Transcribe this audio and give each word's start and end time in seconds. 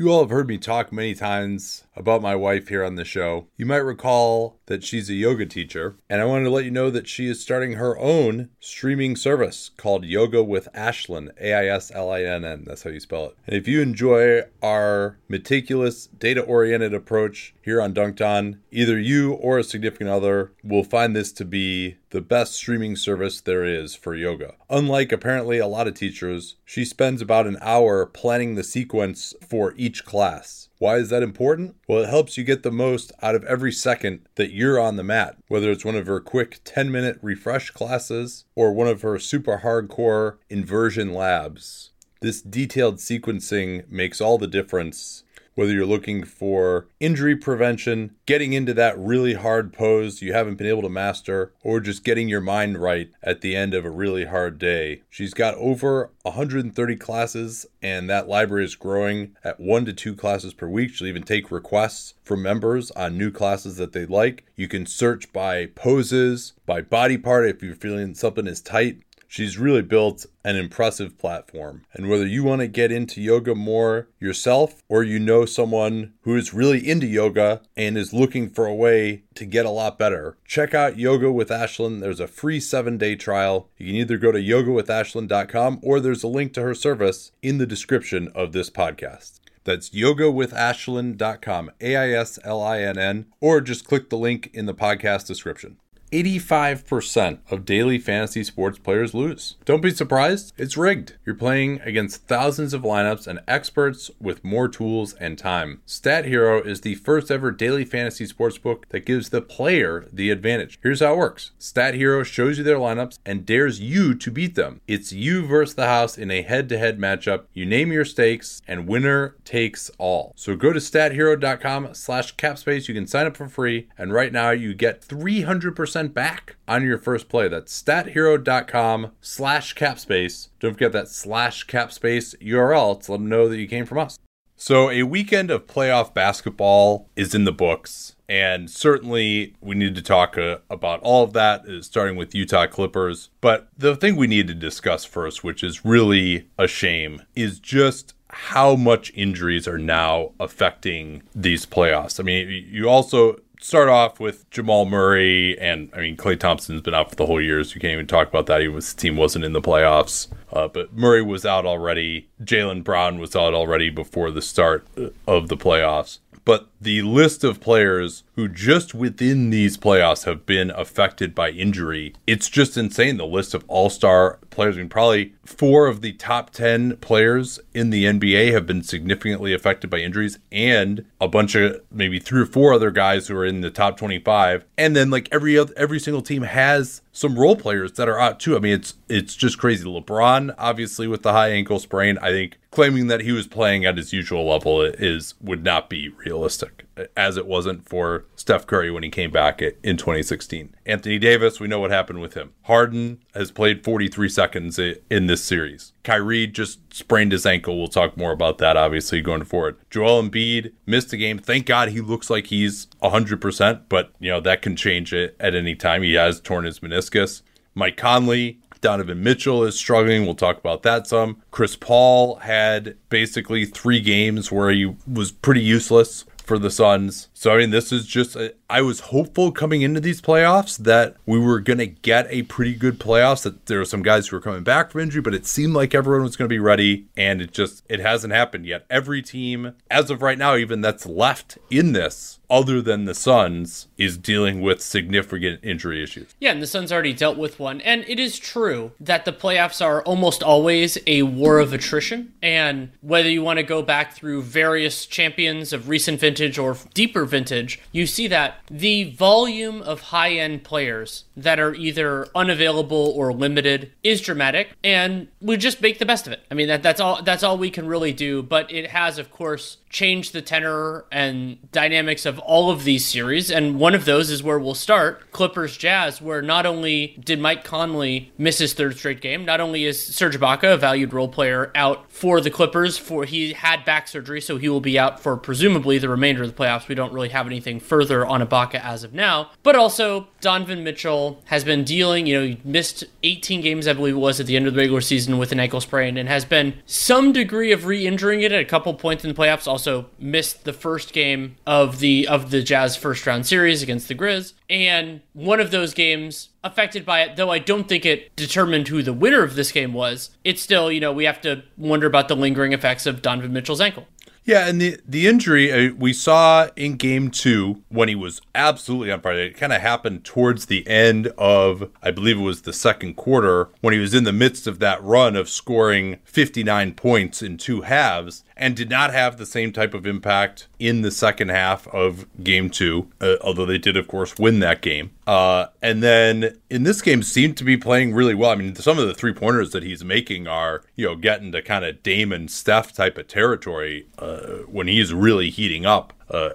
You 0.00 0.12
all 0.12 0.20
have 0.20 0.30
heard 0.30 0.46
me 0.46 0.58
talk 0.58 0.92
many 0.92 1.12
times 1.12 1.82
about 1.98 2.22
my 2.22 2.36
wife 2.36 2.68
here 2.68 2.84
on 2.84 2.94
the 2.94 3.04
show. 3.04 3.46
You 3.56 3.66
might 3.66 3.76
recall 3.78 4.58
that 4.66 4.84
she's 4.84 5.10
a 5.10 5.14
yoga 5.14 5.46
teacher, 5.46 5.96
and 6.08 6.20
I 6.20 6.24
wanted 6.24 6.44
to 6.44 6.50
let 6.50 6.64
you 6.64 6.70
know 6.70 6.90
that 6.90 7.08
she 7.08 7.28
is 7.28 7.40
starting 7.40 7.72
her 7.72 7.98
own 7.98 8.50
streaming 8.60 9.16
service 9.16 9.70
called 9.76 10.04
Yoga 10.04 10.42
with 10.42 10.68
Aislinn, 10.74 11.30
A 11.40 11.54
I 11.54 11.66
S 11.66 11.90
L 11.94 12.10
I 12.10 12.22
N 12.22 12.44
N. 12.44 12.64
That's 12.66 12.82
how 12.82 12.90
you 12.90 13.00
spell 13.00 13.26
it. 13.26 13.36
And 13.46 13.56
if 13.56 13.66
you 13.66 13.80
enjoy 13.80 14.42
our 14.62 15.18
meticulous, 15.28 16.06
data 16.06 16.42
oriented 16.42 16.94
approach 16.94 17.54
here 17.62 17.80
on 17.80 17.92
Dunc'd 17.92 18.22
On, 18.22 18.60
either 18.70 18.98
you 18.98 19.32
or 19.32 19.58
a 19.58 19.64
significant 19.64 20.10
other 20.10 20.52
will 20.62 20.84
find 20.84 21.16
this 21.16 21.32
to 21.32 21.44
be 21.44 21.96
the 22.10 22.20
best 22.20 22.54
streaming 22.54 22.96
service 22.96 23.40
there 23.40 23.64
is 23.64 23.94
for 23.94 24.14
yoga. 24.14 24.54
Unlike 24.70 25.12
apparently 25.12 25.58
a 25.58 25.66
lot 25.66 25.86
of 25.86 25.94
teachers, 25.94 26.56
she 26.64 26.84
spends 26.84 27.20
about 27.20 27.46
an 27.46 27.58
hour 27.60 28.06
planning 28.06 28.54
the 28.54 28.64
sequence 28.64 29.34
for 29.46 29.74
each 29.76 30.04
class. 30.04 30.67
Why 30.78 30.96
is 30.96 31.08
that 31.10 31.24
important? 31.24 31.74
Well, 31.88 32.04
it 32.04 32.08
helps 32.08 32.38
you 32.38 32.44
get 32.44 32.62
the 32.62 32.70
most 32.70 33.12
out 33.20 33.34
of 33.34 33.44
every 33.44 33.72
second 33.72 34.20
that 34.36 34.52
you're 34.52 34.78
on 34.78 34.96
the 34.96 35.02
mat, 35.02 35.36
whether 35.48 35.70
it's 35.72 35.84
one 35.84 35.96
of 35.96 36.06
her 36.06 36.20
quick 36.20 36.60
10 36.64 36.92
minute 36.92 37.18
refresh 37.20 37.70
classes 37.70 38.44
or 38.54 38.72
one 38.72 38.86
of 38.86 39.02
her 39.02 39.18
super 39.18 39.58
hardcore 39.64 40.36
inversion 40.48 41.12
labs. 41.12 41.90
This 42.20 42.40
detailed 42.40 42.96
sequencing 42.96 43.88
makes 43.88 44.20
all 44.20 44.38
the 44.38 44.46
difference 44.46 45.24
whether 45.58 45.72
you're 45.72 45.84
looking 45.84 46.22
for 46.22 46.86
injury 47.00 47.34
prevention, 47.34 48.14
getting 48.26 48.52
into 48.52 48.72
that 48.72 48.96
really 48.96 49.34
hard 49.34 49.72
pose 49.72 50.22
you 50.22 50.32
haven't 50.32 50.54
been 50.54 50.68
able 50.68 50.82
to 50.82 50.88
master, 50.88 51.52
or 51.64 51.80
just 51.80 52.04
getting 52.04 52.28
your 52.28 52.40
mind 52.40 52.78
right 52.78 53.10
at 53.24 53.40
the 53.40 53.56
end 53.56 53.74
of 53.74 53.84
a 53.84 53.90
really 53.90 54.26
hard 54.26 54.56
day. 54.56 55.02
She's 55.10 55.34
got 55.34 55.56
over 55.56 56.12
130 56.22 56.94
classes, 56.94 57.66
and 57.82 58.08
that 58.08 58.28
library 58.28 58.66
is 58.66 58.76
growing 58.76 59.34
at 59.42 59.58
one 59.58 59.84
to 59.86 59.92
two 59.92 60.14
classes 60.14 60.54
per 60.54 60.68
week. 60.68 60.92
She'll 60.94 61.08
even 61.08 61.24
take 61.24 61.50
requests 61.50 62.14
from 62.22 62.40
members 62.40 62.92
on 62.92 63.18
new 63.18 63.32
classes 63.32 63.78
that 63.78 63.92
they 63.92 64.06
like. 64.06 64.46
You 64.54 64.68
can 64.68 64.86
search 64.86 65.32
by 65.32 65.66
poses, 65.66 66.52
by 66.66 66.82
body 66.82 67.18
part 67.18 67.46
if 67.46 67.64
you're 67.64 67.74
feeling 67.74 68.14
something 68.14 68.46
is 68.46 68.60
tight. 68.60 69.02
She's 69.30 69.58
really 69.58 69.82
built 69.82 70.24
an 70.42 70.56
impressive 70.56 71.18
platform. 71.18 71.84
And 71.92 72.08
whether 72.08 72.26
you 72.26 72.42
want 72.44 72.62
to 72.62 72.66
get 72.66 72.90
into 72.90 73.20
yoga 73.20 73.54
more 73.54 74.08
yourself 74.18 74.82
or 74.88 75.04
you 75.04 75.18
know 75.18 75.44
someone 75.44 76.14
who 76.22 76.34
is 76.34 76.54
really 76.54 76.88
into 76.88 77.06
yoga 77.06 77.60
and 77.76 77.98
is 77.98 78.14
looking 78.14 78.48
for 78.48 78.66
a 78.66 78.74
way 78.74 79.24
to 79.34 79.44
get 79.44 79.66
a 79.66 79.70
lot 79.70 79.98
better, 79.98 80.38
check 80.46 80.72
out 80.72 80.98
Yoga 80.98 81.30
with 81.30 81.50
Aislinn. 81.50 82.00
There's 82.00 82.20
a 82.20 82.26
free 82.26 82.58
seven 82.58 82.96
day 82.96 83.14
trial. 83.16 83.68
You 83.76 83.86
can 83.88 83.96
either 83.96 84.16
go 84.16 84.32
to 84.32 84.38
yogawithaislinn.com 84.38 85.80
or 85.82 86.00
there's 86.00 86.24
a 86.24 86.28
link 86.28 86.54
to 86.54 86.62
her 86.62 86.74
service 86.74 87.30
in 87.42 87.58
the 87.58 87.66
description 87.66 88.28
of 88.34 88.52
this 88.52 88.70
podcast. 88.70 89.40
That's 89.64 89.90
yogawithaislinn.com, 89.90 91.70
A 91.82 91.96
I 91.96 92.10
S 92.12 92.38
L 92.42 92.62
I 92.62 92.80
N 92.80 92.96
N, 92.96 93.26
or 93.38 93.60
just 93.60 93.84
click 93.84 94.08
the 94.08 94.16
link 94.16 94.48
in 94.54 94.64
the 94.64 94.72
podcast 94.72 95.26
description. 95.26 95.76
85% 96.10 97.38
of 97.50 97.64
daily 97.64 97.98
fantasy 97.98 98.44
sports 98.44 98.78
players 98.78 99.14
lose. 99.14 99.56
Don't 99.64 99.82
be 99.82 99.90
surprised, 99.90 100.52
it's 100.56 100.76
rigged. 100.76 101.16
You're 101.24 101.34
playing 101.34 101.80
against 101.82 102.26
thousands 102.26 102.74
of 102.74 102.82
lineups 102.82 103.26
and 103.26 103.40
experts 103.46 104.10
with 104.20 104.44
more 104.44 104.68
tools 104.68 105.14
and 105.14 105.38
time. 105.38 105.80
Stat 105.86 106.24
Hero 106.24 106.62
is 106.62 106.80
the 106.80 106.94
first 106.96 107.30
ever 107.30 107.50
daily 107.50 107.84
fantasy 107.84 108.26
sports 108.26 108.58
book 108.58 108.86
that 108.90 109.06
gives 109.06 109.30
the 109.30 109.42
player 109.42 110.06
the 110.12 110.30
advantage. 110.30 110.78
Here's 110.82 111.00
how 111.00 111.14
it 111.14 111.18
works 111.18 111.52
Stat 111.58 111.94
Hero 111.94 112.22
shows 112.22 112.58
you 112.58 112.64
their 112.64 112.78
lineups 112.78 113.18
and 113.24 113.44
dares 113.46 113.80
you 113.80 114.14
to 114.14 114.30
beat 114.30 114.54
them. 114.54 114.80
It's 114.86 115.12
you 115.12 115.46
versus 115.46 115.74
the 115.74 115.86
house 115.86 116.16
in 116.16 116.30
a 116.30 116.42
head 116.42 116.68
to 116.68 116.78
head 116.78 116.98
matchup. 116.98 117.44
You 117.52 117.66
name 117.66 117.92
your 117.92 118.04
stakes, 118.04 118.62
and 118.66 118.88
winner 118.88 119.36
takes 119.44 119.90
all. 119.98 120.32
So 120.36 120.56
go 120.56 120.72
to 120.72 120.80
stathero.com 120.80 121.94
slash 121.94 122.36
capspace. 122.36 122.88
You 122.88 122.94
can 122.94 123.06
sign 123.06 123.26
up 123.26 123.36
for 123.36 123.48
free, 123.48 123.88
and 123.96 124.12
right 124.12 124.32
now 124.32 124.50
you 124.50 124.74
get 124.74 125.02
300% 125.02 125.97
back 126.06 126.54
on 126.68 126.84
your 126.84 126.98
first 126.98 127.28
play. 127.28 127.48
That's 127.48 127.82
stathero.com 127.82 129.10
slash 129.20 129.74
capspace. 129.74 130.50
Don't 130.60 130.74
forget 130.74 130.92
that 130.92 131.08
slash 131.08 131.66
capspace 131.66 132.40
URL 132.40 133.02
to 133.02 133.12
let 133.12 133.18
them 133.18 133.28
know 133.28 133.48
that 133.48 133.58
you 133.58 133.66
came 133.66 133.84
from 133.84 133.98
us. 133.98 134.16
So, 134.60 134.90
a 134.90 135.04
weekend 135.04 135.52
of 135.52 135.66
playoff 135.66 136.14
basketball 136.14 137.08
is 137.14 137.34
in 137.34 137.44
the 137.44 137.52
books. 137.52 138.16
And 138.28 138.68
certainly, 138.68 139.54
we 139.60 139.74
need 139.74 139.94
to 139.94 140.02
talk 140.02 140.36
uh, 140.36 140.58
about 140.68 141.00
all 141.00 141.24
of 141.24 141.32
that, 141.32 141.64
uh, 141.66 141.80
starting 141.80 142.16
with 142.16 142.34
Utah 142.34 142.66
Clippers. 142.66 143.30
But 143.40 143.68
the 143.78 143.96
thing 143.96 144.16
we 144.16 144.26
need 144.26 144.48
to 144.48 144.54
discuss 144.54 145.04
first, 145.04 145.44
which 145.44 145.62
is 145.62 145.84
really 145.84 146.48
a 146.58 146.66
shame, 146.66 147.22
is 147.34 147.60
just 147.60 148.14
how 148.30 148.74
much 148.76 149.12
injuries 149.14 149.66
are 149.66 149.78
now 149.78 150.32
affecting 150.38 151.22
these 151.34 151.64
playoffs. 151.64 152.20
I 152.20 152.22
mean, 152.22 152.66
you 152.68 152.88
also 152.88 153.36
start 153.60 153.88
off 153.88 154.20
with 154.20 154.48
Jamal 154.50 154.84
Murray, 154.84 155.58
and 155.58 155.90
I 155.94 156.00
mean 156.00 156.16
Klay 156.16 156.38
Thompson's 156.38 156.80
been 156.80 156.94
out 156.94 157.10
for 157.10 157.16
the 157.16 157.26
whole 157.26 157.40
year, 157.40 157.62
so 157.64 157.74
you 157.74 157.80
can't 157.80 157.92
even 157.92 158.06
talk 158.06 158.28
about 158.28 158.46
that. 158.46 158.60
He 158.60 158.68
was 158.68 158.94
team 158.94 159.16
wasn't 159.16 159.44
in 159.44 159.52
the 159.52 159.60
playoffs, 159.60 160.28
uh, 160.52 160.68
but 160.68 160.92
Murray 160.94 161.22
was 161.22 161.44
out 161.44 161.66
already. 161.66 162.28
Jaylen 162.42 162.84
Brown 162.84 163.18
was 163.18 163.34
out 163.34 163.54
already 163.54 163.90
before 163.90 164.30
the 164.30 164.42
start 164.42 164.86
of 165.26 165.48
the 165.48 165.56
playoffs. 165.56 166.18
But 166.44 166.68
the 166.80 167.02
list 167.02 167.44
of 167.44 167.60
players 167.60 168.22
who 168.38 168.46
just 168.46 168.94
within 168.94 169.50
these 169.50 169.76
playoffs 169.76 170.24
have 170.24 170.46
been 170.46 170.70
affected 170.70 171.34
by 171.34 171.50
injury, 171.50 172.14
it's 172.24 172.48
just 172.48 172.76
insane. 172.76 173.16
The 173.16 173.26
list 173.26 173.52
of 173.52 173.64
all 173.66 173.90
star 173.90 174.38
players, 174.50 174.76
I 174.76 174.78
mean, 174.78 174.88
probably 174.88 175.34
four 175.44 175.88
of 175.88 176.02
the 176.02 176.12
top 176.12 176.50
10 176.50 176.98
players 176.98 177.58
in 177.74 177.90
the 177.90 178.04
NBA 178.04 178.52
have 178.52 178.64
been 178.64 178.84
significantly 178.84 179.52
affected 179.52 179.90
by 179.90 179.98
injuries, 179.98 180.38
and 180.52 181.04
a 181.20 181.26
bunch 181.26 181.56
of 181.56 181.80
maybe 181.90 182.20
three 182.20 182.42
or 182.42 182.46
four 182.46 182.72
other 182.72 182.92
guys 182.92 183.26
who 183.26 183.36
are 183.36 183.44
in 183.44 183.60
the 183.60 183.72
top 183.72 183.96
25. 183.96 184.64
And 184.76 184.94
then, 184.94 185.10
like, 185.10 185.28
every 185.32 185.58
other, 185.58 185.74
every 185.76 185.98
single 185.98 186.22
team 186.22 186.42
has 186.42 187.02
some 187.10 187.36
role 187.36 187.56
players 187.56 187.94
that 187.94 188.08
are 188.08 188.20
out 188.20 188.38
too. 188.38 188.54
I 188.54 188.60
mean, 188.60 188.74
it's 188.74 188.94
it's 189.08 189.34
just 189.34 189.58
crazy. 189.58 189.84
LeBron, 189.84 190.54
obviously, 190.56 191.08
with 191.08 191.24
the 191.24 191.32
high 191.32 191.48
ankle 191.48 191.80
sprain, 191.80 192.16
I 192.18 192.30
think 192.30 192.58
claiming 192.70 193.08
that 193.08 193.22
he 193.22 193.32
was 193.32 193.48
playing 193.48 193.84
at 193.84 193.96
his 193.96 194.12
usual 194.12 194.48
level 194.48 194.82
is 194.82 195.34
would 195.40 195.64
not 195.64 195.90
be 195.90 196.10
realistic 196.10 196.84
as 197.16 197.36
it 197.36 197.46
wasn't 197.46 197.88
for 197.88 198.24
Steph 198.36 198.66
Curry 198.66 198.90
when 198.90 199.02
he 199.02 199.10
came 199.10 199.30
back 199.30 199.60
in 199.60 199.96
2016. 199.96 200.74
Anthony 200.86 201.18
Davis, 201.18 201.60
we 201.60 201.68
know 201.68 201.80
what 201.80 201.90
happened 201.90 202.20
with 202.20 202.34
him. 202.34 202.52
Harden 202.62 203.20
has 203.34 203.50
played 203.50 203.84
43 203.84 204.28
seconds 204.28 204.78
in 204.78 205.26
this 205.26 205.44
series. 205.44 205.92
Kyrie 206.04 206.46
just 206.46 206.80
sprained 206.92 207.32
his 207.32 207.46
ankle. 207.46 207.78
We'll 207.78 207.88
talk 207.88 208.16
more 208.16 208.32
about 208.32 208.58
that, 208.58 208.76
obviously, 208.76 209.20
going 209.20 209.44
forward. 209.44 209.76
Joel 209.90 210.22
Embiid 210.22 210.72
missed 210.86 211.10
the 211.10 211.16
game. 211.16 211.38
Thank 211.38 211.66
God 211.66 211.90
he 211.90 212.00
looks 212.00 212.30
like 212.30 212.46
he's 212.46 212.86
100%, 213.02 213.82
but, 213.88 214.12
you 214.18 214.30
know, 214.30 214.40
that 214.40 214.62
can 214.62 214.76
change 214.76 215.12
it 215.12 215.36
at 215.38 215.54
any 215.54 215.74
time. 215.74 216.02
He 216.02 216.14
has 216.14 216.40
torn 216.40 216.64
his 216.64 216.80
meniscus. 216.80 217.42
Mike 217.74 217.96
Conley 217.96 218.58
Donovan 218.80 219.22
Mitchell 219.22 219.64
is 219.64 219.78
struggling. 219.78 220.24
We'll 220.24 220.34
talk 220.34 220.58
about 220.58 220.82
that 220.84 221.06
some. 221.06 221.42
Chris 221.50 221.76
Paul 221.76 222.36
had 222.36 222.96
basically 223.08 223.64
three 223.64 224.00
games 224.00 224.52
where 224.52 224.70
he 224.70 224.94
was 225.12 225.32
pretty 225.32 225.62
useless 225.62 226.24
for 226.48 226.58
the 226.58 226.70
Suns. 226.70 227.28
So, 227.40 227.54
I 227.54 227.58
mean, 227.58 227.70
this 227.70 227.92
is 227.92 228.04
just, 228.04 228.34
a, 228.34 228.52
I 228.68 228.82
was 228.82 228.98
hopeful 228.98 229.52
coming 229.52 229.82
into 229.82 230.00
these 230.00 230.20
playoffs 230.20 230.76
that 230.76 231.14
we 231.24 231.38
were 231.38 231.60
going 231.60 231.78
to 231.78 231.86
get 231.86 232.26
a 232.30 232.42
pretty 232.42 232.74
good 232.74 232.98
playoffs, 232.98 233.44
that 233.44 233.66
there 233.66 233.78
were 233.78 233.84
some 233.84 234.02
guys 234.02 234.26
who 234.26 234.34
were 234.34 234.40
coming 234.40 234.64
back 234.64 234.90
from 234.90 235.02
injury, 235.02 235.22
but 235.22 235.34
it 235.34 235.46
seemed 235.46 235.72
like 235.72 235.94
everyone 235.94 236.24
was 236.24 236.34
going 236.34 236.48
to 236.48 236.52
be 236.52 236.58
ready, 236.58 237.06
and 237.16 237.40
it 237.40 237.52
just, 237.52 237.84
it 237.88 238.00
hasn't 238.00 238.32
happened 238.32 238.66
yet. 238.66 238.86
Every 238.90 239.22
team, 239.22 239.74
as 239.88 240.10
of 240.10 240.20
right 240.20 240.36
now, 240.36 240.56
even 240.56 240.80
that's 240.80 241.06
left 241.06 241.58
in 241.70 241.92
this, 241.92 242.40
other 242.50 242.82
than 242.82 243.04
the 243.04 243.14
Suns, 243.14 243.86
is 243.96 244.18
dealing 244.18 244.60
with 244.60 244.82
significant 244.82 245.60
injury 245.62 246.02
issues. 246.02 246.34
Yeah, 246.40 246.50
and 246.50 246.60
the 246.60 246.66
Suns 246.66 246.90
already 246.90 247.12
dealt 247.12 247.38
with 247.38 247.60
one. 247.60 247.80
And 247.82 248.04
it 248.08 248.18
is 248.18 248.38
true 248.38 248.92
that 248.98 249.26
the 249.26 249.32
playoffs 249.32 249.84
are 249.84 250.02
almost 250.02 250.42
always 250.42 250.98
a 251.06 251.22
war 251.22 251.60
of 251.60 251.72
attrition. 251.72 252.32
And 252.42 252.90
whether 253.00 253.28
you 253.28 253.42
want 253.42 253.58
to 253.58 253.62
go 253.62 253.82
back 253.82 254.14
through 254.14 254.42
various 254.42 255.06
champions 255.06 255.72
of 255.72 255.88
recent 255.88 256.18
vintage 256.18 256.58
or 256.58 256.76
deeper 256.94 257.27
vintage, 257.28 257.80
you 257.92 258.06
see 258.06 258.26
that 258.28 258.60
the 258.70 259.10
volume 259.12 259.82
of 259.82 260.00
high 260.00 260.32
end 260.32 260.64
players 260.64 261.24
that 261.36 261.60
are 261.60 261.74
either 261.74 262.26
unavailable 262.34 263.12
or 263.16 263.32
limited 263.32 263.92
is 264.02 264.20
dramatic. 264.20 264.70
And 264.82 265.28
we 265.40 265.56
just 265.56 265.80
make 265.80 265.98
the 265.98 266.06
best 266.06 266.26
of 266.26 266.32
it. 266.32 266.40
I 266.50 266.54
mean 266.54 266.68
that 266.68 266.82
that's 266.82 267.00
all 267.00 267.22
that's 267.22 267.42
all 267.42 267.58
we 267.58 267.70
can 267.70 267.86
really 267.86 268.12
do. 268.12 268.42
But 268.42 268.72
it 268.72 268.90
has, 268.90 269.18
of 269.18 269.30
course, 269.30 269.78
changed 269.90 270.32
the 270.32 270.42
tenor 270.42 271.04
and 271.10 271.58
dynamics 271.72 272.26
of 272.26 272.38
all 272.40 272.70
of 272.70 272.84
these 272.84 273.06
series. 273.06 273.50
And 273.50 273.78
one 273.78 273.94
of 273.94 274.04
those 274.04 274.30
is 274.30 274.42
where 274.42 274.58
we'll 274.58 274.74
start 274.74 275.30
Clippers 275.32 275.76
Jazz, 275.76 276.20
where 276.20 276.42
not 276.42 276.66
only 276.66 277.18
did 277.24 277.40
Mike 277.40 277.64
Conley 277.64 278.32
miss 278.36 278.58
his 278.58 278.74
third 278.74 278.96
straight 278.96 279.20
game, 279.20 279.44
not 279.44 279.60
only 279.60 279.84
is 279.84 280.04
Serge 280.04 280.38
Ibaka, 280.38 280.74
a 280.74 280.76
valued 280.76 281.12
role 281.12 281.28
player, 281.28 281.70
out 281.74 282.10
for 282.10 282.40
the 282.40 282.50
Clippers, 282.50 282.98
for 282.98 283.24
he 283.24 283.52
had 283.52 283.84
back 283.84 284.08
surgery, 284.08 284.40
so 284.40 284.58
he 284.58 284.68
will 284.68 284.80
be 284.80 284.98
out 284.98 285.20
for 285.20 285.36
presumably 285.36 285.98
the 285.98 286.08
remainder 286.08 286.42
of 286.42 286.54
the 286.54 286.62
playoffs. 286.62 286.88
We 286.88 286.94
don't 286.94 287.12
really 287.18 287.30
have 287.30 287.46
anything 287.46 287.80
further 287.80 288.24
on 288.24 288.40
Ibaka 288.40 288.82
as 288.82 289.02
of 289.02 289.12
now. 289.12 289.50
But 289.62 289.76
also, 289.76 290.28
Donovan 290.40 290.84
Mitchell 290.84 291.42
has 291.46 291.64
been 291.64 291.84
dealing, 291.84 292.26
you 292.26 292.38
know, 292.38 292.46
he 292.46 292.60
missed 292.64 293.04
18 293.24 293.60
games, 293.60 293.88
I 293.88 293.92
believe 293.92 294.14
it 294.14 294.18
was, 294.18 294.38
at 294.38 294.46
the 294.46 294.56
end 294.56 294.66
of 294.66 294.74
the 294.74 294.78
regular 294.78 295.00
season 295.00 295.38
with 295.38 295.52
an 295.52 295.60
ankle 295.60 295.80
sprain 295.80 296.16
and 296.16 296.28
has 296.28 296.44
been 296.44 296.74
some 296.86 297.32
degree 297.32 297.72
of 297.72 297.86
re 297.86 298.06
injuring 298.06 298.40
it 298.42 298.52
at 298.52 298.60
a 298.60 298.64
couple 298.64 298.94
points 298.94 299.24
in 299.24 299.28
the 299.32 299.36
playoffs. 299.36 299.66
Also, 299.66 300.06
missed 300.18 300.64
the 300.64 300.72
first 300.72 301.12
game 301.12 301.56
of 301.66 301.98
the 301.98 302.28
of 302.28 302.50
the 302.50 302.62
Jazz 302.62 302.96
first 302.96 303.26
round 303.26 303.46
series 303.46 303.82
against 303.82 304.08
the 304.08 304.14
Grizz. 304.14 304.52
And 304.70 305.22
one 305.32 305.60
of 305.60 305.70
those 305.70 305.94
games 305.94 306.50
affected 306.62 307.04
by 307.04 307.22
it, 307.22 307.36
though 307.36 307.50
I 307.50 307.58
don't 307.58 307.88
think 307.88 308.04
it 308.04 308.34
determined 308.36 308.88
who 308.88 309.02
the 309.02 309.12
winner 309.12 309.42
of 309.42 309.54
this 309.54 309.72
game 309.72 309.92
was, 309.92 310.30
it's 310.44 310.60
still, 310.60 310.92
you 310.92 311.00
know, 311.00 311.12
we 311.12 311.24
have 311.24 311.40
to 311.42 311.62
wonder 311.76 312.06
about 312.06 312.28
the 312.28 312.36
lingering 312.36 312.72
effects 312.72 313.06
of 313.06 313.22
Donovan 313.22 313.52
Mitchell's 313.52 313.80
ankle. 313.80 314.06
Yeah, 314.48 314.66
and 314.66 314.80
the 314.80 314.98
the 315.06 315.28
injury 315.28 315.70
uh, 315.70 315.92
we 315.98 316.14
saw 316.14 316.70
in 316.74 316.96
game 316.96 317.30
two 317.30 317.82
when 317.90 318.08
he 318.08 318.14
was 318.14 318.40
absolutely 318.54 319.12
on 319.12 319.20
fire. 319.20 319.34
It 319.34 319.58
kind 319.58 319.74
of 319.74 319.82
happened 319.82 320.24
towards 320.24 320.64
the 320.64 320.88
end 320.88 321.26
of, 321.36 321.90
I 322.02 322.12
believe 322.12 322.38
it 322.38 322.42
was 322.42 322.62
the 322.62 322.72
second 322.72 323.16
quarter, 323.16 323.68
when 323.82 323.92
he 323.92 324.00
was 324.00 324.14
in 324.14 324.24
the 324.24 324.32
midst 324.32 324.66
of 324.66 324.78
that 324.78 325.04
run 325.04 325.36
of 325.36 325.50
scoring 325.50 326.20
59 326.24 326.94
points 326.94 327.42
in 327.42 327.58
two 327.58 327.82
halves 327.82 328.42
and 328.58 328.74
did 328.76 328.90
not 328.90 329.12
have 329.12 329.38
the 329.38 329.46
same 329.46 329.72
type 329.72 329.94
of 329.94 330.06
impact 330.06 330.66
in 330.78 331.02
the 331.02 331.10
second 331.10 331.50
half 331.50 331.86
of 331.88 332.26
game 332.42 332.68
two, 332.68 333.08
uh, 333.20 333.36
although 333.40 333.64
they 333.64 333.78
did, 333.78 333.96
of 333.96 334.08
course, 334.08 334.36
win 334.38 334.58
that 334.60 334.82
game. 334.82 335.10
Uh, 335.26 335.66
and 335.80 336.02
then 336.02 336.58
in 336.68 336.82
this 336.82 337.00
game, 337.00 337.22
seemed 337.22 337.56
to 337.56 337.64
be 337.64 337.76
playing 337.76 338.14
really 338.14 338.34
well. 338.34 338.50
I 338.50 338.56
mean, 338.56 338.74
some 338.74 338.98
of 338.98 339.06
the 339.06 339.14
three 339.14 339.32
pointers 339.32 339.70
that 339.70 339.82
he's 339.82 340.04
making 340.04 340.46
are, 340.46 340.82
you 340.96 341.06
know, 341.06 341.14
getting 341.14 341.52
to 341.52 341.62
kind 341.62 341.84
of 341.84 342.02
Damon 342.02 342.48
Steph 342.48 342.92
type 342.92 343.16
of 343.16 343.28
territory 343.28 344.06
uh, 344.18 344.58
when 344.66 344.88
he's 344.88 345.14
really 345.14 345.50
heating 345.50 345.86
up 345.86 346.12
uh, 346.30 346.50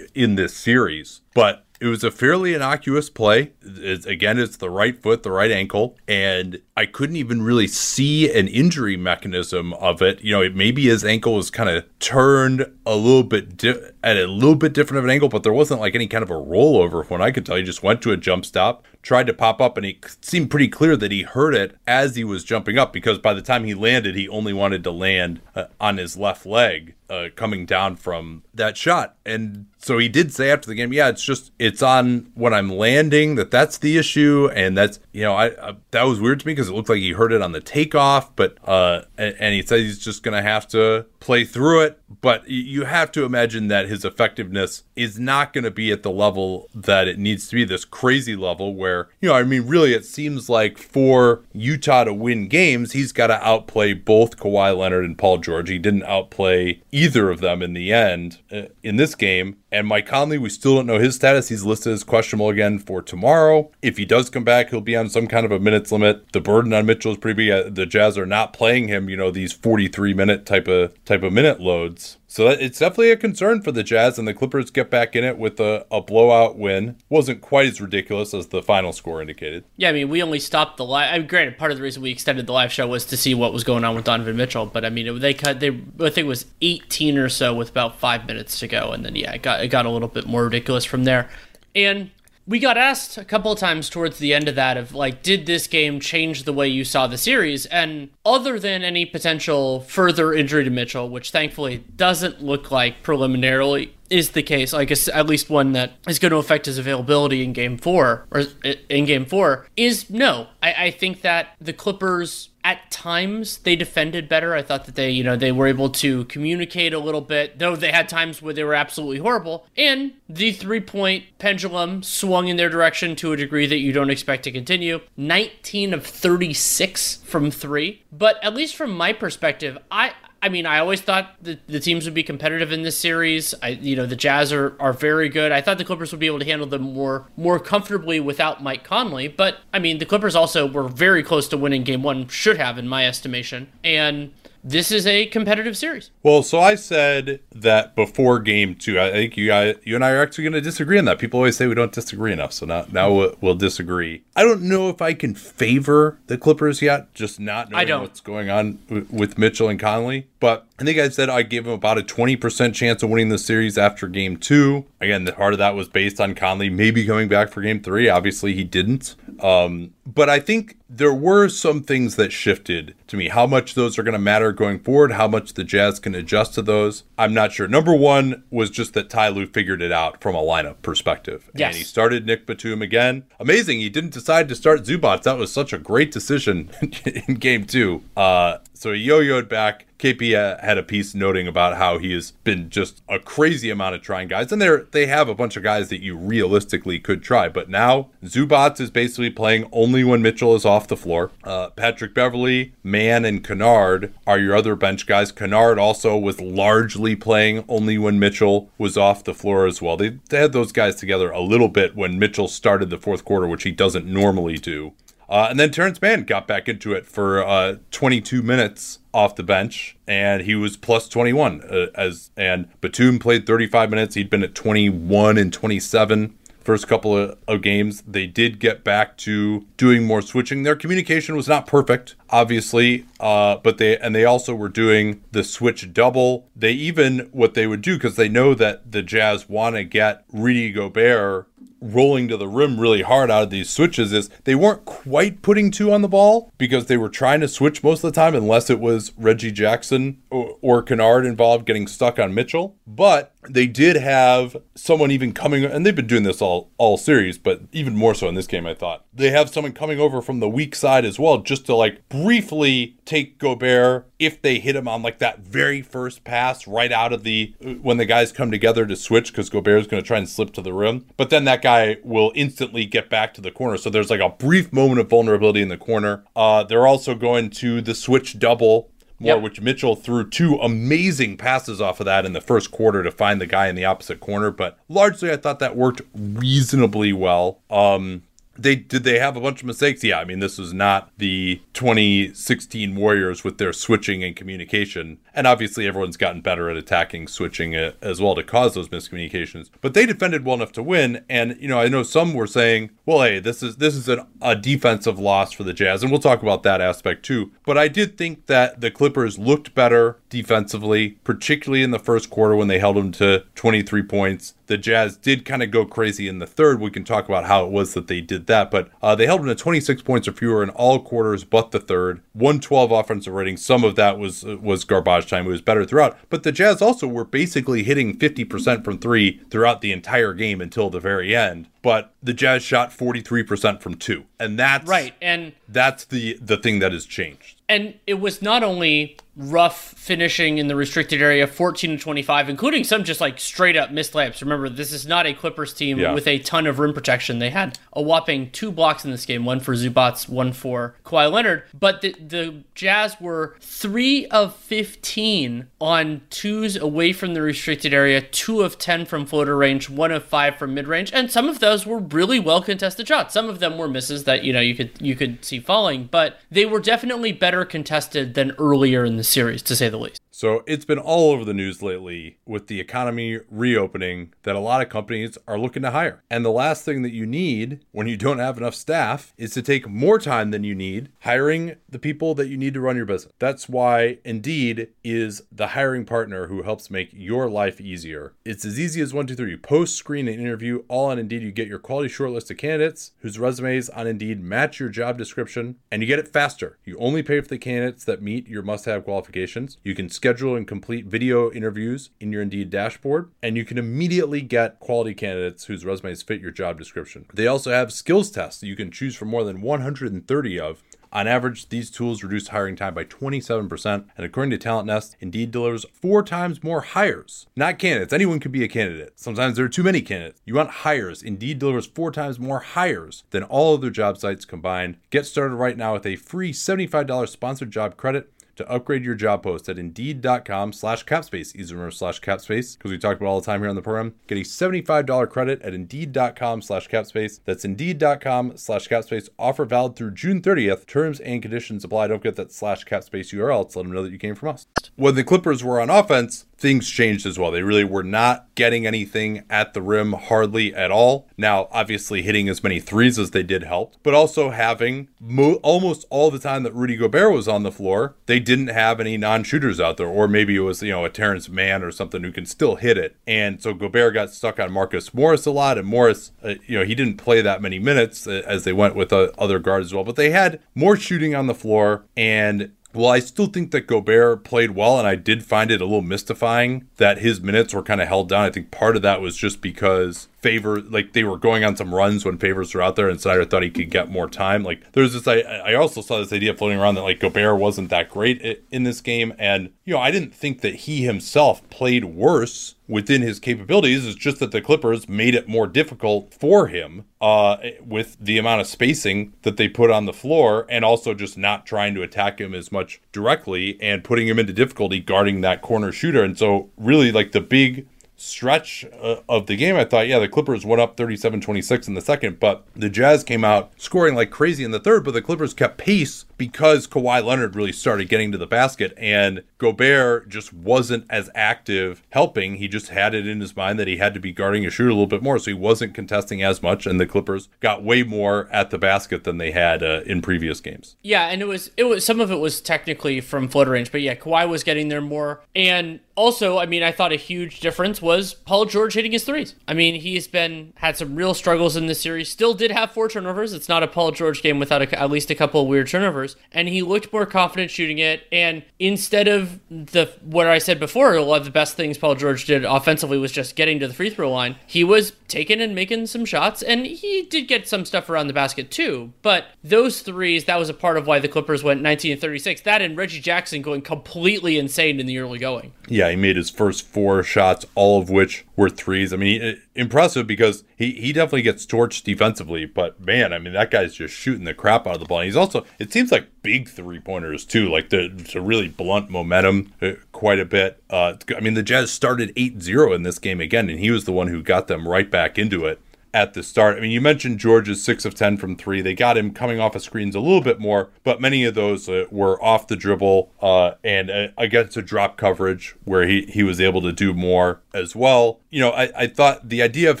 in 0.14 0.34
this 0.34 0.56
series. 0.56 1.20
But 1.34 1.64
it 1.80 1.86
was 1.86 2.04
a 2.04 2.10
fairly 2.10 2.52
innocuous 2.52 3.08
play. 3.08 3.52
It's, 3.62 4.04
again, 4.04 4.38
it's 4.38 4.58
the 4.58 4.68
right 4.68 5.00
foot, 5.00 5.22
the 5.22 5.32
right 5.32 5.50
ankle, 5.50 5.96
and 6.06 6.60
I 6.76 6.84
couldn't 6.84 7.16
even 7.16 7.42
really 7.42 7.66
see 7.66 8.30
an 8.32 8.48
injury 8.48 8.98
mechanism 8.98 9.72
of 9.74 10.02
it. 10.02 10.22
You 10.22 10.32
know, 10.32 10.42
it, 10.42 10.54
maybe 10.54 10.82
his 10.82 11.04
ankle 11.04 11.34
was 11.34 11.50
kind 11.50 11.70
of 11.70 11.86
turned 11.98 12.70
a 12.84 12.96
little 12.96 13.22
bit 13.22 13.56
di- 13.56 13.80
at 14.02 14.18
a 14.18 14.26
little 14.26 14.56
bit 14.56 14.74
different 14.74 14.98
of 14.98 15.04
an 15.04 15.10
angle, 15.10 15.30
but 15.30 15.42
there 15.42 15.54
wasn't 15.54 15.80
like 15.80 15.94
any 15.94 16.06
kind 16.06 16.22
of 16.22 16.30
a 16.30 16.34
rollover 16.34 17.08
what 17.08 17.22
I 17.22 17.30
could 17.30 17.46
tell. 17.46 17.56
He 17.56 17.62
just 17.62 17.82
went 17.82 18.02
to 18.02 18.12
a 18.12 18.16
jump 18.16 18.44
stop, 18.44 18.84
tried 19.02 19.26
to 19.26 19.34
pop 19.34 19.60
up, 19.60 19.76
and 19.76 19.86
he 19.86 19.98
seemed 20.20 20.50
pretty 20.50 20.68
clear 20.68 20.96
that 20.96 21.12
he 21.12 21.22
heard 21.22 21.54
it 21.54 21.76
as 21.86 22.16
he 22.16 22.24
was 22.24 22.44
jumping 22.44 22.78
up 22.78 22.92
because 22.92 23.18
by 23.18 23.34
the 23.34 23.42
time 23.42 23.64
he 23.64 23.74
landed, 23.74 24.14
he 24.14 24.28
only 24.28 24.52
wanted 24.52 24.84
to 24.84 24.90
land 24.90 25.40
uh, 25.54 25.64
on 25.80 25.96
his 25.96 26.16
left 26.16 26.44
leg 26.44 26.94
uh, 27.08 27.28
coming 27.34 27.66
down 27.66 27.96
from 27.96 28.42
that 28.54 28.76
shot. 28.76 29.16
And 29.26 29.66
so 29.78 29.98
he 29.98 30.08
did 30.08 30.32
say 30.32 30.50
after 30.50 30.68
the 30.68 30.74
game, 30.74 30.92
yeah, 30.92 31.08
it's 31.08 31.24
just 31.24 31.52
it's 31.58 31.82
on 31.82 32.30
when 32.34 32.54
I'm 32.54 32.70
landing 32.70 33.34
that 33.34 33.50
that's 33.50 33.78
the 33.78 33.98
issue, 33.98 34.48
and 34.54 34.76
that's 34.76 35.00
you 35.12 35.22
know 35.22 35.34
I, 35.34 35.70
I 35.70 35.76
that 35.90 36.04
was 36.04 36.20
weird 36.20 36.40
to 36.40 36.46
me 36.46 36.52
because 36.52 36.68
it 36.68 36.74
looked 36.74 36.88
like 36.88 36.98
he 36.98 37.12
heard 37.12 37.32
it 37.32 37.42
on 37.42 37.52
the 37.52 37.60
takeoff, 37.60 38.34
but 38.36 38.58
uh, 38.64 39.02
and, 39.18 39.34
and 39.40 39.54
he 39.54 39.62
said 39.62 39.80
he's 39.80 39.98
just 39.98 40.22
gonna 40.22 40.42
have 40.42 40.68
to 40.68 41.06
play 41.20 41.44
through 41.44 41.82
it. 41.82 42.00
But 42.20 42.48
you 42.48 42.86
have 42.86 43.12
to 43.12 43.24
imagine 43.24 43.68
that 43.68 43.88
his 43.88 44.04
effectiveness 44.04 44.82
is 44.96 45.18
not 45.18 45.52
going 45.52 45.64
to 45.64 45.70
be 45.70 45.92
at 45.92 46.02
the 46.02 46.10
level 46.10 46.68
that 46.74 47.06
it 47.06 47.18
needs 47.18 47.48
to 47.48 47.56
be, 47.56 47.64
this 47.64 47.84
crazy 47.84 48.34
level 48.34 48.74
where, 48.74 49.08
you 49.20 49.28
know, 49.28 49.34
I 49.34 49.44
mean, 49.44 49.66
really, 49.66 49.94
it 49.94 50.04
seems 50.04 50.48
like 50.48 50.76
for 50.76 51.42
Utah 51.52 52.04
to 52.04 52.12
win 52.12 52.48
games, 52.48 52.92
he's 52.92 53.12
got 53.12 53.28
to 53.28 53.46
outplay 53.46 53.92
both 53.92 54.38
Kawhi 54.38 54.76
Leonard 54.76 55.04
and 55.04 55.16
Paul 55.16 55.38
George. 55.38 55.68
He 55.68 55.78
didn't 55.78 56.02
outplay 56.02 56.82
either 56.90 57.30
of 57.30 57.40
them 57.40 57.62
in 57.62 57.74
the 57.74 57.92
end 57.92 58.38
uh, 58.50 58.62
in 58.82 58.96
this 58.96 59.14
game. 59.14 59.58
And 59.72 59.86
Mike 59.86 60.06
Conley, 60.06 60.38
we 60.38 60.48
still 60.48 60.76
don't 60.76 60.86
know 60.86 60.98
his 60.98 61.14
status. 61.14 61.48
He's 61.48 61.64
listed 61.64 61.92
as 61.92 62.02
questionable 62.02 62.48
again 62.48 62.78
for 62.80 63.00
tomorrow. 63.00 63.70
If 63.82 63.98
he 63.98 64.04
does 64.04 64.28
come 64.28 64.42
back, 64.42 64.70
he'll 64.70 64.80
be 64.80 64.96
on 64.96 65.08
some 65.08 65.28
kind 65.28 65.46
of 65.46 65.52
a 65.52 65.60
minutes 65.60 65.92
limit. 65.92 66.32
The 66.32 66.40
burden 66.40 66.72
on 66.72 66.86
Mitchell 66.86 67.12
is 67.12 67.18
pretty 67.18 67.36
big. 67.36 67.50
Uh, 67.50 67.70
the 67.70 67.86
Jazz 67.86 68.18
are 68.18 68.26
not 68.26 68.52
playing 68.52 68.88
him, 68.88 69.08
you 69.08 69.16
know, 69.16 69.30
these 69.30 69.52
43 69.52 70.12
minute 70.14 70.44
type 70.44 70.66
of 70.66 70.92
type 71.04 71.22
of 71.22 71.32
minute 71.32 71.60
loads. 71.60 72.16
So 72.30 72.46
it's 72.46 72.78
definitely 72.78 73.10
a 73.10 73.16
concern 73.16 73.60
for 73.60 73.72
the 73.72 73.82
Jazz, 73.82 74.16
and 74.16 74.28
the 74.28 74.32
Clippers 74.32 74.70
get 74.70 74.88
back 74.88 75.16
in 75.16 75.24
it 75.24 75.36
with 75.36 75.58
a, 75.58 75.84
a 75.90 76.00
blowout 76.00 76.56
win. 76.56 76.94
Wasn't 77.08 77.40
quite 77.40 77.66
as 77.66 77.80
ridiculous 77.80 78.32
as 78.32 78.46
the 78.46 78.62
final 78.62 78.92
score 78.92 79.20
indicated. 79.20 79.64
Yeah, 79.76 79.88
I 79.88 79.92
mean, 79.92 80.08
we 80.08 80.22
only 80.22 80.38
stopped 80.38 80.76
the 80.76 80.84
live. 80.84 81.12
I 81.12 81.18
mean, 81.18 81.26
granted, 81.26 81.58
part 81.58 81.72
of 81.72 81.76
the 81.76 81.82
reason 81.82 82.02
we 82.04 82.12
extended 82.12 82.46
the 82.46 82.52
live 82.52 82.70
show 82.70 82.86
was 82.86 83.04
to 83.06 83.16
see 83.16 83.34
what 83.34 83.52
was 83.52 83.64
going 83.64 83.82
on 83.82 83.96
with 83.96 84.04
Donovan 84.04 84.36
Mitchell. 84.36 84.66
But 84.66 84.84
I 84.84 84.90
mean, 84.90 85.08
it, 85.08 85.12
they 85.14 85.34
cut. 85.34 85.58
They 85.58 85.70
I 85.70 86.08
think 86.08 86.18
it 86.18 86.26
was 86.26 86.46
18 86.60 87.18
or 87.18 87.28
so 87.28 87.52
with 87.52 87.70
about 87.70 87.98
five 87.98 88.24
minutes 88.28 88.60
to 88.60 88.68
go, 88.68 88.92
and 88.92 89.04
then 89.04 89.16
yeah, 89.16 89.32
it 89.32 89.42
got 89.42 89.64
it 89.64 89.68
got 89.68 89.84
a 89.84 89.90
little 89.90 90.06
bit 90.06 90.28
more 90.28 90.44
ridiculous 90.44 90.84
from 90.84 91.02
there. 91.02 91.28
And 91.74 92.12
we 92.50 92.58
got 92.58 92.76
asked 92.76 93.16
a 93.16 93.24
couple 93.24 93.52
of 93.52 93.60
times 93.60 93.88
towards 93.88 94.18
the 94.18 94.34
end 94.34 94.48
of 94.48 94.56
that 94.56 94.76
of 94.76 94.92
like 94.92 95.22
did 95.22 95.46
this 95.46 95.68
game 95.68 96.00
change 96.00 96.42
the 96.42 96.52
way 96.52 96.66
you 96.66 96.84
saw 96.84 97.06
the 97.06 97.16
series? 97.16 97.64
And 97.66 98.10
other 98.26 98.58
than 98.58 98.82
any 98.82 99.06
potential 99.06 99.80
further 99.82 100.34
injury 100.34 100.64
to 100.64 100.70
mitchell 100.70 101.08
which 101.08 101.30
thankfully 101.30 101.84
doesn't 101.94 102.42
look 102.42 102.72
like 102.72 103.04
preliminarily 103.04 103.94
is 104.10 104.30
the 104.30 104.42
case 104.42 104.72
like 104.72 104.90
at 104.90 105.26
least 105.26 105.48
one 105.48 105.72
that 105.72 105.92
is 106.08 106.18
going 106.18 106.32
to 106.32 106.38
affect 106.38 106.66
his 106.66 106.76
availability 106.76 107.44
in 107.44 107.52
game 107.52 107.78
four 107.78 108.26
or 108.32 108.42
in 108.88 109.04
game 109.04 109.24
four 109.24 109.68
is 109.76 110.10
no. 110.10 110.48
I, 110.60 110.86
I 110.86 110.90
think 110.90 111.22
that 111.22 111.54
the 111.60 111.72
clippers 111.72 112.49
at 112.64 112.90
times 112.90 113.58
they 113.58 113.76
defended 113.76 114.28
better. 114.28 114.54
I 114.54 114.62
thought 114.62 114.84
that 114.84 114.94
they, 114.94 115.10
you 115.10 115.24
know, 115.24 115.36
they 115.36 115.52
were 115.52 115.66
able 115.66 115.90
to 115.90 116.24
communicate 116.26 116.92
a 116.92 116.98
little 116.98 117.20
bit, 117.20 117.58
though 117.58 117.76
they 117.76 117.90
had 117.90 118.08
times 118.08 118.42
where 118.42 118.54
they 118.54 118.64
were 118.64 118.74
absolutely 118.74 119.18
horrible. 119.18 119.66
And 119.76 120.12
the 120.28 120.52
three 120.52 120.80
point 120.80 121.24
pendulum 121.38 122.02
swung 122.02 122.48
in 122.48 122.56
their 122.56 122.68
direction 122.68 123.16
to 123.16 123.32
a 123.32 123.36
degree 123.36 123.66
that 123.66 123.78
you 123.78 123.92
don't 123.92 124.10
expect 124.10 124.44
to 124.44 124.52
continue. 124.52 125.00
19 125.16 125.94
of 125.94 126.06
36 126.06 127.16
from 127.24 127.50
three. 127.50 128.04
But 128.12 128.42
at 128.42 128.54
least 128.54 128.76
from 128.76 128.96
my 128.96 129.12
perspective, 129.12 129.78
I 129.90 130.12
I 130.42 130.48
mean, 130.48 130.64
I 130.64 130.78
always 130.78 131.02
thought 131.02 131.36
the, 131.42 131.58
the 131.66 131.80
teams 131.80 132.06
would 132.06 132.14
be 132.14 132.22
competitive 132.22 132.72
in 132.72 132.82
this 132.82 132.98
series. 132.98 133.54
I, 133.62 133.68
you 133.68 133.94
know, 133.94 134.06
the 134.06 134.16
Jazz 134.16 134.52
are, 134.52 134.74
are 134.80 134.94
very 134.94 135.28
good. 135.28 135.52
I 135.52 135.60
thought 135.60 135.76
the 135.76 135.84
Clippers 135.84 136.12
would 136.12 136.20
be 136.20 136.26
able 136.26 136.38
to 136.38 136.46
handle 136.46 136.66
them 136.66 136.82
more 136.82 137.26
more 137.36 137.58
comfortably 137.58 138.20
without 138.20 138.62
Mike 138.62 138.82
Conley. 138.82 139.28
But 139.28 139.58
I 139.72 139.78
mean, 139.78 139.98
the 139.98 140.06
Clippers 140.06 140.34
also 140.34 140.66
were 140.66 140.88
very 140.88 141.22
close 141.22 141.46
to 141.48 141.58
winning 141.58 141.84
Game 141.84 142.02
One, 142.02 142.26
should 142.28 142.56
have 142.56 142.78
in 142.78 142.88
my 142.88 143.06
estimation. 143.06 143.70
And 143.84 144.32
this 144.62 144.92
is 144.92 145.06
a 145.06 145.26
competitive 145.26 145.76
series. 145.76 146.10
Well, 146.22 146.42
so 146.42 146.60
I 146.60 146.74
said 146.74 147.40
that 147.52 147.94
before 147.94 148.38
game 148.38 148.74
two. 148.74 149.00
I 149.00 149.10
think 149.10 149.36
you 149.36 149.46
guys, 149.46 149.76
you 149.84 149.94
and 149.94 150.04
I 150.04 150.10
are 150.10 150.22
actually 150.22 150.44
going 150.44 150.54
to 150.54 150.60
disagree 150.60 150.98
on 150.98 151.04
that. 151.06 151.18
People 151.18 151.38
always 151.38 151.56
say 151.56 151.66
we 151.66 151.74
don't 151.74 151.92
disagree 151.92 152.32
enough, 152.32 152.52
so 152.52 152.66
now 152.66 152.86
now 152.90 153.12
we'll, 153.12 153.36
we'll 153.40 153.54
disagree. 153.54 154.22
I 154.36 154.42
don't 154.42 154.62
know 154.62 154.88
if 154.88 155.00
I 155.00 155.14
can 155.14 155.34
favor 155.34 156.18
the 156.26 156.38
Clippers 156.38 156.82
yet, 156.82 157.12
just 157.14 157.40
not 157.40 157.70
knowing 157.70 158.02
what's 158.02 158.20
going 158.20 158.50
on 158.50 158.78
with 159.10 159.38
Mitchell 159.38 159.68
and 159.68 159.78
Conley. 159.78 160.28
But 160.40 160.66
I 160.80 160.84
think 160.84 160.98
I 160.98 161.10
said 161.10 161.28
I 161.28 161.42
gave 161.42 161.66
him 161.66 161.74
about 161.74 161.98
a 161.98 162.02
20% 162.02 162.72
chance 162.72 163.02
of 163.02 163.10
winning 163.10 163.28
the 163.28 163.36
series 163.36 163.76
after 163.76 164.08
game 164.08 164.38
two. 164.38 164.86
Again, 164.98 165.24
the 165.24 165.32
part 165.32 165.52
of 165.52 165.58
that 165.58 165.74
was 165.74 165.90
based 165.90 166.18
on 166.22 166.34
Conley 166.34 166.70
maybe 166.70 167.04
coming 167.04 167.28
back 167.28 167.50
for 167.50 167.60
game 167.60 167.82
three. 167.82 168.08
Obviously, 168.08 168.54
he 168.54 168.64
didn't. 168.64 169.14
Um, 169.40 169.92
but 170.06 170.30
I 170.30 170.40
think 170.40 170.78
there 170.88 171.12
were 171.12 171.50
some 171.50 171.82
things 171.82 172.16
that 172.16 172.32
shifted 172.32 172.94
to 173.08 173.18
me. 173.18 173.28
How 173.28 173.46
much 173.46 173.74
those 173.74 173.98
are 173.98 174.02
going 174.02 174.14
to 174.14 174.18
matter 174.18 174.52
going 174.52 174.78
forward, 174.78 175.12
how 175.12 175.28
much 175.28 175.52
the 175.52 175.64
Jazz 175.64 176.00
can 176.00 176.14
adjust 176.14 176.54
to 176.54 176.62
those, 176.62 177.04
I'm 177.18 177.34
not 177.34 177.52
sure. 177.52 177.68
Number 177.68 177.94
one 177.94 178.42
was 178.50 178.70
just 178.70 178.94
that 178.94 179.10
Ty 179.10 179.28
Lue 179.28 179.46
figured 179.46 179.82
it 179.82 179.92
out 179.92 180.22
from 180.22 180.34
a 180.34 180.42
lineup 180.42 180.80
perspective. 180.80 181.50
Yes. 181.54 181.68
And 181.68 181.76
he 181.76 181.84
started 181.84 182.24
Nick 182.24 182.46
Batum 182.46 182.80
again. 182.80 183.24
Amazing. 183.38 183.80
He 183.80 183.90
didn't 183.90 184.14
decide 184.14 184.48
to 184.48 184.54
start 184.54 184.84
Zubac. 184.84 185.24
That 185.24 185.36
was 185.36 185.52
such 185.52 185.74
a 185.74 185.78
great 185.78 186.10
decision 186.10 186.70
in 187.04 187.34
game 187.34 187.66
two. 187.66 188.02
Uh, 188.16 188.58
so 188.72 188.94
he 188.94 189.00
yo-yoed 189.00 189.48
back. 189.48 189.86
KP 190.00 190.34
uh, 190.34 190.58
had 190.64 190.78
a 190.78 190.82
piece 190.82 191.14
noting 191.14 191.46
about 191.46 191.76
how 191.76 191.98
he 191.98 192.14
has 192.14 192.30
been 192.30 192.70
just 192.70 193.02
a 193.06 193.18
crazy 193.18 193.68
amount 193.68 193.94
of 193.94 194.00
trying 194.00 194.28
guys, 194.28 194.50
and 194.50 194.60
they 194.60 194.78
they 194.92 195.06
have 195.06 195.28
a 195.28 195.34
bunch 195.34 195.58
of 195.58 195.62
guys 195.62 195.90
that 195.90 196.00
you 196.00 196.16
realistically 196.16 196.98
could 196.98 197.22
try. 197.22 197.50
But 197.50 197.68
now 197.68 198.08
Zubac 198.24 198.80
is 198.80 198.90
basically 198.90 199.28
playing 199.28 199.68
only 199.72 200.02
when 200.02 200.22
Mitchell 200.22 200.54
is 200.54 200.64
off 200.64 200.88
the 200.88 200.96
floor. 200.96 201.30
Uh, 201.44 201.68
Patrick 201.70 202.14
Beverley, 202.14 202.72
Mann, 202.82 203.26
and 203.26 203.44
Kennard 203.44 204.14
are 204.26 204.38
your 204.38 204.56
other 204.56 204.74
bench 204.74 205.06
guys. 205.06 205.30
Kennard 205.32 205.78
also 205.78 206.16
was 206.16 206.40
largely 206.40 207.14
playing 207.14 207.64
only 207.68 207.98
when 207.98 208.18
Mitchell 208.18 208.70
was 208.78 208.96
off 208.96 209.24
the 209.24 209.34
floor 209.34 209.66
as 209.66 209.82
well. 209.82 209.98
They, 209.98 210.18
they 210.30 210.38
had 210.38 210.52
those 210.52 210.72
guys 210.72 210.96
together 210.96 211.30
a 211.30 211.40
little 211.40 211.68
bit 211.68 211.94
when 211.94 212.18
Mitchell 212.18 212.48
started 212.48 212.88
the 212.88 212.96
fourth 212.96 213.26
quarter, 213.26 213.46
which 213.46 213.64
he 213.64 213.70
doesn't 213.70 214.06
normally 214.06 214.56
do. 214.56 214.94
Uh, 215.30 215.46
and 215.48 215.60
then 215.60 215.70
Terrence 215.70 216.02
Mann 216.02 216.24
got 216.24 216.48
back 216.48 216.68
into 216.68 216.92
it 216.92 217.06
for 217.06 217.46
uh, 217.46 217.76
22 217.92 218.42
minutes 218.42 218.98
off 219.14 219.36
the 219.36 219.44
bench, 219.44 219.96
and 220.08 220.42
he 220.42 220.56
was 220.56 220.76
plus 220.76 221.08
21. 221.08 221.62
Uh, 221.62 221.86
as 221.94 222.32
and 222.36 222.68
Batum 222.80 223.20
played 223.20 223.46
35 223.46 223.90
minutes. 223.90 224.16
He'd 224.16 224.28
been 224.28 224.42
at 224.42 224.56
21 224.56 225.38
and 225.38 225.52
27 225.52 226.36
first 226.70 226.86
couple 226.86 227.16
of, 227.16 227.38
of, 227.48 227.62
games. 227.62 228.02
They 228.06 228.26
did 228.26 228.58
get 228.58 228.84
back 228.84 229.16
to 229.18 229.66
doing 229.76 230.04
more 230.04 230.22
switching. 230.22 230.62
Their 230.62 230.76
communication 230.76 231.34
was 231.34 231.48
not 231.48 231.66
perfect, 231.66 232.14
obviously, 232.28 233.06
uh, 233.18 233.56
but 233.56 233.78
they 233.78 233.96
and 233.98 234.14
they 234.14 234.24
also 234.24 234.54
were 234.54 234.68
doing 234.68 235.22
the 235.32 235.42
switch 235.42 235.92
double. 235.92 236.46
They 236.54 236.72
even 236.72 237.28
what 237.32 237.54
they 237.54 237.66
would 237.66 237.82
do 237.82 237.96
because 237.96 238.16
they 238.16 238.28
know 238.28 238.54
that 238.54 238.92
the 238.92 239.02
Jazz 239.02 239.48
want 239.48 239.76
to 239.76 239.84
get 239.84 240.24
Rudy 240.32 240.70
Gobert 240.70 241.48
rolling 241.80 242.28
to 242.28 242.36
the 242.36 242.48
rim 242.48 242.78
really 242.78 243.02
hard 243.02 243.30
out 243.30 243.44
of 243.44 243.50
these 243.50 243.70
switches 243.70 244.12
is 244.12 244.28
they 244.44 244.54
weren't 244.54 244.84
quite 244.84 245.42
putting 245.42 245.70
two 245.70 245.92
on 245.92 246.02
the 246.02 246.08
ball 246.08 246.52
because 246.58 246.86
they 246.86 246.96
were 246.96 247.08
trying 247.08 247.40
to 247.40 247.48
switch 247.48 247.82
most 247.82 248.04
of 248.04 248.12
the 248.12 248.20
time 248.20 248.34
unless 248.34 248.70
it 248.70 248.80
was 248.80 249.12
Reggie 249.16 249.52
Jackson 249.52 250.22
or, 250.30 250.56
or 250.60 250.82
Kennard 250.82 251.26
involved 251.26 251.66
getting 251.66 251.86
stuck 251.86 252.18
on 252.18 252.34
Mitchell. 252.34 252.76
But 252.86 253.34
they 253.48 253.66
did 253.66 253.96
have 253.96 254.56
someone 254.74 255.10
even 255.10 255.32
coming 255.32 255.64
and 255.64 255.84
they've 255.84 255.96
been 255.96 256.06
doing 256.06 256.24
this 256.24 256.42
all 256.42 256.70
all 256.76 256.96
series 256.96 257.38
but 257.38 257.62
even 257.72 257.96
more 257.96 258.14
so 258.14 258.28
in 258.28 258.34
this 258.34 258.46
game 258.46 258.66
i 258.66 258.74
thought 258.74 259.04
they 259.14 259.30
have 259.30 259.48
someone 259.48 259.72
coming 259.72 259.98
over 259.98 260.20
from 260.20 260.40
the 260.40 260.48
weak 260.48 260.74
side 260.74 261.04
as 261.04 261.18
well 261.18 261.38
just 261.38 261.64
to 261.64 261.74
like 261.74 262.06
briefly 262.08 262.98
take 263.04 263.38
gobert 263.38 264.09
if 264.20 264.40
they 264.40 264.60
hit 264.60 264.76
him 264.76 264.86
on 264.86 265.02
like 265.02 265.18
that 265.18 265.40
very 265.40 265.82
first 265.82 266.22
pass 266.22 266.68
right 266.68 266.92
out 266.92 267.12
of 267.12 267.24
the 267.24 267.54
when 267.82 267.96
the 267.96 268.04
guys 268.04 268.30
come 268.30 268.50
together 268.50 268.86
to 268.86 268.94
switch 268.94 269.32
because 269.32 269.50
gobert 269.50 269.80
is 269.80 269.86
going 269.86 270.00
to 270.00 270.06
try 270.06 270.18
and 270.18 270.28
slip 270.28 270.52
to 270.52 270.62
the 270.62 270.72
rim 270.72 271.04
but 271.16 271.30
then 271.30 271.44
that 271.44 271.62
guy 271.62 271.96
will 272.04 272.30
instantly 272.34 272.84
get 272.84 273.10
back 273.10 273.34
to 273.34 273.40
the 273.40 273.50
corner 273.50 273.76
so 273.76 273.90
there's 273.90 274.10
like 274.10 274.20
a 274.20 274.28
brief 274.28 274.72
moment 274.72 275.00
of 275.00 275.08
vulnerability 275.08 275.62
in 275.62 275.68
the 275.68 275.76
corner 275.76 276.22
uh, 276.36 276.62
they're 276.62 276.86
also 276.86 277.14
going 277.14 277.50
to 277.50 277.80
the 277.80 277.94
switch 277.94 278.38
double 278.38 278.90
more, 279.20 279.34
yep. 279.34 279.42
which 279.42 279.60
Mitchell 279.60 279.96
threw 279.96 280.28
two 280.28 280.54
amazing 280.56 281.36
passes 281.36 281.78
off 281.78 282.00
of 282.00 282.06
that 282.06 282.24
in 282.24 282.32
the 282.32 282.40
first 282.40 282.70
quarter 282.70 283.02
to 283.02 283.10
find 283.10 283.38
the 283.38 283.46
guy 283.46 283.68
in 283.68 283.74
the 283.74 283.84
opposite 283.84 284.18
corner. 284.18 284.50
But 284.50 284.78
largely, 284.88 285.30
I 285.30 285.36
thought 285.36 285.58
that 285.58 285.76
worked 285.76 286.00
reasonably 286.14 287.12
well. 287.12 287.60
Um, 287.68 288.22
they 288.58 288.76
did 288.76 289.04
they 289.04 289.18
have 289.18 289.36
a 289.36 289.40
bunch 289.40 289.60
of 289.60 289.66
mistakes? 289.66 290.04
Yeah, 290.04 290.18
I 290.18 290.24
mean 290.24 290.40
this 290.40 290.58
was 290.58 290.74
not 290.74 291.10
the 291.16 291.62
2016 291.72 292.94
Warriors 292.96 293.44
with 293.44 293.58
their 293.58 293.72
switching 293.72 294.22
and 294.22 294.36
communication. 294.36 295.18
And 295.34 295.46
obviously 295.46 295.86
everyone's 295.86 296.16
gotten 296.16 296.40
better 296.40 296.68
at 296.68 296.76
attacking 296.76 297.28
switching 297.28 297.76
uh, 297.76 297.92
as 298.02 298.20
well 298.20 298.34
to 298.34 298.42
cause 298.42 298.74
those 298.74 298.88
miscommunications. 298.88 299.70
But 299.80 299.94
they 299.94 300.04
defended 300.04 300.44
well 300.44 300.56
enough 300.56 300.72
to 300.72 300.82
win 300.82 301.24
and 301.28 301.56
you 301.60 301.68
know, 301.68 301.78
I 301.78 301.88
know 301.88 302.02
some 302.02 302.34
were 302.34 302.46
saying, 302.46 302.90
"Well, 303.06 303.22
hey, 303.22 303.38
this 303.38 303.62
is 303.62 303.76
this 303.76 303.94
is 303.94 304.08
an, 304.08 304.26
a 304.42 304.56
defensive 304.56 305.18
loss 305.18 305.52
for 305.52 305.64
the 305.64 305.72
Jazz." 305.72 306.02
And 306.02 306.10
we'll 306.10 306.20
talk 306.20 306.42
about 306.42 306.62
that 306.64 306.80
aspect 306.80 307.24
too. 307.24 307.52
But 307.64 307.78
I 307.78 307.88
did 307.88 308.18
think 308.18 308.46
that 308.46 308.80
the 308.80 308.90
Clippers 308.90 309.38
looked 309.38 309.74
better 309.74 310.19
defensively, 310.30 311.10
particularly 311.24 311.82
in 311.82 311.90
the 311.90 311.98
first 311.98 312.30
quarter 312.30 312.56
when 312.56 312.68
they 312.68 312.78
held 312.78 312.96
them 312.96 313.12
to 313.12 313.44
23 313.54 314.02
points 314.04 314.54
the 314.70 314.78
Jazz 314.78 315.16
did 315.16 315.44
kind 315.44 315.64
of 315.64 315.72
go 315.72 315.84
crazy 315.84 316.28
in 316.28 316.38
the 316.38 316.46
third. 316.46 316.80
We 316.80 316.92
can 316.92 317.02
talk 317.02 317.28
about 317.28 317.44
how 317.44 317.66
it 317.66 317.72
was 317.72 317.92
that 317.94 318.06
they 318.06 318.20
did 318.20 318.46
that, 318.46 318.70
but 318.70 318.88
uh, 319.02 319.16
they 319.16 319.26
held 319.26 319.40
them 319.40 319.48
to 319.48 319.56
26 319.56 320.00
points 320.02 320.28
or 320.28 320.32
fewer 320.32 320.62
in 320.62 320.70
all 320.70 321.00
quarters 321.00 321.42
but 321.42 321.72
the 321.72 321.80
third. 321.80 322.22
112 322.34 322.92
offensive 322.92 323.34
rating. 323.34 323.56
Some 323.56 323.82
of 323.82 323.96
that 323.96 324.16
was 324.16 324.44
was 324.44 324.84
garbage 324.84 325.28
time. 325.28 325.46
It 325.46 325.50
was 325.50 325.60
better 325.60 325.84
throughout, 325.84 326.16
but 326.28 326.44
the 326.44 326.52
Jazz 326.52 326.80
also 326.80 327.08
were 327.08 327.24
basically 327.24 327.82
hitting 327.82 328.16
50% 328.16 328.84
from 328.84 328.98
three 328.98 329.40
throughout 329.50 329.80
the 329.80 329.90
entire 329.90 330.34
game 330.34 330.60
until 330.60 330.88
the 330.88 331.00
very 331.00 331.34
end 331.34 331.66
but 331.82 332.12
the 332.22 332.34
Jazz 332.34 332.62
shot 332.62 332.90
43% 332.90 333.80
from 333.80 333.94
2. 333.94 334.24
And 334.38 334.58
that's 334.58 334.88
Right. 334.88 335.14
And 335.20 335.52
that's 335.68 336.04
the 336.04 336.38
the 336.40 336.56
thing 336.56 336.78
that 336.80 336.92
has 336.92 337.06
changed. 337.06 337.60
And 337.68 337.94
it 338.06 338.20
was 338.20 338.42
not 338.42 338.62
only 338.62 339.16
rough 339.40 339.94
finishing 339.96 340.58
in 340.58 340.68
the 340.68 340.76
restricted 340.76 341.22
area 341.22 341.46
14 341.46 341.90
to 341.90 341.96
25 341.96 342.48
including 342.48 342.84
some 342.84 343.04
just 343.04 343.20
like 343.20 343.40
straight 343.40 343.76
up 343.76 343.90
missed 343.90 344.12
layups. 344.12 344.42
Remember 344.42 344.68
this 344.68 344.92
is 344.92 345.06
not 345.06 345.26
a 345.26 345.32
clippers 345.32 345.72
team 345.72 345.98
yeah. 345.98 346.12
with 346.12 346.26
a 346.26 346.38
ton 346.40 346.66
of 346.66 346.78
rim 346.78 346.92
protection. 346.92 347.38
They 347.38 347.50
had 347.50 347.78
a 347.94 348.02
whopping 348.02 348.50
two 348.50 348.70
blocks 348.70 349.04
in 349.04 349.10
this 349.10 349.24
game 349.24 349.44
one 349.44 349.60
for 349.60 349.74
zubac 349.74 350.28
one 350.28 350.52
for 350.52 350.94
Kawhi 351.04 351.32
Leonard. 351.32 351.62
But 351.72 352.02
the, 352.02 352.12
the 352.12 352.62
jazz 352.74 353.18
were 353.20 353.56
3 353.60 354.26
of 354.26 354.54
15 354.56 355.68
on 355.80 356.20
twos 356.28 356.76
away 356.76 357.12
from 357.12 357.34
the 357.34 357.40
restricted 357.40 357.94
area 357.94 358.20
2 358.20 358.60
of 358.60 358.78
10 358.78 359.06
from 359.06 359.24
floater 359.24 359.56
range 359.56 359.88
1 359.88 360.12
of 360.12 360.24
5 360.24 360.56
from 360.56 360.74
mid-range 360.74 361.10
and 361.14 361.30
some 361.30 361.48
of 361.48 361.60
those 361.60 361.86
were 361.86 361.98
really 361.98 362.38
well 362.38 362.60
contested 362.60 363.08
shots. 363.08 363.32
Some 363.32 363.48
of 363.48 363.60
them 363.60 363.78
were 363.78 363.88
misses 363.88 364.24
that 364.24 364.44
you 364.44 364.52
know 364.52 364.60
you 364.60 364.74
could 364.74 364.90
you 365.00 365.16
could 365.16 365.44
see 365.44 365.60
falling 365.60 366.08
but 366.10 366.40
they 366.50 366.66
were 366.66 366.80
definitely 366.80 367.32
better 367.32 367.64
contested 367.64 368.34
than 368.34 368.52
earlier 368.58 369.04
in 369.04 369.16
the 369.16 369.24
series, 369.30 369.62
to 369.62 369.76
say 369.76 369.88
the 369.88 369.98
least. 369.98 370.20
So 370.40 370.64
it's 370.66 370.86
been 370.86 370.98
all 370.98 371.32
over 371.32 371.44
the 371.44 371.52
news 371.52 371.82
lately 371.82 372.38
with 372.46 372.68
the 372.68 372.80
economy 372.80 373.40
reopening 373.50 374.32
that 374.44 374.56
a 374.56 374.58
lot 374.58 374.80
of 374.80 374.88
companies 374.88 375.36
are 375.46 375.58
looking 375.58 375.82
to 375.82 375.90
hire. 375.90 376.22
And 376.30 376.42
the 376.42 376.50
last 376.50 376.82
thing 376.82 377.02
that 377.02 377.12
you 377.12 377.26
need 377.26 377.84
when 377.92 378.06
you 378.06 378.16
don't 378.16 378.38
have 378.38 378.56
enough 378.56 378.74
staff 378.74 379.34
is 379.36 379.52
to 379.52 379.60
take 379.60 379.86
more 379.86 380.18
time 380.18 380.50
than 380.50 380.64
you 380.64 380.74
need 380.74 381.10
hiring 381.24 381.76
the 381.86 381.98
people 381.98 382.34
that 382.36 382.48
you 382.48 382.56
need 382.56 382.72
to 382.72 382.80
run 382.80 382.96
your 382.96 383.04
business. 383.04 383.34
That's 383.38 383.68
why 383.68 384.16
Indeed 384.24 384.88
is 385.04 385.42
the 385.52 385.66
hiring 385.66 386.06
partner 386.06 386.46
who 386.46 386.62
helps 386.62 386.90
make 386.90 387.10
your 387.12 387.50
life 387.50 387.78
easier. 387.78 388.32
It's 388.42 388.64
as 388.64 388.80
easy 388.80 389.02
as 389.02 389.12
one, 389.12 389.26
two, 389.26 389.34
three. 389.34 389.50
You 389.50 389.58
post, 389.58 389.94
screen, 389.94 390.26
and 390.26 390.40
interview 390.40 390.84
all 390.88 391.10
on 391.10 391.18
Indeed. 391.18 391.42
You 391.42 391.52
get 391.52 391.68
your 391.68 391.78
quality 391.78 392.08
shortlist 392.08 392.50
of 392.50 392.56
candidates 392.56 393.12
whose 393.18 393.38
resumes 393.38 393.90
on 393.90 394.06
Indeed 394.06 394.42
match 394.42 394.80
your 394.80 394.88
job 394.88 395.18
description, 395.18 395.76
and 395.92 396.00
you 396.00 396.08
get 396.08 396.18
it 396.18 396.28
faster. 396.28 396.78
You 396.86 396.96
only 396.98 397.22
pay 397.22 397.42
for 397.42 397.48
the 397.48 397.58
candidates 397.58 398.06
that 398.06 398.22
meet 398.22 398.48
your 398.48 398.62
must 398.62 398.86
have 398.86 399.04
qualifications. 399.04 399.76
You 399.84 399.94
can 399.94 400.08
schedule 400.08 400.29
schedule 400.30 400.54
and 400.54 400.68
complete 400.68 401.06
video 401.06 401.50
interviews 401.50 402.10
in 402.20 402.30
your 402.30 402.40
Indeed 402.40 402.70
dashboard, 402.70 403.32
and 403.42 403.56
you 403.56 403.64
can 403.64 403.78
immediately 403.78 404.42
get 404.42 404.78
quality 404.78 405.12
candidates 405.12 405.64
whose 405.64 405.84
resumes 405.84 406.22
fit 406.22 406.40
your 406.40 406.52
job 406.52 406.78
description. 406.78 407.26
They 407.34 407.48
also 407.48 407.72
have 407.72 407.92
skills 407.92 408.30
tests 408.30 408.60
that 408.60 408.68
you 408.68 408.76
can 408.76 408.92
choose 408.92 409.16
from 409.16 409.26
more 409.26 409.42
than 409.42 409.60
130 409.60 410.60
of 410.60 410.84
on 411.12 411.26
average, 411.26 411.70
these 411.70 411.90
tools 411.90 412.22
reduce 412.22 412.46
hiring 412.48 412.76
time 412.76 412.94
by 412.94 413.02
27%, 413.02 414.04
and 414.16 414.24
according 414.24 414.52
to 414.52 414.58
Talent 414.58 414.86
Nest, 414.86 415.16
Indeed 415.18 415.50
delivers 415.50 415.84
four 415.92 416.22
times 416.22 416.62
more 416.62 416.82
hires. 416.82 417.48
Not 417.56 417.80
candidates. 417.80 418.12
Anyone 418.12 418.38
could 418.38 418.52
be 418.52 418.62
a 418.62 418.68
candidate. 418.68 419.14
Sometimes 419.16 419.56
there 419.56 419.64
are 419.64 419.68
too 419.68 419.82
many 419.82 420.02
candidates. 420.02 420.40
You 420.44 420.54
want 420.54 420.70
hires. 420.70 421.24
Indeed 421.24 421.58
delivers 421.58 421.86
four 421.86 422.12
times 422.12 422.38
more 422.38 422.60
hires 422.60 423.24
than 423.30 423.42
all 423.42 423.74
other 423.74 423.90
job 423.90 424.18
sites 424.18 424.44
combined. 424.44 424.98
Get 425.10 425.26
started 425.26 425.56
right 425.56 425.76
now 425.76 425.94
with 425.94 426.06
a 426.06 426.14
free 426.14 426.52
$75 426.52 427.28
sponsored 427.28 427.72
job 427.72 427.96
credit 427.96 428.32
to 428.56 428.68
upgrade 428.70 429.04
your 429.04 429.14
job 429.14 429.42
post 429.42 429.68
at 429.68 429.78
indeed.com 429.78 430.72
slash 430.72 431.04
capspace. 431.04 431.54
Easy 431.54 431.74
remember 431.74 431.90
slash 431.90 432.20
capspace 432.20 432.76
because 432.76 432.90
we 432.90 432.98
talk 432.98 433.16
about 433.16 433.28
all 433.28 433.40
the 433.40 433.46
time 433.46 433.60
here 433.60 433.68
on 433.68 433.76
the 433.76 433.82
program. 433.82 434.14
Get 434.26 434.38
a 434.38 434.42
$75 434.42 435.28
credit 435.30 435.62
at 435.62 435.74
indeed.com 435.74 436.62
slash 436.62 436.88
capspace. 436.88 437.40
That's 437.44 437.64
indeed.com 437.64 438.56
slash 438.56 438.88
capspace. 438.88 439.28
Offer 439.38 439.64
valid 439.64 439.96
through 439.96 440.12
June 440.12 440.42
30th. 440.42 440.86
Terms 440.86 441.20
and 441.20 441.42
conditions 441.42 441.84
apply. 441.84 442.08
Don't 442.08 442.22
get 442.22 442.36
that 442.36 442.52
slash 442.52 442.84
capspace 442.84 443.32
URL 443.32 443.70
to 443.70 443.78
let 443.78 443.84
them 443.84 443.92
know 443.92 444.02
that 444.02 444.12
you 444.12 444.18
came 444.18 444.34
from 444.34 444.50
us. 444.50 444.66
When 444.96 445.14
the 445.14 445.24
Clippers 445.24 445.64
were 445.64 445.80
on 445.80 445.90
offense, 445.90 446.46
things 446.60 446.88
changed 446.88 447.26
as 447.26 447.38
well. 447.38 447.50
They 447.50 447.62
really 447.62 447.84
were 447.84 448.02
not 448.02 448.54
getting 448.54 448.86
anything 448.86 449.42
at 449.48 449.72
the 449.72 449.80
rim 449.80 450.12
hardly 450.12 450.74
at 450.74 450.90
all. 450.90 451.26
Now, 451.38 451.68
obviously, 451.72 452.22
hitting 452.22 452.48
as 452.48 452.62
many 452.62 452.78
threes 452.78 453.18
as 453.18 453.30
they 453.30 453.42
did 453.42 453.64
helped, 453.64 453.96
but 454.02 454.12
also 454.12 454.50
having 454.50 455.08
mo- 455.18 455.60
almost 455.62 456.04
all 456.10 456.30
the 456.30 456.38
time 456.38 456.62
that 456.64 456.74
Rudy 456.74 456.96
Gobert 456.96 457.32
was 457.32 457.48
on 457.48 457.62
the 457.62 457.72
floor, 457.72 458.14
they 458.26 458.38
didn't 458.38 458.68
have 458.68 459.00
any 459.00 459.16
non 459.16 459.42
shooters 459.42 459.80
out 459.80 459.96
there, 459.96 460.06
or 460.06 460.28
maybe 460.28 460.54
it 460.56 460.60
was, 460.60 460.82
you 460.82 460.90
know, 460.90 461.04
a 461.04 461.10
Terrence 461.10 461.48
Mann 461.48 461.82
or 461.82 461.90
something 461.90 462.22
who 462.22 462.32
can 462.32 462.44
still 462.44 462.76
hit 462.76 462.98
it. 462.98 463.16
And 463.26 463.62
so 463.62 463.72
Gobert 463.72 464.14
got 464.14 464.30
stuck 464.30 464.60
on 464.60 464.70
Marcus 464.70 465.14
Morris 465.14 465.46
a 465.46 465.50
lot, 465.50 465.78
and 465.78 465.88
Morris, 465.88 466.32
uh, 466.44 466.54
you 466.66 466.78
know, 466.78 466.84
he 466.84 466.94
didn't 466.94 467.16
play 467.16 467.40
that 467.40 467.62
many 467.62 467.78
minutes 467.78 468.26
uh, 468.26 468.42
as 468.46 468.64
they 468.64 468.72
went 468.72 468.94
with 468.94 469.12
uh, 469.12 469.30
other 469.38 469.58
guards 469.58 469.86
as 469.86 469.94
well, 469.94 470.04
but 470.04 470.16
they 470.16 470.30
had 470.30 470.60
more 470.74 470.96
shooting 470.96 471.34
on 471.34 471.46
the 471.46 471.54
floor 471.54 472.04
and 472.16 472.72
well, 472.92 473.10
I 473.10 473.20
still 473.20 473.46
think 473.46 473.70
that 473.70 473.86
Gobert 473.86 474.42
played 474.42 474.72
well, 474.72 474.98
and 474.98 475.06
I 475.06 475.14
did 475.14 475.44
find 475.44 475.70
it 475.70 475.80
a 475.80 475.84
little 475.84 476.02
mystifying 476.02 476.88
that 476.96 477.18
his 477.18 477.40
minutes 477.40 477.72
were 477.72 477.82
kind 477.82 478.00
of 478.00 478.08
held 478.08 478.28
down. 478.28 478.44
I 478.44 478.50
think 478.50 478.70
part 478.70 478.96
of 478.96 479.02
that 479.02 479.20
was 479.20 479.36
just 479.36 479.60
because 479.60 480.28
favor 480.42 480.80
like 480.80 481.12
they 481.12 481.24
were 481.24 481.36
going 481.36 481.64
on 481.64 481.76
some 481.76 481.94
runs 481.94 482.24
when 482.24 482.38
favors 482.38 482.74
were 482.74 482.82
out 482.82 482.96
there 482.96 483.08
and 483.08 483.20
Snyder 483.20 483.44
thought 483.44 483.62
he 483.62 483.70
could 483.70 483.90
get 483.90 484.10
more 484.10 484.28
time. 484.28 484.62
Like 484.62 484.92
there's 484.92 485.12
this 485.12 485.28
I 485.28 485.40
I 485.40 485.74
also 485.74 486.00
saw 486.00 486.18
this 486.18 486.32
idea 486.32 486.54
floating 486.54 486.78
around 486.78 486.94
that 486.94 487.02
like 487.02 487.20
Gobert 487.20 487.58
wasn't 487.58 487.90
that 487.90 488.08
great 488.08 488.64
in 488.70 488.84
this 488.84 489.00
game 489.00 489.34
and 489.38 489.70
you 489.84 489.94
know 489.94 490.00
I 490.00 490.10
didn't 490.10 490.34
think 490.34 490.60
that 490.62 490.74
he 490.74 491.04
himself 491.04 491.68
played 491.70 492.04
worse 492.04 492.76
within 492.88 493.22
his 493.22 493.38
capabilities. 493.38 494.04
It's 494.04 494.16
just 494.16 494.40
that 494.40 494.50
the 494.50 494.60
Clippers 494.60 495.08
made 495.08 495.34
it 495.34 495.48
more 495.48 495.68
difficult 495.68 496.34
for 496.34 496.66
him 496.66 497.04
uh, 497.20 497.58
with 497.80 498.16
the 498.20 498.36
amount 498.36 498.60
of 498.60 498.66
spacing 498.66 499.32
that 499.42 499.56
they 499.56 499.68
put 499.68 499.90
on 499.90 500.06
the 500.06 500.12
floor 500.12 500.66
and 500.68 500.84
also 500.84 501.14
just 501.14 501.38
not 501.38 501.66
trying 501.66 501.94
to 501.94 502.02
attack 502.02 502.40
him 502.40 502.52
as 502.52 502.72
much 502.72 503.00
directly 503.12 503.80
and 503.80 504.02
putting 504.02 504.26
him 504.26 504.40
into 504.40 504.52
difficulty 504.52 504.98
guarding 504.98 505.40
that 505.40 505.62
corner 505.62 505.92
shooter. 505.92 506.24
And 506.24 506.36
so 506.36 506.70
really 506.76 507.12
like 507.12 507.30
the 507.30 507.40
big 507.40 507.86
stretch 508.20 508.84
uh, 509.00 509.16
of 509.30 509.46
the 509.46 509.56
game, 509.56 509.76
I 509.76 509.84
thought, 509.84 510.06
yeah, 510.06 510.18
the 510.18 510.28
Clippers 510.28 510.66
went 510.66 510.80
up 510.80 510.96
37 510.96 511.40
26 511.40 511.88
in 511.88 511.94
the 511.94 512.00
second, 512.02 512.38
but 512.38 512.66
the 512.76 512.90
Jazz 512.90 513.24
came 513.24 513.44
out 513.44 513.72
scoring 513.78 514.14
like 514.14 514.30
crazy 514.30 514.62
in 514.62 514.72
the 514.72 514.78
third, 514.78 515.04
but 515.04 515.12
the 515.12 515.22
Clippers 515.22 515.54
kept 515.54 515.78
pace 515.78 516.26
because 516.40 516.86
Kawhi 516.86 517.22
Leonard 517.22 517.54
really 517.54 517.70
started 517.70 518.08
getting 518.08 518.32
to 518.32 518.38
the 518.38 518.46
basket 518.46 518.94
and 518.96 519.42
Gobert 519.58 520.26
just 520.30 520.54
wasn't 520.54 521.04
as 521.10 521.28
active 521.34 522.02
helping. 522.08 522.54
He 522.54 522.66
just 522.66 522.88
had 522.88 523.14
it 523.14 523.26
in 523.26 523.42
his 523.42 523.54
mind 523.54 523.78
that 523.78 523.86
he 523.86 523.98
had 523.98 524.14
to 524.14 524.20
be 524.20 524.32
guarding 524.32 524.64
a 524.64 524.70
shooter 524.70 524.88
a 524.88 524.94
little 524.94 525.06
bit 525.06 525.22
more, 525.22 525.38
so 525.38 525.50
he 525.50 525.54
wasn't 525.54 525.92
contesting 525.92 526.42
as 526.42 526.62
much. 526.62 526.86
And 526.86 526.98
the 526.98 527.04
Clippers 527.04 527.50
got 527.60 527.84
way 527.84 528.02
more 528.04 528.48
at 528.50 528.70
the 528.70 528.78
basket 528.78 529.24
than 529.24 529.36
they 529.36 529.50
had 529.50 529.82
uh, 529.82 530.00
in 530.06 530.22
previous 530.22 530.62
games. 530.62 530.96
Yeah, 531.02 531.26
and 531.26 531.42
it 531.42 531.44
was 531.46 531.72
it 531.76 531.84
was 531.84 532.06
some 532.06 532.22
of 532.22 532.30
it 532.30 532.38
was 532.38 532.62
technically 532.62 533.20
from 533.20 533.46
floater 533.46 533.72
range, 533.72 533.92
but 533.92 534.00
yeah, 534.00 534.14
Kawhi 534.14 534.48
was 534.48 534.64
getting 534.64 534.88
there 534.88 535.02
more. 535.02 535.42
And 535.54 536.00
also, 536.20 536.58
I 536.58 536.66
mean, 536.66 536.82
I 536.82 536.92
thought 536.92 537.12
a 537.12 537.16
huge 537.16 537.60
difference 537.60 538.02
was 538.02 538.34
Paul 538.34 538.66
George 538.66 538.94
hitting 538.94 539.12
his 539.12 539.24
threes. 539.24 539.54
I 539.66 539.74
mean, 539.74 540.00
he's 540.00 540.26
been 540.26 540.72
had 540.76 540.96
some 540.96 541.16
real 541.16 541.34
struggles 541.34 541.76
in 541.76 541.86
this 541.86 542.00
series. 542.00 542.30
Still 542.30 542.54
did 542.54 542.70
have 542.70 542.92
four 542.92 543.08
turnovers. 543.08 543.52
It's 543.52 543.68
not 543.68 543.82
a 543.82 543.86
Paul 543.86 544.12
George 544.12 544.42
game 544.42 544.58
without 544.58 544.82
a, 544.82 545.00
at 545.00 545.10
least 545.10 545.30
a 545.30 545.34
couple 545.34 545.62
of 545.62 545.68
weird 545.68 545.88
turnovers, 545.88 546.29
and 546.52 546.68
he 546.68 546.82
looked 546.82 547.12
more 547.12 547.26
confident 547.26 547.70
shooting 547.70 547.98
it. 547.98 548.26
And 548.32 548.62
instead 548.78 549.28
of 549.28 549.60
the 549.68 550.12
what 550.22 550.46
I 550.46 550.58
said 550.58 550.80
before, 550.80 551.14
a 551.14 551.22
lot 551.22 551.40
of 551.40 551.44
the 551.44 551.50
best 551.50 551.76
things 551.76 551.98
Paul 551.98 552.14
George 552.14 552.44
did 552.44 552.64
offensively 552.64 553.18
was 553.18 553.32
just 553.32 553.56
getting 553.56 553.78
to 553.80 553.88
the 553.88 553.94
free 553.94 554.10
throw 554.10 554.30
line. 554.30 554.56
He 554.66 554.84
was 554.84 555.12
taking 555.28 555.60
and 555.60 555.74
making 555.74 556.06
some 556.06 556.24
shots, 556.24 556.62
and 556.62 556.86
he 556.86 557.22
did 557.22 557.48
get 557.48 557.68
some 557.68 557.84
stuff 557.84 558.10
around 558.10 558.26
the 558.26 558.32
basket 558.32 558.70
too. 558.70 559.12
But 559.22 559.46
those 559.62 560.02
threes, 560.02 560.44
that 560.44 560.58
was 560.58 560.68
a 560.68 560.74
part 560.74 560.96
of 560.96 561.06
why 561.06 561.18
the 561.18 561.28
Clippers 561.28 561.62
went 561.62 561.82
19 561.82 562.18
36. 562.18 562.60
That 562.62 562.82
and 562.82 562.96
Reggie 562.96 563.20
Jackson 563.20 563.62
going 563.62 563.82
completely 563.82 564.58
insane 564.58 565.00
in 565.00 565.06
the 565.06 565.18
early 565.18 565.38
going. 565.38 565.72
Yeah, 565.88 566.10
he 566.10 566.16
made 566.16 566.36
his 566.36 566.50
first 566.50 566.86
four 566.86 567.22
shots, 567.22 567.66
all 567.74 568.00
of 568.00 568.10
which 568.10 568.44
were 568.56 568.70
threes. 568.70 569.12
I 569.12 569.16
mean, 569.16 569.42
uh, 569.42 569.54
impressive 569.74 570.26
because 570.26 570.64
he, 570.76 570.92
he 570.92 571.12
definitely 571.12 571.42
gets 571.42 571.66
torched 571.66 572.04
defensively, 572.04 572.64
but 572.66 573.00
man, 573.00 573.32
I 573.32 573.38
mean, 573.38 573.52
that 573.54 573.70
guy's 573.70 573.94
just 573.94 574.14
shooting 574.14 574.44
the 574.44 574.54
crap 574.54 574.86
out 574.86 574.94
of 574.94 575.00
the 575.00 575.06
ball. 575.06 575.18
And 575.18 575.26
he's 575.26 575.36
also, 575.36 575.64
it 575.78 575.92
seems 575.92 576.12
like 576.12 576.19
big 576.42 576.68
three 576.68 577.00
pointers 577.00 577.44
too, 577.44 577.68
like 577.68 577.90
the, 577.90 578.08
to 578.28 578.40
really 578.40 578.68
blunt 578.68 579.10
momentum 579.10 579.72
uh, 579.82 579.92
quite 580.12 580.38
a 580.38 580.44
bit. 580.44 580.82
Uh, 580.90 581.14
I 581.36 581.40
mean, 581.40 581.54
the 581.54 581.62
Jazz 581.62 581.90
started 581.90 582.32
8 582.36 582.62
0 582.62 582.92
in 582.92 583.02
this 583.02 583.18
game 583.18 583.40
again, 583.40 583.68
and 583.68 583.78
he 583.78 583.90
was 583.90 584.04
the 584.04 584.12
one 584.12 584.28
who 584.28 584.42
got 584.42 584.68
them 584.68 584.88
right 584.88 585.10
back 585.10 585.38
into 585.38 585.66
it 585.66 585.80
at 586.12 586.34
the 586.34 586.42
start. 586.42 586.76
I 586.76 586.80
mean, 586.80 586.90
you 586.90 587.00
mentioned 587.00 587.38
George's 587.38 587.82
six 587.82 588.04
of 588.04 588.14
10 588.14 588.36
from 588.36 588.56
three. 588.56 588.80
They 588.80 588.94
got 588.94 589.16
him 589.16 589.32
coming 589.32 589.60
off 589.60 589.74
of 589.74 589.82
screens 589.82 590.14
a 590.14 590.20
little 590.20 590.40
bit 590.40 590.58
more, 590.58 590.90
but 591.04 591.20
many 591.20 591.44
of 591.44 591.54
those 591.54 591.88
uh, 591.88 592.06
were 592.10 592.42
off 592.42 592.66
the 592.66 592.76
dribble 592.76 593.30
uh, 593.40 593.72
and 593.84 594.10
uh, 594.10 594.28
against 594.36 594.76
a 594.76 594.82
drop 594.82 595.16
coverage 595.16 595.76
where 595.84 596.06
he, 596.06 596.22
he 596.26 596.42
was 596.42 596.60
able 596.60 596.82
to 596.82 596.92
do 596.92 597.14
more 597.14 597.60
as 597.72 597.94
well. 597.94 598.40
You 598.50 598.60
know, 598.60 598.70
I, 598.70 598.90
I 598.96 599.06
thought 599.06 599.48
the 599.48 599.62
idea 599.62 599.90
of 599.90 600.00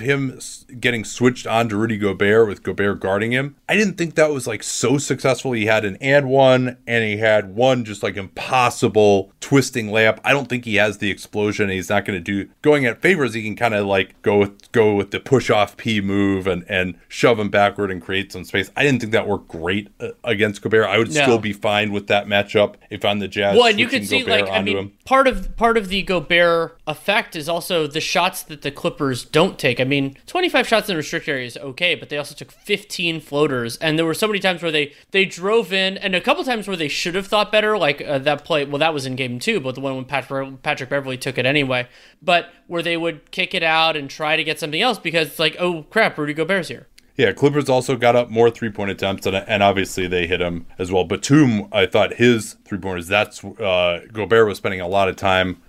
him 0.00 0.38
getting 0.78 1.04
switched 1.04 1.46
on 1.46 1.68
to 1.68 1.76
Rudy 1.76 1.96
Gobert 1.96 2.48
with 2.48 2.62
Gobert 2.62 3.00
guarding 3.00 3.32
him, 3.32 3.56
I 3.68 3.76
didn't 3.76 3.94
think 3.94 4.14
that 4.14 4.30
was 4.30 4.46
like 4.46 4.62
so 4.62 4.98
successful. 4.98 5.52
He 5.52 5.66
had 5.66 5.84
an 5.84 5.96
and 6.00 6.28
one 6.28 6.76
and 6.86 7.04
he 7.04 7.18
had 7.18 7.54
one 7.54 7.84
just 7.84 8.02
like 8.02 8.16
impossible 8.16 9.32
twisting 9.40 9.88
layup. 9.88 10.18
I 10.24 10.32
don't 10.32 10.48
think 10.48 10.64
he 10.64 10.76
has 10.76 10.98
the 10.98 11.10
explosion. 11.10 11.68
He's 11.68 11.88
not 11.88 12.04
going 12.04 12.22
to 12.22 12.44
do 12.44 12.50
going 12.62 12.86
at 12.86 13.00
favors. 13.00 13.34
He 13.34 13.42
can 13.42 13.56
kind 13.56 13.74
of 13.74 13.86
like 13.86 14.20
go 14.22 14.38
with 14.38 14.72
go 14.72 14.94
with 14.94 15.10
the 15.10 15.20
push 15.20 15.50
off 15.50 15.76
P 15.76 16.00
move 16.00 16.46
and 16.46 16.64
and 16.68 16.96
shove 17.08 17.38
him 17.38 17.50
backward 17.50 17.90
and 17.90 18.02
create 18.02 18.32
some 18.32 18.44
space. 18.44 18.70
I 18.76 18.82
didn't 18.82 19.00
think 19.00 19.12
that 19.12 19.28
worked 19.28 19.48
great 19.48 19.88
uh, 20.00 20.08
against 20.24 20.62
Gobert. 20.62 20.86
I 20.86 20.98
would 20.98 21.12
no. 21.14 21.22
still 21.22 21.38
be 21.38 21.52
fine 21.52 21.92
with 21.92 22.06
that 22.08 22.26
matchup 22.26 22.74
if 22.90 23.04
I'm 23.04 23.18
the 23.18 23.28
Jazz. 23.28 23.56
Well, 23.56 23.66
and 23.66 23.78
you 23.78 23.86
can 23.86 24.04
see 24.04 24.20
Gobert 24.20 24.46
like 24.46 24.50
I 24.52 24.62
mean, 24.62 24.76
him. 24.76 24.92
part 25.04 25.26
of 25.26 25.56
part 25.56 25.76
of 25.76 25.88
the 25.88 26.02
Gobert 26.02 26.78
effect 26.86 27.36
is 27.36 27.48
also 27.48 27.59
the 27.60 28.00
shots 28.00 28.42
that 28.44 28.62
the 28.62 28.70
Clippers 28.70 29.24
don't 29.24 29.58
take. 29.58 29.80
I 29.80 29.84
mean, 29.84 30.16
25 30.26 30.66
shots 30.66 30.88
in 30.88 30.94
the 30.94 30.96
restrict 30.96 31.28
area 31.28 31.46
is 31.46 31.56
okay, 31.56 31.94
but 31.94 32.08
they 32.08 32.16
also 32.16 32.34
took 32.34 32.50
15 32.50 33.20
floaters, 33.20 33.76
and 33.78 33.98
there 33.98 34.06
were 34.06 34.14
so 34.14 34.26
many 34.26 34.38
times 34.38 34.62
where 34.62 34.72
they 34.72 34.92
they 35.10 35.24
drove 35.24 35.72
in, 35.72 35.98
and 35.98 36.14
a 36.14 36.20
couple 36.20 36.44
times 36.44 36.66
where 36.66 36.76
they 36.76 36.88
should 36.88 37.14
have 37.14 37.26
thought 37.26 37.52
better, 37.52 37.76
like 37.76 38.00
uh, 38.02 38.18
that 38.18 38.44
play. 38.44 38.64
Well, 38.64 38.78
that 38.78 38.94
was 38.94 39.06
in 39.06 39.16
game 39.16 39.38
two, 39.38 39.60
but 39.60 39.74
the 39.74 39.80
one 39.80 39.96
when 39.96 40.04
Patrick 40.04 40.62
Patrick 40.62 40.90
Beverley 40.90 41.18
took 41.18 41.38
it 41.38 41.46
anyway. 41.46 41.88
But 42.22 42.52
where 42.66 42.82
they 42.82 42.96
would 42.96 43.30
kick 43.30 43.54
it 43.54 43.62
out 43.62 43.96
and 43.96 44.08
try 44.08 44.36
to 44.36 44.44
get 44.44 44.58
something 44.58 44.80
else 44.80 44.98
because 44.98 45.28
it's 45.28 45.38
like, 45.38 45.56
oh 45.58 45.84
crap, 45.84 46.16
Rudy 46.18 46.34
Gobert's 46.34 46.68
here. 46.68 46.86
Yeah, 47.16 47.32
Clippers 47.32 47.68
also 47.68 47.96
got 47.96 48.16
up 48.16 48.30
more 48.30 48.50
three 48.50 48.70
point 48.70 48.90
attempts, 48.90 49.26
and, 49.26 49.36
and 49.36 49.62
obviously 49.62 50.06
they 50.06 50.26
hit 50.26 50.40
him 50.40 50.66
as 50.78 50.90
well. 50.90 51.04
Batum, 51.04 51.68
I 51.70 51.84
thought 51.84 52.14
his 52.14 52.56
three 52.64 52.78
pointers, 52.78 53.08
that's 53.08 53.44
uh, 53.44 54.06
Gobert 54.10 54.46
was 54.46 54.56
spending 54.56 54.80
a 54.80 54.88
lot 54.88 55.08
of 55.08 55.16
time 55.16 55.60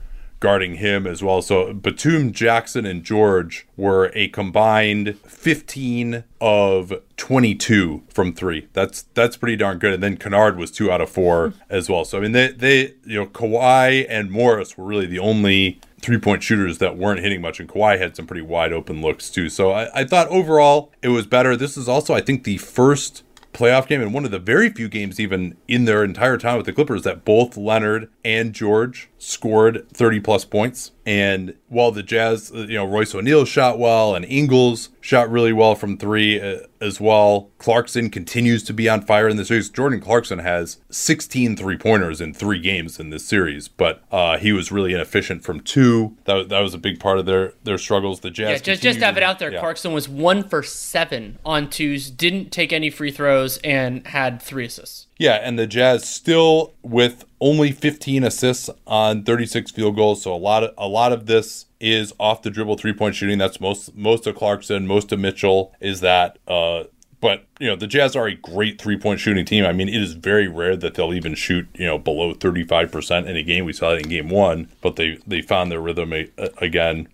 guarding 0.41 0.75
him 0.75 1.07
as 1.07 1.23
well. 1.23 1.41
So 1.41 1.73
Batum, 1.73 2.33
Jackson, 2.33 2.85
and 2.85 3.03
George 3.03 3.67
were 3.77 4.11
a 4.13 4.27
combined 4.27 5.17
15 5.19 6.25
of 6.41 6.93
22 7.15 8.03
from 8.09 8.33
three. 8.33 8.67
That's 8.73 9.03
that's 9.13 9.37
pretty 9.37 9.55
darn 9.55 9.77
good. 9.77 9.93
And 9.93 10.03
then 10.03 10.17
Kennard 10.17 10.57
was 10.57 10.71
two 10.71 10.91
out 10.91 10.99
of 10.99 11.09
four 11.09 11.53
as 11.69 11.89
well. 11.89 12.03
So 12.03 12.17
I 12.17 12.21
mean, 12.21 12.33
they 12.33 12.51
they 12.51 12.95
you 13.05 13.19
know 13.19 13.27
Kawhi 13.27 14.05
and 14.09 14.29
Morris 14.29 14.77
were 14.77 14.83
really 14.83 15.05
the 15.05 15.19
only 15.19 15.79
three 16.01 16.17
point 16.17 16.43
shooters 16.43 16.79
that 16.79 16.97
weren't 16.97 17.21
hitting 17.21 17.41
much, 17.41 17.59
and 17.59 17.69
Kawhi 17.69 17.97
had 17.99 18.15
some 18.15 18.25
pretty 18.27 18.41
wide 18.41 18.73
open 18.73 19.01
looks 19.01 19.29
too. 19.29 19.47
So 19.47 19.71
I, 19.71 20.01
I 20.01 20.03
thought 20.03 20.27
overall 20.29 20.91
it 21.01 21.09
was 21.09 21.27
better. 21.27 21.55
This 21.55 21.77
is 21.77 21.87
also, 21.87 22.13
I 22.13 22.21
think, 22.21 22.43
the 22.43 22.57
first 22.57 23.23
playoff 23.53 23.87
game 23.87 24.01
and 24.01 24.13
one 24.13 24.25
of 24.25 24.31
the 24.31 24.39
very 24.39 24.69
few 24.69 24.87
games 24.87 25.19
even 25.19 25.57
in 25.67 25.85
their 25.85 26.03
entire 26.03 26.37
time 26.37 26.57
with 26.57 26.65
the 26.65 26.73
Clippers 26.73 27.03
that 27.03 27.25
both 27.25 27.57
Leonard 27.57 28.09
and 28.23 28.53
George 28.53 29.09
scored 29.21 29.87
30 29.89 30.19
plus 30.19 30.45
points. 30.45 30.91
And 31.05 31.55
while 31.67 31.91
the 31.91 32.03
Jazz, 32.03 32.51
uh, 32.53 32.65
you 32.67 32.75
know, 32.75 32.85
Royce 32.85 33.13
O'Neale 33.13 33.45
shot 33.45 33.77
well 33.77 34.15
and 34.15 34.25
Ingles 34.25 34.89
shot 34.99 35.31
really 35.31 35.53
well 35.53 35.75
from 35.75 35.97
three 35.97 36.41
uh, 36.41 36.61
as 36.79 36.99
well, 36.99 37.49
Clarkson 37.59 38.09
continues 38.09 38.63
to 38.63 38.73
be 38.73 38.89
on 38.89 39.01
fire 39.01 39.27
in 39.27 39.37
the 39.37 39.45
series. 39.45 39.69
Jordan 39.69 39.99
Clarkson 39.99 40.39
has 40.39 40.79
16 40.89 41.55
three 41.55 41.77
pointers 41.77 42.19
in 42.19 42.33
three 42.33 42.59
games 42.59 42.99
in 42.99 43.11
this 43.11 43.25
series, 43.25 43.67
but 43.67 44.03
uh, 44.11 44.37
he 44.37 44.51
was 44.51 44.71
really 44.71 44.93
inefficient 44.93 45.43
from 45.43 45.59
two. 45.59 46.17
That, 46.25 46.49
that 46.49 46.59
was 46.59 46.73
a 46.73 46.79
big 46.79 46.99
part 46.99 47.19
of 47.19 47.25
their, 47.25 47.53
their 47.63 47.77
struggles. 47.77 48.21
The 48.21 48.31
Jazz. 48.31 48.49
Yeah, 48.49 48.73
just, 48.73 48.81
just 48.81 48.99
have 48.99 49.17
it 49.17 49.23
out 49.23 49.37
there. 49.39 49.51
Yeah. 49.51 49.59
Clarkson 49.59 49.93
was 49.93 50.09
one 50.09 50.47
for 50.47 50.63
seven 50.63 51.37
on 51.45 51.69
twos, 51.69 52.09
didn't 52.09 52.51
take 52.51 52.73
any 52.73 52.89
free 52.89 53.11
throws, 53.11 53.57
and 53.59 54.05
had 54.07 54.41
three 54.41 54.65
assists. 54.65 55.07
Yeah, 55.21 55.35
and 55.35 55.59
the 55.59 55.67
Jazz 55.67 56.09
still 56.09 56.73
with 56.81 57.25
only 57.39 57.71
15 57.71 58.23
assists 58.23 58.71
on 58.87 59.23
36 59.23 59.69
field 59.69 59.95
goals. 59.95 60.23
So 60.23 60.33
a 60.33 60.35
lot 60.35 60.63
of 60.63 60.73
a 60.79 60.87
lot 60.87 61.13
of 61.13 61.27
this 61.27 61.67
is 61.79 62.11
off 62.19 62.41
the 62.41 62.49
dribble 62.49 62.77
three 62.77 62.91
point 62.91 63.13
shooting. 63.13 63.37
That's 63.37 63.61
most 63.61 63.95
most 63.95 64.25
of 64.25 64.35
Clarkson, 64.35 64.87
most 64.87 65.11
of 65.11 65.19
Mitchell 65.19 65.75
is 65.79 66.01
that. 66.01 66.39
Uh, 66.47 66.85
but 67.19 67.45
you 67.59 67.67
know 67.67 67.75
the 67.75 67.85
Jazz 67.85 68.15
are 68.15 68.25
a 68.25 68.33
great 68.33 68.81
three 68.81 68.97
point 68.97 69.19
shooting 69.19 69.45
team. 69.45 69.63
I 69.63 69.73
mean, 69.73 69.89
it 69.89 70.01
is 70.01 70.13
very 70.13 70.47
rare 70.47 70.75
that 70.75 70.95
they'll 70.95 71.13
even 71.13 71.35
shoot 71.35 71.67
you 71.75 71.85
know 71.85 71.99
below 71.99 72.33
35 72.33 72.91
percent 72.91 73.27
in 73.27 73.37
a 73.37 73.43
game. 73.43 73.63
We 73.63 73.73
saw 73.73 73.91
that 73.91 74.01
in 74.01 74.09
game 74.09 74.29
one, 74.29 74.69
but 74.81 74.95
they 74.95 75.19
they 75.27 75.43
found 75.43 75.71
their 75.71 75.81
rhythm 75.81 76.13
a, 76.13 76.29
a, 76.39 76.49
again 76.57 77.07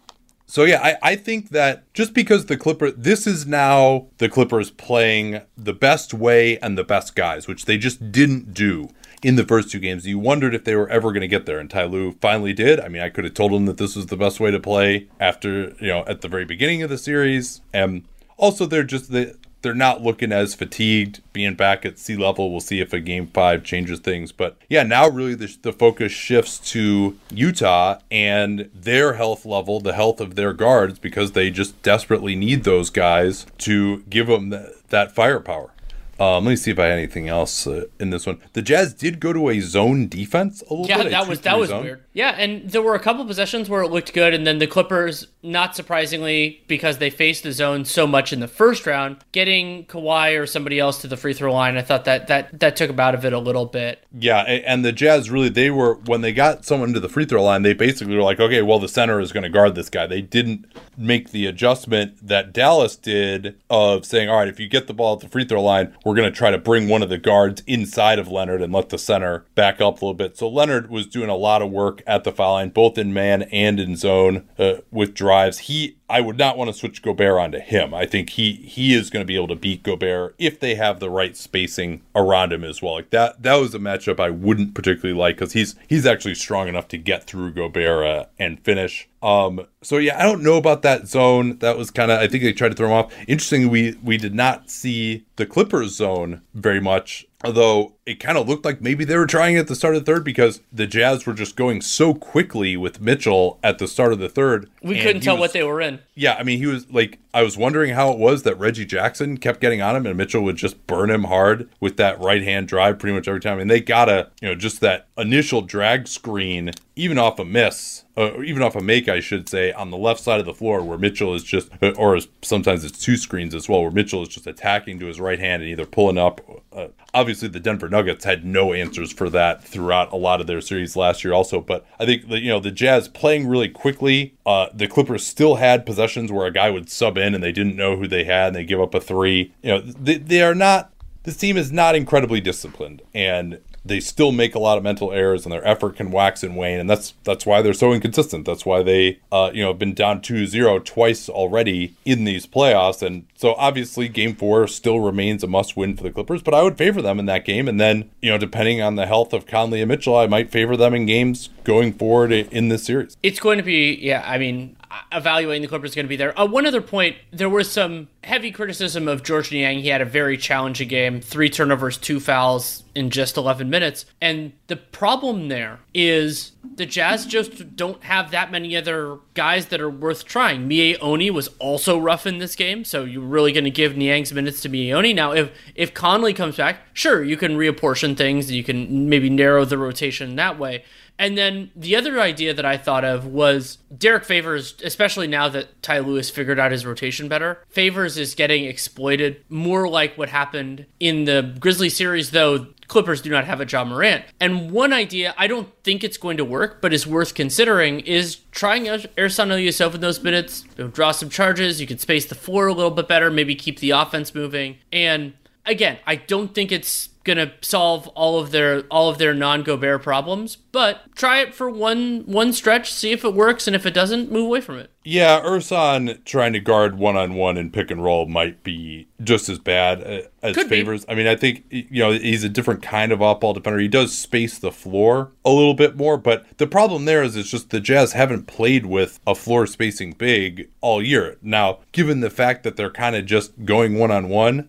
so 0.49 0.63
yeah, 0.63 0.81
I, 0.81 1.11
I 1.11 1.15
think 1.17 1.49
that 1.49 1.93
just 1.93 2.13
because 2.13 2.45
the 2.45 2.55
Clipper 2.55 2.89
this 2.89 3.27
is 3.27 3.45
now 3.45 4.07
the 4.17 4.29
Clippers 4.29 4.71
playing 4.71 5.41
the 5.57 5.73
best 5.73 6.13
way 6.13 6.57
and 6.59 6.77
the 6.77 6.85
best 6.85 7.15
guys, 7.15 7.47
which 7.47 7.65
they 7.65 7.77
just 7.77 8.13
didn't 8.13 8.53
do 8.53 8.87
in 9.21 9.35
the 9.35 9.43
first 9.43 9.69
two 9.69 9.79
games. 9.79 10.07
You 10.07 10.17
wondered 10.17 10.55
if 10.55 10.63
they 10.63 10.75
were 10.75 10.89
ever 10.89 11.11
going 11.11 11.21
to 11.21 11.27
get 11.27 11.45
there, 11.45 11.59
and 11.59 11.69
Ty 11.69 11.85
Lue 11.85 12.13
finally 12.21 12.53
did. 12.53 12.79
I 12.79 12.87
mean, 12.87 13.01
I 13.01 13.09
could 13.09 13.25
have 13.25 13.33
told 13.33 13.51
him 13.51 13.65
that 13.65 13.77
this 13.77 13.95
was 13.95 14.05
the 14.05 14.15
best 14.15 14.39
way 14.39 14.49
to 14.49 14.59
play 14.59 15.09
after 15.19 15.75
you 15.81 15.87
know 15.87 16.05
at 16.07 16.21
the 16.21 16.29
very 16.29 16.45
beginning 16.45 16.81
of 16.81 16.89
the 16.89 16.97
series, 16.97 17.59
and 17.73 18.05
also 18.37 18.65
they're 18.65 18.83
just 18.83 19.11
the 19.11 19.35
they're 19.67 19.75
not 19.75 20.01
looking 20.01 20.31
as 20.31 20.55
fatigued 20.55 21.19
being 21.33 21.53
back 21.53 21.85
at 21.85 21.99
sea 21.99 22.15
level. 22.15 22.51
We'll 22.51 22.61
see 22.61 22.79
if 22.79 22.93
a 22.93 23.01
game 23.01 23.27
five 23.27 23.65
changes 23.65 23.99
things. 23.99 24.31
But 24.31 24.55
yeah, 24.69 24.83
now 24.83 25.09
really 25.09 25.35
the, 25.35 25.53
the 25.61 25.73
focus 25.73 26.13
shifts 26.13 26.57
to 26.71 27.17
Utah 27.29 27.99
and 28.09 28.69
their 28.73 29.15
health 29.15 29.45
level, 29.45 29.81
the 29.81 29.91
health 29.91 30.21
of 30.21 30.35
their 30.35 30.53
guards, 30.53 30.99
because 30.99 31.33
they 31.33 31.51
just 31.51 31.81
desperately 31.81 32.33
need 32.33 32.63
those 32.63 32.89
guys 32.89 33.45
to 33.57 34.03
give 34.03 34.27
them 34.27 34.55
that 34.87 35.11
firepower. 35.11 35.73
Um, 36.19 36.45
let 36.45 36.51
me 36.51 36.55
see 36.55 36.71
if 36.71 36.79
I 36.79 36.85
had 36.85 36.93
anything 36.93 37.27
else 37.27 37.67
uh, 37.67 37.85
in 37.99 38.09
this 38.09 38.25
one. 38.25 38.39
The 38.53 38.61
Jazz 38.61 38.93
did 38.93 39.19
go 39.19 39.33
to 39.33 39.49
a 39.49 39.59
zone 39.59 40.07
defense 40.07 40.61
a 40.61 40.73
little 40.73 40.87
yeah, 40.87 40.97
bit. 40.97 41.11
Yeah, 41.11 41.19
that 41.21 41.29
was 41.29 41.41
that 41.41 41.59
was 41.59 41.69
zone. 41.69 41.83
weird. 41.83 42.03
Yeah, 42.13 42.35
and 42.37 42.69
there 42.69 42.81
were 42.81 42.95
a 42.95 42.99
couple 42.99 43.23
possessions 43.25 43.69
where 43.69 43.83
it 43.83 43.89
looked 43.89 44.13
good, 44.13 44.33
and 44.33 44.47
then 44.47 44.57
the 44.57 44.65
Clippers, 44.65 45.27
not 45.43 45.75
surprisingly, 45.75 46.63
because 46.67 46.97
they 46.97 47.11
faced 47.11 47.43
the 47.43 47.51
zone 47.51 47.85
so 47.85 48.07
much 48.07 48.33
in 48.33 48.39
the 48.39 48.47
first 48.47 48.87
round, 48.87 49.17
getting 49.31 49.85
Kawhi 49.85 50.39
or 50.39 50.47
somebody 50.47 50.79
else 50.79 50.99
to 51.01 51.07
the 51.07 51.17
free 51.17 51.33
throw 51.33 51.53
line. 51.53 51.77
I 51.77 51.83
thought 51.83 52.05
that 52.05 52.27
that 52.27 52.59
that 52.59 52.75
took 52.75 52.87
them 52.87 52.99
out 52.99 53.13
of 53.13 53.23
it 53.23 53.33
a 53.33 53.39
little 53.39 53.65
bit. 53.65 54.03
Yeah, 54.17 54.41
and 54.41 54.83
the 54.83 54.91
Jazz 54.91 55.29
really 55.29 55.49
they 55.49 55.69
were 55.69 55.95
when 56.05 56.21
they 56.21 56.33
got 56.33 56.65
someone 56.65 56.93
to 56.93 56.99
the 56.99 57.09
free 57.09 57.25
throw 57.25 57.43
line, 57.43 57.61
they 57.61 57.73
basically 57.73 58.15
were 58.15 58.23
like, 58.23 58.39
okay, 58.39 58.63
well 58.63 58.79
the 58.79 58.87
center 58.87 59.19
is 59.19 59.31
going 59.31 59.43
to 59.43 59.49
guard 59.49 59.75
this 59.75 59.89
guy. 59.89 60.07
They 60.07 60.21
didn't 60.21 60.65
make 60.97 61.29
the 61.29 61.45
adjustment 61.45 62.27
that 62.27 62.53
Dallas 62.53 62.95
did 62.95 63.55
of 63.69 64.05
saying, 64.05 64.29
all 64.29 64.37
right, 64.37 64.47
if 64.47 64.59
you 64.59 64.67
get 64.67 64.87
the 64.87 64.93
ball 64.93 65.13
at 65.13 65.19
the 65.19 65.29
free 65.29 65.45
throw 65.45 65.61
line 65.61 65.95
we're 66.07 66.15
going 66.15 66.31
to 66.31 66.37
try 66.37 66.51
to 66.51 66.57
bring 66.57 66.87
one 66.87 67.03
of 67.03 67.09
the 67.09 67.17
guards 67.17 67.61
inside 67.67 68.17
of 68.17 68.29
Leonard 68.29 68.61
and 68.61 68.71
let 68.71 68.87
the 68.89 68.97
center 68.97 69.45
back 69.55 69.81
up 69.81 70.01
a 70.01 70.05
little 70.05 70.13
bit. 70.13 70.37
So 70.37 70.47
Leonard 70.47 70.89
was 70.89 71.05
doing 71.05 71.29
a 71.29 71.35
lot 71.35 71.61
of 71.61 71.69
work 71.69 72.01
at 72.07 72.23
the 72.23 72.31
foul 72.31 72.53
line, 72.53 72.69
both 72.69 72.97
in 72.97 73.13
man 73.13 73.43
and 73.43 73.77
in 73.77 73.97
zone 73.97 74.47
uh, 74.57 74.75
with 74.89 75.13
drives. 75.13 75.59
He 75.59 75.97
I 76.09 76.21
would 76.21 76.37
not 76.37 76.57
want 76.57 76.69
to 76.69 76.73
switch 76.73 77.01
Gobert 77.01 77.37
onto 77.37 77.59
him. 77.59 77.93
I 77.93 78.05
think 78.05 78.29
he 78.31 78.53
he 78.53 78.93
is 78.93 79.09
going 79.09 79.21
to 79.21 79.27
be 79.27 79.35
able 79.35 79.49
to 79.49 79.55
beat 79.55 79.83
Gobert 79.83 80.35
if 80.37 80.59
they 80.59 80.75
have 80.75 80.99
the 80.99 81.09
right 81.09 81.35
spacing 81.35 82.01
around 82.15 82.53
him 82.53 82.63
as 82.63 82.81
well. 82.81 82.93
Like 82.93 83.09
that 83.09 83.43
that 83.43 83.55
was 83.55 83.75
a 83.75 83.79
matchup 83.79 84.19
I 84.19 84.29
wouldn't 84.29 84.73
particularly 84.73 85.19
like 85.19 85.35
because 85.35 85.51
he's 85.51 85.75
he's 85.87 86.05
actually 86.05 86.35
strong 86.35 86.69
enough 86.69 86.87
to 86.89 86.97
get 86.97 87.25
through 87.25 87.51
Gobert 87.51 88.05
uh, 88.05 88.25
and 88.39 88.59
finish. 88.61 89.09
Um, 89.27 89.67
so 89.83 89.97
yeah, 89.97 90.17
I 90.17 90.23
don't 90.23 90.41
know 90.41 90.55
about 90.55 90.83
that 90.83 91.07
zone. 91.07 91.57
That 91.57 91.77
was 91.77 91.91
kind 91.91 92.11
of 92.11 92.19
I 92.19 92.27
think 92.27 92.43
they 92.43 92.53
tried 92.53 92.69
to 92.69 92.75
throw 92.75 92.87
him 92.87 92.93
off. 92.93 93.13
Interesting, 93.27 93.69
we 93.69 93.97
we 94.01 94.17
did 94.17 94.33
not 94.33 94.69
see 94.69 95.25
the 95.35 95.45
Clippers 95.45 95.95
zone 95.95 96.41
very 96.53 96.79
much 96.79 97.27
Although 97.43 97.93
it 98.07 98.21
kind 98.21 98.37
of 98.37 98.47
looked 98.47 98.63
like 98.63 98.79
maybe 98.79 99.03
they 99.03 99.17
were 99.17 99.27
trying 99.27 99.57
at 99.57 99.67
the 99.67 99.75
start 99.75 99.93
of 99.93 100.05
the 100.05 100.11
third 100.13 100.23
because 100.23 100.61
the 100.71 100.87
Jazz 100.87 101.25
were 101.25 101.33
just 101.33 101.57
going 101.57 101.81
so 101.81 102.13
quickly 102.13 102.77
with 102.77 103.01
Mitchell 103.01 103.59
at 103.61 103.79
the 103.79 103.87
start 103.87 104.13
of 104.13 104.19
the 104.19 104.29
third. 104.29 104.69
We 104.81 105.01
couldn't 105.01 105.23
tell 105.23 105.35
was, 105.35 105.41
what 105.41 105.53
they 105.53 105.61
were 105.61 105.81
in. 105.81 105.99
Yeah, 106.15 106.35
I 106.35 106.43
mean, 106.43 106.57
he 106.57 106.67
was 106.67 106.89
like, 106.89 107.19
I 107.33 107.43
was 107.43 107.57
wondering 107.57 107.95
how 107.95 108.09
it 108.13 108.17
was 108.17 108.43
that 108.43 108.57
Reggie 108.57 108.85
Jackson 108.85 109.37
kept 109.37 109.59
getting 109.59 109.81
on 109.81 109.97
him 109.97 110.05
and 110.05 110.15
Mitchell 110.15 110.41
would 110.43 110.55
just 110.55 110.87
burn 110.87 111.11
him 111.11 111.25
hard 111.25 111.69
with 111.81 111.97
that 111.97 112.17
right 112.21 112.41
hand 112.41 112.69
drive 112.69 112.97
pretty 112.97 113.13
much 113.13 113.27
every 113.27 113.41
time. 113.41 113.59
And 113.59 113.69
they 113.69 113.81
got 113.81 114.07
a, 114.07 114.29
you 114.41 114.47
know, 114.47 114.55
just 114.55 114.79
that 114.79 115.07
initial 115.17 115.61
drag 115.61 116.07
screen, 116.07 116.71
even 116.95 117.17
off 117.17 117.39
a 117.39 117.45
miss 117.45 118.05
uh, 118.17 118.41
even 118.41 118.63
off 118.63 118.75
a 118.75 118.81
make, 118.81 119.07
I 119.07 119.19
should 119.19 119.47
say, 119.47 119.71
on 119.71 119.91
the 119.91 119.97
left 119.97 120.19
side 120.19 120.39
of 120.39 120.47
the 120.47 120.53
floor 120.53 120.81
where 120.81 120.97
Mitchell 120.97 121.35
is 121.35 121.43
just, 121.43 121.69
or 121.97 122.17
sometimes 122.41 122.83
it's 122.83 122.97
two 122.97 123.15
screens 123.15 123.53
as 123.53 123.69
well, 123.69 123.83
where 123.83 123.91
Mitchell 123.91 124.23
is 124.23 124.29
just 124.29 124.47
attacking 124.47 124.99
to 124.99 125.05
his 125.05 125.19
right 125.19 125.39
hand 125.39 125.61
and 125.61 125.69
either 125.69 125.85
pulling 125.85 126.17
up. 126.17 126.41
Uh, 126.73 126.87
obviously, 127.13 127.47
the 127.47 127.59
Denver 127.59 127.87
Nuggets 127.97 128.25
had 128.25 128.45
no 128.45 128.73
answers 128.73 129.11
for 129.11 129.27
that 129.31 129.63
throughout 129.63 130.13
a 130.13 130.15
lot 130.15 130.39
of 130.39 130.45
their 130.45 130.61
series 130.61 130.95
last 130.95 131.23
year, 131.23 131.33
also. 131.33 131.59
But 131.59 131.83
I 131.99 132.05
think 132.05 132.29
that, 132.29 132.41
you 132.41 132.49
know, 132.49 132.59
the 132.59 132.69
Jazz 132.69 133.07
playing 133.07 133.47
really 133.47 133.69
quickly. 133.69 134.35
Uh, 134.45 134.67
the 134.71 134.87
Clippers 134.87 135.25
still 135.25 135.55
had 135.55 135.83
possessions 135.83 136.31
where 136.31 136.45
a 136.45 136.53
guy 136.53 136.69
would 136.69 136.91
sub 136.91 137.17
in 137.17 137.33
and 137.33 137.43
they 137.43 137.51
didn't 137.51 137.75
know 137.75 137.97
who 137.97 138.07
they 138.07 138.23
had 138.23 138.47
and 138.47 138.55
they 138.55 138.63
give 138.63 138.79
up 138.79 138.93
a 138.93 139.01
three. 139.01 139.51
You 139.63 139.71
know, 139.71 139.81
they, 139.81 140.17
they 140.17 140.43
are 140.43 140.53
not 140.53 140.93
this 141.23 141.35
team 141.35 141.57
is 141.57 141.73
not 141.73 141.93
incredibly 141.93 142.39
disciplined 142.39 143.01
and 143.13 143.59
they 143.87 143.99
still 143.99 144.31
make 144.31 144.55
a 144.55 144.59
lot 144.59 144.77
of 144.77 144.83
mental 144.83 145.11
errors 145.11 145.45
and 145.45 145.51
their 145.51 145.65
effort 145.67 145.95
can 145.95 146.11
wax 146.11 146.43
and 146.43 146.55
wane 146.55 146.79
and 146.79 146.89
that's 146.89 147.13
that's 147.23 147.45
why 147.45 147.61
they're 147.61 147.73
so 147.73 147.93
inconsistent. 147.93 148.45
That's 148.45 148.65
why 148.65 148.83
they 148.83 149.19
uh, 149.31 149.51
you 149.53 149.63
know 149.63 149.69
have 149.69 149.79
been 149.79 149.93
down 149.93 150.21
2-0 150.21 150.85
twice 150.85 151.29
already 151.29 151.95
in 152.05 152.23
these 152.23 152.47
playoffs. 152.47 153.05
And 153.05 153.25
so 153.35 153.53
obviously 153.55 154.07
game 154.07 154.35
4 154.35 154.67
still 154.67 154.99
remains 154.99 155.43
a 155.43 155.47
must 155.47 155.75
win 155.75 155.97
for 155.97 156.03
the 156.03 156.11
Clippers 156.11 156.41
but 156.41 156.53
I 156.53 156.63
would 156.63 156.77
favor 156.77 157.01
them 157.01 157.19
in 157.19 157.25
that 157.25 157.45
game. 157.45 157.67
And 157.67 157.79
then 157.79 158.09
you 158.21 158.31
know 158.31 158.37
depending 158.37 158.81
on 158.81 158.95
the 158.95 159.05
health 159.05 159.33
of 159.33 159.45
Conley 159.45 159.81
and 159.81 159.89
Mitchell 159.89 160.15
I 160.15 160.27
might 160.27 160.51
favor 160.51 160.77
them 160.77 160.93
in 160.93 161.05
games 161.05 161.49
going 161.63 161.93
forward 161.93 162.31
in 162.31 162.69
this 162.69 162.85
series. 162.85 163.17
It's 163.21 163.39
going 163.39 163.57
to 163.57 163.63
be 163.63 163.95
yeah 163.95 164.23
I 164.25 164.37
mean 164.37 164.76
evaluating 165.11 165.61
the 165.61 165.67
Clippers 165.67 165.91
is 165.91 165.95
going 165.95 166.05
to 166.05 166.09
be 166.09 166.15
there. 166.15 166.37
Uh, 166.39 166.45
one 166.45 166.65
other 166.65 166.81
point: 166.81 167.17
there 167.31 167.49
was 167.49 167.71
some 167.71 168.07
heavy 168.23 168.51
criticism 168.51 169.07
of 169.07 169.23
George 169.23 169.51
Niang. 169.51 169.79
He 169.79 169.87
had 169.89 170.01
a 170.01 170.05
very 170.05 170.37
challenging 170.37 170.87
game, 170.87 171.21
three 171.21 171.49
turnovers, 171.49 171.97
two 171.97 172.19
fouls 172.19 172.83
in 172.93 173.11
just 173.11 173.37
11 173.37 173.69
minutes. 173.69 174.05
And 174.19 174.53
the 174.65 174.75
problem 174.75 175.49
there 175.49 175.79
is 175.93 176.53
the 176.75 176.85
Jazz 176.85 177.25
just 177.25 177.75
don't 177.75 178.03
have 178.03 178.31
that 178.31 178.51
many 178.51 178.75
other 178.75 179.19
guys 179.33 179.67
that 179.67 179.79
are 179.79 179.89
worth 179.89 180.25
trying. 180.25 180.67
Miye 180.67 180.97
Oni 180.99 181.29
was 181.29 181.47
also 181.59 181.97
rough 181.97 182.25
in 182.25 182.39
this 182.39 182.55
game, 182.55 182.83
so 182.83 183.03
you're 183.03 183.21
really 183.21 183.51
going 183.51 183.63
to 183.63 183.69
give 183.69 183.93
Niang's 183.93 184.33
minutes 184.33 184.61
to 184.61 184.69
Miye 184.69 184.93
Oni. 184.93 185.13
Now, 185.13 185.31
if 185.31 185.51
if 185.75 185.93
Conley 185.93 186.33
comes 186.33 186.57
back, 186.57 186.79
sure, 186.93 187.23
you 187.23 187.37
can 187.37 187.55
reapportion 187.55 188.17
things. 188.17 188.51
You 188.51 188.63
can 188.63 189.07
maybe 189.07 189.29
narrow 189.29 189.63
the 189.63 189.77
rotation 189.77 190.35
that 190.35 190.57
way. 190.59 190.83
And 191.19 191.37
then 191.37 191.71
the 191.75 191.95
other 191.95 192.19
idea 192.19 192.53
that 192.53 192.65
I 192.65 192.77
thought 192.77 193.03
of 193.03 193.25
was 193.25 193.79
Derrick 193.95 194.23
Favors, 194.23 194.75
especially 194.83 195.27
now 195.27 195.49
that 195.49 195.81
Ty 195.81 195.99
Lue's 195.99 196.29
figured 196.29 196.59
out 196.59 196.71
his 196.71 196.85
rotation 196.85 197.27
better. 197.27 197.63
Favors 197.69 198.17
is 198.17 198.35
getting 198.35 198.65
exploited 198.65 199.43
more 199.49 199.89
like 199.89 200.17
what 200.17 200.29
happened 200.29 200.85
in 200.99 201.25
the 201.25 201.55
Grizzly 201.59 201.89
series, 201.89 202.31
though 202.31 202.67
Clippers 202.87 203.21
do 203.21 203.29
not 203.29 203.45
have 203.45 203.59
a 203.59 203.65
Ja 203.65 203.83
Morant. 203.83 204.25
And 204.39 204.71
one 204.71 204.93
idea, 204.93 205.33
I 205.37 205.47
don't 205.47 205.69
think 205.83 206.03
it's 206.03 206.17
going 206.17 206.37
to 206.37 206.45
work, 206.45 206.81
but 206.81 206.93
is 206.93 207.05
worth 207.05 207.33
considering, 207.33 207.99
is 208.01 208.37
trying 208.51 208.85
Ersan 208.85 209.07
Ilyasova 209.17 209.95
in 209.95 210.01
those 210.01 210.23
minutes. 210.23 210.61
Draw 210.61 211.11
some 211.11 211.29
charges. 211.29 211.81
You 211.81 211.87
can 211.87 211.97
space 211.97 212.25
the 212.25 212.35
floor 212.35 212.67
a 212.67 212.73
little 212.73 212.91
bit 212.91 213.07
better, 213.07 213.29
maybe 213.29 213.55
keep 213.55 213.79
the 213.79 213.89
offense 213.89 214.33
moving. 214.33 214.77
And 214.93 215.33
again, 215.65 215.97
I 216.07 216.15
don't 216.15 216.53
think 216.55 216.71
it's 216.71 217.09
to 217.35 217.51
solve 217.61 218.07
all 218.09 218.39
of 218.39 218.51
their 218.51 218.83
all 218.89 219.09
of 219.09 219.17
their 219.17 219.33
non-Gobert 219.33 220.01
problems, 220.01 220.55
but 220.55 221.13
try 221.15 221.41
it 221.41 221.53
for 221.53 221.69
one 221.69 222.23
one 222.25 222.53
stretch, 222.53 222.93
see 222.93 223.11
if 223.11 223.25
it 223.25 223.33
works, 223.33 223.67
and 223.67 223.75
if 223.75 223.85
it 223.85 223.93
doesn't, 223.93 224.31
move 224.31 224.45
away 224.45 224.61
from 224.61 224.77
it. 224.77 224.91
Yeah, 225.09 225.39
Ersan 225.39 226.25
trying 226.25 226.51
to 226.51 226.59
guard 226.59 226.97
one 226.97 227.15
on 227.15 227.35
one 227.35 227.55
and 227.55 227.71
pick 227.71 227.91
and 227.91 228.03
roll 228.03 228.25
might 228.25 228.61
be 228.61 229.07
just 229.23 229.47
as 229.47 229.57
bad 229.57 230.03
uh, 230.03 230.27
as 230.43 230.53
Could 230.53 230.67
favors. 230.67 231.05
Be. 231.05 231.11
I 231.13 231.15
mean, 231.15 231.27
I 231.27 231.35
think 231.37 231.63
you 231.69 232.03
know 232.03 232.11
he's 232.11 232.43
a 232.43 232.49
different 232.49 232.81
kind 232.81 233.13
of 233.13 233.21
off 233.21 233.39
ball 233.39 233.53
defender. 233.53 233.79
He 233.79 233.87
does 233.87 234.15
space 234.17 234.57
the 234.57 234.71
floor 234.71 235.31
a 235.45 235.49
little 235.49 235.73
bit 235.73 235.95
more, 235.95 236.17
but 236.17 236.45
the 236.57 236.67
problem 236.67 237.05
there 237.05 237.23
is 237.23 237.37
it's 237.37 237.49
just 237.49 237.69
the 237.69 237.79
Jazz 237.79 238.11
haven't 238.11 238.47
played 238.47 238.85
with 238.85 239.21
a 239.25 239.33
floor 239.33 239.65
spacing 239.65 240.11
big 240.11 240.69
all 240.81 241.01
year. 241.01 241.37
Now, 241.41 241.79
given 241.93 242.19
the 242.19 242.29
fact 242.29 242.63
that 242.63 242.75
they're 242.75 242.91
kind 242.91 243.15
of 243.15 243.25
just 243.25 243.63
going 243.63 243.97
one 243.97 244.11
on 244.11 244.27
one, 244.27 244.67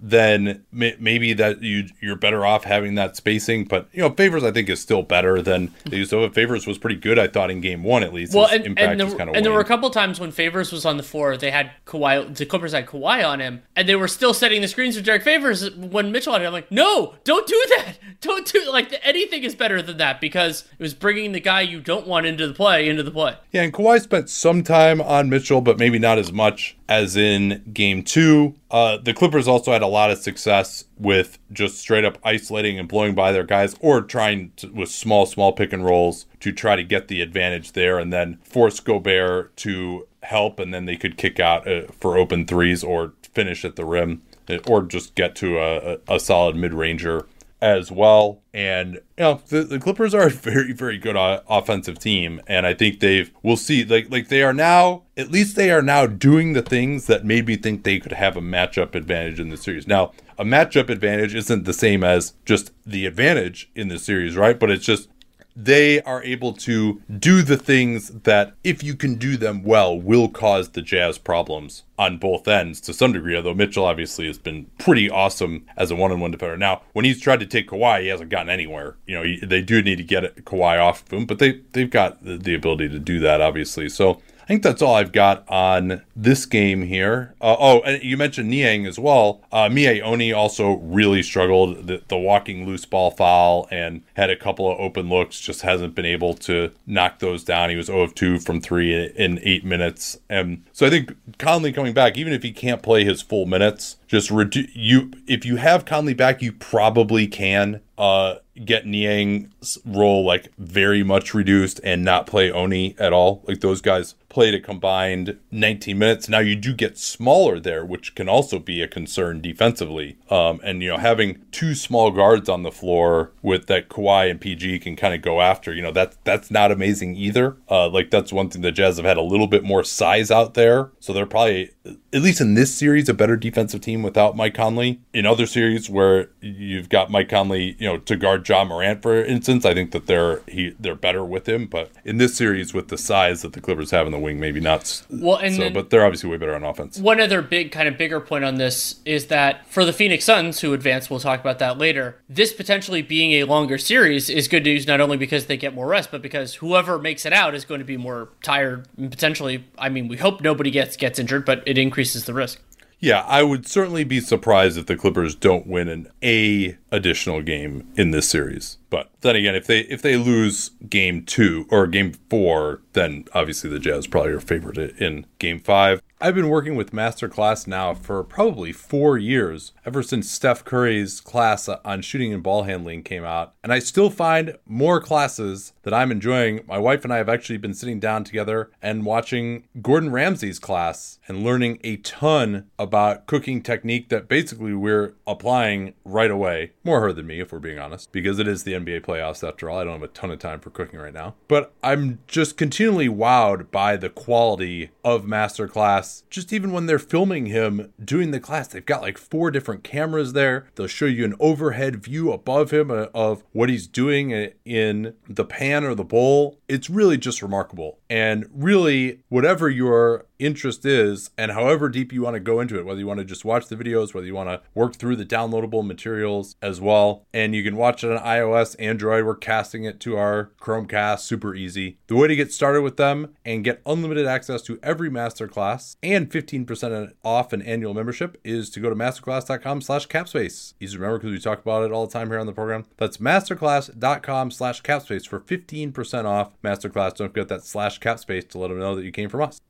then 0.00 0.64
may- 0.72 0.96
maybe 0.98 1.32
that 1.34 1.62
you 1.62 1.88
you're 2.00 2.16
better 2.16 2.44
off 2.44 2.64
having 2.64 2.94
that 2.94 3.16
spacing. 3.16 3.64
But 3.64 3.88
you 3.92 4.00
know, 4.00 4.10
favors 4.10 4.44
I 4.44 4.50
think 4.50 4.68
is 4.68 4.80
still 4.80 5.02
better 5.02 5.42
than 5.42 5.72
they 5.84 5.98
used 5.98 6.10
to. 6.10 6.28
Favors 6.30 6.66
was 6.66 6.78
pretty 6.78 6.96
good, 6.96 7.18
I 7.18 7.28
thought, 7.28 7.50
in 7.50 7.60
game 7.60 7.82
one 7.82 8.02
at 8.02 8.12
least. 8.12 8.34
Well, 8.34 8.48
His 8.48 8.66
and, 8.66 8.78
and, 8.78 9.00
there, 9.00 9.28
and 9.34 9.44
there 9.44 9.52
were 9.52 9.64
couple 9.74 9.90
times 9.90 10.20
when 10.20 10.30
Favors 10.30 10.70
was 10.70 10.84
on 10.86 10.98
the 10.98 11.02
floor, 11.02 11.36
they 11.36 11.50
had 11.50 11.72
Kawhi, 11.84 12.36
the 12.36 12.46
Clippers 12.46 12.70
had 12.70 12.86
Kawhi 12.86 13.28
on 13.28 13.40
him, 13.40 13.62
and 13.74 13.88
they 13.88 13.96
were 13.96 14.06
still 14.06 14.32
setting 14.32 14.60
the 14.60 14.68
screens 14.68 14.96
for 14.96 15.02
Derrick 15.02 15.24
Favors 15.24 15.68
when 15.74 16.12
Mitchell 16.12 16.32
had 16.32 16.42
it. 16.42 16.46
I'm 16.46 16.52
like, 16.52 16.70
no, 16.70 17.16
don't 17.24 17.44
do 17.44 17.60
that. 17.70 17.98
Don't 18.20 18.50
do 18.50 18.70
like 18.72 18.94
anything 19.02 19.44
is 19.44 19.54
better 19.54 19.82
than 19.82 19.98
that 19.98 20.18
because 20.18 20.62
it 20.78 20.82
was 20.82 20.94
bringing 20.94 21.32
the 21.32 21.40
guy 21.40 21.60
you 21.60 21.80
don't 21.80 22.06
want 22.06 22.24
into 22.24 22.46
the 22.46 22.54
play 22.54 22.88
into 22.88 23.02
the 23.02 23.10
play. 23.10 23.36
Yeah, 23.52 23.62
and 23.62 23.72
Kawhi 23.72 24.00
spent 24.00 24.30
some 24.30 24.62
time 24.62 25.02
on 25.02 25.28
Mitchell, 25.28 25.60
but 25.60 25.78
maybe 25.78 25.98
not 25.98 26.16
as 26.16 26.32
much 26.32 26.74
as 26.88 27.16
in 27.16 27.62
game 27.72 28.02
two. 28.02 28.54
Uh, 28.70 28.98
the 28.98 29.14
Clippers 29.14 29.48
also 29.48 29.72
had 29.72 29.82
a 29.82 29.86
lot 29.86 30.10
of 30.10 30.18
success 30.18 30.84
with 30.98 31.38
just 31.52 31.78
straight 31.78 32.04
up 32.04 32.18
isolating 32.24 32.78
and 32.78 32.88
blowing 32.88 33.14
by 33.14 33.32
their 33.32 33.44
guys 33.44 33.74
or 33.80 34.02
trying 34.02 34.52
to, 34.56 34.68
with 34.68 34.90
small, 34.90 35.26
small 35.26 35.52
pick 35.52 35.72
and 35.72 35.84
rolls 35.84 36.26
to 36.40 36.52
try 36.52 36.76
to 36.76 36.84
get 36.84 37.08
the 37.08 37.20
advantage 37.20 37.72
there 37.72 37.98
and 37.98 38.12
then 38.12 38.38
force 38.44 38.80
Gobert 38.80 39.56
to 39.58 40.06
help 40.22 40.58
and 40.58 40.72
then 40.72 40.86
they 40.86 40.96
could 40.96 41.16
kick 41.16 41.38
out 41.40 41.66
uh, 41.66 41.82
for 41.98 42.18
open 42.18 42.46
threes 42.46 42.82
or 42.82 43.12
finish 43.32 43.64
at 43.64 43.76
the 43.76 43.84
rim 43.84 44.22
uh, 44.48 44.58
or 44.66 44.82
just 44.82 45.14
get 45.14 45.34
to 45.36 45.58
a, 45.58 45.98
a 46.08 46.20
solid 46.20 46.56
mid 46.56 46.74
ranger 46.74 47.26
as 47.64 47.90
well. 47.90 48.42
And 48.52 48.96
you 48.96 49.00
know, 49.24 49.40
the, 49.48 49.62
the 49.62 49.78
Clippers 49.80 50.12
are 50.14 50.26
a 50.26 50.30
very, 50.50 50.74
very 50.74 50.98
good 50.98 51.16
o- 51.16 51.40
offensive 51.48 51.98
team, 51.98 52.42
and 52.46 52.66
I 52.66 52.74
think 52.74 53.00
they've 53.00 53.32
we'll 53.42 53.56
see 53.56 53.84
like 53.84 54.10
like 54.10 54.28
they 54.28 54.42
are 54.42 54.52
now 54.52 55.04
at 55.16 55.30
least 55.30 55.56
they 55.56 55.70
are 55.70 55.82
now 55.82 56.06
doing 56.06 56.52
the 56.52 56.62
things 56.62 57.06
that 57.06 57.24
made 57.24 57.46
me 57.46 57.56
think 57.56 57.82
they 57.82 57.98
could 57.98 58.12
have 58.12 58.36
a 58.36 58.42
matchup 58.42 58.94
advantage 58.94 59.40
in 59.40 59.48
the 59.48 59.56
series. 59.56 59.86
Now, 59.86 60.12
a 60.38 60.44
matchup 60.44 60.90
advantage 60.90 61.34
isn't 61.34 61.64
the 61.64 61.72
same 61.72 62.04
as 62.04 62.34
just 62.44 62.72
the 62.84 63.06
advantage 63.06 63.70
in 63.74 63.88
the 63.88 63.98
series, 63.98 64.36
right? 64.36 64.58
But 64.58 64.70
it's 64.70 64.84
just 64.84 65.08
they 65.56 66.02
are 66.02 66.22
able 66.22 66.52
to 66.52 67.00
do 67.18 67.42
the 67.42 67.56
things 67.56 68.08
that, 68.22 68.54
if 68.64 68.82
you 68.82 68.94
can 68.94 69.14
do 69.14 69.36
them 69.36 69.62
well, 69.62 69.98
will 69.98 70.28
cause 70.28 70.70
the 70.70 70.82
Jazz 70.82 71.18
problems 71.18 71.84
on 71.96 72.18
both 72.18 72.48
ends 72.48 72.80
to 72.80 72.92
some 72.92 73.12
degree. 73.12 73.36
Although 73.36 73.54
Mitchell 73.54 73.84
obviously 73.84 74.26
has 74.26 74.38
been 74.38 74.66
pretty 74.78 75.08
awesome 75.08 75.64
as 75.76 75.90
a 75.90 75.96
one-on-one 75.96 76.32
defender. 76.32 76.56
Now, 76.56 76.82
when 76.92 77.04
he's 77.04 77.20
tried 77.20 77.40
to 77.40 77.46
take 77.46 77.68
Kawhi, 77.68 78.02
he 78.02 78.08
hasn't 78.08 78.30
gotten 78.30 78.50
anywhere. 78.50 78.96
You 79.06 79.14
know, 79.14 79.22
he, 79.22 79.38
they 79.44 79.62
do 79.62 79.82
need 79.82 79.98
to 79.98 80.04
get 80.04 80.44
Kawhi 80.44 80.80
off 80.80 81.02
of 81.02 81.12
him, 81.12 81.26
but 81.26 81.38
they 81.38 81.60
they've 81.72 81.90
got 81.90 82.24
the, 82.24 82.36
the 82.36 82.54
ability 82.54 82.88
to 82.88 82.98
do 82.98 83.20
that, 83.20 83.40
obviously. 83.40 83.88
So 83.88 84.20
I 84.44 84.46
think 84.46 84.62
that's 84.62 84.82
all 84.82 84.94
I've 84.94 85.12
got 85.12 85.48
on 85.48 86.02
this 86.14 86.44
game 86.44 86.82
here. 86.82 87.34
Uh, 87.40 87.56
oh, 87.58 87.80
and 87.80 88.02
you 88.02 88.18
mentioned 88.18 88.50
Niang 88.50 88.84
as 88.84 88.98
well. 88.98 89.40
Uh, 89.50 89.70
Miye 89.70 90.02
Oni 90.02 90.34
also 90.34 90.74
really 90.74 91.22
struggled. 91.22 91.86
The, 91.86 92.02
the, 92.08 92.18
walking 92.18 92.66
loose 92.66 92.84
ball 92.84 93.10
foul 93.10 93.66
and 93.70 94.02
had 94.14 94.28
a 94.28 94.36
couple 94.36 94.70
of 94.70 94.78
open 94.78 95.08
looks, 95.08 95.40
just 95.40 95.62
hasn't 95.62 95.94
been 95.94 96.04
able 96.04 96.34
to 96.34 96.72
knock 96.86 97.20
those 97.20 97.42
down. 97.42 97.70
He 97.70 97.76
was 97.76 97.86
0 97.86 98.02
of 98.02 98.14
2 98.14 98.38
from 98.38 98.60
3 98.60 99.12
in, 99.16 99.40
eight 99.42 99.64
minutes. 99.64 100.18
And 100.28 100.64
so 100.72 100.86
I 100.86 100.90
think 100.90 101.16
Conley 101.38 101.72
coming 101.72 101.94
back, 101.94 102.18
even 102.18 102.32
if 102.32 102.42
he 102.42 102.52
can't 102.52 102.82
play 102.82 103.04
his 103.04 103.22
full 103.22 103.46
minutes, 103.46 103.96
just 104.06 104.30
reduce 104.30 104.74
you. 104.76 105.10
If 105.26 105.46
you 105.46 105.56
have 105.56 105.86
Conley 105.86 106.14
back, 106.14 106.42
you 106.42 106.52
probably 106.52 107.26
can 107.26 107.80
uh, 107.96 108.36
get 108.62 108.86
Niang's 108.86 109.78
role 109.84 110.24
like 110.24 110.52
very 110.58 111.02
much 111.02 111.34
reduced 111.34 111.80
and 111.82 112.04
not 112.04 112.26
play 112.26 112.50
Oni 112.50 112.94
at 112.98 113.12
all. 113.12 113.42
Like 113.46 113.60
those 113.60 113.80
guys 113.80 114.14
played 114.28 114.54
a 114.54 114.60
combined 114.60 115.38
19 115.52 115.96
minutes. 115.96 116.28
Now 116.28 116.40
you 116.40 116.56
do 116.56 116.74
get 116.74 116.98
smaller 116.98 117.60
there, 117.60 117.84
which 117.84 118.14
can 118.14 118.28
also 118.28 118.58
be 118.58 118.82
a 118.82 118.88
concern 118.88 119.40
defensively. 119.40 120.18
Um, 120.28 120.60
and 120.64 120.82
you 120.82 120.90
know 120.90 120.98
having 120.98 121.42
two 121.52 121.74
small 121.74 122.10
guards 122.10 122.48
on 122.48 122.62
the 122.62 122.72
floor 122.72 123.32
with 123.42 123.66
that 123.66 123.88
Kawhi 123.88 124.30
and 124.30 124.40
PG 124.40 124.80
can 124.80 124.96
kind 124.96 125.14
of 125.14 125.22
go 125.22 125.40
after. 125.40 125.72
You 125.72 125.82
know 125.82 125.92
that's 125.92 126.16
that's 126.24 126.50
not 126.50 126.72
amazing 126.72 127.16
either. 127.16 127.56
Uh, 127.70 127.88
like 127.88 128.10
that's 128.10 128.32
one 128.32 128.50
thing 128.50 128.62
the 128.62 128.72
Jazz 128.72 128.96
have 128.96 129.06
had 129.06 129.16
a 129.16 129.22
little 129.22 129.46
bit 129.46 129.64
more 129.64 129.84
size 129.84 130.30
out 130.30 130.54
there, 130.54 130.90
so 131.00 131.12
they're 131.12 131.26
probably 131.26 131.70
at 132.14 132.22
least 132.22 132.40
in 132.40 132.54
this 132.54 132.72
series 132.72 133.08
a 133.08 133.14
better 133.14 133.36
defensive 133.36 133.80
team 133.80 134.02
without 134.02 134.36
Mike 134.36 134.54
Conley. 134.54 135.00
In 135.12 135.26
other 135.26 135.46
series 135.46 135.90
where 135.90 136.30
you've 136.40 136.88
got 136.88 137.10
Mike 137.10 137.28
Conley, 137.28 137.74
you 137.80 137.88
know, 137.88 137.98
to 137.98 138.14
guard 138.14 138.48
Ja 138.48 138.64
Morant, 138.64 139.02
for 139.02 139.22
instance, 139.24 139.64
I 139.64 139.74
think 139.74 139.90
that 139.90 140.06
they're 140.06 140.40
he 140.46 140.74
they're 140.78 140.94
better 140.94 141.24
with 141.24 141.48
him. 141.48 141.66
But 141.66 141.90
in 142.04 142.18
this 142.18 142.36
series 142.36 142.72
with 142.72 142.88
the 142.88 142.96
size 142.96 143.42
that 143.42 143.52
the 143.52 143.60
Clippers 143.60 143.90
have 143.90 144.06
in 144.06 144.12
the 144.12 144.18
wing, 144.18 144.38
maybe 144.38 144.60
not. 144.60 145.02
Well, 145.10 145.38
and 145.38 145.56
so, 145.56 145.70
but 145.70 145.90
they're 145.90 146.04
obviously 146.04 146.30
way 146.30 146.36
better 146.36 146.54
on 146.54 146.62
offense. 146.62 146.98
One 146.98 147.20
other 147.20 147.42
big, 147.42 147.72
kind 147.72 147.88
of 147.88 147.98
bigger 147.98 148.20
point 148.20 148.44
on 148.44 148.54
this 148.54 149.00
is 149.04 149.26
that 149.26 149.66
for 149.66 149.84
the 149.84 149.92
Phoenix 149.92 150.24
Suns, 150.24 150.60
who 150.60 150.72
advance, 150.72 151.10
we'll 151.10 151.18
talk 151.18 151.40
about 151.40 151.58
that 151.58 151.78
later, 151.78 152.20
this 152.28 152.52
potentially 152.52 153.02
being 153.02 153.32
a 153.32 153.44
longer 153.44 153.76
series 153.76 154.30
is 154.30 154.46
good 154.46 154.62
news, 154.62 154.86
not 154.86 155.00
only 155.00 155.16
because 155.16 155.46
they 155.46 155.56
get 155.56 155.74
more 155.74 155.88
rest, 155.88 156.12
but 156.12 156.22
because 156.22 156.54
whoever 156.54 156.96
makes 156.96 157.26
it 157.26 157.32
out 157.32 157.56
is 157.56 157.64
going 157.64 157.80
to 157.80 157.84
be 157.84 157.96
more 157.96 158.28
tired 158.40 158.86
and 158.96 159.10
potentially, 159.10 159.64
I 159.76 159.88
mean, 159.88 160.06
we 160.06 160.16
hope 160.16 160.40
nobody 160.40 160.70
gets 160.70 160.96
gets 160.96 161.18
injured, 161.18 161.44
but 161.44 161.64
it 161.66 161.76
increases 161.76 162.03
the 162.24 162.34
risk. 162.34 162.60
Yeah, 163.00 163.24
I 163.26 163.42
would 163.42 163.66
certainly 163.66 164.04
be 164.04 164.20
surprised 164.20 164.78
if 164.78 164.86
the 164.86 164.96
Clippers 164.96 165.34
don't 165.34 165.66
win 165.66 165.88
an 165.88 166.08
A 166.22 166.78
additional 166.94 167.42
game 167.42 167.92
in 167.96 168.12
this 168.12 168.28
series. 168.28 168.78
But 168.88 169.10
then 169.22 169.34
again, 169.34 169.56
if 169.56 169.66
they 169.66 169.80
if 169.80 170.02
they 170.02 170.16
lose 170.16 170.70
game 170.88 171.24
two 171.24 171.66
or 171.68 171.88
game 171.88 172.12
four, 172.30 172.82
then 172.92 173.24
obviously 173.34 173.68
the 173.68 173.80
Jazz 173.80 174.06
probably 174.06 174.32
are 174.32 174.40
favored 174.40 174.78
in 174.78 175.26
game 175.40 175.58
five. 175.58 176.00
I've 176.20 176.36
been 176.36 176.48
working 176.48 176.76
with 176.76 176.92
Masterclass 176.92 177.66
now 177.66 177.92
for 177.92 178.22
probably 178.22 178.72
four 178.72 179.18
years, 179.18 179.72
ever 179.84 180.02
since 180.02 180.30
Steph 180.30 180.64
Curry's 180.64 181.20
class 181.20 181.68
on 181.68 182.00
shooting 182.00 182.32
and 182.32 182.42
ball 182.42 182.62
handling 182.62 183.02
came 183.02 183.24
out. 183.24 183.54
And 183.62 183.72
I 183.72 183.80
still 183.80 184.08
find 184.08 184.56
more 184.64 185.00
classes 185.00 185.74
that 185.82 185.92
I'm 185.92 186.12
enjoying. 186.12 186.60
My 186.66 186.78
wife 186.78 187.04
and 187.04 187.12
I 187.12 187.18
have 187.18 187.28
actually 187.28 187.58
been 187.58 187.74
sitting 187.74 188.00
down 188.00 188.24
together 188.24 188.70
and 188.80 189.04
watching 189.04 189.64
Gordon 189.82 190.12
Ramsay's 190.12 190.58
class 190.58 191.18
and 191.28 191.44
learning 191.44 191.80
a 191.82 191.96
ton 191.98 192.70
about 192.78 193.26
cooking 193.26 193.60
technique 193.60 194.08
that 194.08 194.28
basically 194.28 194.72
we're 194.72 195.14
applying 195.26 195.94
right 196.04 196.30
away. 196.30 196.72
More 196.84 197.00
her 197.00 197.14
than 197.14 197.26
me, 197.26 197.40
if 197.40 197.50
we're 197.50 197.60
being 197.60 197.78
honest, 197.78 198.12
because 198.12 198.38
it 198.38 198.46
is 198.46 198.64
the 198.64 198.74
NBA 198.74 199.06
playoffs 199.06 199.46
after 199.46 199.70
all. 199.70 199.78
I 199.78 199.84
don't 199.84 199.94
have 199.94 200.02
a 200.02 200.08
ton 200.08 200.30
of 200.30 200.38
time 200.38 200.60
for 200.60 200.68
cooking 200.68 201.00
right 201.00 201.14
now. 201.14 201.34
But 201.48 201.72
I'm 201.82 202.18
just 202.28 202.58
continually 202.58 203.08
wowed 203.08 203.70
by 203.70 203.96
the 203.96 204.10
quality 204.10 204.90
of 205.02 205.24
Masterclass. 205.24 206.24
Just 206.28 206.52
even 206.52 206.72
when 206.72 206.84
they're 206.84 206.98
filming 206.98 207.46
him 207.46 207.92
doing 208.02 208.32
the 208.32 208.40
class, 208.40 208.68
they've 208.68 208.84
got 208.84 209.00
like 209.00 209.16
four 209.16 209.50
different 209.50 209.82
cameras 209.82 210.34
there. 210.34 210.66
They'll 210.74 210.86
show 210.86 211.06
you 211.06 211.24
an 211.24 211.34
overhead 211.40 212.04
view 212.04 212.30
above 212.30 212.70
him 212.70 212.90
uh, 212.90 213.06
of 213.14 213.44
what 213.52 213.70
he's 213.70 213.86
doing 213.86 214.34
uh, 214.34 214.48
in 214.66 215.14
the 215.26 215.44
pan 215.46 215.84
or 215.84 215.94
the 215.94 216.04
bowl. 216.04 216.58
It's 216.68 216.90
really 216.90 217.16
just 217.16 217.40
remarkable. 217.40 217.98
And 218.10 218.46
really, 218.52 219.20
whatever 219.30 219.70
your 219.70 220.26
interest 220.38 220.84
is, 220.84 221.30
and 221.38 221.52
however 221.52 221.88
deep 221.88 222.12
you 222.12 222.22
want 222.22 222.34
to 222.34 222.40
go 222.40 222.60
into 222.60 222.78
it, 222.78 222.84
whether 222.84 223.00
you 223.00 223.06
want 223.06 223.18
to 223.18 223.24
just 223.24 223.44
watch 223.44 223.68
the 223.68 223.76
videos, 223.76 224.14
whether 224.14 224.26
you 224.26 224.34
want 224.34 224.48
to 224.48 224.60
work 224.74 224.96
through 224.96 225.16
the 225.16 225.24
downloadable 225.24 225.84
materials 225.84 226.56
as 226.60 226.73
well. 226.80 227.26
And 227.32 227.54
you 227.54 227.62
can 227.62 227.76
watch 227.76 228.04
it 228.04 228.10
on 228.10 228.18
iOS, 228.18 228.76
Android. 228.78 229.24
We're 229.24 229.34
casting 229.34 229.84
it 229.84 230.00
to 230.00 230.16
our 230.16 230.52
Chromecast, 230.60 231.20
super 231.20 231.54
easy. 231.54 231.98
The 232.06 232.16
way 232.16 232.28
to 232.28 232.36
get 232.36 232.52
started 232.52 232.82
with 232.82 232.96
them 232.96 233.34
and 233.44 233.64
get 233.64 233.82
unlimited 233.86 234.26
access 234.26 234.62
to 234.62 234.78
every 234.82 235.10
masterclass 235.10 235.96
and 236.02 236.30
15% 236.30 237.12
off 237.24 237.52
an 237.52 237.62
annual 237.62 237.94
membership 237.94 238.40
is 238.44 238.70
to 238.70 238.80
go 238.80 238.88
to 238.88 238.96
masterclass.com 238.96 239.80
slash 239.80 240.08
capspace. 240.08 240.74
Easy 240.80 240.94
to 240.94 240.98
remember 240.98 241.18
because 241.18 241.32
we 241.32 241.38
talk 241.38 241.60
about 241.60 241.84
it 241.84 241.92
all 241.92 242.06
the 242.06 242.12
time 242.12 242.28
here 242.28 242.38
on 242.38 242.46
the 242.46 242.52
program. 242.52 242.84
That's 242.96 243.18
masterclass.com 243.18 244.50
slash 244.50 244.82
capspace 244.82 245.26
for 245.26 245.40
15% 245.40 246.24
off 246.24 246.60
masterclass. 246.62 247.14
Don't 247.14 247.28
forget 247.28 247.48
that 247.48 247.64
slash 247.64 248.00
capspace 248.00 248.48
to 248.50 248.58
let 248.58 248.68
them 248.68 248.78
know 248.78 248.94
that 248.94 249.04
you 249.04 249.12
came 249.12 249.28
from 249.28 249.42
us. 249.42 249.60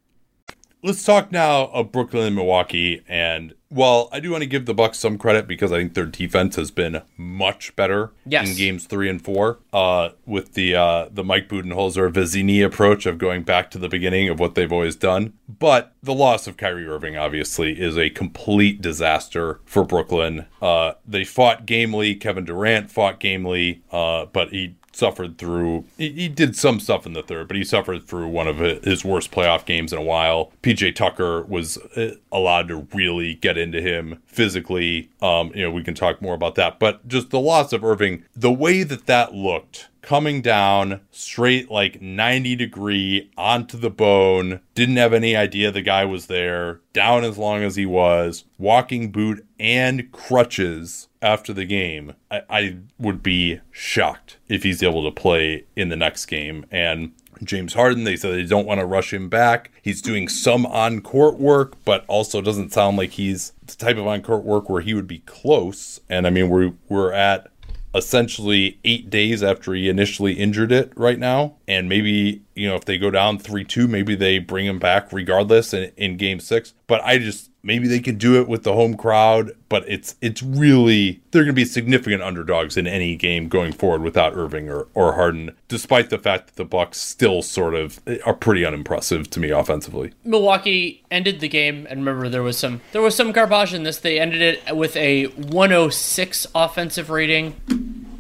Let's 0.85 1.03
talk 1.03 1.33
now 1.33 1.69
of 1.69 1.93
Brooklyn 1.93 2.27
and 2.27 2.37
Milwaukee. 2.37 3.03
And 3.09 3.55
while 3.71 4.11
I 4.13 4.21
do 4.21 4.31
want 4.33 4.43
to 4.43 4.47
give 4.47 4.67
the 4.67 4.75
Bucks 4.75 4.99
some 4.99 5.17
credit 5.17 5.49
because 5.49 5.73
I 5.73 5.79
think 5.79 5.95
their 5.95 6.05
defense 6.05 6.57
has 6.57 6.71
been 6.71 7.01
much 7.17 7.75
better 7.75 8.13
Yes. 8.27 8.51
in 8.51 8.57
games 8.59 8.85
three 8.85 9.09
and 9.09 9.21
four, 9.25 9.61
uh, 9.73 10.11
with 10.27 10.53
the 10.53 10.75
uh, 10.75 11.09
the 11.11 11.25
Mike 11.25 11.49
Budenholzer 11.49 12.13
Vizzini 12.13 12.63
approach 12.63 13.07
of 13.07 13.17
going 13.17 13.45
back 13.45 13.71
to 13.71 13.79
the 13.79 13.89
beginning 13.89 14.29
of 14.29 14.39
what 14.39 14.57
they've 14.57 14.71
always 14.71 14.95
done. 14.95 15.33
But 15.49 15.95
the 16.03 16.13
loss 16.13 16.47
of 16.47 16.59
Kyrie 16.59 16.87
Irving 16.87 17.17
obviously 17.17 17.81
is 17.81 17.97
a 17.97 18.11
complete 18.11 18.83
disaster 18.83 19.61
for 19.65 19.85
Brooklyn. 19.85 20.45
Uh, 20.61 20.93
they 21.09 21.25
fought 21.25 21.65
gamely. 21.65 22.15
Kevin 22.15 22.45
Durant 22.45 22.91
fought 22.91 23.21
gamely, 23.21 23.83
uh, 23.91 24.27
but 24.27 24.51
he 24.51 24.77
suffered 24.95 25.39
through 25.39 25.85
he, 25.97 26.11
he 26.11 26.29
did 26.29 26.57
some 26.57 26.81
stuff 26.81 27.07
in 27.07 27.13
the 27.13 27.23
third 27.23 27.49
but 27.49 27.57
he 27.57 27.65
suffered 27.65 28.07
through 28.07 28.29
one 28.29 28.49
of 28.49 28.59
his 28.59 29.05
worst 29.05 29.31
playoff 29.31 29.65
games 29.65 29.93
in 29.93 29.99
a 29.99 30.03
while. 30.03 30.53
Pj 30.63 30.95
tucker 30.95 31.43
was 31.43 31.79
uh, 31.97 32.15
allowed 32.33 32.69
to 32.69 32.87
really 32.95 33.35
get 33.35 33.59
into 33.59 33.81
him 33.81 34.21
physically. 34.27 35.11
Um 35.21 35.53
you 35.55 35.63
know 35.63 35.71
we 35.71 35.83
can 35.83 35.95
talk 35.95 36.23
more 36.23 36.35
about 36.35 36.55
that 36.57 36.79
but 36.79 37.07
just 37.09 37.31
the 37.31 37.41
loss 37.41 37.73
of 37.73 37.85
irving 37.85 38.25
the 38.35 38.53
way 38.53 38.83
that 38.83 39.07
that 39.07 39.35
looked 39.35 39.89
coming 40.05 40.43
down 40.43 41.01
straight 41.11 41.71
like 41.71 42.01
90 42.01 42.57
degree 42.57 43.31
onto 43.37 43.79
the 43.79 43.91
bone. 43.91 44.61
Didn't 44.75 44.97
have 44.97 45.13
any 45.13 45.35
idea 45.35 45.71
the 45.71 45.83
guy 45.83 46.05
was 46.05 46.27
there. 46.27 46.81
Down 46.93 47.25
as 47.25 47.39
long 47.39 47.63
as 47.63 47.77
he 47.77 47.87
was. 47.87 48.45
Walking 48.59 49.11
boot 49.11 49.45
and 49.59 50.13
crutches 50.13 51.09
after 51.23 51.53
the 51.53 51.65
game. 51.65 52.15
I, 52.31 52.43
I 52.51 52.77
would 52.99 53.23
be 53.23 53.61
shocked 53.71 54.37
if 54.49 54.63
he's 54.63 54.83
able 54.83 55.05
to 55.05 55.21
play 55.21 55.65
in 55.75 55.89
the 55.89 55.97
next 55.97 56.27
game. 56.27 56.67
And 56.71 57.13
James 57.43 57.75
Harden, 57.75 58.05
they 58.05 58.17
said 58.17 58.33
they 58.33 58.45
don't 58.45 58.67
want 58.67 58.81
to 58.81 58.87
rush 58.87 59.13
him 59.13 59.29
back. 59.29 59.71
He's 59.83 60.03
doing 60.03 60.29
some 60.29 60.67
on 60.67 61.01
court 61.01 61.39
work, 61.39 61.75
but 61.85 62.05
also 62.07 62.41
doesn't 62.41 62.73
sound 62.73 62.97
like 62.97 63.13
he's 63.13 63.53
the 63.67 63.75
type 63.75 63.97
of 63.97 64.07
on 64.07 64.23
court 64.23 64.45
work 64.45 64.69
where 64.69 64.83
he 64.83 64.95
would 64.95 65.09
be 65.09 65.21
close. 65.21 66.01
And 66.09 66.27
I 66.27 66.31
mean, 66.31 66.49
we're, 66.49 66.73
we're 66.89 67.13
at 67.13 67.51
essentially 67.95 68.79
eight 68.85 69.09
days 69.09 69.43
after 69.43 69.73
he 69.73 69.89
initially 69.89 70.33
injured 70.35 70.73
it 70.73 70.93
right 70.97 71.19
now. 71.19 71.55
And 71.69 71.89
maybe, 71.89 72.43
you 72.55 72.69
know, 72.69 72.75
if 72.75 72.85
they 72.85 72.99
go 72.99 73.11
down 73.11 73.39
3 73.39 73.65
2, 73.65 73.87
maybe 73.87 74.15
they 74.15 74.39
bring 74.39 74.67
him 74.67 74.79
back 74.79 75.13
regardless 75.13 75.73
in, 75.73 75.93
in 75.97 76.17
game 76.17 76.41
six. 76.41 76.75
But 76.87 77.03
I 77.05 77.19
just, 77.19 77.51
maybe 77.65 77.89
they 77.89 77.99
can 77.99 78.17
do 78.17 78.41
it 78.41 78.47
with 78.47 78.63
the 78.63 78.75
home 78.75 78.97
crowd, 78.97 79.53
but 79.69 79.85
it's 79.89 80.15
it's 80.21 80.43
really 80.43 81.21
they're 81.31 81.43
going 81.43 81.55
to 81.55 81.61
be 81.61 81.65
significant 81.65 82.23
underdogs 82.23 82.77
in 82.77 82.87
any 82.87 83.17
game 83.17 83.49
going 83.49 83.73
forward 83.73 84.03
without 84.03 84.35
Irving 84.35 84.69
or, 84.69 84.87
or 84.95 85.15
Harden, 85.15 85.53
despite 85.67 86.11
the 86.11 86.19
fact 86.19 86.49
that 86.49 86.57
the 86.57 86.65
Bucks 86.65 86.99
still 86.99 87.43
sort 87.43 87.75
of 87.75 88.01
are 88.25 88.35
pretty 88.35 88.65
unimpressive 88.65 89.31
to 89.31 89.41
me 89.41 89.51
offensively. 89.51 90.13
Milwaukee 90.25 91.03
ended 91.11 91.41
the 91.41 91.49
game, 91.49 91.87
and 91.89 92.01
remember 92.01 92.29
there 92.29 92.43
was 92.43 92.59
some 92.59 92.83
there 92.93 93.03
was 93.03 93.17
some 93.17 93.33
garbage 93.33 93.75
in 93.75 93.83
this. 93.83 93.99
They 93.99 94.21
ended 94.21 94.43
it 94.43 94.77
with 94.77 94.97
a 94.97 95.27
106 95.27 96.47
offensive 96.55 97.11
rating. 97.11 97.55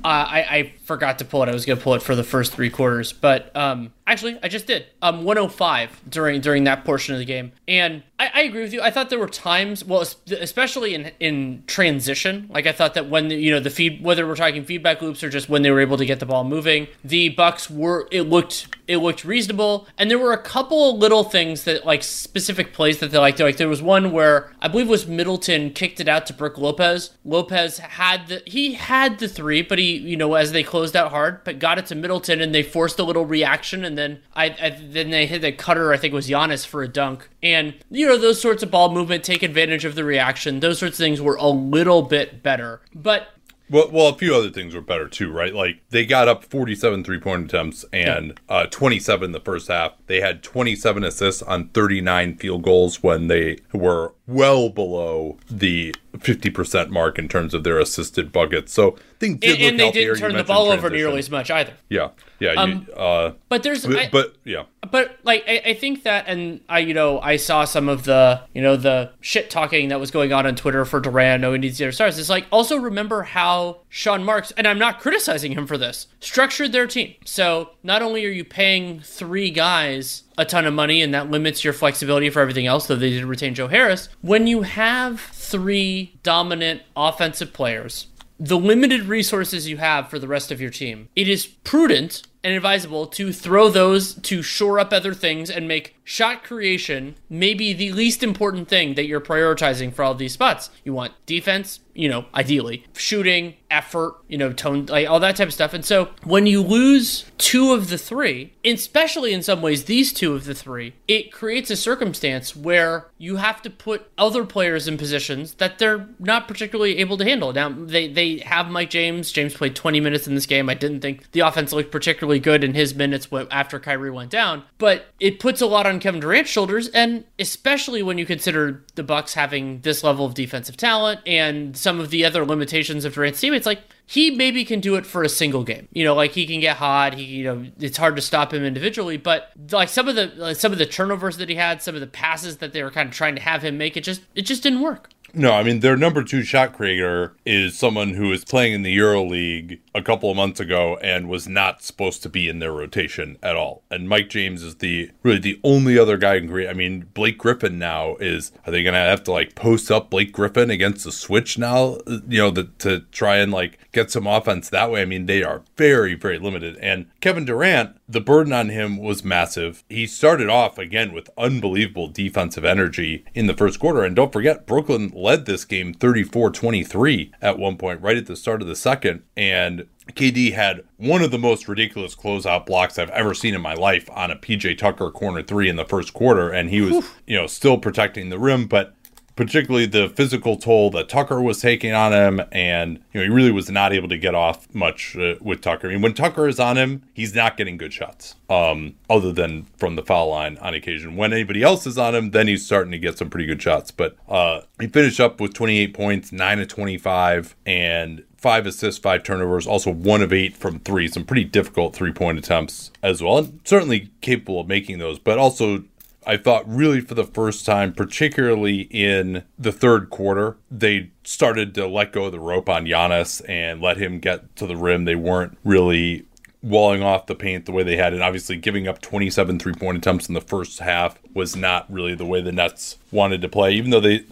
Uh, 0.04 0.26
I, 0.28 0.38
I 0.40 0.72
forgot 0.84 1.18
to 1.20 1.24
pull 1.24 1.42
it. 1.42 1.48
I 1.48 1.52
was 1.52 1.64
going 1.64 1.78
to 1.78 1.82
pull 1.82 1.94
it 1.94 2.02
for 2.02 2.14
the 2.14 2.24
first 2.24 2.52
three 2.52 2.68
quarters, 2.68 3.14
but 3.14 3.54
um, 3.56 3.90
actually 4.06 4.38
I 4.42 4.48
just 4.48 4.66
did. 4.66 4.86
Um, 5.02 5.24
105 5.24 6.02
during 6.08 6.40
during 6.40 6.64
that 6.64 6.84
portion 6.84 7.14
of 7.14 7.18
the 7.18 7.24
game, 7.24 7.52
and 7.66 8.02
I, 8.18 8.30
I 8.32 8.40
agree 8.42 8.62
with 8.62 8.72
you. 8.72 8.80
I 8.80 8.90
thought 8.90 9.10
there 9.10 9.18
were 9.18 9.28
times, 9.28 9.84
well, 9.84 10.00
especially 10.00 10.94
in 10.94 11.10
in 11.20 11.64
transition. 11.66 12.48
Like 12.50 12.66
I 12.66 12.72
thought 12.72 12.94
that 12.94 13.08
when 13.08 13.28
the, 13.28 13.36
you 13.36 13.50
know 13.50 13.60
the 13.60 13.70
feed, 13.70 14.02
whether 14.02 14.26
we're 14.26 14.36
talking 14.36 14.64
feedback 14.64 15.02
loops 15.02 15.22
or 15.24 15.30
just 15.30 15.48
when 15.48 15.62
they 15.62 15.70
were 15.70 15.80
able 15.80 15.96
to 15.96 16.06
get 16.06 16.20
the 16.20 16.26
ball 16.26 16.44
moving, 16.44 16.86
the 17.02 17.30
Bucks 17.30 17.68
were 17.68 18.08
it 18.10 18.22
looked 18.22 18.68
it 18.86 18.98
looked 18.98 19.24
reasonable, 19.24 19.88
and 19.98 20.10
there 20.10 20.18
were 20.18 20.32
a 20.32 20.42
couple 20.42 20.96
little 20.96 21.24
things 21.24 21.64
that 21.64 21.84
like 21.84 22.02
specific 22.02 22.72
plays 22.72 22.98
that 22.98 23.10
they 23.10 23.18
liked. 23.18 23.40
Like 23.40 23.56
there 23.56 23.68
was 23.68 23.82
one 23.82 24.12
where 24.12 24.52
I 24.60 24.68
believe 24.68 24.86
it 24.86 24.90
was 24.90 25.06
Middleton 25.06 25.70
kicked 25.70 26.00
it 26.00 26.08
out 26.08 26.26
to 26.26 26.32
Brooke 26.32 26.58
Lopez. 26.58 27.10
Lopez 27.24 27.78
had 27.78 28.28
the 28.28 28.42
he 28.46 28.74
had 28.74 29.18
the 29.18 29.28
three, 29.28 29.62
but 29.62 29.78
he 29.78 29.96
you 29.96 30.16
know 30.16 30.34
as 30.34 30.52
they 30.52 30.62
closed 30.62 30.94
out 30.94 31.10
hard, 31.10 31.42
but 31.44 31.58
got 31.58 31.78
it 31.78 31.86
to 31.86 31.94
Middleton 31.94 32.40
and 32.40 32.54
they 32.54 32.62
forced 32.62 32.98
a 32.98 33.04
little 33.04 33.26
reaction, 33.26 33.84
and 33.84 33.93
then 33.96 34.22
I, 34.34 34.46
I 34.60 34.70
then 34.70 35.10
they 35.10 35.26
hit 35.26 35.42
the 35.42 35.52
cutter. 35.52 35.92
I 35.92 35.96
think 35.96 36.12
it 36.12 36.16
was 36.16 36.28
Giannis 36.28 36.66
for 36.66 36.82
a 36.82 36.88
dunk, 36.88 37.28
and 37.42 37.74
you 37.90 38.06
know 38.06 38.16
those 38.18 38.40
sorts 38.40 38.62
of 38.62 38.70
ball 38.70 38.92
movement 38.92 39.24
take 39.24 39.42
advantage 39.42 39.84
of 39.84 39.94
the 39.94 40.04
reaction. 40.04 40.60
Those 40.60 40.78
sorts 40.78 40.98
of 40.98 41.04
things 41.04 41.20
were 41.20 41.36
a 41.36 41.48
little 41.48 42.02
bit 42.02 42.42
better, 42.42 42.80
but 42.94 43.28
Well, 43.70 43.88
well, 43.90 44.08
a 44.08 44.14
few 44.14 44.34
other 44.34 44.50
things 44.50 44.74
were 44.74 44.80
better 44.82 45.08
too, 45.08 45.32
right? 45.32 45.54
Like 45.54 45.80
they 45.90 46.04
got 46.04 46.28
up 46.28 46.44
47 46.44 47.02
three 47.04 47.18
point 47.18 47.44
attempts 47.46 47.84
and 47.92 48.38
uh, 48.48 48.66
27 48.66 49.24
in 49.24 49.32
the 49.32 49.40
first 49.40 49.68
half. 49.68 49.92
They 50.06 50.20
had 50.20 50.42
27 50.42 51.02
assists 51.02 51.42
on 51.42 51.68
39 51.68 52.36
field 52.36 52.62
goals 52.62 53.02
when 53.02 53.28
they 53.28 53.58
were 53.72 54.12
well 54.26 54.70
below 54.70 55.36
the 55.50 55.94
50% 56.16 56.88
mark 56.90 57.18
in 57.18 57.28
terms 57.28 57.52
of 57.52 57.62
their 57.64 57.78
assisted 57.78 58.32
buckets. 58.32 58.72
So 58.72 58.96
things 59.20 59.38
did 59.40 59.50
and, 59.50 59.60
look 59.60 59.70
and 59.70 59.80
they 59.80 59.84
healthier. 59.84 60.02
didn't 60.14 60.16
You 60.16 60.20
turn 60.28 60.36
the 60.36 60.44
ball 60.44 60.70
over 60.70 60.88
nearly 60.88 61.18
as 61.18 61.30
much 61.30 61.50
either. 61.50 61.74
Yeah, 61.88 62.10
yeah. 62.40 62.64
you, 62.64 62.92
uh, 62.94 63.32
But 63.48 63.62
there's, 63.64 63.86
but, 63.86 63.96
I- 63.98 64.08
but 64.10 64.36
yeah, 64.44 64.64
but 64.90 65.18
like 65.24 65.44
I, 65.46 65.60
I 65.66 65.74
think 65.74 66.04
that, 66.04 66.24
and 66.26 66.60
I, 66.68 66.78
you 66.78 66.94
know, 66.94 67.20
I 67.20 67.36
saw 67.36 67.64
some 67.64 67.88
of 67.88 68.04
the, 68.04 68.42
you 68.54 68.62
know, 68.62 68.76
the 68.76 69.10
shit 69.20 69.50
talking 69.50 69.88
that 69.88 70.00
was 70.00 70.10
going 70.10 70.32
on 70.32 70.46
on 70.46 70.56
Twitter 70.56 70.84
for 70.84 71.00
Durant. 71.00 71.42
No, 71.42 71.52
he 71.52 71.58
needs 71.58 71.76
the 71.78 71.84
other 71.86 71.92
stars. 71.92 72.18
It's 72.18 72.30
like 72.30 72.46
also 72.50 72.76
remember 72.76 73.22
how 73.24 73.80
Sean 73.96 74.24
Marks, 74.24 74.50
and 74.56 74.66
I'm 74.66 74.80
not 74.80 74.98
criticizing 74.98 75.52
him 75.52 75.68
for 75.68 75.78
this, 75.78 76.08
structured 76.18 76.72
their 76.72 76.88
team. 76.88 77.14
So 77.24 77.70
not 77.84 78.02
only 78.02 78.26
are 78.26 78.30
you 78.30 78.44
paying 78.44 78.98
three 78.98 79.52
guys 79.52 80.24
a 80.36 80.44
ton 80.44 80.66
of 80.66 80.74
money, 80.74 81.00
and 81.00 81.14
that 81.14 81.30
limits 81.30 81.62
your 81.62 81.72
flexibility 81.72 82.28
for 82.28 82.40
everything 82.40 82.66
else, 82.66 82.88
though 82.88 82.96
they 82.96 83.10
did 83.10 83.24
retain 83.24 83.54
Joe 83.54 83.68
Harris. 83.68 84.08
When 84.20 84.48
you 84.48 84.62
have 84.62 85.20
three 85.20 86.16
dominant 86.24 86.82
offensive 86.96 87.52
players 87.52 88.08
the 88.40 88.58
limited 88.58 89.02
resources 89.02 89.68
you 89.68 89.76
have 89.76 90.10
for 90.10 90.18
the 90.18 90.26
rest 90.26 90.50
of 90.50 90.60
your 90.60 90.70
team, 90.70 91.08
it 91.14 91.28
is 91.28 91.46
prudent 91.46 92.22
and 92.42 92.52
advisable 92.52 93.06
to 93.06 93.32
throw 93.32 93.68
those 93.68 94.14
to 94.14 94.42
shore 94.42 94.80
up 94.80 94.92
other 94.92 95.14
things 95.14 95.48
and 95.48 95.68
make 95.68 95.96
shot 96.04 96.44
creation 96.44 97.16
may 97.28 97.54
be 97.54 97.72
the 97.72 97.92
least 97.92 98.22
important 98.22 98.68
thing 98.68 98.94
that 98.94 99.06
you're 99.06 99.20
prioritizing 99.20 99.92
for 99.92 100.04
all 100.04 100.14
these 100.14 100.34
spots. 100.34 100.70
You 100.84 100.92
want 100.92 101.12
defense, 101.26 101.80
you 101.94 102.08
know, 102.08 102.26
ideally, 102.34 102.84
shooting, 102.94 103.54
effort, 103.70 104.14
you 104.28 104.38
know, 104.38 104.52
tone, 104.52 104.86
like 104.86 105.08
all 105.08 105.18
that 105.20 105.36
type 105.36 105.48
of 105.48 105.54
stuff. 105.54 105.74
And 105.74 105.84
so 105.84 106.10
when 106.22 106.46
you 106.46 106.62
lose 106.62 107.24
two 107.38 107.72
of 107.72 107.88
the 107.88 107.98
three, 107.98 108.52
especially 108.64 109.32
in 109.32 109.42
some 109.42 109.62
ways 109.62 109.84
these 109.84 110.12
two 110.12 110.34
of 110.34 110.44
the 110.44 110.54
three, 110.54 110.94
it 111.08 111.32
creates 111.32 111.70
a 111.70 111.76
circumstance 111.76 112.54
where 112.54 113.08
you 113.18 113.36
have 113.36 113.62
to 113.62 113.70
put 113.70 114.10
other 114.18 114.44
players 114.44 114.86
in 114.86 114.98
positions 114.98 115.54
that 115.54 115.78
they're 115.78 116.08
not 116.18 116.46
particularly 116.46 116.98
able 116.98 117.16
to 117.16 117.24
handle. 117.24 117.52
Now 117.52 117.68
they 117.70 118.08
they 118.08 118.38
have 118.38 118.70
Mike 118.70 118.90
James. 118.90 119.32
James 119.32 119.54
played 119.54 119.74
20 119.74 120.00
minutes 120.00 120.28
in 120.28 120.34
this 120.34 120.46
game. 120.46 120.68
I 120.68 120.74
didn't 120.74 121.00
think 121.00 121.30
the 121.32 121.40
offense 121.40 121.72
looked 121.72 121.90
particularly 121.90 122.38
good 122.38 122.62
in 122.62 122.74
his 122.74 122.94
minutes 122.94 123.28
after 123.50 123.80
Kyrie 123.80 124.10
went 124.10 124.30
down, 124.30 124.64
but 124.78 125.06
it 125.18 125.40
puts 125.40 125.60
a 125.60 125.66
lot 125.66 125.86
on 125.86 125.93
Kevin 126.00 126.20
Durant's 126.20 126.50
shoulders, 126.50 126.88
and 126.88 127.24
especially 127.38 128.02
when 128.02 128.18
you 128.18 128.26
consider 128.26 128.84
the 128.94 129.02
Bucks 129.02 129.34
having 129.34 129.80
this 129.80 130.04
level 130.04 130.26
of 130.26 130.34
defensive 130.34 130.76
talent 130.76 131.20
and 131.26 131.76
some 131.76 132.00
of 132.00 132.10
the 132.10 132.24
other 132.24 132.44
limitations 132.44 133.04
of 133.04 133.14
Durant's 133.14 133.40
team. 133.40 133.54
It's 133.54 133.66
like 133.66 133.82
he 134.06 134.30
maybe 134.30 134.64
can 134.64 134.80
do 134.80 134.96
it 134.96 135.06
for 135.06 135.22
a 135.22 135.28
single 135.28 135.64
game. 135.64 135.88
You 135.92 136.04
know, 136.04 136.14
like 136.14 136.32
he 136.32 136.46
can 136.46 136.60
get 136.60 136.76
hot. 136.76 137.14
He, 137.14 137.24
you 137.24 137.44
know, 137.44 137.66
it's 137.78 137.96
hard 137.96 138.16
to 138.16 138.22
stop 138.22 138.52
him 138.52 138.64
individually. 138.64 139.16
But 139.16 139.50
like 139.70 139.88
some 139.88 140.08
of 140.08 140.14
the 140.14 140.32
like 140.36 140.56
some 140.56 140.72
of 140.72 140.78
the 140.78 140.86
turnovers 140.86 141.38
that 141.38 141.48
he 141.48 141.54
had, 141.54 141.82
some 141.82 141.94
of 141.94 142.00
the 142.00 142.06
passes 142.06 142.58
that 142.58 142.72
they 142.72 142.82
were 142.82 142.90
kind 142.90 143.08
of 143.08 143.14
trying 143.14 143.36
to 143.36 143.42
have 143.42 143.62
him 143.62 143.78
make, 143.78 143.96
it 143.96 144.04
just 144.04 144.22
it 144.34 144.42
just 144.42 144.62
didn't 144.62 144.82
work. 144.82 145.10
No, 145.36 145.52
I 145.52 145.64
mean 145.64 145.80
their 145.80 145.96
number 145.96 146.22
two 146.22 146.42
shot 146.44 146.74
creator 146.74 147.34
is 147.44 147.76
someone 147.76 148.14
who 148.14 148.30
is 148.32 148.44
playing 148.44 148.72
in 148.72 148.82
the 148.82 148.92
Euro 148.92 149.24
League 149.24 149.80
a 149.92 150.00
couple 150.00 150.30
of 150.30 150.36
months 150.36 150.60
ago 150.60 150.96
and 151.02 151.28
was 151.28 151.48
not 151.48 151.82
supposed 151.82 152.22
to 152.22 152.28
be 152.28 152.48
in 152.48 152.60
their 152.60 152.70
rotation 152.70 153.36
at 153.42 153.56
all. 153.56 153.82
And 153.90 154.08
Mike 154.08 154.28
James 154.28 154.62
is 154.62 154.76
the 154.76 155.10
really 155.24 155.40
the 155.40 155.60
only 155.64 155.98
other 155.98 156.16
guy 156.16 156.38
can 156.38 156.48
create. 156.48 156.70
I 156.70 156.72
mean 156.72 157.06
Blake 157.14 157.38
Griffin 157.38 157.78
now 157.78 158.14
is. 158.16 158.52
Are 158.64 158.70
they 158.70 158.84
gonna 158.84 158.98
have 158.98 159.24
to 159.24 159.32
like 159.32 159.56
post 159.56 159.90
up 159.90 160.08
Blake 160.08 160.32
Griffin 160.32 160.70
against 160.70 161.04
the 161.04 161.12
switch 161.12 161.58
now? 161.58 161.98
You 162.06 162.38
know, 162.38 162.50
the, 162.50 162.64
to 162.78 163.00
try 163.10 163.36
and 163.38 163.50
like 163.50 163.90
get 163.90 164.12
some 164.12 164.28
offense 164.28 164.68
that 164.68 164.90
way. 164.92 165.02
I 165.02 165.06
mean 165.06 165.26
they 165.26 165.42
are 165.42 165.62
very 165.76 166.14
very 166.14 166.38
limited. 166.38 166.76
And 166.76 167.06
Kevin 167.20 167.44
Durant, 167.44 167.96
the 168.08 168.20
burden 168.20 168.52
on 168.52 168.68
him 168.68 168.98
was 168.98 169.24
massive. 169.24 169.82
He 169.88 170.06
started 170.06 170.48
off 170.48 170.78
again 170.78 171.12
with 171.12 171.28
unbelievable 171.36 172.06
defensive 172.06 172.64
energy 172.64 173.24
in 173.34 173.46
the 173.46 173.54
first 173.54 173.80
quarter. 173.80 174.04
And 174.04 174.14
don't 174.14 174.32
forget, 174.32 174.66
Brooklyn 174.66 175.10
led 175.24 175.46
this 175.46 175.64
game 175.64 175.94
34 175.94 176.50
23 176.50 177.32
at 177.40 177.58
one 177.58 177.76
point, 177.76 178.00
right 178.02 178.16
at 178.16 178.26
the 178.26 178.36
start 178.36 178.62
of 178.62 178.68
the 178.68 178.76
second. 178.76 179.22
And 179.36 179.86
KD 180.12 180.52
had 180.52 180.84
one 180.98 181.22
of 181.22 181.30
the 181.30 181.38
most 181.38 181.66
ridiculous 181.66 182.14
closeout 182.14 182.66
blocks 182.66 182.98
I've 182.98 183.10
ever 183.10 183.32
seen 183.32 183.54
in 183.54 183.62
my 183.62 183.74
life 183.74 184.08
on 184.12 184.30
a 184.30 184.36
PJ 184.36 184.76
Tucker 184.78 185.10
corner 185.10 185.42
three 185.42 185.68
in 185.68 185.76
the 185.76 185.86
first 185.86 186.12
quarter. 186.12 186.50
And 186.50 186.68
he 186.68 186.82
was, 186.82 187.06
you 187.26 187.36
know, 187.36 187.46
still 187.46 187.78
protecting 187.78 188.28
the 188.28 188.38
rim, 188.38 188.66
but 188.66 188.94
particularly 189.36 189.86
the 189.86 190.08
physical 190.08 190.56
toll 190.56 190.90
that 190.90 191.08
Tucker 191.08 191.40
was 191.40 191.60
taking 191.60 191.92
on 191.92 192.12
him, 192.12 192.40
and 192.52 193.02
you 193.12 193.20
know 193.20 193.22
he 193.22 193.28
really 193.28 193.50
was 193.50 193.70
not 193.70 193.92
able 193.92 194.08
to 194.08 194.18
get 194.18 194.34
off 194.34 194.72
much 194.74 195.16
uh, 195.16 195.34
with 195.40 195.60
Tucker. 195.60 195.88
I 195.88 195.92
mean, 195.92 196.02
when 196.02 196.14
Tucker 196.14 196.46
is 196.48 196.60
on 196.60 196.76
him, 196.76 197.02
he's 197.12 197.34
not 197.34 197.56
getting 197.56 197.76
good 197.76 197.92
shots, 197.92 198.36
um, 198.48 198.94
other 199.10 199.32
than 199.32 199.64
from 199.76 199.96
the 199.96 200.02
foul 200.02 200.30
line 200.30 200.58
on 200.58 200.74
occasion. 200.74 201.16
When 201.16 201.32
anybody 201.32 201.62
else 201.62 201.86
is 201.86 201.98
on 201.98 202.14
him, 202.14 202.30
then 202.30 202.48
he's 202.48 202.64
starting 202.64 202.92
to 202.92 202.98
get 202.98 203.18
some 203.18 203.30
pretty 203.30 203.46
good 203.46 203.60
shots. 203.60 203.90
But 203.90 204.16
uh, 204.28 204.62
he 204.80 204.86
finished 204.86 205.20
up 205.20 205.40
with 205.40 205.54
28 205.54 205.94
points, 205.94 206.32
nine 206.32 206.60
of 206.60 206.68
25, 206.68 207.56
and 207.66 208.24
five 208.44 208.66
assists, 208.66 209.00
five 209.00 209.22
turnovers, 209.22 209.66
also 209.66 209.90
one 209.90 210.20
of 210.20 210.30
eight 210.30 210.54
from 210.54 210.78
three. 210.80 211.08
Some 211.08 211.24
pretty 211.24 211.44
difficult 211.44 211.96
three 211.96 212.12
point 212.12 212.38
attempts 212.38 212.90
as 213.02 213.22
well, 213.22 213.38
and 213.38 213.60
certainly 213.64 214.10
capable 214.20 214.60
of 214.60 214.68
making 214.68 214.98
those, 214.98 215.18
but 215.18 215.38
also 215.38 215.84
I 216.26 216.36
thought 216.36 216.68
really 216.68 217.00
for 217.00 217.14
the 217.14 217.24
first 217.24 217.66
time, 217.66 217.92
particularly 217.92 218.82
in 218.90 219.44
the 219.58 219.72
third 219.72 220.10
quarter, 220.10 220.56
they 220.70 221.10
started 221.24 221.74
to 221.74 221.86
let 221.86 222.12
go 222.12 222.24
of 222.24 222.32
the 222.32 222.40
rope 222.40 222.68
on 222.68 222.86
Giannis 222.86 223.42
and 223.48 223.80
let 223.80 223.96
him 223.96 224.18
get 224.20 224.54
to 224.56 224.66
the 224.66 224.76
rim. 224.76 225.04
They 225.04 225.14
weren't 225.14 225.58
really 225.64 226.26
walling 226.62 227.02
off 227.02 227.26
the 227.26 227.34
paint 227.34 227.66
the 227.66 227.72
way 227.72 227.82
they 227.82 227.96
had, 227.96 228.14
and 228.14 228.22
obviously 228.22 228.56
giving 228.56 228.88
up 228.88 229.00
27 229.00 229.58
three 229.58 229.74
point 229.74 229.98
attempts 229.98 230.28
in 230.28 230.34
the 230.34 230.40
first 230.40 230.78
half 230.80 231.18
was 231.34 231.54
not 231.54 231.90
really 231.92 232.14
the 232.14 232.24
way 232.24 232.40
the 232.40 232.52
Nets 232.52 232.98
wanted 233.12 233.42
to 233.42 233.48
play. 233.48 233.72
Even 233.74 233.90
though 233.90 234.00
they 234.00 234.24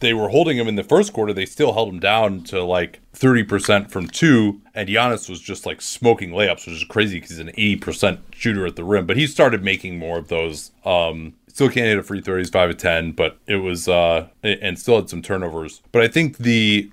they 0.00 0.14
were 0.14 0.30
holding 0.30 0.58
him 0.58 0.66
in 0.66 0.74
the 0.74 0.82
first 0.82 1.12
quarter, 1.12 1.32
they 1.32 1.46
still 1.46 1.72
held 1.72 1.88
him 1.90 2.00
down 2.00 2.42
to 2.44 2.62
like 2.64 3.00
30% 3.14 3.90
from 3.90 4.08
two, 4.08 4.60
and 4.74 4.88
Giannis 4.88 5.28
was 5.28 5.40
just 5.40 5.66
like 5.66 5.80
smoking 5.80 6.30
layups, 6.30 6.66
which 6.66 6.76
is 6.76 6.84
crazy 6.84 7.16
because 7.16 7.30
he's 7.30 7.38
an 7.38 7.52
80% 7.52 8.18
shooter 8.32 8.66
at 8.66 8.76
the 8.76 8.84
rim. 8.84 9.06
But 9.06 9.16
he 9.16 9.26
started 9.26 9.62
making 9.62 9.98
more 9.98 10.18
of 10.18 10.28
those. 10.28 10.72
Um, 10.84 11.34
still 11.48 11.68
can't 11.68 11.86
hit 11.86 11.98
a 11.98 12.02
free 12.02 12.20
throw. 12.20 12.38
He's 12.38 12.50
5 12.50 12.70
of 12.70 12.76
10, 12.78 13.12
but 13.12 13.38
it 13.46 13.56
was, 13.56 13.88
uh, 13.88 14.28
and 14.42 14.78
still 14.78 14.96
had 14.96 15.10
some 15.10 15.22
turnovers. 15.22 15.82
But 15.92 16.02
I 16.02 16.08
think 16.08 16.38
the, 16.38 16.90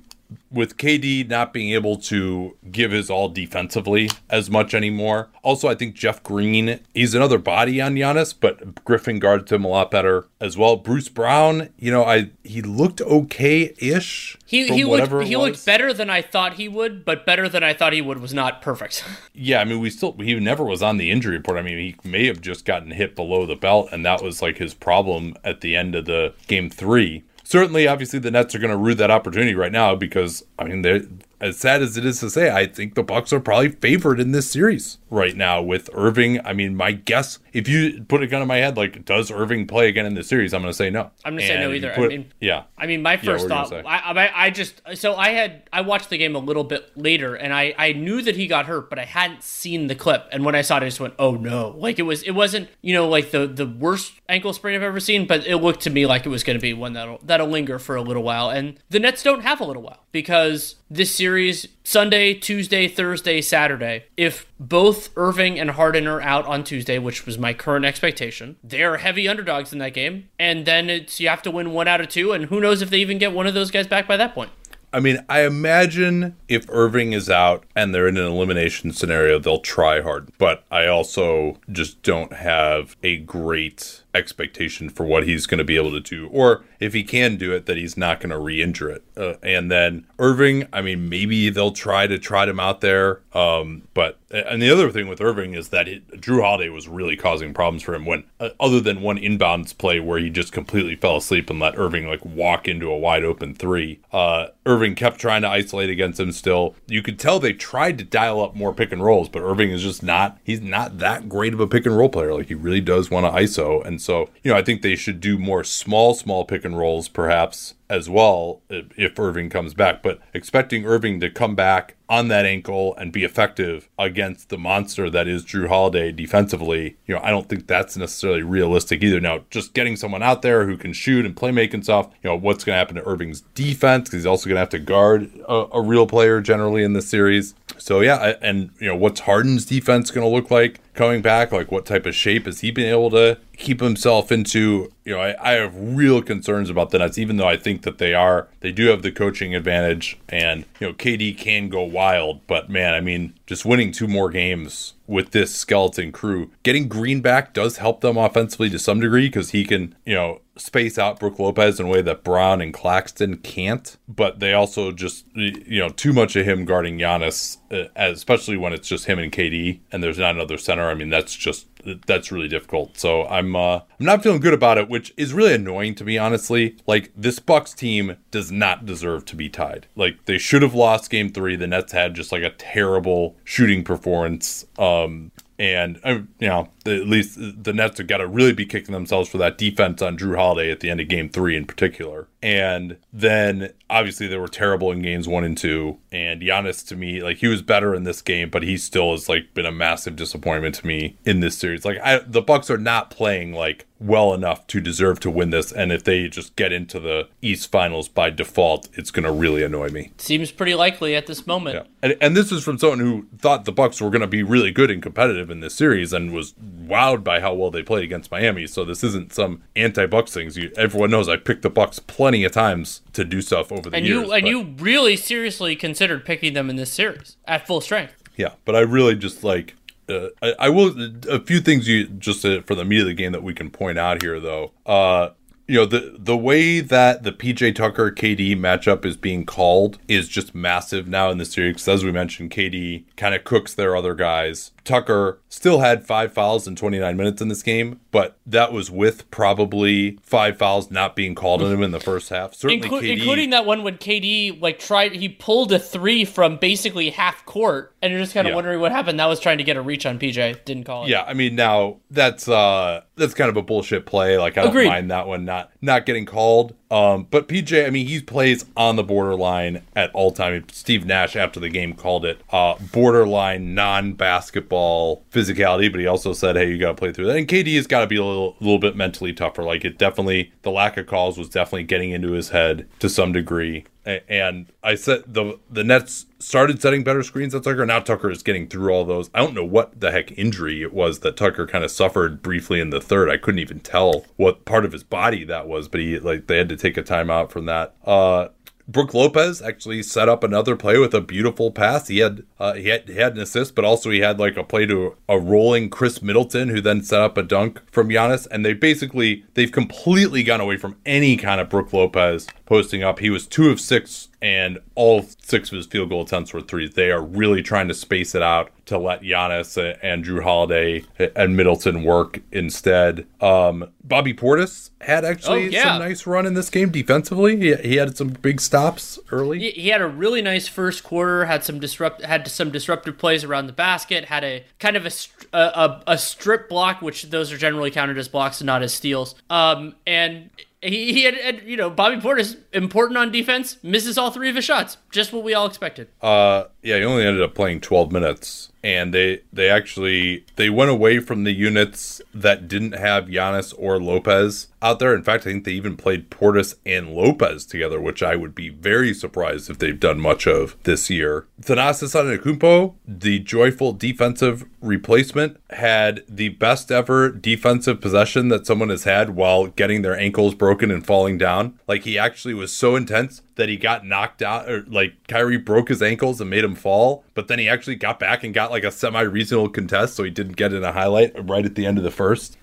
with 0.52 0.78
KD 0.78 1.28
not 1.30 1.54
being 1.54 1.74
able 1.74 1.98
to 1.98 2.56
give 2.72 2.92
his 2.92 3.10
all 3.10 3.30
defensively 3.30 4.10
as 4.30 4.50
much 4.50 4.74
anymore. 4.74 5.30
Also, 5.44 5.68
I 5.68 5.76
think 5.76 5.96
Jeff 5.96 6.24
Green, 6.24 6.80
he's 6.94 7.14
another 7.14 7.38
body 7.38 7.82
on 7.82 7.96
Giannis, 7.96 8.34
but 8.38 8.84
Griffin 8.84 9.20
guards 9.20 9.52
him 9.52 9.64
a 9.64 9.68
lot 9.68 9.92
better 9.92 10.26
as 10.40 10.58
well. 10.58 10.76
Bruce 10.76 11.10
Brown, 11.10 11.70
you 11.78 11.92
know, 11.92 12.04
I 12.04 12.32
he 12.44 12.62
looked 12.62 13.02
okay-ish. 13.02 14.38
He 14.46 14.68
he 14.68 14.84
looked 14.84 15.28
he 15.28 15.36
looked 15.36 15.66
better 15.66 15.94
than 15.94 16.10
I 16.10 16.22
thought 16.22 16.54
he 16.54 16.68
would, 16.68 17.06
but 17.06 17.26
better 17.26 17.50
than 17.50 17.64
I 17.64 17.74
thought 17.74 17.94
he 17.94 18.02
would 18.02 18.20
was 18.20 18.34
not 18.34 18.62
perfect. 18.62 19.04
Yeah, 19.40 19.62
I 19.62 19.66
mean, 19.66 19.80
we 19.80 19.92
still 19.92 20.14
he 20.14 20.34
never 20.40 20.64
was 20.64 20.82
on 20.82 20.98
the 20.98 21.12
injury 21.12 21.38
report. 21.38 21.58
I 21.58 21.62
mean, 21.62 21.78
he 21.78 21.96
may 22.04 22.26
have 22.26 22.42
just 22.42 22.66
gotten 22.66 22.90
hit 22.92 23.16
below 23.16 23.46
the 23.46 23.56
belt, 23.56 23.90
and 23.92 24.04
that 24.04 24.24
was 24.24 24.42
like 24.42 24.58
his 24.58 24.74
problem 24.74 25.36
at 25.44 25.62
the 25.62 25.76
end 25.76 25.94
of 25.94 26.06
the 26.06 26.34
game 26.48 26.70
three. 26.70 27.24
Certainly, 27.50 27.88
obviously, 27.88 28.20
the 28.20 28.30
Nets 28.30 28.54
are 28.56 28.60
going 28.60 28.72
to 28.72 28.78
rue 28.78 28.94
that 28.96 29.10
opportunity 29.10 29.56
right 29.56 29.72
now 29.72 29.96
because 29.96 30.44
I 30.60 30.66
mean, 30.66 30.82
they're 30.82 31.04
as 31.40 31.58
sad 31.58 31.82
as 31.82 31.96
it 31.96 32.06
is 32.06 32.20
to 32.20 32.30
say, 32.30 32.52
I 32.52 32.66
think 32.66 32.96
the 32.96 33.04
Bucks 33.04 33.32
are 33.32 33.40
probably 33.40 33.70
favored 33.70 34.20
in 34.20 34.34
this 34.34 34.52
series 34.52 34.98
right 35.10 35.34
now 35.34 35.62
with 35.62 35.90
Irving. 35.94 36.46
I 36.46 36.52
mean, 36.52 36.76
my 36.76 36.92
guess, 36.92 37.40
if 37.58 37.68
you 37.68 38.04
put 38.08 38.22
a 38.22 38.28
gun 38.28 38.42
in 38.42 38.48
my 38.48 38.58
head, 38.58 38.78
like, 38.78 39.04
does 39.04 39.32
Irving 39.32 39.68
play 39.68 39.88
again 39.88 40.06
in 40.06 40.14
the 40.14 40.24
series? 40.24 40.54
I'm 40.54 40.62
going 40.62 40.72
to 40.72 40.78
say 40.78 40.90
no. 40.90 41.12
I'm 41.26 41.34
gonna 41.34 41.48
say 41.48 41.60
no 41.60 41.72
either. 41.74 41.92
I 41.94 42.08
mean- 42.08 42.32
yeah, 42.40 42.64
I 42.78 42.86
mean, 42.86 43.02
my 43.02 43.18
first 43.18 43.44
you 43.44 43.50
thought. 43.50 43.74
I, 43.74 43.98
I, 44.12 44.46
I 44.46 44.50
just, 44.52 44.82
so 44.96 45.16
I 45.16 45.30
had, 45.30 45.64
I 45.74 45.82
watched 45.82 46.10
the 46.10 46.18
game 46.18 46.36
a 46.36 46.40
little 46.40 46.64
bit 46.64 46.92
later, 46.96 47.36
and 47.36 47.54
I, 47.54 47.74
I 47.78 47.94
knew 47.94 48.22
that 48.22 48.36
he 48.36 48.48
got 48.48 48.68
hurt, 48.68 48.90
but 48.90 49.00
I 49.00 49.06
hadn't 49.06 49.44
seen 49.44 49.88
the 49.88 49.96
clip. 49.96 50.28
And 50.32 50.46
when 50.46 50.56
I 50.56 50.62
saw 50.62 50.78
it, 50.78 50.84
I 50.84 50.86
just 50.86 51.00
went, 51.00 51.16
oh 51.18 51.32
no! 51.32 51.70
Like 51.78 52.00
it 52.00 52.04
was, 52.04 52.24
it 52.24 52.32
wasn't, 52.32 52.70
you 52.82 52.94
know, 52.94 53.10
like 53.10 53.32
the 53.32 53.48
the 53.48 53.66
worst 53.66 54.14
ankle 54.30 54.54
sprain 54.54 54.76
I've 54.76 54.84
ever 54.84 55.00
seen, 55.00 55.26
but 55.26 55.46
it 55.48 55.58
looked 55.58 55.82
to 55.82 55.90
me 55.90 56.06
like 56.06 56.26
it 56.26 56.30
was 56.30 56.44
going 56.44 56.58
to 56.58 56.62
be 56.62 56.74
one 56.74 56.94
that'll 56.94 57.20
that'll 57.24 57.48
linger 57.48 57.80
for 57.80 57.96
a 57.96 58.02
little 58.02 58.24
while. 58.24 58.50
And 58.50 58.78
the 58.90 59.00
Nets 59.00 59.24
don't 59.24 59.42
have 59.42 59.60
a 59.60 59.66
little 59.66 59.82
while 59.82 60.04
because 60.12 60.76
this 60.90 61.14
series 61.14 61.68
Sunday, 61.90 62.34
Tuesday, 62.34 62.90
Thursday, 62.90 63.40
Saturday. 63.40 64.04
If 64.18 64.46
both 64.60 65.10
Irving 65.16 65.58
and 65.58 65.72
Harden 65.72 66.06
are 66.06 66.20
out 66.20 66.46
on 66.46 66.66
Tuesday, 66.66 67.00
which 67.00 67.26
was 67.26 67.38
my 67.38 67.54
current 67.54 67.86
expectation, 67.86 68.58
they're 68.62 68.98
heavy 68.98 69.26
underdogs 69.26 69.72
in 69.72 69.80
that 69.80 69.94
game. 69.94 70.28
And 70.38 70.66
then 70.66 70.90
it's 70.90 71.22
you 71.22 71.30
have 71.30 71.42
to 71.44 71.50
win 71.50 71.72
one 71.72 71.88
out 71.88 72.02
of 72.02 72.10
two, 72.10 72.34
and 72.34 72.48
who 72.48 72.60
knows 72.60 72.82
if 72.82 72.90
they 72.90 72.98
even 72.98 73.20
get 73.20 73.32
one 73.32 73.48
of 73.48 73.54
those 73.54 73.72
guys 73.72 73.88
back 73.88 74.06
by 74.06 74.18
that 74.18 74.36
point. 74.36 74.52
I 74.94 75.02
mean, 75.02 75.24
I 75.28 75.42
imagine 75.42 76.36
if 76.48 76.66
Irving 76.70 77.12
is 77.14 77.30
out 77.30 77.66
and 77.76 77.94
they're 77.94 78.08
in 78.08 78.18
an 78.18 78.26
elimination 78.26 78.94
scenario, 78.94 79.38
they'll 79.38 79.60
try 79.60 80.02
hard. 80.02 80.32
But 80.38 80.64
I 80.72 80.88
also 80.88 81.58
just 81.72 82.02
don't 82.04 82.34
have 82.34 82.96
a 83.04 83.18
great 83.18 84.04
expectation 84.14 84.90
for 84.90 85.06
what 85.06 85.28
he's 85.28 85.46
going 85.46 85.58
to 85.60 85.64
be 85.64 85.76
able 85.76 85.92
to 85.92 86.00
do, 86.00 86.28
or 86.32 86.64
if 86.80 86.94
he 86.94 87.04
can 87.04 87.36
do 87.36 87.52
it, 87.52 87.66
that 87.66 87.78
he's 87.78 87.98
not 87.98 88.20
going 88.20 88.30
to 88.30 88.40
re-injure 88.40 88.90
it. 88.90 89.04
Uh, 89.16 89.34
and 89.44 89.70
then 89.70 90.08
Irving, 90.20 90.68
I 90.72 90.82
mean, 90.82 91.10
maybe 91.10 91.50
they'll 91.50 91.72
try 91.72 92.08
to 92.08 92.18
trot 92.18 92.50
him 92.50 92.60
out 92.60 92.82
there, 92.82 93.22
um, 93.34 93.84
but 93.94 94.18
and 94.30 94.62
the 94.62 94.70
other 94.70 94.92
thing 94.92 95.08
with 95.08 95.22
Irving 95.22 95.54
is 95.54 95.70
that 95.70 95.88
it, 95.88 96.22
Jrue 96.22 96.42
Holiday 96.42 96.70
was 96.70 96.88
really 96.88 97.16
causing 97.16 97.54
problems 97.54 97.84
for 97.84 97.96
him 97.96 98.06
when, 98.06 98.26
uh, 98.40 98.50
other 98.60 98.82
than 98.82 99.02
one 99.02 99.18
inbounds 99.18 99.78
play 99.78 100.00
where 100.00 100.20
he 100.20 100.30
just 100.30 100.52
completely 100.52 100.96
fell 100.96 101.18
asleep 101.18 101.50
and 101.50 101.60
let 101.60 101.78
Irving 101.78 102.08
like 102.08 102.24
walk 102.26 102.68
into 102.68 102.90
a 102.90 102.98
wide 102.98 103.24
open 103.24 103.54
three. 103.54 104.00
Uh, 104.12 104.48
Irving 104.66 104.96
kept 104.96 105.20
trying 105.20 105.44
to 105.44 105.50
isolate 105.50 105.90
against 105.90 106.20
him. 106.20 106.32
Still, 106.32 106.76
you 106.88 107.02
could 107.02 107.20
tell 107.20 107.40
they 107.40 107.54
tried 107.54 107.98
to 108.00 108.04
dial 108.04 108.42
up 108.42 108.56
more 108.56 108.74
pick 108.74 108.92
and 108.92 109.04
rolls, 109.04 109.30
but 109.30 109.42
Irving 109.42 109.72
is 109.72 109.84
just 109.84 110.04
not. 110.04 110.38
He's 110.44 110.62
not 110.62 111.00
that 111.00 111.30
great 111.30 111.54
of 111.54 111.60
a 111.60 111.68
pick 111.68 111.86
and 111.86 111.98
roll 111.98 112.10
player. 112.10 112.34
Like 112.34 112.48
he 112.48 112.56
really 112.56 112.82
does 112.82 113.10
want 113.10 113.26
to 113.26 113.42
ISO, 113.42 113.86
and 113.86 114.02
so 114.02 114.30
you 114.44 114.52
know 114.52 114.58
I 114.58 114.62
think 114.62 114.82
they 114.82 114.96
should 114.96 115.22
do 115.22 115.38
more 115.38 115.64
small, 115.64 116.14
small 116.14 116.44
pick 116.44 116.66
and 116.66 116.78
rolls, 116.78 117.08
perhaps 117.08 117.76
as 117.90 118.10
well 118.10 118.62
if 118.70 119.18
Irving 119.20 119.50
comes 119.50 119.74
back. 119.74 120.04
But 120.04 120.20
expecting 120.34 120.86
Irving 120.86 121.20
to 121.22 121.30
come 121.30 121.56
back 121.56 121.96
on 122.10 122.28
that 122.30 122.46
ankle 122.46 122.96
and 122.96 123.12
be 123.12 123.24
effective 123.24 123.90
against 124.00 124.50
the 124.50 124.58
monster 124.58 125.10
that 125.10 125.28
is 125.28 125.44
Jrue 125.44 125.68
Holiday 125.68 126.12
defensively, 126.12 126.98
you 127.06 127.16
know, 127.16 127.22
I 127.22 127.30
don't 127.30 127.50
think 127.50 127.68
that's 127.68 127.98
necessarily 127.98 128.44
realistic 128.44 129.04
either. 129.04 129.20
Now, 129.20 129.44
just 129.50 129.74
getting 129.74 129.96
someone 129.96 130.24
out 130.24 130.42
there 130.42 130.66
who 130.66 130.78
can 130.78 130.94
shoot 130.94 131.26
and 131.26 131.36
play 131.36 131.52
make 131.52 131.74
and 131.74 131.84
stuff, 131.84 132.10
you 132.24 132.30
know, 132.30 132.36
what's 132.36 132.64
going 132.64 132.76
to 132.76 132.80
happen 132.80 132.96
to 132.96 133.06
Irving's 133.06 133.42
defense 133.56 134.10
because 134.10 134.20
he's 134.20 134.26
also 134.26 134.48
going 134.48 134.56
to 134.56 134.62
have 134.62 134.70
to 134.70 134.80
guard 134.80 135.30
a, 135.48 135.66
a, 135.74 135.82
real 135.82 136.08
player 136.08 136.42
generally 136.42 136.84
in 136.84 136.94
this 136.94 137.08
series. 137.08 137.56
So 137.78 138.02
yeah, 138.02 138.36
and 138.42 138.72
you 138.80 138.88
know, 138.88 138.96
what's 138.96 139.22
Harden's 139.22 139.66
defense 139.66 140.12
going 140.12 140.28
to 140.28 140.34
look 140.34 140.50
like 140.50 140.80
coming 140.98 141.22
back? 141.22 141.54
Like, 141.54 141.72
what 141.72 141.86
type 141.86 142.06
of 142.06 142.14
shape 142.14 142.46
has 142.46 142.60
he 142.60 142.72
been 142.72 142.88
able 142.88 143.10
to 143.12 143.40
keep 143.56 143.80
himself 143.80 144.32
into? 144.32 144.92
You 145.06 145.14
know, 145.14 145.22
I, 145.22 145.52
I 145.52 145.54
have 145.54 145.74
real 145.74 146.22
concerns 146.22 146.70
about 146.70 146.90
the 146.90 147.00
Nets, 147.00 147.18
even 147.18 147.38
though 147.38 147.48
I 147.48 147.56
think 147.56 147.84
that 147.84 148.00
they 148.00 148.14
are 148.14 148.50
they 148.60 148.74
do 148.74 148.88
have 148.88 149.04
the 149.04 149.12
coaching 149.12 149.56
advantage, 149.56 150.18
and 150.28 150.66
you 150.82 150.88
know, 150.88 150.94
KD 150.94 151.38
can 151.38 151.70
go 151.70 151.84
wild. 151.84 152.46
But 152.48 152.70
man, 152.70 152.94
I 152.94 153.00
mean, 153.00 153.34
just 153.46 153.64
winning 153.64 153.94
two 153.94 154.08
more 154.08 154.30
games 154.30 154.96
with 155.06 155.32
this 155.32 155.56
skeleton 155.56 156.12
crew. 156.12 156.52
Getting 156.64 156.90
Green 156.90 157.22
back 157.22 157.54
does 157.54 157.78
help 157.78 158.02
them 158.02 158.18
offensively 158.18 158.70
to 158.72 158.80
some 158.80 159.00
degree 159.00 159.30
because 159.30 159.52
he 159.52 159.64
can, 159.64 159.96
you 160.06 160.16
know, 160.16 160.42
space 160.58 160.98
out 160.98 161.20
Brook 161.20 161.40
Lopez 161.40 161.80
in 161.80 161.86
a 161.86 161.90
way 161.90 162.02
that 162.02 162.24
Brown 162.24 162.62
and 162.62 162.74
Claxton 162.74 163.38
can't. 163.38 163.98
But 164.08 164.40
they 164.40 164.54
also 164.54 164.92
just, 164.92 165.26
you 165.36 165.80
know, 165.80 165.90
too 165.90 166.14
much 166.14 166.36
of 166.36 166.46
him 166.46 166.66
guarding 166.66 166.98
Giannis, 166.98 167.58
uh, 167.72 167.90
especially 167.96 168.58
when 168.58 168.74
it's 168.74 168.88
just 168.88 169.06
him 169.06 169.20
and 169.20 169.32
KD 169.32 169.80
and 169.92 170.04
there's 170.04 170.18
not 170.18 170.36
another 170.36 170.58
center. 170.58 170.90
I 170.90 170.94
mean, 170.94 171.10
that's 171.10 171.36
just 171.36 171.68
that's 172.06 172.32
really 172.32 172.48
difficult. 172.48 172.98
So 172.98 173.26
I'm 173.28 173.56
uh, 173.56 173.82
I'm 174.00 174.06
not 174.06 174.24
feeling 174.24 174.42
good 174.42 174.54
about 174.54 174.78
it, 174.78 174.90
which 174.90 175.14
is 175.18 175.34
really 175.34 175.54
annoying 175.54 175.96
to 175.96 176.04
me, 176.04 176.18
honestly. 176.18 176.78
Like 176.86 177.12
this 177.16 177.40
Bucks 177.40 177.74
team 177.74 178.18
does 178.32 178.52
not 178.52 178.86
deserve 178.86 179.26
to 179.26 179.36
be 179.36 179.50
tied. 179.50 179.88
Like 179.96 180.26
they 180.26 180.38
should 180.38 180.62
have 180.62 180.74
lost 180.74 181.10
Game 181.10 181.32
Three. 181.32 181.56
The 181.56 181.68
Nets 181.68 181.94
had 181.94 182.14
just 182.14 182.32
like 182.32 182.44
a 182.44 182.52
terrible 182.52 183.38
shooting 183.44 183.84
performance. 183.84 184.66
Um, 184.78 185.32
and 185.60 186.00
uh, 186.04 186.20
you 186.40 186.48
know 186.48 186.70
at 186.88 187.08
least 187.08 187.38
the 187.38 187.74
Nets 187.74 187.98
have 187.98 188.08
got 188.08 188.18
to 188.18 188.28
really 188.28 188.54
be 188.54 188.66
kicking 188.66 188.94
themselves 188.94 189.30
for 189.30 189.38
that 189.40 189.58
defense 189.58 190.02
on 190.02 190.18
Jrue 190.18 190.38
Holiday 190.38 190.72
at 190.72 190.80
the 190.80 190.90
end 190.90 191.02
of 191.02 191.08
Game 191.08 191.30
Three 191.30 191.56
in 191.56 191.66
particular. 191.66 192.28
And 192.42 192.98
then 193.12 193.72
obviously 193.90 194.28
they 194.28 194.38
were 194.38 194.48
terrible 194.48 194.92
in 194.92 195.02
games 195.02 195.28
one 195.28 195.44
and 195.44 195.58
two. 195.58 195.98
And 196.12 196.42
Giannis 196.42 196.88
to 196.88 196.96
me, 196.96 197.22
like 197.22 197.38
he 197.38 197.48
was 197.48 197.62
better 197.62 197.96
in 197.96 198.04
this 198.04 198.22
game, 198.22 198.50
but 198.50 198.64
he 198.64 198.78
still 198.78 199.12
has 199.12 199.28
like 199.28 199.54
been 199.54 199.66
a 199.66 199.72
massive 199.72 200.16
disappointment 200.16 200.76
to 200.76 200.88
me 200.88 201.18
in 201.26 201.40
this 201.40 201.58
series. 201.58 201.84
Like 201.84 201.98
I, 202.04 202.20
the 202.20 202.42
Bucks 202.42 202.70
are 202.70 202.78
not 202.78 203.10
playing 203.10 203.54
like 203.54 203.86
well 204.00 204.34
enough 204.34 204.68
to 204.68 204.80
deserve 204.80 205.20
to 205.22 205.32
win 205.32 205.50
this. 205.50 205.72
And 205.72 205.92
if 205.92 206.04
they 206.04 206.28
just 206.28 206.56
get 206.56 206.72
into 206.72 207.00
the 207.00 207.28
East 207.42 207.72
Finals 207.72 208.08
by 208.08 208.30
default, 208.30 208.88
it's 208.94 209.12
going 209.12 209.26
to 209.26 209.32
really 209.32 209.64
annoy 209.64 209.90
me. 209.90 210.12
Seems 210.18 210.52
pretty 210.52 210.76
likely 210.76 211.16
at 211.16 211.26
this 211.26 211.48
moment. 211.48 211.76
Yeah. 211.76 211.84
And, 212.04 212.18
and 212.22 212.38
this 212.38 212.52
is 212.52 212.64
from 212.64 212.78
someone 212.78 213.00
who 213.00 213.26
thought 213.40 213.66
the 213.66 213.72
Bucks 213.72 214.00
were 214.00 214.10
going 214.10 214.22
to 214.22 214.28
be 214.28 214.44
really 214.44 214.72
good 214.72 214.92
and 214.92 215.02
competitive 215.02 215.50
in 215.50 215.62
this 215.62 215.76
series 215.76 216.14
and 216.14 216.32
was 216.32 216.54
wowed 216.78 217.24
by 217.24 217.40
how 217.40 217.54
well 217.54 217.72
they 217.72 217.84
played 217.84 218.04
against 218.04 218.32
Miami. 218.32 218.68
So 218.68 218.86
this 218.86 219.04
isn't 219.04 219.34
some 219.34 219.64
anti-Bucks 219.76 220.34
things. 220.34 220.58
You, 220.58 220.72
everyone 220.78 221.10
knows 221.10 221.28
I 221.28 221.38
picked 221.38 221.62
the 221.62 221.70
Bucks 221.70 222.00
plenty 222.00 222.44
of 222.44 222.52
times 222.52 223.02
to 223.14 223.26
do 223.26 223.42
stuff 223.42 223.72
over 223.72 223.90
the 223.90 223.98
and 223.98 224.06
years. 224.06 224.28
You, 224.28 224.34
and 224.34 224.44
but, 224.44 224.50
you 224.50 224.76
really 224.78 225.16
seriously 225.16 225.76
considered 225.76 226.26
picking 226.26 226.54
them 226.54 226.70
in 226.70 226.76
this 226.76 226.92
series 226.92 227.38
at 227.46 227.66
full 227.68 227.82
strength. 227.82 228.24
Yeah, 228.36 228.54
but 228.66 228.76
I 228.76 228.82
really 228.82 229.16
just 229.16 229.44
like 229.44 229.76
uh, 230.10 230.28
I, 230.42 230.54
I, 230.60 230.70
will 230.70 230.96
a 231.30 231.40
few 231.40 231.60
things 231.60 231.88
you 231.88 232.08
just 232.08 232.46
uh, 232.46 232.62
for 232.62 232.76
the 232.76 232.86
meat 232.86 233.02
of 233.02 233.08
the 233.08 233.14
game 233.14 233.34
that 233.34 233.44
we 233.44 233.54
can 233.54 233.70
point 233.70 233.98
out 233.98 234.22
here 234.22 234.40
though. 234.40 234.72
Uh, 234.86 235.30
you 235.68 235.76
know 235.76 235.86
the 235.86 236.16
the 236.18 236.38
way 236.38 236.80
that 236.80 237.24
the 237.24 237.32
PJ 237.32 237.76
Tucker 237.76 238.10
KD 238.10 238.58
matchup 238.58 239.04
is 239.04 239.18
being 239.18 239.46
called 239.46 240.00
is 240.08 240.30
just 240.30 240.56
massive 240.56 241.08
now 241.08 241.30
in 241.30 241.38
the 241.38 241.46
series. 241.46 241.88
As 241.88 242.06
we 242.06 242.12
mentioned, 242.12 242.52
KD 242.52 243.04
kind 243.18 243.36
of 243.36 243.44
cooks 243.44 243.74
their 243.74 243.96
other 243.96 244.16
guys. 244.16 244.72
Tucker 244.86 245.42
still 245.50 245.80
had 245.80 246.08
five 246.08 246.32
fouls 246.32 246.66
in 246.66 246.78
29 246.78 247.18
minutes 247.18 247.42
in 247.42 247.50
this 247.50 247.62
game, 247.62 248.00
but 248.12 248.38
that 248.46 248.72
was 248.72 248.90
with 248.90 249.30
probably 249.32 250.18
five 250.22 250.58
fouls 250.58 250.90
not 250.90 251.14
being 251.14 251.36
called 251.36 251.62
on 251.62 251.74
him 251.74 251.84
in 251.84 251.92
the 251.92 252.00
first 252.00 252.30
half. 252.30 252.54
Certainly, 252.54 252.88
Inclu- 252.88 253.02
KD, 253.02 253.18
including 253.18 253.50
that 253.50 253.66
one 253.66 253.84
when 253.84 253.98
KD 253.98 254.62
like 254.62 254.80
tried 254.80 255.12
he 255.14 255.28
pulled 255.28 255.74
a 255.74 255.80
three 255.80 256.24
from 256.24 256.56
basically 256.56 257.10
half 257.10 257.46
court, 257.46 257.94
and 258.02 258.14
you're 258.14 258.22
just 258.22 258.34
kind 258.34 258.48
of 258.48 258.52
yeah. 258.52 258.56
wondering 258.56 258.80
what 258.80 258.94
happened. 258.94 259.20
That 259.20 259.26
was 259.26 259.42
trying 259.42 259.58
to 259.58 259.66
get 259.66 259.76
a 259.76 259.82
reach 259.82 260.06
on 260.06 260.18
PJ, 260.18 260.64
didn't 260.64 260.86
call 260.86 261.04
it. 261.04 261.10
Yeah, 261.10 261.24
I 261.24 261.34
mean 261.34 261.56
now 261.56 261.98
that's 262.10 262.48
uh 262.48 263.02
that's 263.18 263.34
kind 263.34 263.50
of 263.50 263.58
a 263.58 263.62
bullshit 263.62 264.06
play. 264.06 264.38
Like 264.38 264.58
I 264.58 264.62
don't 264.62 264.70
Agreed. 264.72 264.88
mind 264.88 265.12
that 265.12 265.28
one 265.28 265.46
not 265.46 265.72
not 265.82 266.06
getting 266.06 266.26
called. 266.26 266.74
Um, 266.90 267.28
but 267.30 267.48
PJ, 267.48 267.86
I 267.86 267.90
mean, 267.90 268.08
he 268.08 268.22
plays 268.22 268.66
on 268.76 268.96
the 268.96 269.04
borderline 269.04 269.84
at 269.96 270.10
all 270.14 270.32
time. 270.32 270.66
Steve 270.72 271.06
Nash 271.06 271.36
after 271.36 271.60
the 271.60 271.70
game 271.70 271.94
called 271.94 272.26
it 272.26 272.42
uh, 272.50 272.76
borderline 272.94 273.76
non-basketball 273.76 275.24
physicality, 275.32 275.92
but 275.92 276.00
he 276.00 276.08
also 276.08 276.34
said, 276.34 276.56
"Hey, 276.56 276.70
you 276.70 276.78
got 276.78 276.90
to 276.90 276.96
play 276.96 277.12
through 277.12 277.28
that." 277.28 277.38
And 277.38 277.48
KD 277.48 277.76
has 277.76 277.88
got 277.88 278.02
to 278.02 278.08
be 278.08 278.16
a 278.16 278.24
little, 278.24 278.56
little 278.60 278.80
bit 278.80 278.96
mentally 278.96 279.34
tougher. 279.34 279.64
Like 279.64 279.84
it 279.84 279.98
definitely, 279.98 280.54
the 280.62 280.72
lack 280.72 280.98
of 280.98 281.08
calls 281.08 281.38
was 281.38 281.50
definitely 281.50 281.84
getting 281.84 282.12
into 282.12 282.32
his 282.32 282.50
head 282.50 282.88
to 283.00 283.10
some 283.10 283.32
degree 283.32 283.86
and 284.30 284.72
I 284.84 284.96
said 284.96 285.24
the 285.28 285.60
the 285.70 285.84
Nets 285.84 286.28
started 286.40 286.82
setting 286.82 287.04
better 287.04 287.24
screens 287.24 287.54
at 287.54 287.64
Tucker. 287.64 287.86
Now 287.86 288.00
Tucker 288.00 288.32
is 288.32 288.42
getting 288.42 288.68
through 288.68 288.94
all 288.94 289.04
those. 289.04 289.30
I 289.34 289.40
don't 289.40 289.54
know 289.54 289.66
what 289.66 290.00
the 290.00 290.12
heck 290.12 290.32
injury 290.38 290.82
it 290.82 290.94
was 290.94 291.20
that 291.20 291.36
Tucker 291.36 291.68
kind 291.68 291.84
of 291.84 291.92
suffered 291.92 292.42
briefly 292.42 292.80
in 292.80 292.90
the 292.90 293.02
third. 293.02 293.30
I 293.30 293.38
couldn't 293.38 293.60
even 293.60 293.82
tell 293.82 294.26
what 294.38 294.64
part 294.64 294.86
of 294.86 294.94
his 294.94 295.04
body 295.04 295.44
that 295.44 295.68
was, 295.68 295.77
but 295.86 296.00
he 296.00 296.20
like 296.20 296.48
they 296.48 296.58
had 296.58 296.70
to 296.70 296.78
take 296.78 296.98
a 296.98 297.04
timeout 297.04 297.52
from 297.52 297.66
that. 297.66 297.96
Uh, 298.06 298.48
Brook 298.90 299.14
Lopez 299.14 299.62
actually 299.62 300.02
set 300.02 300.30
up 300.30 300.46
another 300.46 300.78
play 300.78 300.98
with 300.98 301.14
a 301.14 301.20
beautiful 301.20 301.72
pass. 301.72 302.08
He 302.08 302.20
had 302.20 302.44
uh, 302.58 302.74
he 302.74 302.88
had 302.88 303.10
he 303.10 303.16
had 303.16 303.36
an 303.36 303.42
assist, 303.42 303.76
but 303.76 303.84
also 303.84 304.10
he 304.10 304.20
had 304.20 304.40
like 304.40 304.56
a 304.56 304.64
play 304.64 304.86
to 304.86 305.18
a 305.28 305.38
rolling 305.38 305.90
Khris 305.90 306.22
Middleton, 306.22 306.70
who 306.70 306.80
then 306.80 307.04
set 307.04 307.20
up 307.20 307.38
a 307.38 307.44
dunk 307.44 307.82
from 307.92 308.08
Giannis. 308.08 308.48
And 308.50 308.64
they 308.64 308.74
basically 308.74 309.44
they've 309.56 309.72
completely 309.72 310.42
gone 310.42 310.62
away 310.62 310.78
from 310.78 310.96
any 311.06 311.36
kind 311.36 311.60
of 311.60 311.70
Brook 311.70 311.92
Lopez 311.92 312.48
posting 312.66 313.04
up. 313.04 313.20
He 313.20 313.30
was 313.30 313.46
two 313.46 313.70
of 313.70 313.82
six 313.82 314.30
and 314.42 314.80
all 314.96 315.26
six 315.42 315.72
of 315.72 315.78
his 315.78 315.88
field 315.88 316.10
goal 316.10 316.22
attempts 316.22 316.54
were 316.54 316.62
threes. 316.62 316.94
They 316.94 317.12
are 317.12 317.22
really 317.22 317.64
trying 317.64 317.88
to 317.88 317.94
space 317.94 318.36
it 318.36 318.42
out 318.42 318.72
to 318.86 318.98
let 318.98 319.22
Giannis 319.22 319.98
and 320.02 320.24
Jrue 320.24 320.44
Holiday 320.44 321.04
and 321.36 321.58
Middleton 321.58 322.04
work 322.04 322.40
instead. 322.52 323.26
Um, 323.42 323.90
Bobby 324.04 324.34
Portis 324.34 324.92
had 325.02 325.26
actually 325.26 325.66
oh, 325.66 325.70
yeah. 325.70 325.84
some 325.84 326.00
nice 326.00 326.26
run 326.26 326.46
in 326.46 326.54
this 326.54 326.70
game 326.70 326.90
defensively. 326.90 327.58
He, 327.58 327.76
he 327.76 327.96
had 327.98 328.16
some 328.16 328.30
big 328.30 328.62
stops 328.62 329.20
early. 329.32 329.60
He, 329.60 329.72
he, 329.72 329.88
had 329.90 330.02
a 330.02 330.08
really 330.08 330.42
nice 330.42 330.68
first 330.68 331.04
quarter. 331.04 331.46
Had 331.46 331.64
some 331.64 331.80
disrupt 331.80 332.24
had 332.24 332.48
some 332.48 332.72
disruptive 332.72 333.18
plays 333.18 333.44
around 333.44 333.68
the 333.68 333.74
basket. 333.74 334.26
Had 334.26 334.44
a 334.44 334.64
kind 334.80 334.96
of 334.96 335.06
a 335.06 335.12
a, 335.54 336.04
a 336.08 336.18
strip 336.18 336.70
block, 336.70 337.02
which 337.02 337.24
those 337.24 337.52
are 337.52 337.58
generally 337.58 337.92
counted 337.92 338.18
as 338.18 338.28
blocks 338.28 338.62
and 338.62 338.66
not 338.66 338.82
as 338.84 338.94
steals. 338.94 339.36
Um, 339.50 339.96
and 340.06 340.50
he, 340.88 341.14
he 341.14 341.24
had, 341.24 341.64
you 341.66 341.78
know, 341.78 341.90
Bobby 341.90 342.18
Portis 342.18 342.58
important 342.74 343.18
on 343.18 343.32
defense, 343.32 343.78
misses 343.84 344.18
all 344.18 344.32
three 344.32 344.50
of 344.50 344.56
his 344.56 344.66
shots. 344.66 344.98
Just 345.12 345.34
what 345.34 345.44
we 345.44 345.54
all 345.54 345.66
expected. 345.66 346.08
Uh, 346.22 346.66
yeah, 346.82 346.98
he 346.98 347.04
only 347.04 347.26
ended 347.26 347.44
up 347.44 347.54
playing 347.54 347.82
12 347.82 348.12
minutes 348.12 348.72
and 348.88 349.14
they 349.14 349.42
they 349.52 349.70
actually 349.70 350.46
they 350.56 350.70
went 350.70 350.90
away 350.90 351.20
from 351.20 351.44
the 351.44 351.52
units 351.52 352.22
that 352.34 352.70
didn't 352.70 352.94
have 352.94 353.26
Giannis 353.26 353.74
or 353.78 354.02
Lopez 354.02 354.70
out 354.82 355.00
there. 355.00 355.14
In 355.14 355.24
fact, 355.24 355.42
I 355.42 355.52
think 355.52 355.66
they 355.66 355.74
even 355.74 355.98
played 355.98 356.30
Portis 356.30 356.76
and 356.86 357.10
Lopez 357.10 357.66
together, 357.66 358.00
which 358.00 358.24
I 358.24 358.38
would 358.38 358.56
be 358.56 358.70
very 358.70 359.14
surprised 359.14 359.70
if 359.70 359.78
they've 359.78 360.00
done 360.00 360.22
much 360.22 360.48
of 360.48 360.78
this 360.84 361.10
year. 361.10 361.48
Thanasis 361.62 362.16
Antetokounmpo, 362.16 362.94
the 363.06 363.40
joyful 363.40 363.92
defensive 363.92 364.66
replacement, 364.80 365.60
had 365.72 366.24
the 366.30 366.50
best 366.50 366.90
ever 366.90 367.30
defensive 367.30 368.00
possession 368.00 368.48
that 368.48 368.66
someone 368.66 368.90
has 368.90 369.04
had 369.04 369.32
while 369.32 369.68
getting 369.68 370.02
their 370.02 370.18
ankles 370.18 370.56
broken 370.56 370.92
and 370.92 371.06
falling 371.06 371.38
down. 371.38 371.78
Like 371.90 372.04
he 372.04 372.18
actually 372.18 372.54
was 372.54 372.72
so 372.72 372.96
intense 372.96 373.42
that 373.58 373.70
he 373.70 373.78
got 373.78 374.06
knocked 374.06 374.42
out 374.42 374.70
or 374.70 374.84
like 374.88 375.28
Kyrie 375.28 375.58
broke 375.58 375.90
his 375.90 376.02
ankles 376.02 376.40
and 376.42 376.50
made 376.50 376.64
him 376.64 376.76
fall, 376.76 377.24
but 377.34 377.48
then 377.48 377.60
he 377.60 377.68
actually 377.68 377.96
got 377.96 378.20
back 378.20 378.44
and 378.44 378.54
got 378.54 378.72
like 378.72 378.84
a 378.84 378.92
semi 378.92 379.22
reasonable 379.22 379.70
contest, 379.70 380.16
so 380.16 380.24
he 380.24 380.32
didn't 380.32 380.56
get 380.56 380.74
in 380.74 380.84
a 380.84 380.94
highlight 380.94 381.34
right 381.48 381.66
at 381.66 381.76
the 381.76 381.86
end 381.86 381.98
of 381.98 382.04
the 382.04 382.12
first. 382.12 382.58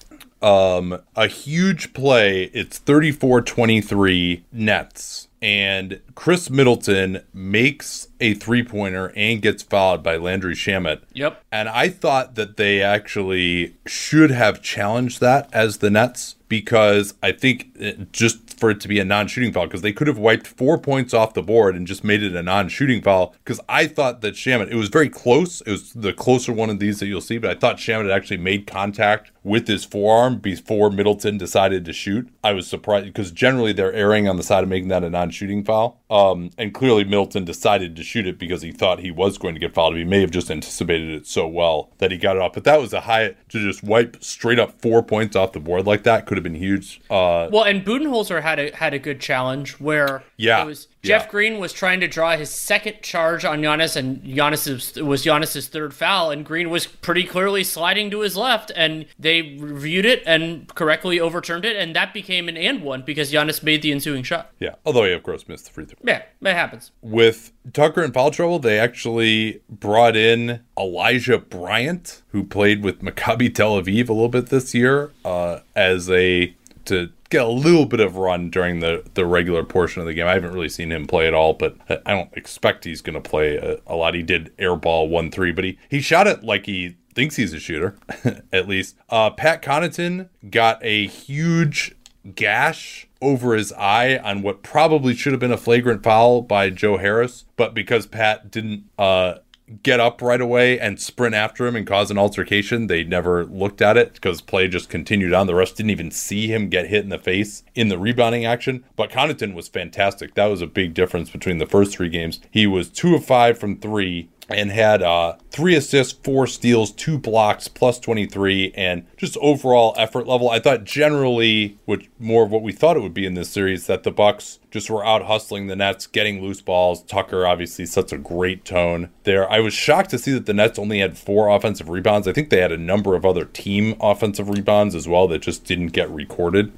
Um, 0.45 1.01
a 1.17 1.27
huge 1.27 1.95
play. 1.95 2.45
It's 2.53 2.79
34 2.79 3.43
23 3.43 4.45
Nets. 4.53 5.29
And 5.41 6.01
Khris 6.15 6.49
Middleton 6.49 7.23
makes 7.35 8.09
a 8.19 8.35
three 8.35 8.63
pointer 8.63 9.13
and 9.15 9.43
gets 9.43 9.63
fouled 9.63 10.03
by 10.03 10.17
Landry 10.17 10.55
Shamet. 10.55 11.03
Yep. 11.13 11.43
And 11.53 11.69
I 11.69 11.89
thought 11.89 12.35
that 12.35 12.57
they 12.57 12.83
actually 12.83 13.77
should 13.87 14.31
have 14.31 14.63
challenged 14.63 15.21
that 15.21 15.49
as 15.53 15.79
the 15.79 15.91
Nets 15.91 16.37
because 16.49 17.15
I 17.23 17.33
think 17.33 18.13
just 18.13 18.44
for 18.59 18.71
it 18.71 18.81
to 18.81 18.89
be 18.89 18.99
a 18.99 19.05
non-shooting 19.05 19.53
foul 19.53 19.67
because 19.67 19.83
they 19.83 19.93
could 19.93 20.07
have 20.07 20.19
wiped 20.19 20.47
four 20.47 20.79
points 20.79 21.13
off 21.13 21.35
the 21.35 21.43
board 21.43 21.77
and 21.77 21.87
just 21.87 22.05
made 22.05 22.23
it 22.23 22.35
a 22.35 22.43
non-shooting 22.43 23.03
foul 23.03 23.35
because 23.45 23.61
I 23.69 23.87
thought 23.87 24.21
that 24.23 24.35
Shamet 24.35 24.71
it 24.71 24.77
was 24.77 24.89
very 24.89 25.09
close 25.09 25.61
it 25.63 25.71
was 25.71 25.93
the 25.93 26.13
closer 26.13 26.53
one 26.53 26.71
of 26.71 26.79
these 26.79 27.01
that 27.01 27.07
you'll 27.07 27.21
see 27.21 27.39
but 27.39 27.51
I 27.51 27.55
thought 27.55 27.77
Shamet 27.77 28.05
had 28.05 28.11
actually 28.11 28.39
made 28.39 28.67
contact 28.67 29.31
with 29.45 29.69
his 29.69 29.85
forearm 29.85 30.39
before 30.39 30.91
Middleton 30.91 31.37
decided 31.37 31.85
to 31.85 31.93
shoot. 31.93 32.29
I 32.43 32.53
was 32.53 32.67
surprised 32.67 33.07
because 33.07 33.31
generally 33.31 33.73
they're 33.73 33.93
erring 33.93 34.27
on 34.27 34.37
the 34.37 34.43
side 34.43 34.65
of 34.65 34.71
making 34.71 34.89
that 34.89 35.05
a 35.05 35.11
non-shooting 35.11 35.65
foul. 35.65 36.01
Um, 36.11 36.51
and 36.57 36.73
clearly 36.73 37.05
Middleton 37.05 37.45
decided 37.45 37.95
to 37.97 38.03
shoot 38.03 38.27
it 38.27 38.39
because 38.39 38.63
he 38.63 38.73
thought 38.73 39.01
he 39.01 39.11
was 39.11 39.37
going 39.37 39.55
to 39.55 39.61
get 39.61 39.75
fouled. 39.75 39.97
He 39.97 40.05
may 40.05 40.23
have 40.23 40.31
just 40.31 40.51
anticipated 40.51 41.11
it 41.11 41.27
so 41.27 41.47
well 41.47 41.91
that 41.99 42.11
he 42.11 42.17
got 42.17 42.37
it 42.37 42.43
off. 42.43 42.55
But 42.55 42.65
that 42.65 42.81
was 42.81 42.93
a 42.95 43.03
high 43.03 43.37
to 43.51 43.59
just 43.61 43.85
wipe 43.85 44.25
straight 44.25 44.59
up 44.59 44.81
four 44.81 45.03
points 45.03 45.37
off 45.37 45.53
the 45.53 45.61
board 45.61 45.87
like 45.87 46.05
that 46.05 46.25
could 46.27 46.39
have 46.39 46.45
been 46.45 46.55
huge. 46.55 47.01
Uh, 47.11 47.49
Well, 47.53 47.65
and 47.65 47.85
Budenholzer 47.85 48.43
had 48.43 48.59
a 48.59 48.75
had 48.75 48.95
a 48.95 48.99
good 48.99 49.21
challenge 49.21 49.73
where 49.73 50.25
Yeah, 50.39 50.63
it 50.63 50.67
was 50.67 50.89
Jeff 51.05 51.25
yeah. 51.25 51.31
Green 51.31 51.59
was 51.59 51.73
trying 51.73 52.01
to 52.01 52.09
draw 52.09 52.37
his 52.37 52.51
second 52.51 53.03
charge 53.03 53.45
on 53.45 53.61
Giannis, 53.61 53.95
and 53.95 54.23
Giannis 54.23 55.01
was 55.03 55.25
Giannis's 55.25 55.69
third 55.69 55.93
foul, 55.95 56.31
and 56.31 56.45
Green 56.45 56.71
was 56.71 56.87
pretty 56.87 57.25
clearly 57.25 57.63
sliding 57.63 58.11
to 58.11 58.21
his 58.21 58.37
left, 58.37 58.73
and 58.75 59.05
they 59.19 59.57
reviewed 59.61 60.07
it 60.07 60.23
and 60.27 60.67
correctly 60.75 61.21
overturned 61.21 61.65
it, 61.65 61.77
and 61.77 61.95
that 61.95 62.15
became 62.15 62.49
an 62.49 62.57
and 62.57 62.83
one 62.83 63.03
because 63.03 63.31
Giannis 63.31 63.63
made 63.63 63.83
the 63.83 63.93
ensuing 63.93 64.23
shot. 64.23 64.51
yeah 64.59 64.75
although 64.87 65.05
he 65.05 65.13
of 65.13 65.23
course 65.23 65.47
missed 65.47 65.67
the 65.67 65.71
free 65.71 65.85
throw 65.85 65.99
Yeah, 66.03 66.23
that 66.41 66.57
happens. 66.57 66.91
with 67.03 67.53
Tucker 67.73 68.03
in 68.03 68.13
foul 68.13 68.31
trouble, 68.31 68.59
they 68.59 68.79
actually 68.79 69.61
brought 69.69 70.17
in 70.17 70.61
Elijah 70.79 71.39
Bryant, 71.39 72.23
who 72.29 72.45
played 72.45 72.83
with 72.83 73.01
Maccabi 73.03 73.55
Tel 73.55 73.81
Aviv 73.81 74.09
a 74.09 74.13
little 74.13 74.29
bit 74.29 74.47
this 74.47 74.75
year, 74.75 75.13
uh, 75.25 75.61
as 75.77 76.11
a 76.11 76.55
to 76.87 77.11
get 77.35 77.45
a 77.45 77.49
little 77.49 77.85
bit 77.85 77.99
of 77.99 78.17
run 78.17 78.49
during 78.49 78.79
the 78.79 79.03
the 79.15 79.27
regular 79.27 79.65
portion 79.65 80.01
of 80.01 80.07
the 80.07 80.15
game. 80.15 80.27
I 80.27 80.35
haven't 80.35 80.53
really 80.53 80.69
seen 80.69 80.93
him 80.93 81.07
play 81.07 81.27
at 81.27 81.35
all, 81.35 81.53
but 81.53 81.77
I 82.07 82.13
don't 82.13 82.33
expect 82.35 82.85
he's 82.85 83.01
going 83.01 83.21
to 83.21 83.29
play 83.29 83.57
a, 83.57 83.79
a 83.87 83.97
lot. 83.97 84.15
He 84.15 84.23
did 84.23 84.57
airball 84.57 85.09
one 85.09 85.31
three, 85.31 85.51
but 85.51 85.65
he 85.65 85.79
he 85.89 86.01
shot 86.01 86.29
it 86.29 86.45
like 86.45 86.67
he 86.67 86.97
thinks 87.13 87.37
he's 87.37 87.53
a 87.53 87.59
shooter, 87.59 87.97
at 88.53 88.69
least. 88.69 88.97
Uh, 89.11 89.31
Pat 89.31 89.63
Connaughton 89.63 90.29
got 90.49 90.79
a 90.83 91.07
huge 91.07 91.97
gash 92.35 93.09
over 93.21 93.55
his 93.55 93.73
eye 93.73 94.17
on 94.19 94.43
what 94.43 94.63
probably 94.63 95.15
should 95.15 95.33
have 95.33 95.41
been 95.41 95.53
a 95.53 95.57
flagrant 95.57 96.03
foul 96.03 96.41
by 96.41 96.71
Joe 96.71 96.99
Harris, 96.99 97.47
but 97.57 97.75
because 97.75 98.07
Pat 98.07 98.51
didn't 98.51 98.85
uh, 98.99 99.37
get 99.83 100.01
up 100.01 100.21
right 100.21 100.41
away 100.41 100.79
and 100.79 101.01
sprint 101.01 101.35
after 101.35 101.67
him 101.67 101.77
and 101.77 101.87
cause 101.87 102.11
an 102.11 102.19
altercation, 102.19 102.87
they 102.87 103.05
never 103.05 103.45
looked 103.45 103.81
at 103.81 103.97
it 103.97 104.15
because 104.15 104.41
play 104.41 104.69
just 104.69 104.89
continued 104.89 105.33
on. 105.33 105.47
The 105.47 105.53
refs 105.53 105.75
didn't 105.75 105.91
even 105.91 106.11
see 106.11 106.49
him 106.49 106.69
get 106.69 106.89
hit 106.89 107.05
in 107.05 107.11
the 107.11 107.19
face 107.19 107.63
in 107.75 107.89
the 107.89 107.99
rebounding 107.99 108.45
action. 108.45 108.85
But 108.97 109.11
Connaughton 109.11 109.55
was 109.55 109.69
fantastic. 109.69 110.35
That 110.35 110.47
was 110.47 110.61
a 110.61 110.67
big 110.67 110.95
difference 110.95 111.31
between 111.31 111.59
the 111.59 111.67
first 111.67 111.93
three 111.93 112.09
games. 112.09 112.41
He 112.51 112.67
was 112.67 112.89
two 112.91 113.15
of 113.15 113.25
five 113.25 113.59
from 113.59 113.79
three 113.79 114.29
and 114.49 114.71
had 114.71 115.03
uh, 115.03 115.37
three 115.51 115.75
assists, 115.75 116.13
four 116.13 116.47
steals, 116.47 116.93
two 116.93 117.19
blocks, 117.19 117.69
plus 117.69 117.99
23, 117.99 118.73
and 118.77 119.07
just 119.17 119.37
overall 119.39 119.95
effort 119.97 120.27
level. 120.27 120.51
I 120.51 120.61
thought 120.61 120.85
generally, 120.85 121.79
which 121.85 122.11
more 122.19 122.45
of 122.45 122.51
what 122.51 122.63
we 122.63 122.73
thought 122.73 122.97
it 122.97 123.03
would 123.03 123.15
be 123.15 123.27
in 123.27 123.35
this 123.35 123.51
series, 123.51 123.87
that 123.87 124.03
the 124.03 124.11
Bucks 124.11 124.59
just 124.71 124.91
were 124.91 125.05
out 125.05 125.25
hustling 125.25 125.67
the 125.67 125.77
Nets, 125.77 126.07
getting 126.07 126.43
loose 126.43 126.61
balls. 126.61 127.03
Tucker 127.05 127.47
obviously 127.47 127.87
sets 127.87 128.13
a 128.13 128.19
great 128.19 128.65
tone 128.65 129.11
there. 129.23 129.51
I 129.51 129.61
was 129.61 129.73
shocked 129.73 130.11
to 130.11 130.19
see 130.19 130.33
that 130.33 130.47
the 130.47 130.55
Nets 130.55 130.79
only 130.79 130.99
had 130.99 131.17
four 131.17 131.49
offensive 131.49 131.89
rebounds. 131.89 132.29
I 132.29 132.33
think 132.33 132.51
they 132.51 132.61
had 132.61 132.73
a 132.73 132.79
number 132.79 133.15
of 133.15 133.25
other 133.25 133.45
team 133.47 133.97
offensive 134.01 134.49
rebounds 134.49 134.95
as 134.95 135.09
well 135.09 135.29
that 135.29 135.43
just 135.43 135.65
didn't 135.65 135.89
get 135.89 136.11
recorded. 136.11 136.73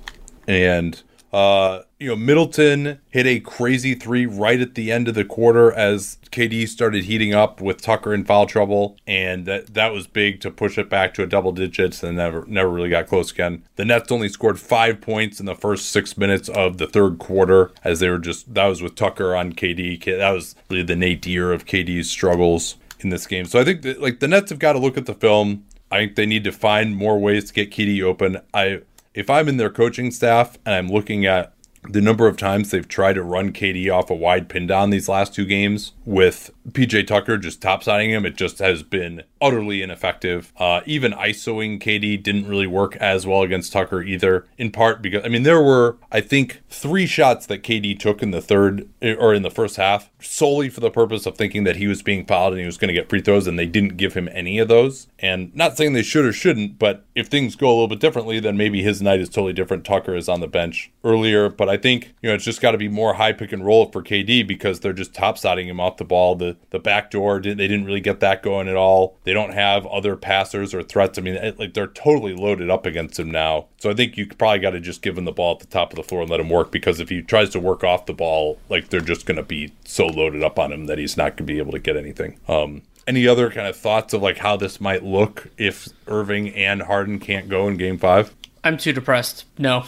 And 0.47 1.03
uh, 1.37 1.83
you 2.01 2.09
know, 2.09 2.17
Middleton 2.17 2.99
hit 3.11 3.27
a 3.27 3.41
crazy 3.41 3.95
three 3.95 4.25
right 4.25 4.59
at 4.59 4.75
the 4.75 4.91
end 4.91 5.07
of 5.07 5.15
the 5.15 5.23
quarter 5.23 5.71
as 5.71 6.17
KD 6.31 6.67
started 6.67 7.05
heating 7.05 7.35
up 7.35 7.61
with 7.61 7.83
Tucker 7.83 8.15
in 8.15 8.25
foul 8.25 8.47
trouble, 8.47 8.97
and 9.07 9.45
that 9.45 9.75
that 9.75 9.93
was 9.93 10.07
big 10.07 10.41
to 10.41 10.51
push 10.51 10.79
it 10.79 10.89
back 10.89 11.13
to 11.13 11.23
a 11.23 11.27
double 11.27 11.53
digits, 11.53 12.03
and 12.03 12.17
never 12.17 12.47
never 12.47 12.71
really 12.71 12.89
got 12.89 13.07
close 13.07 13.33
again. 13.33 13.65
The 13.77 13.85
Nets 13.85 14.11
only 14.11 14.31
scored 14.31 14.59
five 14.59 15.03
points 15.03 15.39
in 15.39 15.45
the 15.45 15.55
first 15.55 15.91
six 15.91 16.17
minutes 16.17 16.49
of 16.49 16.79
the 16.79 16.87
third 16.87 17.19
quarter, 17.19 17.71
as 17.85 18.01
they 18.01 18.09
were 18.09 18.19
just 18.19 18.55
that 18.55 18.65
was 18.65 18.81
with 18.81 18.95
Tucker 18.95 19.37
on 19.37 19.53
KD. 19.53 20.03
That 20.17 20.31
was 20.31 20.55
really 20.71 20.85
the 20.85 20.97
nadir 20.97 21.53
of 21.53 21.67
KD's 21.67 22.09
struggles 22.09 22.77
in 23.01 23.11
this 23.11 23.27
game. 23.27 23.45
So 23.45 23.61
I 23.61 23.65
think 23.65 23.83
that 23.83 24.01
like 24.01 24.21
the 24.21 24.29
Nets 24.29 24.49
have 24.49 24.59
got 24.59 24.73
to 24.73 24.79
look 24.79 24.97
at 24.97 25.05
the 25.05 25.13
film. 25.13 25.67
I 25.91 25.99
think 25.99 26.17
they 26.17 26.25
need 26.25 26.45
to 26.45 26.53
find 26.53 26.97
more 26.97 27.19
ways 27.21 27.45
to 27.45 27.53
get 27.53 27.71
KD 27.71 28.03
open. 28.03 28.41
I 28.55 28.81
if 29.17 29.31
I'm 29.31 29.49
in 29.49 29.57
their 29.57 29.71
coaching 29.71 30.13
staff 30.13 30.59
and 30.65 30.75
I'm 30.75 30.89
looking 30.89 31.27
at 31.27 31.53
the 31.89 32.03
number 32.03 32.29
of 32.29 32.37
times 32.37 32.71
they've 32.71 32.87
tried 32.87 33.15
to 33.15 33.23
run 33.23 33.53
KD 33.53 33.93
off 33.93 34.11
a 34.11 34.15
wide 34.15 34.49
pin 34.49 34.67
down 34.67 34.91
these 34.91 35.09
last 35.09 35.35
two 35.35 35.47
games 35.47 35.93
with 36.05 36.51
PJ 36.73 37.07
Tucker 37.07 37.39
just 37.39 37.61
topsiding 37.61 38.11
him, 38.11 38.27
it 38.27 38.37
just 38.37 38.59
has 38.59 38.83
been 38.83 39.23
utterly 39.41 39.83
ineffective. 39.83 40.53
Uh, 40.57 40.81
even 40.87 41.13
ISOing 41.13 41.81
KD 41.81 42.23
didn't 42.23 42.49
really 42.49 42.67
work 42.67 42.97
as 42.97 43.27
well 43.27 43.43
against 43.43 43.73
Tucker 43.73 44.03
either, 44.03 44.47
in 44.59 44.71
part 44.71 45.03
because, 45.03 45.25
I 45.25 45.29
mean, 45.29 45.45
there 45.45 45.63
were, 45.63 45.97
I 46.11 46.21
think, 46.21 46.63
three 46.69 47.07
shots 47.07 47.47
that 47.47 47.63
KD 47.63 47.99
took 47.99 48.23
in 48.23 48.31
the 48.31 48.41
third 48.41 48.89
or 49.03 49.33
in 49.35 49.43
the 49.43 49.51
first 49.51 49.77
half 49.77 50.11
solely 50.21 50.69
for 50.69 50.81
the 50.81 50.91
purpose 50.91 51.27
of 51.27 51.37
thinking 51.37 51.65
that 51.65 51.77
he 51.77 51.87
was 51.87 52.03
being 52.03 52.27
fouled 52.27 52.53
and 52.53 52.61
he 52.61 52.67
was 52.67 52.79
going 52.79 52.89
to 52.89 52.95
get 52.95 53.09
free 53.09 53.21
throws, 53.21 53.47
and 53.47 53.59
they 53.59 53.67
didn't 53.67 53.97
give 53.97 54.15
him 54.15 54.29
any 54.33 54.59
of 54.59 54.69
those. 54.69 55.07
And 55.19 55.55
not 55.55 55.77
saying 55.77 55.93
they 55.93 56.03
should 56.03 56.25
or 56.25 56.33
shouldn't, 56.33 56.79
but 56.79 57.05
if 57.15 57.29
things 57.29 57.55
go 57.55 57.69
a 57.69 57.71
little 57.71 57.89
bit 57.89 58.01
differently, 58.01 58.41
then 58.41 58.57
maybe 58.57 58.83
his 58.83 59.01
night 59.01 59.21
is 59.21 59.29
totally 59.29 59.53
different. 59.53 59.85
Tucker 59.85 60.15
is 60.15 60.29
on 60.29 60.41
the 60.41 60.49
bench 60.49 60.91
earlier, 61.05 61.49
but 61.49 61.69
I 61.69 61.77
think, 61.77 62.15
you 62.23 62.29
know, 62.29 62.35
it's 62.35 62.45
just 62.45 62.61
got 62.61 62.73
to 62.73 62.79
be 62.79 62.89
more 62.89 63.15
high 63.15 63.33
pick 63.33 63.53
and 63.53 63.65
roll 63.65 63.91
for 63.91 64.03
KD 64.03 64.47
because 64.47 64.81
they're 64.81 64.93
just 64.93 65.15
topsiding 65.15 65.69
him 65.69 65.81
off 65.81 65.97
the 65.97 66.05
ball. 66.05 66.35
The 66.35 66.56
the 66.71 66.79
back 66.79 67.11
door, 67.11 67.41
they 67.41 67.55
didn't 67.55 67.85
really 67.85 68.01
get 68.01 68.21
that 68.21 68.43
going 68.43 68.69
at 68.69 68.77
all. 68.77 69.17
They 69.25 69.33
don't 69.33 69.55
have 69.55 69.87
other 69.87 70.17
passers 70.17 70.75
or 70.75 70.83
threats. 70.83 71.19
I 71.19 71.23
mean, 71.23 71.35
it, 71.35 71.59
like 71.59 71.75
they're 71.75 71.87
totally 71.87 72.35
loaded 72.35 72.71
up 72.71 72.87
against 72.87 73.19
him 73.19 73.31
now. 73.31 73.67
So 73.79 73.91
I 73.91 73.95
think 73.95 74.17
you 74.17 74.27
probably 74.27 74.59
got 74.59 74.71
to 74.71 74.81
just 74.81 75.03
give 75.03 75.17
him 75.17 75.25
the 75.25 75.33
ball 75.33 75.55
at 75.55 75.61
the 75.61 75.67
top 75.67 75.93
of 75.93 75.97
the 75.97 76.03
floor 76.03 76.23
and 76.23 76.31
let 76.31 76.41
him 76.41 76.51
work 76.51 76.71
because 76.71 77.01
if 77.01 77.09
he 77.09 77.23
tries 77.23 77.51
to 77.51 77.61
work 77.61 77.85
off 77.85 78.07
the 78.07 78.15
ball, 78.15 78.59
like 78.69 78.89
they're 78.89 79.01
just 79.01 79.27
going 79.27 79.37
to 79.37 79.43
be 79.43 79.73
so 79.85 80.07
loaded 80.07 80.43
up 80.43 80.59
on 80.59 80.73
him 80.73 80.87
that 80.87 80.99
he's 80.99 81.17
not 81.17 81.31
going 81.31 81.47
to 81.47 81.53
be 81.53 81.59
able 81.59 81.73
to 81.73 81.79
get 81.79 81.97
anything. 81.97 82.39
Um, 82.49 82.83
any 83.07 83.27
other 83.29 83.51
kind 83.51 83.69
of 83.69 83.77
thoughts 83.77 84.13
of 84.13 84.23
like 84.23 84.39
how 84.39 84.57
this 84.57 84.81
might 84.81 85.05
look 85.05 85.49
if 85.57 85.89
Irving 86.07 86.55
and 86.55 86.83
Harden 86.83 87.21
can't 87.21 87.49
go 87.49 87.69
in 87.69 87.77
Game 87.77 87.99
Five? 87.99 88.35
I'm 88.65 88.77
too 88.77 88.93
depressed. 88.93 89.45
No. 89.59 89.85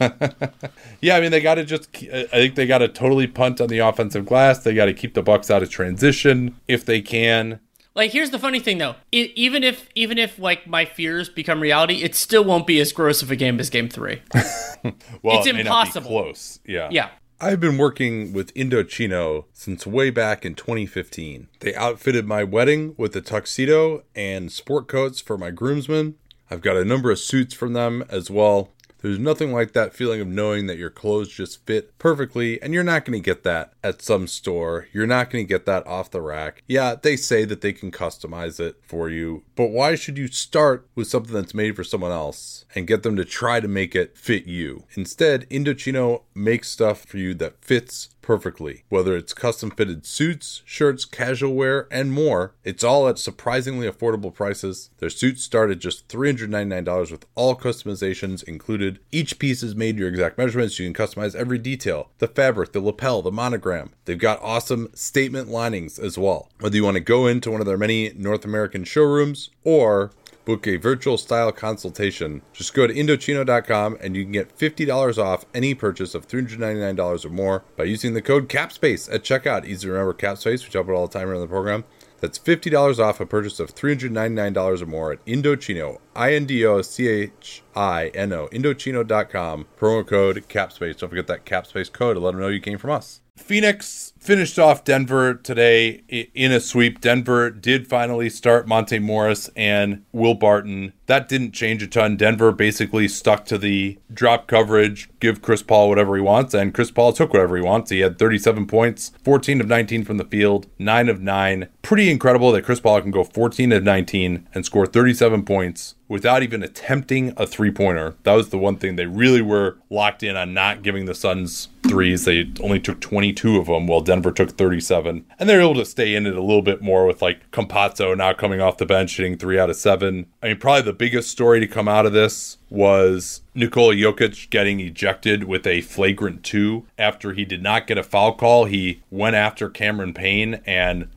Yeah, 1.00 1.16
I 1.16 1.20
mean 1.20 1.30
they 1.30 1.40
got 1.40 1.54
to 1.56 1.64
just. 1.64 1.88
I 2.12 2.24
think 2.26 2.56
they 2.56 2.66
got 2.66 2.78
to 2.78 2.88
totally 2.88 3.26
punt 3.28 3.60
on 3.60 3.68
the 3.68 3.78
offensive 3.78 4.26
glass. 4.26 4.58
They 4.58 4.74
got 4.74 4.86
to 4.86 4.94
keep 4.94 5.14
the 5.14 5.22
Bucks 5.22 5.48
out 5.50 5.62
of 5.62 5.70
transition 5.70 6.56
if 6.66 6.84
they 6.84 7.00
can. 7.00 7.60
Like 7.94 8.10
here's 8.12 8.30
the 8.30 8.38
funny 8.38 8.58
thing 8.60 8.78
though. 8.78 8.96
It, 9.12 9.30
even 9.36 9.62
if 9.62 9.88
even 9.94 10.18
if 10.18 10.38
like 10.38 10.66
my 10.66 10.84
fears 10.84 11.28
become 11.28 11.60
reality, 11.60 12.02
it 12.02 12.14
still 12.14 12.44
won't 12.44 12.66
be 12.66 12.80
as 12.80 12.92
gross 12.92 13.22
of 13.22 13.30
a 13.30 13.36
game 13.36 13.58
as 13.60 13.70
game 13.70 13.88
3. 13.88 14.22
Well, 15.22 15.38
It's 15.38 15.46
it 15.46 15.54
may 15.54 15.62
not 15.62 15.84
be 15.84 15.88
impossible. 15.88 16.08
close. 16.10 16.60
Yeah. 16.64 16.88
Yeah. 16.90 17.10
I've 17.40 17.60
been 17.60 17.78
working 17.78 18.32
with 18.32 18.52
Indochino 18.54 19.44
since 19.52 19.86
way 19.86 20.10
back 20.10 20.44
in 20.44 20.54
2015. 20.56 21.46
They 21.60 21.74
outfitted 21.74 22.26
my 22.26 22.42
wedding 22.42 22.94
with 22.96 23.14
a 23.14 23.20
tuxedo 23.20 24.02
and 24.16 24.50
sport 24.50 24.88
coats 24.88 25.20
for 25.20 25.38
my 25.38 25.50
groomsmen. 25.52 26.16
I've 26.50 26.60
got 26.62 26.76
a 26.76 26.84
number 26.84 27.10
of 27.12 27.18
suits 27.20 27.54
from 27.54 27.74
them 27.74 28.04
as 28.08 28.28
well. 28.30 28.72
There's 29.00 29.18
nothing 29.18 29.52
like 29.52 29.72
that 29.72 29.94
feeling 29.94 30.20
of 30.20 30.26
knowing 30.26 30.66
that 30.66 30.78
your 30.78 30.90
clothes 30.90 31.28
just 31.28 31.64
fit 31.66 31.96
perfectly, 31.98 32.60
and 32.60 32.74
you're 32.74 32.82
not 32.82 33.04
going 33.04 33.20
to 33.20 33.24
get 33.24 33.44
that 33.44 33.72
at 33.82 34.02
some 34.02 34.26
store. 34.26 34.88
You're 34.92 35.06
not 35.06 35.30
going 35.30 35.44
to 35.44 35.48
get 35.48 35.66
that 35.66 35.86
off 35.86 36.10
the 36.10 36.20
rack. 36.20 36.62
Yeah, 36.66 36.96
they 37.00 37.16
say 37.16 37.44
that 37.44 37.60
they 37.60 37.72
can 37.72 37.92
customize 37.92 38.58
it 38.58 38.76
for 38.82 39.08
you, 39.08 39.44
but 39.54 39.70
why 39.70 39.94
should 39.94 40.18
you 40.18 40.26
start 40.28 40.88
with 40.94 41.08
something 41.08 41.34
that's 41.34 41.54
made 41.54 41.76
for 41.76 41.84
someone 41.84 42.12
else 42.12 42.64
and 42.74 42.86
get 42.86 43.02
them 43.02 43.16
to 43.16 43.24
try 43.24 43.60
to 43.60 43.68
make 43.68 43.94
it 43.94 44.16
fit 44.16 44.46
you? 44.46 44.84
Instead, 44.94 45.48
Indochino 45.48 46.22
makes 46.34 46.68
stuff 46.68 47.04
for 47.04 47.18
you 47.18 47.34
that 47.34 47.64
fits 47.64 48.10
perfectly. 48.28 48.84
Whether 48.90 49.16
it's 49.16 49.32
custom 49.32 49.70
fitted 49.70 50.04
suits, 50.04 50.60
shirts, 50.66 51.06
casual 51.06 51.54
wear, 51.54 51.88
and 51.90 52.12
more, 52.12 52.52
it's 52.62 52.84
all 52.84 53.08
at 53.08 53.18
surprisingly 53.18 53.90
affordable 53.90 54.34
prices. 54.34 54.90
Their 54.98 55.08
suits 55.08 55.42
start 55.42 55.70
at 55.70 55.78
just 55.78 56.08
$399 56.08 57.10
with 57.10 57.24
all 57.34 57.56
customizations 57.56 58.42
included. 58.42 58.98
Each 59.10 59.38
piece 59.38 59.62
is 59.62 59.74
made 59.74 59.98
your 59.98 60.08
exact 60.08 60.36
measurements. 60.36 60.78
You 60.78 60.92
can 60.92 61.06
customize 61.06 61.34
every 61.34 61.56
detail 61.56 62.10
the 62.18 62.28
fabric, 62.28 62.72
the 62.72 62.80
lapel, 62.80 63.22
the 63.22 63.32
monogram. 63.32 63.92
They've 64.04 64.18
got 64.18 64.42
awesome 64.42 64.90
statement 64.92 65.48
linings 65.48 65.98
as 65.98 66.18
well. 66.18 66.50
Whether 66.60 66.76
you 66.76 66.84
want 66.84 66.96
to 66.96 67.00
go 67.00 67.26
into 67.26 67.50
one 67.50 67.62
of 67.62 67.66
their 67.66 67.78
many 67.78 68.12
North 68.14 68.44
American 68.44 68.84
showrooms 68.84 69.48
or 69.64 70.10
book 70.48 70.66
a 70.66 70.76
virtual 70.76 71.18
style 71.18 71.52
consultation. 71.52 72.40
Just 72.54 72.72
go 72.72 72.86
to 72.86 72.94
Indochino.com 72.94 73.98
and 74.00 74.16
you 74.16 74.22
can 74.22 74.32
get 74.32 74.56
$50 74.56 75.22
off 75.22 75.44
any 75.52 75.74
purchase 75.74 76.14
of 76.14 76.26
$399 76.26 77.26
or 77.26 77.28
more 77.28 77.64
by 77.76 77.84
using 77.84 78.14
the 78.14 78.22
code 78.22 78.48
CAPSPACE 78.48 79.12
at 79.12 79.24
checkout. 79.24 79.66
Easy 79.66 79.86
to 79.86 79.92
remember 79.92 80.14
CAPSPACE, 80.14 80.64
we 80.64 80.70
talk 80.70 80.84
about 80.84 80.94
all 80.94 81.06
the 81.06 81.18
time 81.18 81.28
around 81.28 81.42
the 81.42 81.48
program. 81.48 81.84
That's 82.20 82.38
$50 82.38 82.98
off 82.98 83.20
a 83.20 83.26
purchase 83.26 83.60
of 83.60 83.74
$399 83.74 84.80
or 84.80 84.86
more 84.86 85.12
at 85.12 85.24
Indochino, 85.26 85.98
I 86.16 86.32
N 86.32 86.46
D 86.46 86.64
O 86.64 86.80
C 86.80 87.06
H 87.08 87.62
I 87.76 88.06
N 88.14 88.32
O, 88.32 88.48
Indochino.com. 88.48 89.66
Promo 89.78 90.06
code 90.06 90.48
CAPSPACE. 90.48 90.96
Don't 90.96 91.10
forget 91.10 91.26
that 91.26 91.44
CAPSPACE 91.44 91.92
code 91.92 92.16
to 92.16 92.20
let 92.20 92.30
them 92.30 92.40
know 92.40 92.48
you 92.48 92.60
came 92.60 92.78
from 92.78 92.92
us. 92.92 93.20
Phoenix 93.38 94.12
finished 94.18 94.58
off 94.58 94.84
Denver 94.84 95.34
today 95.34 96.02
in 96.34 96.52
a 96.52 96.60
sweep. 96.60 97.00
Denver 97.00 97.50
did 97.50 97.86
finally 97.86 98.28
start 98.28 98.68
Monte 98.68 98.98
Morris 98.98 99.48
and 99.56 100.04
Will 100.12 100.34
Barton. 100.34 100.92
That 101.06 101.28
didn't 101.28 101.52
change 101.52 101.82
a 101.82 101.86
ton. 101.86 102.16
Denver 102.16 102.52
basically 102.52 103.08
stuck 103.08 103.44
to 103.46 103.56
the 103.56 103.98
drop 104.12 104.46
coverage, 104.46 105.08
give 105.20 105.40
Chris 105.40 105.62
Paul 105.62 105.88
whatever 105.88 106.16
he 106.16 106.22
wants, 106.22 106.52
and 106.52 106.74
Chris 106.74 106.90
Paul 106.90 107.12
took 107.12 107.32
whatever 107.32 107.56
he 107.56 107.62
wants. 107.62 107.90
He 107.90 108.00
had 108.00 108.18
37 108.18 108.66
points, 108.66 109.12
14 109.24 109.60
of 109.60 109.68
19 109.68 110.04
from 110.04 110.18
the 110.18 110.24
field, 110.24 110.66
9 110.78 111.08
of 111.08 111.20
9. 111.22 111.68
Pretty 111.82 112.10
incredible 112.10 112.52
that 112.52 112.64
Chris 112.64 112.80
Paul 112.80 113.00
can 113.00 113.10
go 113.10 113.24
14 113.24 113.72
of 113.72 113.82
19 113.82 114.48
and 114.52 114.66
score 114.66 114.86
37 114.86 115.44
points 115.44 115.94
without 116.08 116.42
even 116.42 116.62
attempting 116.62 117.32
a 117.36 117.46
three 117.46 117.70
pointer. 117.70 118.14
That 118.22 118.34
was 118.34 118.48
the 118.48 118.58
one 118.58 118.76
thing 118.76 118.96
they 118.96 119.06
really 119.06 119.42
were 119.42 119.76
locked 119.90 120.22
in 120.22 120.36
on 120.36 120.54
not 120.54 120.82
giving 120.82 121.04
the 121.04 121.14
Suns 121.14 121.68
threes. 121.86 122.24
They 122.24 122.50
only 122.60 122.80
took 122.80 123.00
22 123.00 123.58
of 123.58 123.66
them, 123.66 123.86
while 123.86 124.00
Denver 124.00 124.32
took 124.32 124.50
37. 124.50 125.24
And 125.38 125.48
they're 125.48 125.60
able 125.60 125.74
to 125.74 125.84
stay 125.84 126.14
in 126.14 126.26
it 126.26 126.36
a 126.36 126.42
little 126.42 126.62
bit 126.62 126.82
more 126.82 127.06
with 127.06 127.22
like 127.22 127.50
Campazzo 127.50 128.16
now 128.16 128.32
coming 128.32 128.60
off 128.60 128.78
the 128.78 128.86
bench, 128.86 129.16
hitting 129.16 129.36
three 129.36 129.58
out 129.58 129.70
of 129.70 129.76
seven. 129.76 130.26
I 130.42 130.48
mean, 130.48 130.58
probably 130.58 130.82
the 130.82 130.92
biggest 130.92 131.30
story 131.30 131.60
to 131.60 131.66
come 131.66 131.88
out 131.88 132.06
of 132.06 132.12
this 132.12 132.58
was 132.70 133.42
Nikola 133.54 133.94
Jokic 133.94 134.50
getting 134.50 134.80
ejected 134.80 135.44
with 135.44 135.66
a 135.66 135.80
flagrant 135.80 136.42
two 136.42 136.86
after 136.98 137.32
he 137.32 137.44
did 137.44 137.62
not 137.62 137.86
get 137.86 137.98
a 137.98 138.02
foul 138.02 138.34
call. 138.34 138.66
He 138.66 139.02
went 139.10 139.36
after 139.36 139.70
Cameron 139.70 140.12
Payne 140.12 140.60
and 140.66 141.08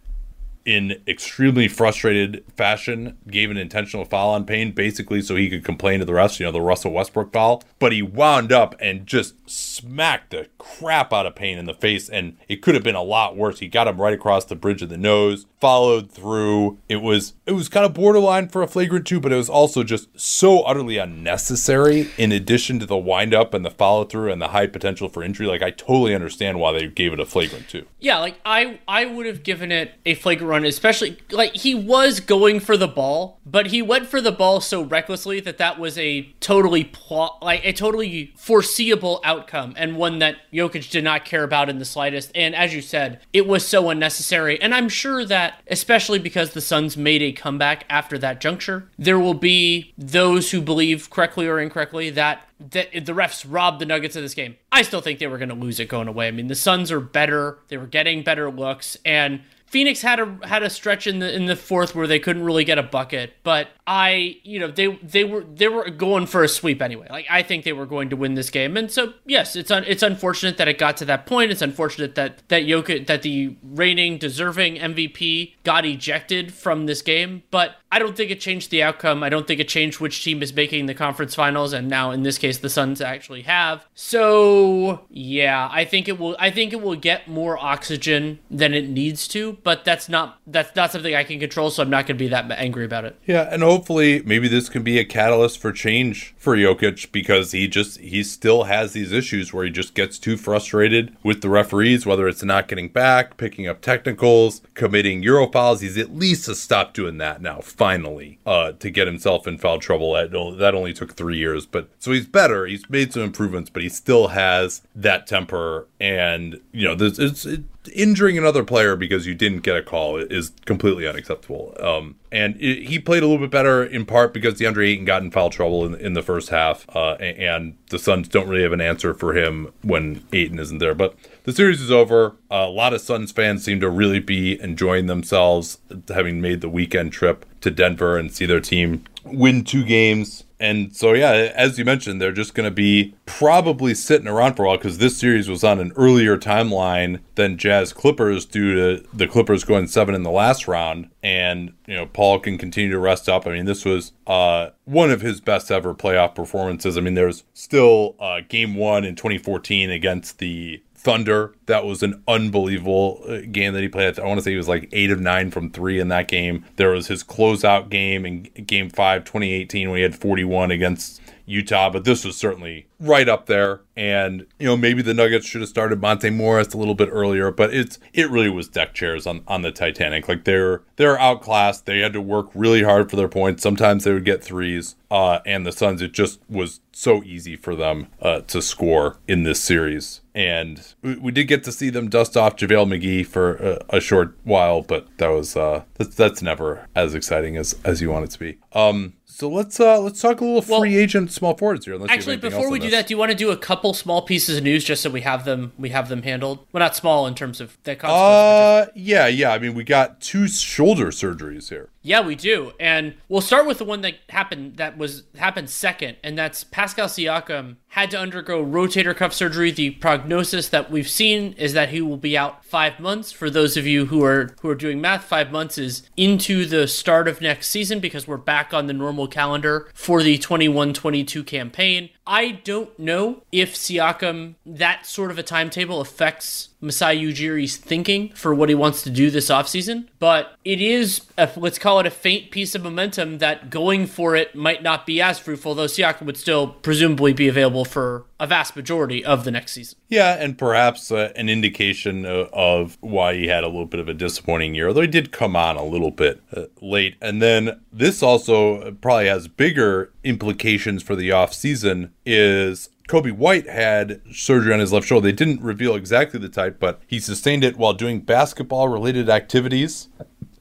in 0.65 1.01
extremely 1.07 1.67
frustrated 1.67 2.43
fashion, 2.55 3.17
gave 3.27 3.49
an 3.49 3.57
intentional 3.57 4.05
foul 4.05 4.29
on 4.29 4.45
Payne, 4.45 4.71
basically 4.71 5.21
so 5.21 5.35
he 5.35 5.49
could 5.49 5.63
complain 5.63 5.99
to 5.99 6.05
the 6.05 6.13
rest, 6.13 6.39
you 6.39 6.45
know, 6.45 6.51
the 6.51 6.61
Russell 6.61 6.91
Westbrook 6.91 7.33
foul. 7.33 7.63
But 7.79 7.91
he 7.91 8.01
wound 8.01 8.51
up 8.51 8.75
and 8.79 9.07
just 9.07 9.35
smacked 9.49 10.31
the 10.31 10.47
crap 10.57 11.11
out 11.11 11.25
of 11.25 11.35
Payne 11.35 11.57
in 11.57 11.65
the 11.65 11.73
face, 11.73 12.09
and 12.09 12.37
it 12.47 12.61
could 12.61 12.75
have 12.75 12.83
been 12.83 12.95
a 12.95 13.01
lot 13.01 13.35
worse. 13.35 13.59
He 13.59 13.67
got 13.67 13.87
him 13.87 13.99
right 13.99 14.13
across 14.13 14.45
the 14.45 14.55
bridge 14.55 14.81
of 14.81 14.89
the 14.89 14.97
nose, 14.97 15.45
followed 15.59 16.11
through. 16.11 16.79
It 16.87 16.97
was 16.97 17.33
it 17.45 17.53
was 17.53 17.69
kind 17.69 17.85
of 17.85 17.93
borderline 17.93 18.47
for 18.47 18.61
a 18.61 18.67
flagrant 18.67 19.07
two, 19.07 19.19
but 19.19 19.31
it 19.31 19.37
was 19.37 19.49
also 19.49 19.83
just 19.83 20.07
so 20.19 20.61
utterly 20.61 20.97
unnecessary. 20.97 22.09
In 22.17 22.31
addition 22.31 22.79
to 22.79 22.85
the 22.85 22.97
wind 22.97 23.33
up 23.33 23.53
and 23.53 23.65
the 23.65 23.71
follow 23.71 24.03
through 24.03 24.31
and 24.31 24.41
the 24.41 24.49
high 24.49 24.67
potential 24.67 25.09
for 25.09 25.23
injury, 25.23 25.47
like 25.47 25.61
I 25.61 25.71
totally 25.71 26.13
understand 26.13 26.59
why 26.59 26.71
they 26.71 26.87
gave 26.87 27.13
it 27.13 27.19
a 27.19 27.25
flagrant 27.25 27.67
two. 27.67 27.85
Yeah, 27.99 28.19
like 28.19 28.39
I 28.45 28.79
I 28.87 29.05
would 29.05 29.25
have 29.25 29.43
given 29.43 29.71
it 29.71 29.93
a 30.05 30.15
flagrant 30.15 30.50
run, 30.51 30.65
especially 30.65 31.17
like 31.31 31.55
he 31.55 31.73
was 31.73 32.19
going 32.19 32.59
for 32.59 32.77
the 32.77 32.87
ball, 32.87 33.39
but 33.45 33.67
he 33.67 33.81
went 33.81 34.07
for 34.07 34.21
the 34.21 34.31
ball 34.31 34.61
so 34.61 34.83
recklessly 34.83 35.39
that 35.39 35.57
that 35.57 35.79
was 35.79 35.97
a 35.97 36.23
totally 36.39 36.83
plot 36.83 37.39
like 37.41 37.65
a 37.65 37.73
totally 37.73 38.33
foreseeable 38.37 39.21
outcome 39.23 39.73
and 39.77 39.95
one 39.95 40.19
that 40.19 40.35
Jokic 40.53 40.91
did 40.91 41.03
not 41.03 41.25
care 41.25 41.43
about 41.43 41.69
in 41.69 41.79
the 41.79 41.85
slightest. 41.85 42.31
And 42.35 42.53
as 42.53 42.73
you 42.73 42.81
said, 42.81 43.21
it 43.33 43.47
was 43.47 43.65
so 43.65 43.89
unnecessary. 43.89 44.61
And 44.61 44.75
I'm 44.75 44.89
sure 44.89 45.25
that 45.25 45.61
especially 45.67 46.19
because 46.19 46.51
the 46.51 46.61
Suns 46.61 46.97
made 46.97 47.21
a 47.21 47.31
comeback 47.31 47.85
after 47.89 48.17
that 48.19 48.41
juncture, 48.41 48.89
there 48.99 49.19
will 49.19 49.33
be 49.33 49.93
those 49.97 50.51
who 50.51 50.61
believe 50.61 51.09
correctly 51.09 51.47
or 51.47 51.59
incorrectly 51.59 52.09
that 52.11 52.47
that 52.69 52.91
the 52.93 53.13
refs 53.13 53.43
robbed 53.47 53.79
the 53.79 53.85
Nuggets 53.85 54.15
of 54.15 54.21
this 54.21 54.35
game. 54.35 54.55
I 54.71 54.83
still 54.83 55.01
think 55.01 55.17
they 55.17 55.25
were 55.25 55.39
going 55.39 55.49
to 55.49 55.55
lose 55.55 55.79
it 55.79 55.89
going 55.89 56.07
away. 56.07 56.27
I 56.27 56.31
mean, 56.31 56.45
the 56.45 56.55
Suns 56.55 56.91
are 56.91 56.99
better. 56.99 57.57
They 57.69 57.77
were 57.77 57.87
getting 57.87 58.21
better 58.21 58.51
looks 58.51 58.97
and 59.03 59.41
Phoenix 59.71 60.01
had 60.01 60.19
a 60.19 60.37
had 60.45 60.63
a 60.63 60.69
stretch 60.69 61.07
in 61.07 61.19
the 61.19 61.33
in 61.33 61.45
the 61.45 61.55
fourth 61.55 61.95
where 61.95 62.05
they 62.05 62.19
couldn't 62.19 62.43
really 62.43 62.65
get 62.65 62.77
a 62.77 62.83
bucket, 62.83 63.31
but 63.41 63.69
I, 63.87 64.37
you 64.43 64.59
know, 64.59 64.69
they 64.69 64.87
they 64.97 65.23
were 65.23 65.45
they 65.45 65.69
were 65.69 65.89
going 65.89 66.25
for 66.25 66.43
a 66.43 66.49
sweep 66.49 66.81
anyway. 66.81 67.07
Like 67.09 67.25
I 67.29 67.41
think 67.41 67.63
they 67.63 67.71
were 67.71 67.85
going 67.85 68.09
to 68.09 68.17
win 68.17 68.35
this 68.35 68.49
game, 68.49 68.75
and 68.75 68.91
so 68.91 69.13
yes, 69.25 69.55
it's 69.55 69.71
un, 69.71 69.85
it's 69.87 70.03
unfortunate 70.03 70.57
that 70.57 70.67
it 70.67 70.77
got 70.77 70.97
to 70.97 71.05
that 71.05 71.25
point. 71.25 71.51
It's 71.51 71.61
unfortunate 71.61 72.15
that 72.15 72.47
that 72.49 72.63
Jokic 72.63 73.07
that 73.07 73.21
the 73.21 73.55
reigning 73.63 74.17
deserving 74.17 74.75
MVP 74.75 75.53
got 75.63 75.85
ejected 75.85 76.53
from 76.53 76.85
this 76.85 77.01
game, 77.01 77.43
but 77.49 77.77
I 77.91 77.99
don't 77.99 78.15
think 78.15 78.31
it 78.31 78.39
changed 78.39 78.71
the 78.71 78.81
outcome. 78.83 79.23
I 79.23 79.29
don't 79.29 79.45
think 79.45 79.59
it 79.59 79.67
changed 79.67 79.99
which 79.99 80.23
team 80.23 80.41
is 80.41 80.53
making 80.53 80.85
the 80.85 80.93
conference 80.93 81.35
finals, 81.35 81.73
and 81.73 81.89
now 81.89 82.11
in 82.11 82.23
this 82.23 82.37
case, 82.37 82.57
the 82.57 82.69
Suns 82.69 83.01
actually 83.01 83.41
have. 83.41 83.85
So 83.93 85.05
yeah, 85.09 85.67
I 85.71 85.83
think 85.83 86.07
it 86.07 86.17
will. 86.17 86.37
I 86.39 86.49
think 86.51 86.71
it 86.71 86.81
will 86.81 86.95
get 86.95 87.27
more 87.27 87.57
oxygen 87.57 88.39
than 88.49 88.73
it 88.73 88.87
needs 88.87 89.27
to, 89.29 89.53
but 89.63 89.85
that's 89.85 90.09
not 90.09 90.39
that's 90.47 90.75
not 90.75 90.91
something 90.91 91.13
I 91.13 91.23
can 91.23 91.39
control. 91.39 91.69
So 91.69 91.83
I'm 91.83 91.89
not 91.89 92.07
going 92.07 92.17
to 92.17 92.23
be 92.23 92.27
that 92.29 92.49
angry 92.51 92.85
about 92.85 93.05
it. 93.05 93.17
Yeah, 93.25 93.47
and 93.51 93.63
hopefully 93.63 94.21
maybe 94.23 94.47
this 94.47 94.69
can 94.69 94.83
be 94.83 94.97
a 94.99 95.05
catalyst 95.05 95.59
for 95.59 95.71
change 95.71 96.33
for 96.37 96.55
Jokic 96.55 97.11
because 97.11 97.51
he 97.51 97.67
just 97.67 97.99
he 97.99 98.23
still 98.23 98.63
has 98.63 98.93
these 98.93 99.11
issues 99.11 99.53
where 99.53 99.65
he 99.65 99.71
just 99.71 99.93
gets 99.93 100.17
too 100.17 100.37
frustrated 100.37 101.15
with 101.23 101.41
the 101.41 101.49
referees, 101.49 102.05
whether 102.05 102.27
it's 102.27 102.43
not 102.43 102.67
getting 102.67 102.89
back, 102.89 103.37
picking 103.37 103.67
up 103.67 103.81
technicals, 103.81 104.61
committing 104.73 105.23
Euro 105.23 105.49
fouls. 105.49 105.81
He's 105.81 105.97
at 105.97 106.15
least 106.15 106.45
to 106.45 106.55
stop 106.55 106.93
doing 106.93 107.17
that 107.17 107.41
now 107.41 107.59
finally 107.61 108.39
uh, 108.45 108.73
to 108.73 108.89
get 108.89 109.07
himself 109.07 109.47
in 109.47 109.57
foul 109.57 109.79
trouble. 109.79 110.13
That 110.13 110.75
only 110.75 110.93
took 110.93 111.13
three 111.13 111.37
years, 111.37 111.65
but 111.65 111.89
so 111.99 112.11
he's 112.11 112.27
better. 112.27 112.65
He's 112.65 112.89
made 112.89 113.13
some 113.13 113.23
improvements, 113.23 113.69
but 113.69 113.83
he 113.83 113.89
still 113.89 114.29
has 114.29 114.81
that 114.95 115.27
temper. 115.27 115.87
And 115.99 116.59
you 116.71 116.87
know, 116.87 116.95
this 116.95 117.19
it's 117.19 117.45
it, 117.45 117.63
injuring 117.93 118.37
another 118.37 118.63
player 118.63 118.95
because 118.95 119.25
you 119.25 119.33
didn't 119.33 119.59
get 119.59 119.75
a 119.75 119.81
call 119.81 120.17
is 120.17 120.51
completely 120.65 121.07
unacceptable. 121.07 121.75
Um, 121.79 122.15
and 122.31 122.55
it, 122.61 122.87
he 122.87 122.99
played 122.99 123.23
a 123.23 123.27
little 123.27 123.41
bit 123.41 123.51
better 123.51 123.83
in 123.83 124.05
part 124.05 124.33
because 124.33 124.59
DeAndre 124.59 124.89
Ayton 124.89 125.05
got 125.05 125.23
in 125.23 125.31
foul 125.31 125.49
trouble 125.49 125.85
in, 125.85 125.95
in 125.95 126.13
the 126.13 126.21
first 126.21 126.49
half, 126.49 126.85
uh, 126.95 127.13
and 127.13 127.77
the 127.89 127.99
Suns 127.99 128.27
don't 128.27 128.47
really 128.47 128.63
have 128.63 128.73
an 128.73 128.81
answer 128.81 129.13
for 129.13 129.35
him 129.35 129.73
when 129.81 130.23
Ayton 130.31 130.59
isn't 130.59 130.77
there. 130.77 130.95
But 130.95 131.15
the 131.43 131.53
series 131.53 131.81
is 131.81 131.91
over. 131.91 132.35
Uh, 132.51 132.65
a 132.67 132.69
lot 132.69 132.93
of 132.93 133.01
Suns 133.01 133.31
fans 133.31 133.63
seem 133.63 133.79
to 133.79 133.89
really 133.89 134.19
be 134.19 134.61
enjoying 134.61 135.07
themselves, 135.07 135.79
having 136.07 136.39
made 136.39 136.61
the 136.61 136.69
weekend 136.69 137.11
trip 137.11 137.45
to 137.61 137.71
Denver 137.71 138.17
and 138.17 138.31
see 138.31 138.45
their 138.45 138.59
team 138.59 139.03
win 139.23 139.63
two 139.63 139.83
games. 139.83 140.43
And 140.61 140.95
so, 140.95 141.13
yeah, 141.13 141.51
as 141.55 141.79
you 141.79 141.83
mentioned, 141.83 142.21
they're 142.21 142.31
just 142.31 142.53
going 142.53 142.69
to 142.69 142.73
be 142.73 143.15
probably 143.25 143.95
sitting 143.95 144.27
around 144.27 144.53
for 144.53 144.63
a 144.63 144.67
while 144.67 144.77
because 144.77 144.99
this 144.99 145.17
series 145.17 145.49
was 145.49 145.63
on 145.63 145.79
an 145.79 145.91
earlier 145.95 146.37
timeline 146.37 147.19
than 147.33 147.57
Jazz 147.57 147.93
Clippers 147.93 148.45
due 148.45 148.75
to 148.75 149.07
the 149.11 149.27
Clippers 149.27 149.63
going 149.63 149.87
seven 149.87 150.13
in 150.13 150.21
the 150.21 150.29
last 150.29 150.67
round. 150.67 151.09
And, 151.23 151.73
you 151.87 151.95
know, 151.95 152.05
Paul 152.05 152.39
can 152.39 152.59
continue 152.59 152.91
to 152.91 152.99
rest 152.99 153.27
up. 153.27 153.47
I 153.47 153.53
mean, 153.53 153.65
this 153.65 153.83
was 153.83 154.11
uh, 154.27 154.69
one 154.85 155.09
of 155.09 155.21
his 155.21 155.41
best 155.41 155.71
ever 155.71 155.95
playoff 155.95 156.35
performances. 156.35 156.95
I 156.95 157.01
mean, 157.01 157.15
there's 157.15 157.43
still 157.55 158.15
uh, 158.19 158.41
game 158.47 158.75
one 158.75 159.03
in 159.03 159.15
2014 159.15 159.89
against 159.89 160.37
the 160.37 160.83
Thunder. 161.01 161.55
That 161.65 161.83
was 161.85 162.03
an 162.03 162.21
unbelievable 162.27 163.23
uh, 163.27 163.39
game 163.51 163.73
that 163.73 163.81
he 163.81 163.89
played. 163.89 164.19
I 164.19 164.25
want 164.25 164.37
to 164.37 164.43
say 164.43 164.51
he 164.51 164.57
was 164.57 164.67
like 164.67 164.87
eight 164.91 165.09
of 165.09 165.19
nine 165.19 165.49
from 165.49 165.71
three 165.71 165.99
in 165.99 166.09
that 166.09 166.27
game. 166.27 166.63
There 166.75 166.91
was 166.91 167.07
his 167.07 167.23
closeout 167.23 167.89
game 167.89 168.23
in 168.23 168.43
game 168.43 168.89
five, 168.89 169.23
2018, 169.25 169.89
when 169.89 169.97
he 169.97 170.03
had 170.03 170.15
41 170.15 170.69
against 170.69 171.19
Utah, 171.51 171.89
but 171.89 172.05
this 172.05 172.23
was 172.23 172.37
certainly 172.37 172.87
right 172.99 173.27
up 173.27 173.47
there. 173.47 173.81
And 173.95 174.47
you 174.57 174.67
know, 174.67 174.77
maybe 174.77 175.01
the 175.01 175.13
Nuggets 175.13 175.45
should 175.45 175.61
have 175.61 175.69
started 175.69 176.01
Monte 176.01 176.29
Morris 176.29 176.73
a 176.73 176.77
little 176.77 176.95
bit 176.95 177.09
earlier, 177.11 177.51
but 177.51 177.73
it's 177.73 177.99
it 178.13 178.29
really 178.29 178.49
was 178.49 178.67
deck 178.67 178.93
chairs 178.93 179.27
on 179.27 179.43
on 179.47 179.61
the 179.61 179.71
Titanic. 179.71 180.27
Like 180.27 180.45
they're 180.45 180.83
they're 180.95 181.19
outclassed. 181.19 181.85
They 181.85 181.99
had 181.99 182.13
to 182.13 182.21
work 182.21 182.49
really 182.53 182.83
hard 182.83 183.09
for 183.09 183.15
their 183.15 183.27
points. 183.27 183.61
Sometimes 183.61 184.03
they 184.03 184.13
would 184.13 184.25
get 184.25 184.43
threes. 184.43 184.95
Uh, 185.11 185.39
and 185.45 185.65
the 185.65 185.73
Suns, 185.73 186.01
it 186.01 186.13
just 186.13 186.39
was 186.47 186.79
so 186.93 187.21
easy 187.23 187.57
for 187.57 187.75
them 187.75 188.07
uh, 188.21 188.39
to 188.41 188.61
score 188.61 189.17
in 189.27 189.43
this 189.43 189.61
series. 189.61 190.21
And 190.33 190.81
we, 191.01 191.15
we, 191.15 191.31
did 191.33 191.45
get 191.45 191.65
to 191.65 191.71
see 191.73 191.89
them 191.89 192.07
dust 192.09 192.37
off 192.37 192.55
JaVale 192.55 192.87
McGee 192.87 193.25
for 193.27 193.55
a, 193.55 193.97
a 193.97 193.99
short 193.99 194.37
while, 194.45 194.81
but 194.81 195.07
that 195.17 195.27
was 195.27 195.57
uh, 195.57 195.83
that's, 195.95 196.15
that's 196.15 196.41
never 196.41 196.87
as 196.95 197.13
exciting 197.13 197.57
as 197.57 197.77
as 197.83 198.01
you 198.01 198.09
want 198.09 198.23
it 198.23 198.31
to 198.31 198.39
be. 198.39 198.57
Um, 198.71 199.13
so 199.41 199.49
let's 199.49 199.79
uh 199.79 199.99
let's 199.99 200.21
talk 200.21 200.39
a 200.39 200.45
little 200.45 200.61
free 200.61 200.73
well, 200.75 200.85
agent 200.85 201.31
small 201.31 201.57
forwards 201.57 201.85
here. 201.87 201.99
Actually, 202.07 202.37
before 202.37 202.69
we 202.69 202.77
do 202.77 202.91
that, 202.91 203.07
do 203.07 203.13
you 203.15 203.17
want 203.17 203.31
to 203.31 203.35
do 203.35 203.49
a 203.49 203.57
couple 203.57 203.91
small 203.95 204.21
pieces 204.21 204.57
of 204.57 204.63
news 204.63 204.83
just 204.83 205.01
so 205.01 205.09
we 205.09 205.21
have 205.21 205.45
them 205.45 205.71
we 205.79 205.89
have 205.89 206.09
them 206.09 206.21
handled? 206.21 206.59
Well, 206.71 206.79
not 206.79 206.95
small 206.95 207.25
in 207.25 207.33
terms 207.33 207.59
of 207.59 207.75
that. 207.85 207.97
Cost. 207.97 208.13
Uh, 208.13 208.91
yeah, 208.93 209.25
yeah. 209.25 209.51
I 209.51 209.57
mean, 209.57 209.73
we 209.73 209.83
got 209.83 210.21
two 210.21 210.47
shoulder 210.47 211.07
surgeries 211.07 211.69
here. 211.69 211.89
Yeah, 212.03 212.21
we 212.21 212.35
do. 212.35 212.73
And 212.79 213.13
we'll 213.29 213.41
start 213.41 213.67
with 213.67 213.77
the 213.77 213.85
one 213.85 214.01
that 214.01 214.15
happened 214.29 214.77
that 214.77 214.97
was 214.97 215.23
happened 215.37 215.69
second, 215.69 216.17
and 216.23 216.35
that's 216.37 216.63
Pascal 216.63 217.07
Siakam 217.07 217.75
had 217.89 218.09
to 218.11 218.19
undergo 218.19 218.63
rotator 218.65 219.15
cuff 219.15 219.33
surgery. 219.33 219.69
The 219.69 219.91
prognosis 219.91 220.69
that 220.69 220.89
we've 220.89 221.07
seen 221.07 221.53
is 221.53 221.73
that 221.73 221.89
he 221.89 222.01
will 222.01 222.17
be 222.17 222.37
out 222.37 222.65
5 222.65 222.99
months. 222.99 223.31
For 223.31 223.49
those 223.49 223.77
of 223.77 223.85
you 223.85 224.07
who 224.07 224.23
are 224.23 224.55
who 224.61 224.69
are 224.69 224.75
doing 224.75 224.99
math, 224.99 225.25
5 225.25 225.51
months 225.51 225.77
is 225.77 226.03
into 226.17 226.65
the 226.65 226.87
start 226.87 227.27
of 227.27 227.39
next 227.39 227.67
season 227.67 227.99
because 227.99 228.27
we're 228.27 228.37
back 228.37 228.73
on 228.73 228.87
the 228.87 228.93
normal 228.93 229.27
calendar 229.27 229.87
for 229.93 230.23
the 230.23 230.39
21-22 230.39 231.45
campaign. 231.45 232.09
I 232.31 232.51
don't 232.51 232.97
know 232.97 233.43
if 233.51 233.75
Siakam 233.75 234.55
that 234.65 235.05
sort 235.05 235.31
of 235.31 235.37
a 235.37 235.43
timetable 235.43 235.99
affects 235.99 236.69
Masai 236.79 237.17
Ujiri's 237.17 237.75
thinking 237.75 238.29
for 238.29 238.55
what 238.55 238.69
he 238.69 238.75
wants 238.75 239.01
to 239.01 239.09
do 239.09 239.29
this 239.29 239.49
offseason, 239.49 240.07
but 240.17 240.55
it 240.63 240.79
is, 240.79 241.23
a, 241.37 241.49
let's 241.57 241.77
call 241.77 241.99
it 241.99 242.05
a 242.05 242.09
faint 242.09 242.49
piece 242.49 242.73
of 242.73 242.83
momentum 242.83 243.39
that 243.39 243.69
going 243.69 244.07
for 244.07 244.33
it 244.37 244.55
might 244.55 244.81
not 244.81 245.05
be 245.05 245.21
as 245.21 245.39
fruitful, 245.39 245.75
though 245.75 245.87
Siakam 245.87 246.25
would 246.25 246.37
still 246.37 246.67
presumably 246.67 247.33
be 247.33 247.49
available 247.49 247.83
for 247.83 248.23
a 248.41 248.47
vast 248.47 248.75
majority 248.75 249.23
of 249.23 249.45
the 249.45 249.51
next 249.51 249.71
season. 249.71 249.99
Yeah, 250.09 250.33
and 250.33 250.57
perhaps 250.57 251.11
uh, 251.11 251.31
an 251.35 251.47
indication 251.47 252.25
of, 252.25 252.97
why 252.99 253.35
he 253.35 253.47
had 253.47 253.63
a 253.63 253.67
little 253.67 253.85
bit 253.85 253.99
of 253.99 254.09
a 254.09 254.13
disappointing 254.13 254.73
year, 254.73 254.87
although 254.87 255.01
he 255.01 255.07
did 255.07 255.31
come 255.31 255.55
on 255.55 255.77
a 255.77 255.83
little 255.83 256.09
bit 256.09 256.41
uh, 256.55 256.63
late. 256.81 257.15
And 257.21 257.41
then 257.41 257.79
this 257.93 258.23
also 258.23 258.93
probably 258.93 259.27
has 259.27 259.47
bigger 259.47 260.11
implications 260.23 261.03
for 261.03 261.15
the 261.15 261.29
offseason 261.29 262.09
is 262.25 262.89
Coby 263.07 263.31
White 263.31 263.67
had 263.67 264.21
surgery 264.31 264.73
on 264.73 264.79
his 264.79 264.91
left 264.91 265.05
shoulder. 265.05 265.27
They 265.27 265.33
didn't 265.33 265.61
reveal 265.61 265.95
exactly 265.95 266.39
the 266.39 266.49
type, 266.49 266.79
but 266.79 267.01
he 267.05 267.19
sustained 267.19 267.63
it 267.63 267.77
while 267.77 267.93
doing 267.93 268.21
basketball 268.21 268.87
related 268.87 269.29
activities. 269.29 270.07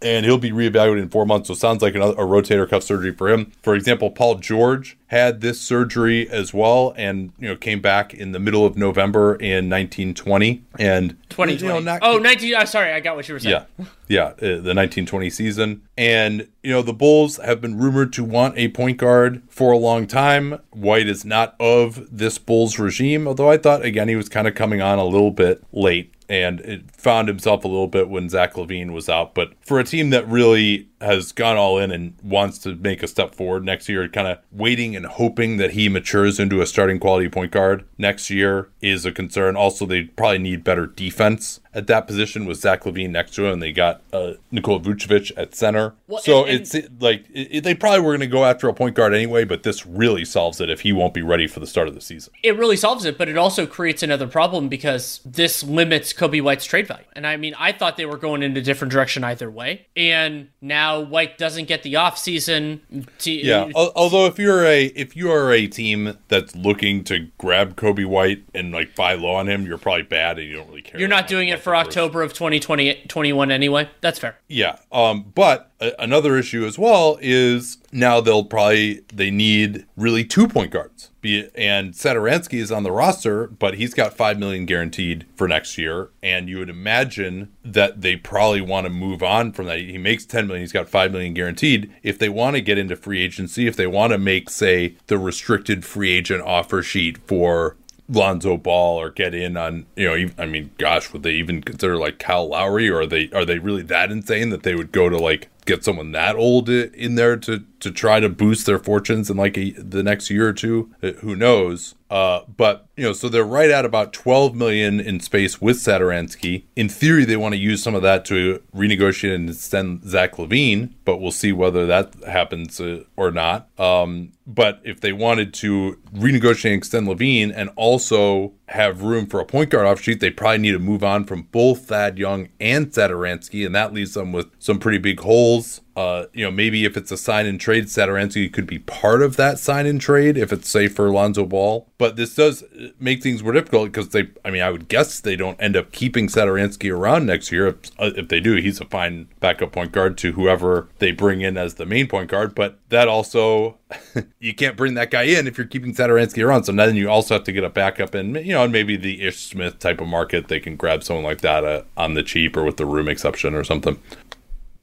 And 0.02 0.24
he'll 0.24 0.38
be 0.38 0.50
reevaluated 0.50 1.02
in 1.02 1.08
four 1.10 1.26
months. 1.26 1.48
So 1.48 1.52
it 1.52 1.58
sounds 1.58 1.82
like 1.82 1.94
another, 1.94 2.14
a 2.14 2.26
rotator 2.26 2.68
cuff 2.68 2.82
surgery 2.82 3.12
for 3.12 3.28
him. 3.28 3.52
For 3.62 3.74
example, 3.74 4.10
Paul 4.10 4.36
George 4.36 4.96
had 5.10 5.40
this 5.40 5.60
surgery 5.60 6.28
as 6.30 6.54
well, 6.54 6.94
and 6.96 7.32
you 7.38 7.48
know 7.48 7.56
came 7.56 7.80
back 7.80 8.14
in 8.14 8.30
the 8.30 8.38
middle 8.38 8.64
of 8.64 8.76
November 8.76 9.34
in 9.34 9.68
1920 9.68 10.62
and 10.78 11.16
2020. 11.30 11.52
You 11.54 11.68
know, 11.68 11.80
not, 11.80 11.98
oh, 12.02 12.18
19. 12.18 12.54
I'm 12.54 12.66
sorry, 12.66 12.92
I 12.92 13.00
got 13.00 13.16
what 13.16 13.28
you 13.28 13.34
were 13.34 13.40
saying. 13.40 13.64
Yeah, 13.78 13.84
yeah, 14.06 14.24
uh, 14.24 14.36
the 14.38 14.72
1920 14.74 15.28
season, 15.30 15.82
and 15.98 16.46
you 16.62 16.70
know 16.70 16.80
the 16.80 16.92
Bulls 16.92 17.38
have 17.38 17.60
been 17.60 17.76
rumored 17.76 18.12
to 18.14 18.24
want 18.24 18.56
a 18.56 18.68
point 18.68 18.98
guard 18.98 19.42
for 19.48 19.72
a 19.72 19.78
long 19.78 20.06
time. 20.06 20.60
White 20.70 21.08
is 21.08 21.24
not 21.24 21.56
of 21.58 22.06
this 22.16 22.38
Bulls 22.38 22.78
regime, 22.78 23.26
although 23.26 23.50
I 23.50 23.58
thought 23.58 23.84
again 23.84 24.08
he 24.08 24.16
was 24.16 24.28
kind 24.28 24.46
of 24.46 24.54
coming 24.54 24.80
on 24.80 25.00
a 25.00 25.04
little 25.04 25.32
bit 25.32 25.64
late 25.72 26.14
and 26.30 26.60
it 26.60 26.90
found 26.92 27.26
himself 27.26 27.64
a 27.64 27.68
little 27.68 27.88
bit 27.88 28.08
when 28.08 28.28
Zach 28.28 28.54
LaVine 28.54 28.92
was 28.92 29.08
out. 29.08 29.34
But 29.34 29.52
for 29.60 29.80
a 29.80 29.84
team 29.84 30.10
that 30.10 30.26
really 30.28 30.88
has 31.00 31.32
gone 31.32 31.56
all 31.56 31.78
in 31.78 31.90
and 31.90 32.14
wants 32.22 32.58
to 32.58 32.74
make 32.74 33.02
a 33.02 33.08
step 33.08 33.34
forward 33.34 33.64
next 33.64 33.88
year, 33.88 34.06
kind 34.08 34.28
of 34.28 34.38
waiting 34.52 34.94
and 34.94 35.06
hoping 35.06 35.56
that 35.56 35.72
he 35.72 35.88
matures 35.88 36.38
into 36.38 36.60
a 36.60 36.66
starting 36.66 36.98
quality 36.98 37.28
point 37.28 37.52
guard 37.52 37.84
next 37.96 38.30
year 38.30 38.68
is 38.80 39.06
a 39.06 39.12
concern. 39.12 39.56
Also, 39.56 39.86
they 39.86 40.04
probably 40.04 40.38
need 40.38 40.64
better 40.64 40.86
defense 40.86 41.60
at 41.72 41.86
that 41.86 42.06
position 42.06 42.46
with 42.46 42.58
Zach 42.58 42.82
LaVine 42.82 43.10
next 43.10 43.34
to 43.34 43.46
him. 43.46 43.54
And 43.54 43.62
they 43.62 43.72
got 43.72 44.02
uh, 44.12 44.34
Nikola 44.50 44.80
Vucevic 44.80 45.32
at 45.36 45.54
center. 45.54 45.94
Well, 46.08 46.20
so 46.20 46.44
and, 46.44 46.50
and, 46.50 46.60
it's 46.60 46.90
like 47.00 47.26
it, 47.32 47.62
they 47.62 47.74
probably 47.74 48.00
were 48.00 48.10
going 48.10 48.20
to 48.20 48.26
go 48.26 48.44
after 48.44 48.68
a 48.68 48.74
point 48.74 48.96
guard 48.96 49.14
anyway, 49.14 49.44
but 49.44 49.62
this 49.62 49.86
really 49.86 50.24
solves 50.24 50.60
it 50.60 50.68
if 50.68 50.80
he 50.80 50.92
won't 50.92 51.14
be 51.14 51.22
ready 51.22 51.46
for 51.46 51.60
the 51.60 51.66
start 51.66 51.88
of 51.88 51.94
the 51.94 52.00
season. 52.00 52.32
It 52.42 52.56
really 52.56 52.76
solves 52.76 53.04
it, 53.04 53.16
but 53.16 53.28
it 53.28 53.36
also 53.36 53.66
creates 53.66 54.02
another 54.02 54.26
problem 54.26 54.68
because 54.68 55.20
this 55.24 55.62
limits 55.62 56.12
Coby 56.12 56.42
White's 56.42 56.64
trade 56.64 56.86
value. 56.86 57.04
And 57.14 57.26
I 57.26 57.36
mean, 57.36 57.54
I 57.58 57.72
thought 57.72 57.96
they 57.96 58.06
were 58.06 58.18
going 58.18 58.42
in 58.42 58.56
a 58.56 58.62
different 58.62 58.92
direction 58.92 59.22
either 59.24 59.50
way. 59.50 59.86
And 59.96 60.48
now 60.60 60.89
White 60.98 61.38
doesn't 61.38 61.66
get 61.66 61.82
the 61.82 61.94
offseason. 61.94 62.80
To, 63.18 63.30
yeah. 63.30 63.70
Although 63.74 64.26
if 64.26 64.38
you're 64.38 64.64
a 64.64 64.86
if 64.86 65.16
you 65.16 65.30
are 65.30 65.52
a 65.52 65.66
team 65.66 66.16
that's 66.28 66.56
looking 66.56 67.04
to 67.04 67.28
grab 67.38 67.76
Coby 67.76 68.06
White 68.06 68.44
and 68.54 68.72
like 68.72 68.96
buy 68.96 69.14
low 69.14 69.34
on 69.34 69.48
him, 69.48 69.66
you're 69.66 69.78
probably 69.78 70.02
bad 70.02 70.38
and 70.38 70.48
you 70.48 70.56
don't 70.56 70.68
really 70.68 70.82
care. 70.82 70.98
You're 70.98 71.08
not 71.08 71.26
doing 71.26 71.48
it 71.48 71.60
for 71.60 71.76
October 71.76 72.22
of 72.22 72.32
2020 72.32 73.04
21 73.06 73.50
anyway. 73.50 73.90
That's 74.00 74.18
fair. 74.18 74.38
Yeah. 74.48 74.78
Um 74.90 75.30
but 75.34 75.69
another 75.98 76.36
issue 76.36 76.64
as 76.64 76.78
well 76.78 77.18
is 77.20 77.78
now 77.92 78.20
they'll 78.20 78.44
probably 78.44 79.02
they 79.12 79.30
need 79.30 79.86
really 79.96 80.24
two 80.24 80.46
point 80.46 80.70
guards. 80.70 81.10
Be 81.20 81.48
and 81.54 81.92
Satoransky 81.92 82.58
is 82.58 82.72
on 82.72 82.82
the 82.82 82.92
roster, 82.92 83.46
but 83.46 83.74
he's 83.74 83.94
got 83.94 84.16
five 84.16 84.38
million 84.38 84.66
guaranteed 84.66 85.26
for 85.34 85.48
next 85.48 85.76
year. 85.78 86.10
And 86.22 86.48
you 86.48 86.58
would 86.58 86.70
imagine 86.70 87.52
that 87.64 88.00
they 88.00 88.16
probably 88.16 88.60
want 88.60 88.86
to 88.86 88.90
move 88.90 89.22
on 89.22 89.52
from 89.52 89.66
that. 89.66 89.78
He 89.78 89.98
makes 89.98 90.24
ten 90.24 90.46
million, 90.46 90.62
he's 90.62 90.72
got 90.72 90.88
five 90.88 91.12
million 91.12 91.34
guaranteed. 91.34 91.92
If 92.02 92.18
they 92.18 92.28
want 92.28 92.56
to 92.56 92.62
get 92.62 92.78
into 92.78 92.96
free 92.96 93.22
agency, 93.22 93.66
if 93.66 93.76
they 93.76 93.86
want 93.86 94.12
to 94.12 94.18
make, 94.18 94.50
say, 94.50 94.96
the 95.06 95.18
restricted 95.18 95.84
free 95.84 96.10
agent 96.10 96.42
offer 96.42 96.82
sheet 96.82 97.18
for 97.26 97.76
Lonzo 98.10 98.56
Ball 98.56 99.00
or 99.00 99.10
get 99.10 99.34
in 99.34 99.56
on 99.56 99.86
you 99.94 100.08
know 100.08 100.32
I 100.36 100.46
mean 100.46 100.70
gosh 100.78 101.12
would 101.12 101.22
they 101.22 101.32
even 101.32 101.62
consider 101.62 101.96
like 101.96 102.18
Kyle 102.18 102.48
Lowry 102.48 102.88
or 102.88 103.02
are 103.02 103.06
they 103.06 103.30
are 103.30 103.44
they 103.44 103.58
really 103.58 103.82
that 103.82 104.10
insane 104.10 104.50
that 104.50 104.64
they 104.64 104.74
would 104.74 104.90
go 104.90 105.08
to 105.08 105.16
like 105.16 105.48
get 105.70 105.84
someone 105.84 106.12
that 106.12 106.36
old 106.36 106.68
in 106.68 107.14
there 107.14 107.36
to 107.36 107.64
to 107.80 107.90
try 107.90 108.20
to 108.20 108.28
boost 108.28 108.66
their 108.66 108.78
fortunes 108.78 109.30
in 109.30 109.36
like 109.36 109.58
a, 109.58 109.70
the 109.72 110.02
next 110.02 110.30
year 110.30 110.48
or 110.48 110.52
two. 110.52 110.94
Uh, 111.02 111.12
who 111.20 111.34
knows? 111.34 111.94
Uh, 112.10 112.42
but 112.56 112.86
you 112.96 113.04
know, 113.04 113.12
so 113.12 113.28
they're 113.28 113.44
right 113.44 113.70
at 113.70 113.84
about 113.84 114.12
12 114.12 114.54
million 114.54 114.98
in 114.98 115.20
space 115.20 115.60
with 115.60 115.76
Satoransky. 115.76 116.64
In 116.74 116.88
theory, 116.88 117.24
they 117.24 117.36
want 117.36 117.54
to 117.54 117.60
use 117.60 117.82
some 117.82 117.94
of 117.94 118.02
that 118.02 118.24
to 118.26 118.60
renegotiate 118.74 119.34
and 119.34 119.48
extend 119.48 120.04
Zach 120.04 120.32
LaVine, 120.32 120.92
but 121.04 121.18
we'll 121.18 121.30
see 121.30 121.52
whether 121.52 121.86
that 121.86 122.14
happens 122.26 122.80
uh, 122.80 123.04
or 123.16 123.30
not. 123.30 123.68
Um, 123.78 124.32
but 124.44 124.80
if 124.84 125.00
they 125.00 125.12
wanted 125.12 125.54
to 125.54 125.98
renegotiate 126.12 126.72
and 126.72 126.78
extend 126.78 127.06
LaVine 127.06 127.52
and 127.54 127.70
also 127.76 128.54
have 128.66 129.02
room 129.02 129.26
for 129.26 129.38
a 129.38 129.46
point 129.46 129.70
guard 129.70 129.86
off 129.86 130.00
sheet, 130.00 130.18
they 130.18 130.30
probably 130.30 130.58
need 130.58 130.72
to 130.72 130.80
move 130.80 131.04
on 131.04 131.24
from 131.24 131.42
both 131.52 131.86
Thad 131.86 132.18
Young 132.18 132.48
and 132.58 132.88
Satoransky, 132.88 133.64
and 133.64 133.74
that 133.76 133.94
leaves 133.94 134.14
them 134.14 134.32
with 134.32 134.50
some 134.58 134.80
pretty 134.80 134.98
big 134.98 135.20
holes 135.20 135.80
uh, 136.00 136.26
you 136.32 136.42
know, 136.42 136.50
maybe 136.50 136.86
if 136.86 136.96
it's 136.96 137.12
a 137.12 137.16
sign 137.16 137.44
and 137.44 137.60
trade, 137.60 137.84
Satoransky 137.84 138.50
could 138.50 138.66
be 138.66 138.78
part 138.78 139.20
of 139.20 139.36
that 139.36 139.58
sign 139.58 139.84
and 139.84 140.00
trade 140.00 140.38
if 140.38 140.50
it's 140.50 140.66
safe 140.66 140.94
for 140.94 141.10
Lonzo 141.10 141.44
Ball. 141.44 141.86
But 141.98 142.16
this 142.16 142.34
does 142.34 142.64
make 142.98 143.22
things 143.22 143.42
more 143.42 143.52
difficult 143.52 143.92
because 143.92 144.08
they, 144.08 144.30
I 144.42 144.50
mean, 144.50 144.62
I 144.62 144.70
would 144.70 144.88
guess 144.88 145.20
they 145.20 145.36
don't 145.36 145.60
end 145.60 145.76
up 145.76 145.92
keeping 145.92 146.28
Satoransky 146.28 146.90
around 146.90 147.26
next 147.26 147.52
year. 147.52 147.66
If, 147.66 147.76
uh, 147.98 148.12
if 148.16 148.28
they 148.28 148.40
do, 148.40 148.54
he's 148.54 148.80
a 148.80 148.86
fine 148.86 149.28
backup 149.40 149.72
point 149.72 149.92
guard 149.92 150.16
to 150.18 150.32
whoever 150.32 150.88
they 151.00 151.12
bring 151.12 151.42
in 151.42 151.58
as 151.58 151.74
the 151.74 151.84
main 151.84 152.08
point 152.08 152.30
guard. 152.30 152.54
But 152.54 152.78
that 152.88 153.06
also, 153.06 153.76
you 154.38 154.54
can't 154.54 154.78
bring 154.78 154.94
that 154.94 155.10
guy 155.10 155.24
in 155.24 155.46
if 155.46 155.58
you're 155.58 155.66
keeping 155.66 155.94
Satoransky 155.94 156.42
around. 156.42 156.64
So 156.64 156.72
then 156.72 156.96
you 156.96 157.10
also 157.10 157.34
have 157.34 157.44
to 157.44 157.52
get 157.52 157.62
a 157.62 157.68
backup 157.68 158.14
and, 158.14 158.36
you 158.36 158.54
know, 158.54 158.66
maybe 158.66 158.96
the 158.96 159.26
Ish 159.26 159.50
Smith 159.50 159.78
type 159.78 160.00
of 160.00 160.08
market, 160.08 160.48
they 160.48 160.60
can 160.60 160.76
grab 160.76 161.04
someone 161.04 161.26
like 161.26 161.42
that 161.42 161.62
uh, 161.62 161.82
on 161.98 162.14
the 162.14 162.22
cheap 162.22 162.56
or 162.56 162.64
with 162.64 162.78
the 162.78 162.86
room 162.86 163.06
exception 163.06 163.54
or 163.54 163.64
something. 163.64 163.98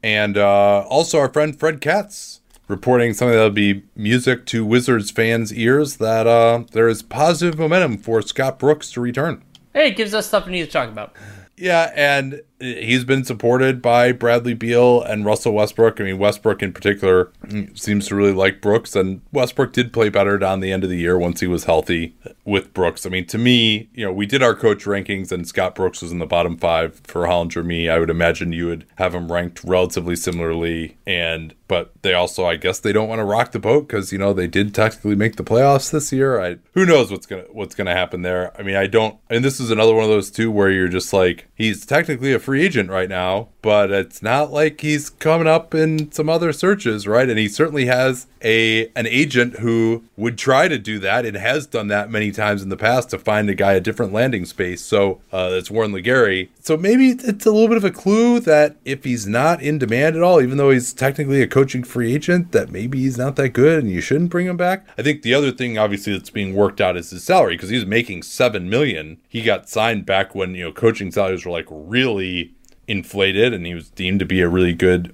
And 0.08 0.38
uh, 0.38 0.86
also, 0.88 1.20
our 1.20 1.28
friend 1.28 1.54
Fred 1.60 1.82
Katz 1.82 2.40
reporting 2.70 3.14
something 3.14 3.34
that'll 3.36 3.50
be 3.50 3.84
music 3.94 4.46
to 4.46 4.66
Wizards 4.66 5.12
fans' 5.12 5.54
ears 5.54 5.98
that 5.98 6.26
uh, 6.26 6.64
there 6.72 6.88
is 6.88 7.04
positive 7.04 7.60
momentum 7.60 7.98
for 7.98 8.22
Scott 8.22 8.58
Brooks 8.58 8.90
to 8.92 9.02
return. 9.02 9.44
Hey, 9.74 9.90
it 9.90 9.98
gives 9.98 10.14
us 10.14 10.26
stuff 10.26 10.46
we 10.46 10.54
need 10.54 10.64
to 10.64 10.72
talk 10.72 10.88
about. 10.88 11.14
Yeah, 11.58 11.92
and 11.94 12.42
he's 12.60 13.04
been 13.04 13.24
supported 13.24 13.82
by 13.82 14.12
Bradley 14.12 14.54
Beal 14.54 15.02
and 15.02 15.26
Russell 15.26 15.54
Westbrook. 15.54 16.00
I 16.02 16.04
mean, 16.04 16.18
Westbrook 16.18 16.64
in 16.64 16.74
particular 16.74 17.32
seems 17.74 18.08
to 18.08 18.16
really 18.16 18.34
like 18.34 18.62
Brooks, 18.62 18.96
and 18.96 19.22
Westbrook 19.32 19.74
did 19.74 19.94
play 19.94 20.10
better 20.10 20.38
down 20.38 20.60
the 20.60 20.72
end 20.72 20.84
of 20.84 20.90
the 20.90 20.98
year 20.98 21.18
once 21.18 21.40
he 21.40 21.48
was 21.48 21.66
healthy 21.66 22.16
with 22.46 22.74
Brooks. 22.74 23.06
I 23.06 23.10
mean, 23.10 23.26
to 23.28 23.38
me, 23.38 23.90
you 23.94 24.06
know, 24.06 24.14
we 24.14 24.26
did 24.26 24.42
our 24.42 24.56
coach 24.56 24.86
rankings, 24.86 25.32
and 25.32 25.48
Scott 25.48 25.76
Brooks 25.76 26.02
was 26.02 26.12
in 26.12 26.20
the 26.20 26.26
bottom 26.26 26.58
five 26.58 27.02
for 27.04 27.24
Hollinger. 27.24 27.66
Me, 27.66 27.90
I 27.90 28.00
would 28.00 28.10
imagine 28.10 28.54
you 28.54 28.68
would 28.68 28.86
have 28.96 29.14
him 29.14 29.32
ranked 29.32 29.64
relatively 29.64 30.16
similarly, 30.16 30.98
and 31.06 31.54
but 31.68 31.92
they 32.02 32.14
also, 32.14 32.46
I 32.46 32.56
guess, 32.56 32.80
they 32.80 32.94
don't 32.94 33.10
want 33.10 33.20
to 33.20 33.26
rock 33.26 33.52
the 33.52 33.60
boat 33.60 33.88
because 33.88 34.12
you 34.12 34.18
know 34.18 34.34
they 34.34 34.48
did 34.48 34.74
technically 34.74 35.16
make 35.16 35.36
the 35.36 35.44
playoffs 35.44 35.92
this 35.92 36.12
year. 36.12 36.40
I 36.40 36.58
who 36.74 36.86
knows 36.86 37.12
what's 37.12 37.26
gonna 37.26 37.44
what's 37.52 37.76
gonna 37.76 37.94
happen 37.94 38.22
there. 38.22 38.58
I 38.60 38.64
mean, 38.64 38.76
I 38.76 38.88
don't, 38.88 39.18
and 39.30 39.44
this 39.44 39.60
is 39.60 39.70
another 39.70 39.94
one 39.94 40.04
of 40.04 40.10
those 40.10 40.32
two 40.32 40.50
where 40.52 40.72
you're 40.72 40.88
just 40.88 41.12
like 41.12 41.48
he's 41.56 41.86
technically 41.86 42.34
a 42.34 42.40
free 42.48 42.64
agent 42.64 42.90
right 42.90 43.10
now, 43.10 43.50
but 43.68 43.92
it's 43.92 44.22
not 44.22 44.50
like 44.50 44.80
he's 44.80 45.10
coming 45.10 45.46
up 45.46 45.76
in 45.76 46.10
some 46.14 46.30
other 46.30 46.54
searches, 46.54 47.06
right? 47.06 47.30
And 47.30 47.38
he 47.38 47.50
certainly 47.50 47.86
has 47.88 48.26
a 48.42 48.88
an 48.96 49.08
agent 49.08 49.60
who 49.60 50.06
would 50.16 50.38
try 50.38 50.70
to 50.70 50.78
do 50.78 51.00
that 51.00 51.26
and 51.26 51.36
has 51.36 51.68
done 51.68 51.88
that 51.88 52.10
many 52.10 52.32
times 52.32 52.64
in 52.64 52.70
the 52.70 52.78
past 52.78 53.10
to 53.10 53.20
find 53.20 53.50
a 53.50 53.54
guy 53.54 53.74
a 53.74 53.82
different 53.82 54.14
landing 54.14 54.46
space. 54.46 54.82
So 54.82 55.20
uh, 55.34 55.62
Warren 55.70 55.92
LeGarie. 55.92 56.48
So 56.62 56.78
maybe 56.78 57.10
it's 57.10 57.46
a 57.46 57.52
little 57.52 57.68
bit 57.68 57.76
of 57.76 57.84
a 57.84 57.92
clue 57.92 58.40
that 58.40 58.78
if 58.86 59.04
he's 59.04 59.28
not 59.28 59.62
in 59.62 59.80
demand 59.80 60.16
at 60.16 60.24
all, 60.24 60.42
even 60.42 60.58
though 60.58 60.70
he's 60.70 60.94
technically 60.94 61.42
a 61.42 61.48
coaching 61.48 61.84
free 61.84 62.14
agent, 62.14 62.54
that 62.54 62.72
maybe 62.72 63.00
he's 63.00 63.18
not 63.18 63.36
that 63.36 63.50
good 63.50 63.84
and 63.84 63.92
you 63.92 64.00
shouldn't 64.00 64.30
bring 64.30 64.48
him 64.48 64.56
back. 64.56 64.88
I 64.98 65.02
think 65.02 65.24
the 65.24 65.34
other 65.34 65.52
thing, 65.52 65.78
obviously, 65.78 66.14
that's 66.14 66.30
being 66.30 66.56
worked 66.56 66.80
out 66.80 66.96
is 66.96 67.10
his 67.10 67.26
salary 67.26 67.56
because 67.56 67.70
he's 67.70 67.86
making 67.86 68.24
seven 68.24 68.70
million. 68.70 69.18
He 69.28 69.42
got 69.42 69.68
signed 69.68 70.06
back 70.06 70.34
when 70.34 70.56
you 70.56 70.64
know 70.64 70.72
coaching 70.72 71.12
salaries 71.12 71.46
were 71.46 71.52
like 71.52 71.68
really 71.70 72.54
inflated 72.88 73.54
and 73.54 73.66
he 73.66 73.74
was 73.74 73.90
deemed 73.90 74.20
to 74.20 74.26
be 74.26 74.42
a 74.42 74.50
really 74.50 74.74
good 74.74 75.14